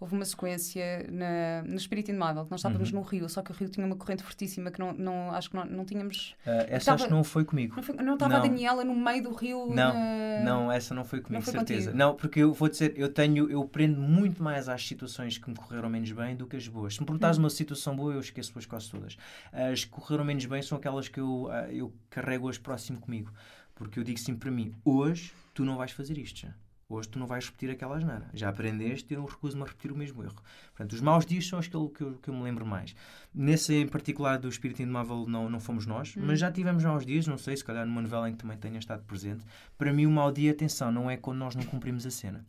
Houve 0.00 0.14
uma 0.14 0.24
sequência 0.24 1.06
na, 1.12 1.62
no 1.68 1.76
Espírito 1.76 2.10
Indomável, 2.10 2.46
que 2.46 2.50
nós 2.50 2.60
estávamos 2.60 2.90
Uhum. 2.90 3.00
no 3.00 3.04
rio, 3.04 3.28
só 3.28 3.42
que 3.42 3.50
o 3.50 3.54
rio 3.54 3.68
tinha 3.68 3.84
uma 3.86 3.94
corrente 3.96 4.22
fortíssima 4.22 4.70
que 4.70 4.80
não, 4.80 4.94
não, 4.94 5.30
acho 5.32 5.50
que 5.50 5.56
não, 5.56 5.66
não 5.66 5.84
tínhamos. 5.84 6.34
Ah, 6.46 6.50
essa 6.68 6.76
Estava- 6.78 6.94
acho 6.96 7.04
que 7.04 7.10
não 7.10 7.22
foi 7.22 7.44
comigo. 7.44 7.76
Não, 7.76 7.82
foi- 7.82 7.94
não 7.96 8.14
estava 8.14 8.36
a. 8.38 8.40
Daniela 8.40 8.82
no 8.82 8.96
meio 8.96 9.22
do 9.22 9.34
rio. 9.34 9.66
Não, 9.68 9.74
na- 9.92 10.40
Não, 10.42 10.72
essa 10.72 10.94
não 10.94 11.04
foi 11.04 11.20
comigo, 11.20 11.34
Não 11.34 11.42
foi 11.42 11.52
certeza. 11.52 11.90
contigo? 11.90 11.98
Não, 11.98 12.14
porque 12.16 12.40
eu 12.40 12.52
vou 12.54 12.68
dizer, 12.70 12.94
eu 12.96 13.12
tenho, 13.12 13.50
eu 13.50 13.62
prendo 13.66 14.00
muito 14.00 14.42
mais 14.42 14.70
às 14.70 14.86
situações 14.86 15.36
que 15.36 15.50
me 15.50 15.54
correram 15.54 15.90
menos 15.90 16.10
bem 16.12 16.34
do 16.34 16.46
que 16.46 16.56
as 16.56 16.66
boas. 16.66 16.94
Se 16.94 17.00
me 17.00 17.04
perguntares 17.06 17.36
Hum. 17.36 17.42
uma 17.42 17.50
situação 17.50 17.94
boa, 17.94 18.14
eu 18.14 18.20
esqueço-as 18.20 18.64
quase 18.64 18.90
todas. 18.90 19.18
As 19.52 19.84
que 19.84 19.90
correram 19.90 20.24
menos 20.24 20.46
bem 20.46 20.62
são 20.62 20.78
aquelas 20.78 21.08
que 21.08 21.20
eu, 21.20 21.48
ah, 21.50 21.68
eu 21.70 21.92
carrego 22.08 22.48
hoje 22.48 22.58
próximo 22.58 22.98
comigo. 22.98 23.30
Porque 23.74 23.98
eu 24.00 24.04
digo 24.04 24.18
sempre 24.18 24.40
para 24.40 24.50
mim, 24.50 24.72
hoje 24.82 25.32
tu 25.52 25.62
não 25.64 25.76
vais 25.76 25.90
fazer 25.92 26.16
isto 26.16 26.40
já. 26.40 26.54
Hoje 26.92 27.08
tu 27.08 27.18
não 27.20 27.26
vais 27.26 27.46
repetir 27.46 27.70
aquela 27.70 27.96
asneira. 27.96 28.28
Já 28.34 28.48
aprendeste 28.48 29.14
e 29.14 29.16
eu 29.16 29.24
recuso-me 29.24 29.62
a 29.62 29.66
repetir 29.66 29.92
o 29.92 29.96
mesmo 29.96 30.24
erro. 30.24 30.34
Portanto, 30.74 30.92
os 30.92 31.00
maus 31.00 31.24
dias 31.24 31.46
são 31.46 31.60
aqueles 31.60 31.90
que 31.94 32.02
eu, 32.02 32.18
que 32.20 32.28
eu 32.28 32.34
me 32.34 32.42
lembro 32.42 32.66
mais. 32.66 32.96
Nesse 33.32 33.72
em 33.74 33.86
particular 33.86 34.38
do 34.38 34.48
Espírito 34.48 34.82
Indomável 34.82 35.24
não, 35.28 35.48
não 35.48 35.60
fomos 35.60 35.86
nós, 35.86 36.16
Hum. 36.16 36.22
mas 36.26 36.40
já 36.40 36.50
tivemos 36.50 36.82
maus 36.84 37.06
dias, 37.06 37.26
não 37.28 37.38
sei, 37.38 37.56
se 37.56 37.64
calhar 37.64 37.86
numa 37.86 38.02
novela 38.02 38.28
em 38.28 38.32
que 38.32 38.38
também 38.38 38.58
tenha 38.58 38.78
estado 38.78 39.04
presente. 39.04 39.44
Para 39.78 39.92
mim, 39.92 40.04
o 40.04 40.10
mau 40.10 40.32
dia, 40.32 40.50
atenção, 40.50 40.90
não 40.90 41.08
é 41.08 41.16
quando 41.16 41.38
nós 41.38 41.54
não 41.54 41.62
cumprimos 41.62 42.04
a 42.04 42.10
cena. 42.10 42.44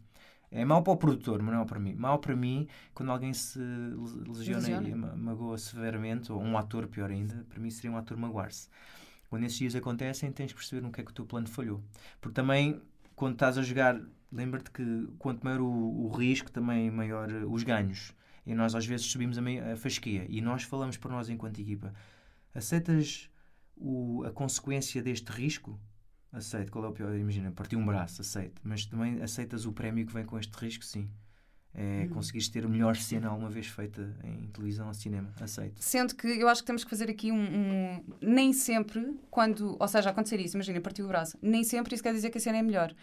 É 0.49 0.65
mau 0.65 0.81
para 0.83 0.91
o 0.93 0.97
produtor, 0.97 1.41
mas 1.41 1.53
não 1.53 1.61
é 1.61 1.65
para 1.65 1.79
mim. 1.79 1.93
Mau 1.93 2.17
para 2.19 2.35
mim, 2.35 2.67
quando 2.93 3.11
alguém 3.11 3.33
se 3.33 3.57
le- 3.59 4.27
lesiona 4.27 4.57
Lesiona. 4.59 4.89
e 4.89 4.95
ma- 4.95 5.15
magoa 5.15 5.57
severamente, 5.57 6.31
ou 6.31 6.41
um 6.41 6.57
ator, 6.57 6.87
pior 6.87 7.09
ainda, 7.11 7.45
para 7.47 7.59
mim 7.59 7.69
seria 7.69 7.91
um 7.91 7.95
ator 7.95 8.17
magoar-se. 8.17 8.67
Quando 9.29 9.43
esses 9.45 9.57
dias 9.59 9.75
acontecem, 9.75 10.29
tens 10.31 10.47
de 10.47 10.55
perceber 10.55 10.81
no 10.81 10.91
que 10.91 10.99
é 10.99 11.03
que 11.05 11.11
o 11.11 11.13
teu 11.13 11.25
plano 11.25 11.47
falhou. 11.47 11.81
Porque 12.19 12.33
também, 12.33 12.81
quando 13.15 13.33
estás 13.33 13.57
a 13.57 13.61
jogar, 13.61 13.97
lembra-te 14.31 14.71
que 14.71 15.07
quanto 15.19 15.43
maior 15.43 15.61
o, 15.61 16.05
o 16.05 16.09
risco, 16.09 16.51
também 16.51 16.89
maior 16.91 17.29
eh, 17.31 17.45
os 17.45 17.63
ganhos. 17.63 18.13
E 18.45 18.55
nós 18.55 18.73
às 18.73 18.85
vezes 18.85 19.05
subimos 19.05 19.37
a, 19.37 19.41
meia- 19.41 19.73
a 19.73 19.75
fasquia. 19.77 20.25
E 20.29 20.41
nós 20.41 20.63
falamos 20.63 20.97
para 20.97 21.11
nós 21.11 21.29
enquanto 21.29 21.59
equipa. 21.61 21.93
Aceitas 22.53 23.29
o- 23.77 24.23
a 24.25 24.31
consequência 24.31 25.01
deste 25.01 25.29
risco? 25.31 25.79
Aceito. 26.31 26.71
Qual 26.71 26.85
é 26.85 26.87
o 26.87 26.91
pior? 26.91 27.13
Imagina, 27.15 27.51
parti 27.51 27.75
um 27.75 27.85
braço, 27.85 28.21
aceito. 28.21 28.61
Mas 28.63 28.85
também 28.85 29.21
aceitas 29.21 29.65
o 29.65 29.71
prémio 29.73 30.05
que 30.05 30.13
vem 30.13 30.25
com 30.25 30.39
este 30.39 30.53
risco? 30.57 30.83
Sim. 30.83 31.09
É 31.73 32.05
conseguires 32.07 32.49
ter 32.49 32.65
a 32.65 32.67
melhor 32.67 32.97
cena 32.97 33.29
alguma 33.29 33.49
vez 33.49 33.65
feita 33.67 34.13
em 34.25 34.47
televisão 34.47 34.87
ou 34.87 34.93
cinema. 34.93 35.33
Aceito. 35.39 35.81
Sendo 35.81 36.13
que 36.15 36.27
eu 36.27 36.49
acho 36.49 36.61
que 36.61 36.67
temos 36.67 36.83
que 36.83 36.89
fazer 36.89 37.09
aqui 37.09 37.31
um, 37.31 37.37
um- 37.41 38.03
Nem 38.21 38.51
sempre, 38.51 39.17
quando. 39.29 39.77
Ou 39.79 39.87
seja, 39.87 40.09
acontecer 40.09 40.37
isso, 40.41 40.57
imagina, 40.57 40.81
partiu 40.81 41.05
o 41.05 41.07
braço. 41.07 41.37
Nem 41.41 41.63
sempre 41.63 41.93
isso 41.93 42.03
quer 42.03 42.13
dizer 42.13 42.29
que 42.29 42.37
a 42.37 42.41
cena 42.41 42.57
é 42.57 42.61
melhor. 42.61 42.93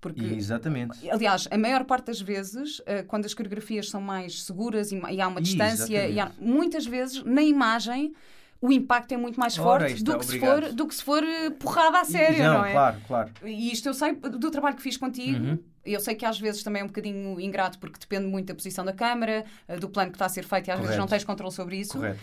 Porque. 0.00 0.22
Exatamente. 0.24 1.08
Aliás, 1.10 1.48
a 1.50 1.56
maior 1.58 1.84
parte 1.84 2.06
das 2.06 2.20
vezes, 2.20 2.80
eh, 2.86 3.02
quando 3.02 3.24
as 3.24 3.34
coreografias 3.34 3.88
são 3.88 4.00
mais 4.00 4.42
seguras 4.44 4.92
e, 4.92 4.96
há 5.20 5.26
uma 5.28 5.40
distância, 5.40 5.98
há- 6.20 6.32
muitas 6.38 6.86
vezes 6.86 7.22
na 7.24 7.42
imagem 7.42 8.12
o 8.60 8.72
impacto 8.72 9.12
é 9.12 9.16
muito 9.16 9.38
mais 9.38 9.58
Ora, 9.58 9.80
forte 9.88 9.94
aí 9.94 10.02
do 10.02 10.18
que, 10.18 10.24
se 10.26 10.38
for, 10.40 10.72
do 10.72 10.86
que 10.88 10.94
se 10.94 11.02
for 11.04 11.22
eh, 11.22 11.50
porrada 11.50 12.00
a 12.00 12.04
sério, 12.04 12.42
não, 12.42 12.54
não, 12.58 12.64
é? 12.64 12.72
claro, 12.72 13.00
claro. 13.06 13.30
E 13.44 13.70
isto 13.72 13.88
eu 13.88 13.94
sei 13.94 14.14
do 14.14 14.50
trabalho 14.50 14.76
que 14.76 14.82
fiz 14.82 14.96
contigo. 14.96 15.44
Uhum. 15.44 15.58
Eu 15.84 16.00
sei 16.00 16.16
que 16.16 16.24
às 16.24 16.36
vezes 16.40 16.64
também 16.64 16.80
é 16.82 16.84
um 16.84 16.88
bocadinho 16.88 17.40
ingrato 17.40 17.78
porque 17.78 17.96
depende 18.00 18.26
muito 18.26 18.48
da 18.48 18.54
posição 18.56 18.84
da 18.84 18.92
câmara, 18.92 19.44
eh, 19.68 19.76
do 19.76 19.88
plano 19.88 20.10
que 20.10 20.16
está 20.16 20.26
a 20.26 20.28
ser 20.28 20.44
feito 20.44 20.66
e 20.66 20.70
às 20.72 20.78
vezes 20.78 20.86
Correto. 20.96 21.00
não 21.00 21.06
tens 21.06 21.22
controle 21.24 21.52
sobre 21.52 21.76
isso. 21.76 21.92
Correto. 21.98 22.18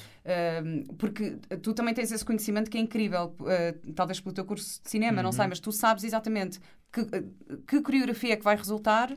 Porque 0.97 1.37
tu 1.61 1.73
também 1.73 1.93
tens 1.93 2.11
esse 2.11 2.25
conhecimento 2.25 2.69
que 2.69 2.77
é 2.77 2.81
incrível, 2.81 3.35
uh, 3.39 3.93
talvez 3.93 4.19
pelo 4.19 4.33
teu 4.33 4.45
curso 4.45 4.81
de 4.83 4.89
cinema, 4.89 5.17
Uhum. 5.17 5.23
não 5.23 5.31
sei, 5.31 5.47
mas 5.47 5.59
tu 5.59 5.71
sabes 5.71 6.03
exatamente 6.03 6.59
que, 6.91 7.05
que 7.67 7.81
coreografia 7.81 8.33
é 8.33 8.35
que 8.35 8.43
vai 8.43 8.55
resultar 8.55 9.15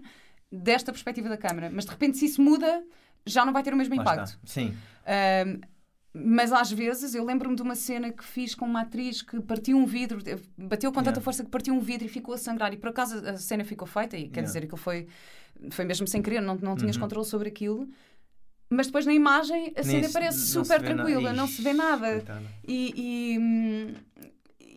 desta 0.50 0.92
perspectiva 0.92 1.28
da 1.28 1.36
câmara. 1.36 1.70
Mas 1.72 1.84
de 1.84 1.90
repente, 1.90 2.16
se 2.18 2.26
isso 2.26 2.40
muda, 2.40 2.82
já 3.24 3.44
não 3.44 3.52
vai 3.52 3.62
ter 3.62 3.74
o 3.74 3.76
mesmo 3.76 3.94
Lá 3.96 4.02
impacto. 4.02 4.26
está. 4.28 4.38
Sim. 4.44 4.76
Um, 5.46 5.60
mas 6.24 6.52
às 6.52 6.70
vezes, 6.72 7.14
eu 7.14 7.24
lembro-me 7.24 7.54
de 7.56 7.62
uma 7.62 7.74
cena 7.74 8.10
que 8.10 8.24
fiz 8.24 8.54
com 8.54 8.64
uma 8.64 8.82
atriz 8.82 9.20
que 9.22 9.40
partiu 9.40 9.76
um 9.76 9.84
vidro, 9.84 10.18
bateu 10.56 10.90
com 10.90 10.96
tanta 11.00 11.10
Yeah. 11.10 11.20
força 11.20 11.44
que 11.44 11.50
partiu 11.50 11.74
um 11.74 11.80
vidro 11.80 12.06
e 12.06 12.08
ficou 12.08 12.34
a 12.34 12.38
sangrar. 12.38 12.72
E 12.72 12.76
por 12.76 12.88
acaso 12.88 13.18
a 13.28 13.36
cena 13.36 13.64
ficou 13.64 13.86
feita, 13.86 14.16
e 14.16 14.22
quer 14.28 14.40
Yeah. 14.40 14.46
dizer, 14.46 14.58
aquilo 14.64 14.76
foi, 14.78 15.06
foi 15.70 15.84
mesmo 15.84 16.06
sem 16.06 16.22
querer, 16.22 16.40
não, 16.40 16.54
não 16.56 16.74
tinhas 16.76 16.96
Uhum. 16.96 17.02
controle 17.02 17.26
sobre 17.26 17.48
aquilo. 17.48 17.88
Mas 18.70 18.86
depois 18.86 19.04
na 19.06 19.12
imagem 19.12 19.72
a 19.76 19.82
cena 19.82 20.08
se- 20.08 20.12
parece 20.12 20.38
não 20.38 20.64
se 20.64 20.70
super 20.70 20.80
vê 20.80 20.86
tranquila, 20.94 21.32
não 21.32 21.46
se 21.46 21.62
vê 21.62 21.72
nada. 21.72 22.10
coitada. 22.12 22.42
E, 22.66 22.92
e, 22.96 23.38
hum, 23.38 23.94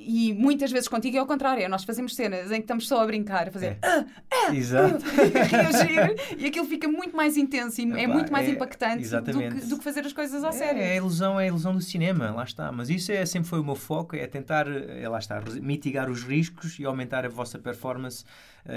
e 0.01 0.33
muitas 0.33 0.71
vezes 0.71 0.87
contigo 0.87 1.17
é 1.17 1.19
ao 1.19 1.25
contrário. 1.27 1.67
Nós 1.69 1.83
fazemos 1.83 2.15
cenas 2.15 2.51
em 2.51 2.55
que 2.55 2.61
estamos 2.61 2.87
só 2.87 3.01
a 3.03 3.05
brincar, 3.05 3.49
a 3.49 3.51
fazer 3.51 3.77
É. 3.81 4.55
Exato. 4.55 5.03
a 5.05 5.43
reagir 5.43 6.15
e 6.37 6.45
aquilo 6.47 6.65
fica 6.65 6.87
muito 6.87 7.15
mais 7.15 7.35
intenso 7.37 7.81
e 7.81 7.91
é 7.93 8.03
Epá, 8.03 8.13
muito 8.13 8.31
mais 8.31 8.47
é- 8.47 8.51
impactante 8.51 9.07
do 9.07 9.23
que, 9.39 9.49
do 9.67 9.77
que 9.77 9.83
fazer 9.83 10.05
as 10.05 10.13
coisas 10.13 10.43
à 10.43 10.49
É, 10.49 10.51
sério. 10.51 10.81
é 10.81 10.91
a 10.93 10.95
ilusão, 10.95 11.39
é 11.39 11.43
a 11.43 11.47
ilusão 11.47 11.73
do 11.75 11.81
cinema, 11.81 12.31
lá 12.31 12.43
está. 12.43 12.71
Mas 12.71 12.89
isso 12.89 13.11
é, 13.11 13.25
sempre 13.25 13.49
foi 13.49 13.59
o 13.59 13.63
meu 13.63 13.75
foco, 13.75 14.15
é 14.15 14.25
tentar, 14.25 14.67
é, 14.67 15.07
lá 15.09 15.19
está, 15.19 15.41
mitigar 15.61 16.09
os 16.09 16.23
riscos 16.23 16.79
e 16.79 16.85
aumentar 16.85 17.25
a 17.25 17.29
vossa 17.29 17.59
performance 17.59 18.23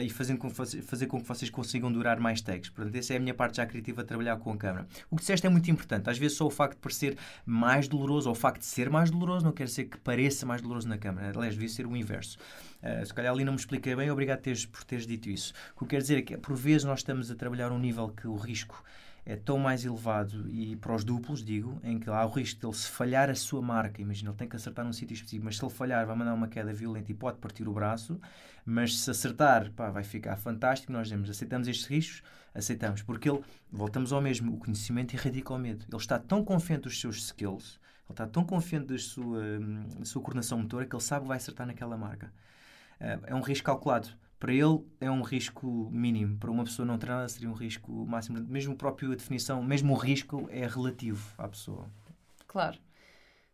e 0.00 0.08
fazendo 0.08 0.38
com, 0.38 0.48
fazer 0.48 1.06
com 1.06 1.20
que 1.20 1.26
vocês 1.26 1.50
consigam 1.50 1.92
durar 1.92 2.18
mais 2.20 2.40
takes. 2.40 2.70
Portanto, 2.70 2.94
essa 2.94 3.14
é 3.14 3.16
a 3.16 3.20
minha 3.20 3.34
parte 3.34 3.56
já 3.56 3.66
criativa, 3.66 4.04
trabalhar 4.04 4.36
com 4.36 4.52
a 4.52 4.56
câmera. 4.56 4.86
O 5.10 5.16
que 5.16 5.22
disseste 5.22 5.46
é 5.46 5.50
muito 5.50 5.70
importante. 5.70 6.08
Às 6.08 6.18
vezes 6.18 6.36
só 6.36 6.46
o 6.46 6.50
facto 6.50 6.74
de 6.74 6.80
parecer 6.80 7.18
mais 7.44 7.88
doloroso 7.88 8.28
ou 8.28 8.32
o 8.32 8.38
facto 8.38 8.60
de 8.60 8.66
ser 8.66 8.88
mais 8.88 9.10
doloroso 9.10 9.44
não 9.44 9.52
quer 9.52 9.64
dizer 9.64 9.84
que 9.84 9.98
pareça 9.98 10.46
mais 10.46 10.62
doloroso 10.62 10.88
na 10.88 10.96
câmera. 10.96 11.32
Aliás, 11.36 11.54
devia 11.54 11.68
ser 11.68 11.86
o 11.86 11.96
inverso. 11.96 12.38
Uh, 12.82 13.04
se 13.04 13.12
calhar 13.12 13.32
ali 13.32 13.44
não 13.44 13.52
me 13.52 13.58
expliquei 13.58 13.94
bem, 13.94 14.10
obrigado 14.10 14.40
teres, 14.40 14.64
por 14.64 14.82
teres 14.84 15.06
dito 15.06 15.28
isso. 15.28 15.52
O 15.74 15.78
que 15.78 15.84
eu 15.84 15.88
quero 15.88 16.02
dizer 16.02 16.18
é 16.18 16.22
que, 16.22 16.36
por 16.36 16.56
vezes, 16.56 16.84
nós 16.84 17.00
estamos 17.00 17.30
a 17.30 17.34
trabalhar 17.34 17.70
um 17.70 17.78
nível 17.78 18.08
que 18.08 18.26
o 18.26 18.36
risco 18.36 18.82
é 19.24 19.36
tão 19.36 19.56
mais 19.56 19.84
elevado 19.84 20.48
e 20.50 20.74
para 20.76 20.94
os 20.94 21.04
duplos, 21.04 21.44
digo, 21.44 21.80
em 21.84 21.98
que 21.98 22.10
há 22.10 22.24
o 22.24 22.28
risco 22.28 22.60
de 22.60 22.66
ele 22.66 22.74
se 22.74 22.88
falhar 22.88 23.30
a 23.30 23.34
sua 23.34 23.62
marca, 23.62 24.02
imagina, 24.02 24.30
ele 24.30 24.36
tem 24.36 24.48
que 24.48 24.56
acertar 24.56 24.84
num 24.84 24.92
sítio 24.92 25.14
específico, 25.14 25.44
mas 25.44 25.56
se 25.56 25.64
ele 25.64 25.72
falhar 25.72 26.04
vai 26.06 26.16
mandar 26.16 26.34
uma 26.34 26.48
queda 26.48 26.72
violenta 26.72 27.12
e 27.12 27.14
pode 27.14 27.38
partir 27.38 27.68
o 27.68 27.72
braço, 27.72 28.20
mas 28.64 28.98
se 28.98 29.10
acertar, 29.10 29.70
pá, 29.72 29.90
vai 29.90 30.04
ficar 30.04 30.36
fantástico, 30.36 30.92
nós 30.92 31.08
dizemos, 31.08 31.28
aceitamos 31.28 31.68
estes 31.68 31.86
riscos, 31.86 32.22
aceitamos, 32.54 33.02
porque 33.02 33.28
ele, 33.28 33.42
voltamos 33.70 34.12
ao 34.12 34.20
mesmo, 34.20 34.54
o 34.54 34.58
conhecimento 34.58 35.14
erradica 35.14 35.52
o 35.52 35.58
medo. 35.58 35.84
Ele 35.88 35.96
está 35.96 36.18
tão 36.18 36.44
confiante 36.44 36.82
dos 36.82 37.00
seus 37.00 37.16
skills, 37.16 37.80
ele 38.08 38.12
está 38.12 38.26
tão 38.26 38.44
confiante 38.44 38.86
da 38.86 38.98
sua, 38.98 39.42
da 39.98 40.04
sua 40.04 40.22
coordenação 40.22 40.58
motora 40.58 40.86
que 40.86 40.94
ele 40.94 41.02
sabe 41.02 41.22
que 41.22 41.28
vai 41.28 41.36
acertar 41.36 41.66
naquela 41.66 41.96
marca. 41.96 42.32
Eh, 43.00 43.18
é 43.28 43.34
um 43.34 43.40
risco 43.40 43.66
calculado 43.66 44.08
para 44.42 44.52
ele 44.52 44.84
é 45.00 45.08
um 45.08 45.22
risco 45.22 45.88
mínimo. 45.92 46.36
Para 46.36 46.50
uma 46.50 46.64
pessoa 46.64 46.84
não 46.84 46.98
treinada 46.98 47.28
seria 47.28 47.48
um 47.48 47.52
risco 47.52 48.04
máximo. 48.04 48.40
Mesmo 48.40 48.72
a 48.72 48.76
própria 48.76 49.08
definição, 49.10 49.62
mesmo 49.62 49.92
o 49.92 49.96
risco 49.96 50.48
é 50.50 50.66
relativo 50.66 51.32
à 51.38 51.46
pessoa. 51.46 51.88
Claro. 52.48 52.76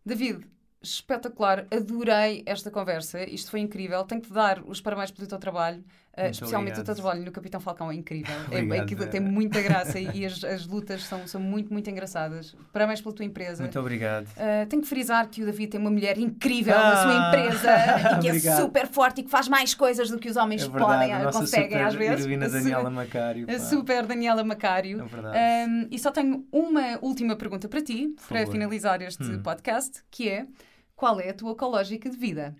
David, 0.03 0.47
espetacular, 0.83 1.67
adorei 1.71 2.43
esta 2.47 2.71
conversa, 2.71 3.23
isto 3.25 3.51
foi 3.51 3.61
incrível. 3.61 4.05
Tenho 4.05 4.21
que 4.21 4.29
te 4.29 4.35
dar 4.35 4.63
os 4.65 4.81
parabéns 4.81 5.11
pelo 5.11 5.29
teu 5.29 5.39
trabalho, 5.39 5.85
uh, 6.19 6.31
especialmente 6.31 6.73
obrigado. 6.73 6.83
o 6.83 6.85
teu 6.85 6.95
trabalho 6.95 7.25
no 7.25 7.33
Capitão 7.33 7.61
Falcão 7.61 7.91
é 7.91 7.95
incrível. 7.95 8.35
é, 8.51 8.79
aquilo 8.81 9.07
tem 9.07 9.21
muita 9.21 9.61
graça 9.61 9.99
e, 9.99 10.25
as, 10.25 10.43
as, 10.45 10.67
lutas 10.67 11.05
são, 11.05 11.27
são 11.27 11.41
muito, 11.41 11.73
muito 11.73 11.89
engraçadas. 11.89 12.57
Parabéns 12.73 13.01
pela 13.01 13.15
tua 13.15 13.25
empresa. 13.25 13.63
Muito 13.63 13.79
obrigado. 13.79 14.27
Uh, 14.29 14.67
tenho 14.69 14.83
que 14.83 14.89
frisar 14.89 15.29
que 15.29 15.43
o 15.43 15.47
David 15.47 15.71
tem 15.71 15.81
uma 15.81 15.91
mulher 15.91 16.19
incrível 16.19 16.75
ah, 16.77 16.91
na 16.91 17.03
sua 17.03 17.29
empresa 17.29 18.19
e 18.19 18.21
que 18.41 18.49
é 18.49 18.57
super 18.57 18.87
forte 18.89 19.21
e 19.21 19.25
que 19.25 19.31
faz 19.31 19.49
mais 19.49 19.75
coisas 19.75 20.11
do 20.11 20.19
que 20.19 20.29
os 20.29 20.37
homens 20.37 20.65
é 20.65 20.69
podem, 20.69 21.13
eh, 21.13 21.33
conseguem 21.33 21.83
às 21.83 21.95
vezes. 21.95 22.27
A 22.27 22.49
Daniela 22.49 22.91
Macário. 22.91 23.47
A 23.51 23.59
super 23.59 24.07
Daniela 24.07 24.45
Macário. 24.45 25.01
É 25.01 25.05
verdade. 25.05 25.39
Um, 25.69 25.89
e 25.91 25.99
só 25.99 26.11
tenho 26.11 26.47
uma 26.53 26.99
última 27.01 27.37
pergunta 27.37 27.69
para 27.69 27.83
ti, 27.83 28.09
Por 28.09 28.29
para 28.29 28.39
favor. 28.41 28.53
finalizar 28.53 29.03
este 29.03 29.23
hum. 29.23 29.43
podcast, 29.43 30.03
que 30.11 30.29
é 30.29 30.47
qual 30.95 31.21
é 31.21 31.31
a 31.31 31.35
tua 31.35 31.53
ecológica 31.53 32.11
de 32.11 32.17
vida? 32.17 32.57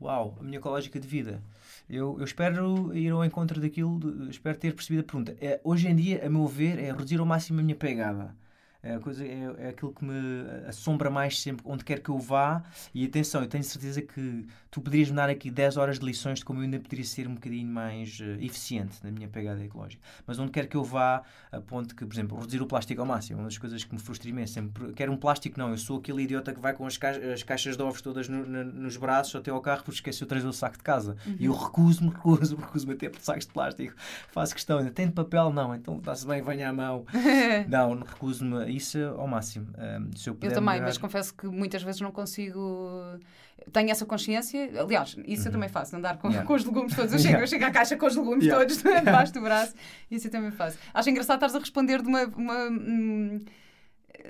Uau, 0.00 0.36
a 0.40 0.42
minha 0.42 0.58
ecológica 0.58 0.98
de 0.98 1.06
vida. 1.06 1.40
Eu, 1.88 2.16
eu 2.18 2.24
espero 2.24 2.94
ir 2.96 3.10
ao 3.10 3.24
encontro 3.24 3.60
daquilo, 3.60 3.98
de, 3.98 4.30
espero 4.30 4.58
ter 4.58 4.74
percebido 4.74 5.00
a 5.00 5.04
pergunta. 5.04 5.36
É, 5.40 5.60
hoje 5.64 5.88
em 5.88 5.96
dia, 5.96 6.24
a 6.24 6.30
meu 6.30 6.46
ver, 6.46 6.78
é 6.78 6.90
reduzir 6.90 7.18
ao 7.18 7.26
máximo 7.26 7.60
a 7.60 7.62
minha 7.62 7.76
pegada. 7.76 8.34
É, 8.82 8.98
coisa, 8.98 9.24
é, 9.24 9.54
é 9.58 9.68
aquilo 9.68 9.92
que 9.92 10.04
me 10.04 10.12
assombra 10.66 11.08
mais 11.08 11.40
sempre, 11.40 11.64
onde 11.68 11.84
quer 11.84 12.00
que 12.00 12.10
eu 12.10 12.18
vá. 12.18 12.64
E 12.92 13.04
atenção, 13.04 13.40
eu 13.40 13.46
tenho 13.46 13.62
certeza 13.62 14.02
que 14.02 14.44
tu 14.72 14.80
poderias 14.80 15.08
me 15.08 15.16
dar 15.16 15.30
aqui 15.30 15.52
10 15.52 15.76
horas 15.76 16.00
de 16.00 16.04
lições 16.04 16.40
de 16.40 16.44
como 16.44 16.58
eu 16.58 16.64
ainda 16.64 16.80
poderia 16.80 17.04
ser 17.04 17.28
um 17.28 17.34
bocadinho 17.34 17.68
mais 17.68 18.18
uh, 18.18 18.42
eficiente 18.42 18.96
na 19.04 19.12
minha 19.12 19.28
pegada 19.28 19.62
ecológica. 19.62 20.02
Mas 20.26 20.40
onde 20.40 20.50
quer 20.50 20.66
que 20.66 20.76
eu 20.76 20.82
vá, 20.82 21.22
a 21.52 21.60
ponto 21.60 21.94
que, 21.94 22.04
por 22.04 22.12
exemplo, 22.12 22.36
reduzir 22.36 22.60
o 22.60 22.66
plástico 22.66 23.00
ao 23.00 23.06
máximo, 23.06 23.38
uma 23.38 23.44
das 23.44 23.56
coisas 23.56 23.84
que 23.84 23.94
me 23.94 24.00
frustra 24.00 24.28
imenso. 24.28 24.54
Sempre 24.54 24.92
quero 24.94 25.12
um 25.12 25.16
plástico, 25.16 25.60
não. 25.60 25.70
Eu 25.70 25.78
sou 25.78 25.98
aquele 25.98 26.22
idiota 26.22 26.52
que 26.52 26.58
vai 26.58 26.72
com 26.72 26.84
as, 26.84 26.96
ca 26.96 27.10
as 27.10 27.44
caixas 27.44 27.76
de 27.76 27.82
ovos 27.84 28.02
todas 28.02 28.28
no, 28.28 28.44
no, 28.44 28.64
nos 28.64 28.96
braços 28.96 29.36
até 29.36 29.52
ao 29.52 29.60
carro 29.60 29.84
porque 29.84 29.98
esqueceu 29.98 30.24
de 30.24 30.30
trazer 30.30 30.48
o 30.48 30.52
saco 30.52 30.78
de 30.78 30.82
casa. 30.82 31.16
Uhum. 31.24 31.36
E 31.38 31.44
eu 31.44 31.52
recuso-me, 31.52 32.10
recuso-me, 32.10 32.60
recuso-me 32.60 32.94
a 32.94 32.96
ter 32.96 33.12
sacos 33.20 33.46
de 33.46 33.52
plástico. 33.52 33.94
Faço 34.32 34.54
questão, 34.54 34.78
ainda 34.78 34.90
tem 34.90 35.06
de 35.06 35.12
papel? 35.12 35.52
Não. 35.52 35.72
Então 35.72 35.98
está-se 35.98 36.26
bem, 36.26 36.42
venha 36.42 36.70
à 36.70 36.72
mão. 36.72 37.04
não, 37.68 38.00
recuso-me 38.00 38.71
isso 38.76 38.98
ao 39.16 39.26
máximo. 39.26 39.68
Eu, 40.26 40.36
eu 40.40 40.52
também, 40.52 40.62
melhorar... 40.64 40.86
mas 40.86 40.98
confesso 40.98 41.34
que 41.34 41.46
muitas 41.46 41.82
vezes 41.82 42.00
não 42.00 42.12
consigo. 42.12 43.18
Tenho 43.72 43.90
essa 43.90 44.04
consciência, 44.04 44.70
aliás, 44.80 45.16
isso 45.24 45.42
uhum. 45.42 45.48
eu 45.48 45.52
também 45.52 45.68
faço, 45.68 45.94
andar 45.94 46.18
com, 46.18 46.28
yeah. 46.28 46.44
com 46.46 46.54
os 46.54 46.64
legumes 46.64 46.96
todos. 46.96 47.12
Eu 47.12 47.18
chego, 47.18 47.28
yeah. 47.28 47.44
eu 47.44 47.46
chego 47.46 47.64
à 47.64 47.70
caixa 47.70 47.96
com 47.96 48.06
os 48.06 48.16
legumes 48.16 48.44
yeah. 48.44 48.60
todos 48.60 48.82
debaixo 48.82 49.32
do 49.32 49.40
braço, 49.40 49.74
isso 50.10 50.26
eu 50.26 50.30
também 50.30 50.50
faço. 50.50 50.78
Acho 50.92 51.10
engraçado 51.10 51.36
estares 51.36 51.54
a 51.54 51.58
responder 51.58 52.02
de 52.02 52.08
uma. 52.08 52.24
uma 52.24 52.68
hum, 52.70 53.40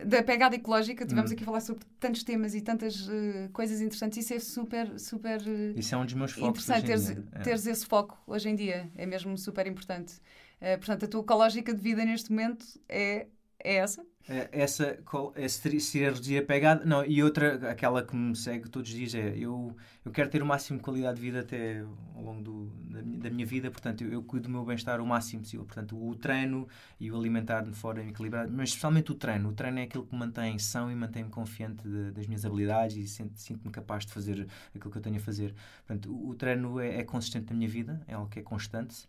da 0.04 0.22
pegada 0.22 0.56
ecológica, 0.56 1.04
tivemos 1.04 1.30
uhum. 1.30 1.34
aqui 1.34 1.42
a 1.42 1.46
falar 1.46 1.60
sobre 1.60 1.84
tantos 2.00 2.22
temas 2.22 2.54
e 2.54 2.60
tantas 2.60 3.08
uh, 3.08 3.48
coisas 3.52 3.80
interessantes. 3.80 4.18
Isso 4.18 4.34
é 4.34 4.38
super, 4.38 4.98
super. 4.98 5.40
Uh, 5.40 5.78
isso 5.78 5.94
é 5.94 5.98
um 5.98 6.04
dos 6.04 6.14
meus 6.14 6.32
focos. 6.32 6.64
Interessante 6.64 6.86
teres, 6.86 7.10
é. 7.10 7.38
teres 7.40 7.66
esse 7.66 7.86
foco 7.86 8.18
hoje 8.26 8.48
em 8.48 8.54
dia. 8.54 8.90
É 8.96 9.04
mesmo 9.04 9.36
super 9.36 9.66
importante. 9.66 10.14
Uh, 10.60 10.78
portanto, 10.78 11.04
a 11.04 11.08
tua 11.08 11.20
ecológica 11.20 11.74
de 11.74 11.80
vida 11.80 12.04
neste 12.04 12.30
momento 12.30 12.64
é, 12.88 13.26
é 13.62 13.76
essa? 13.76 14.04
É, 14.28 14.48
essa, 14.52 14.98
essa 15.34 15.70
seria 15.80 16.10
reduzir 16.10 16.38
a 16.38 16.44
pegada. 16.44 16.84
Não, 16.84 17.04
e 17.04 17.22
outra, 17.22 17.70
aquela 17.70 18.04
que 18.04 18.14
me 18.14 18.36
segue 18.36 18.68
todos 18.68 18.88
os 18.88 18.96
dias 18.96 19.14
é 19.14 19.36
eu, 19.36 19.76
eu 20.04 20.12
quero 20.12 20.30
ter 20.30 20.42
o 20.42 20.46
máximo 20.46 20.78
de 20.78 20.84
qualidade 20.84 21.16
de 21.16 21.22
vida 21.22 21.40
até 21.40 21.80
ao 22.14 22.22
longo 22.22 22.40
do, 22.40 22.66
da, 22.84 23.00
da 23.02 23.30
minha 23.30 23.44
vida, 23.44 23.68
portanto 23.70 24.04
eu, 24.04 24.12
eu 24.12 24.22
cuido 24.22 24.48
do 24.48 24.52
meu 24.52 24.64
bem-estar 24.64 25.00
o 25.00 25.06
máximo 25.06 25.42
possível. 25.42 25.66
Portanto, 25.66 26.00
o 26.00 26.14
treino 26.14 26.68
e 27.00 27.10
o 27.10 27.16
alimentar-me 27.16 27.74
fora 27.74 28.04
equilibrado, 28.04 28.52
mas 28.52 28.68
especialmente 28.68 29.10
o 29.10 29.14
treino. 29.14 29.48
O 29.48 29.52
treino 29.52 29.80
é 29.80 29.82
aquilo 29.82 30.06
que 30.06 30.12
me 30.12 30.20
mantém 30.20 30.56
são 30.58 30.90
e 30.90 30.94
mantém-me 30.94 31.30
confiante 31.30 31.82
de, 31.88 32.12
das 32.12 32.26
minhas 32.26 32.44
habilidades 32.44 32.96
e 32.96 33.08
sinto-me 33.08 33.72
capaz 33.72 34.06
de 34.06 34.12
fazer 34.12 34.46
aquilo 34.74 34.90
que 34.90 34.98
eu 34.98 35.02
tenho 35.02 35.16
a 35.16 35.20
fazer. 35.20 35.52
Portanto, 35.84 36.12
o, 36.12 36.28
o 36.28 36.34
treino 36.34 36.78
é, 36.78 37.00
é 37.00 37.04
consistente 37.04 37.50
na 37.50 37.56
minha 37.56 37.68
vida, 37.68 38.00
é 38.06 38.14
algo 38.14 38.28
que 38.28 38.38
é 38.38 38.42
constante. 38.42 39.08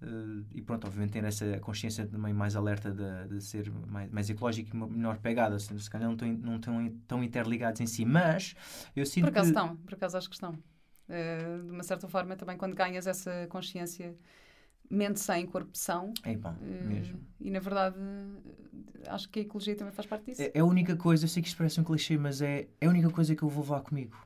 Uh, 0.00 0.46
e 0.54 0.62
pronto, 0.62 0.86
obviamente 0.86 1.12
ter 1.12 1.24
essa 1.24 1.58
consciência 1.58 2.06
também 2.06 2.32
mais 2.32 2.54
alerta 2.54 2.92
de, 2.92 3.34
de 3.34 3.42
ser 3.42 3.68
mais, 3.70 4.08
mais 4.12 4.30
ecológico 4.30 4.70
e 4.72 4.78
menor 4.78 5.18
pegada, 5.18 5.58
se, 5.58 5.76
se 5.78 5.90
calhar 5.90 6.06
não 6.06 6.14
estão, 6.14 6.32
não 6.32 6.56
estão 6.56 7.00
tão 7.08 7.24
interligados 7.24 7.80
em 7.80 7.86
si, 7.86 8.04
mas 8.04 8.54
eu 8.94 9.04
sinto 9.04 9.24
Por 9.24 9.30
acaso 9.30 9.52
que... 9.52 9.58
estão, 9.58 9.76
por 9.76 9.94
acaso 9.94 10.16
acho 10.16 10.28
que 10.28 10.36
estão. 10.36 10.52
Uh, 10.52 11.64
de 11.64 11.70
uma 11.72 11.82
certa 11.82 12.06
forma 12.06 12.36
também 12.36 12.56
quando 12.56 12.74
ganhas 12.76 13.08
essa 13.08 13.48
consciência 13.48 14.14
mente 14.88 15.18
sem, 15.18 15.44
corpo 15.46 15.70
são. 15.72 16.12
É 16.22 16.36
bom, 16.36 16.52
uh, 16.52 16.88
mesmo. 16.88 17.20
E 17.40 17.50
na 17.50 17.58
verdade 17.58 17.96
acho 19.08 19.28
que 19.28 19.40
a 19.40 19.42
ecologia 19.42 19.74
também 19.74 19.92
faz 19.92 20.06
parte 20.06 20.26
disso. 20.26 20.42
É, 20.42 20.52
é 20.54 20.60
a 20.60 20.64
única 20.64 20.94
coisa, 20.94 21.24
eu 21.24 21.28
sei 21.28 21.42
que 21.42 21.48
isto 21.48 21.58
parece 21.58 21.80
um 21.80 21.84
clichê, 21.84 22.16
mas 22.16 22.40
é, 22.40 22.68
é 22.80 22.86
a 22.86 22.88
única 22.88 23.10
coisa 23.10 23.34
que 23.34 23.42
eu 23.42 23.48
vou 23.48 23.64
levar 23.64 23.80
comigo 23.80 24.16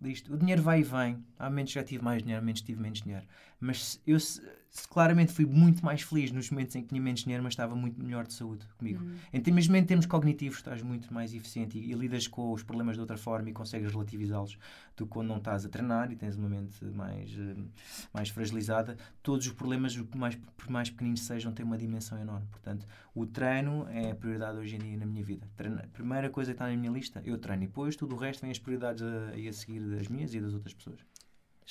disto. 0.00 0.32
O 0.32 0.36
dinheiro 0.36 0.62
vai 0.62 0.80
e 0.80 0.82
vem. 0.82 1.22
Há 1.38 1.48
momentos 1.50 1.72
já 1.72 1.84
tive 1.84 2.02
mais 2.02 2.22
dinheiro, 2.22 2.38
há 2.38 2.42
momentos 2.42 2.62
tive 2.62 2.80
menos 2.80 3.00
dinheiro. 3.02 3.26
Mas 3.60 4.00
eu 4.06 4.18
claramente 4.88 5.32
fui 5.32 5.44
muito 5.44 5.84
mais 5.84 6.02
feliz 6.02 6.30
nos 6.30 6.50
momentos 6.50 6.74
em 6.76 6.82
que 6.82 6.88
tinha 6.88 7.00
menos 7.00 7.20
dinheiro, 7.20 7.42
mas 7.42 7.52
estava 7.52 7.74
muito 7.74 8.02
melhor 8.02 8.26
de 8.26 8.32
saúde 8.32 8.64
comigo. 8.78 9.02
Uhum. 9.02 9.16
Em, 9.32 9.52
mesmo 9.52 9.76
em 9.76 9.84
termos 9.84 10.06
cognitivos, 10.06 10.58
estás 10.58 10.80
muito 10.82 11.12
mais 11.12 11.34
eficiente 11.34 11.76
e, 11.76 11.90
e 11.90 11.94
lidas 11.94 12.26
com 12.28 12.52
os 12.52 12.62
problemas 12.62 12.94
de 12.94 13.00
outra 13.00 13.16
forma 13.16 13.50
e 13.50 13.52
consegues 13.52 13.90
relativizá-los 13.90 14.56
do 14.96 15.06
que 15.06 15.12
quando 15.12 15.28
não 15.28 15.38
estás 15.38 15.64
a 15.64 15.68
treinar 15.68 16.12
e 16.12 16.16
tens 16.16 16.36
uma 16.36 16.48
mente 16.48 16.84
mais, 16.84 17.32
uh, 17.32 17.68
mais 18.14 18.28
fragilizada. 18.28 18.96
Todos 19.22 19.46
os 19.46 19.52
problemas, 19.52 19.96
por 19.96 20.18
mais, 20.18 20.36
por 20.36 20.70
mais 20.70 20.88
pequeninos 20.88 21.22
sejam, 21.22 21.52
têm 21.52 21.66
uma 21.66 21.78
dimensão 21.78 22.18
enorme. 22.18 22.46
Portanto, 22.50 22.86
o 23.14 23.26
treino 23.26 23.88
é 23.88 24.12
a 24.12 24.14
prioridade 24.14 24.58
hoje 24.58 24.76
em 24.76 24.78
dia 24.78 24.96
na 24.96 25.06
minha 25.06 25.24
vida. 25.24 25.48
Primeira 25.92 26.30
coisa 26.30 26.52
que 26.52 26.54
está 26.54 26.68
na 26.68 26.76
minha 26.76 26.92
lista, 26.92 27.20
eu 27.24 27.36
treino. 27.38 27.64
E 27.64 27.66
depois 27.66 27.96
tudo 27.96 28.14
o 28.14 28.18
resto 28.18 28.42
vem 28.42 28.50
as 28.50 28.58
prioridades 28.58 29.02
a, 29.02 29.30
a 29.30 29.52
seguir 29.52 29.80
das 29.80 30.06
minhas 30.08 30.32
e 30.32 30.40
das 30.40 30.54
outras 30.54 30.74
pessoas. 30.74 31.00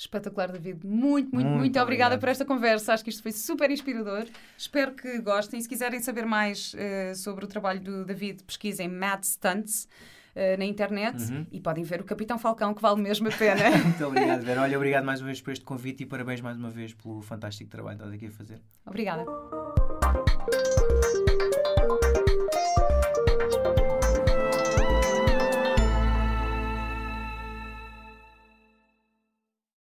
Espetacular, 0.00 0.50
David. 0.50 0.86
Muito, 0.86 1.30
muito, 1.30 1.30
muito, 1.30 1.48
muito 1.48 1.78
obrigada 1.78 2.16
por 2.16 2.30
esta 2.30 2.42
conversa. 2.42 2.94
Acho 2.94 3.04
que 3.04 3.10
isto 3.10 3.22
foi 3.22 3.32
super 3.32 3.70
inspirador. 3.70 4.26
Espero 4.56 4.94
que 4.94 5.20
gostem. 5.20 5.60
Se 5.60 5.68
quiserem 5.68 6.00
saber 6.00 6.24
mais 6.24 6.72
uh, 6.72 7.14
sobre 7.14 7.44
o 7.44 7.48
trabalho 7.48 7.80
do 7.80 8.04
David, 8.06 8.42
pesquisem 8.44 8.88
Mad 8.88 9.22
Stunts. 9.24 9.86
Uh, 10.30 10.56
na 10.56 10.64
internet 10.64 11.20
uhum. 11.24 11.44
e 11.50 11.58
podem 11.58 11.82
ver 11.82 12.00
o 12.00 12.04
Capitão 12.04 12.38
Falcão, 12.38 12.72
que 12.72 12.80
vale 12.80 13.02
mesmo 13.02 13.26
a 13.26 13.32
pena. 13.32 13.68
Muito 13.82 14.02
obrigado, 14.06 14.42
Vera. 14.42 14.62
Olha, 14.62 14.76
obrigado 14.76 15.04
mais 15.04 15.20
uma 15.20 15.26
vez 15.26 15.40
por 15.40 15.50
este 15.50 15.64
convite 15.64 16.04
e 16.04 16.06
parabéns 16.06 16.40
mais 16.40 16.56
uma 16.56 16.70
vez 16.70 16.94
pelo 16.94 17.20
fantástico 17.20 17.68
trabalho 17.68 17.98
que 17.98 18.04
estás 18.04 18.14
aqui 18.14 18.26
a 18.26 18.30
fazer. 18.30 18.62
Obrigada. 18.86 19.24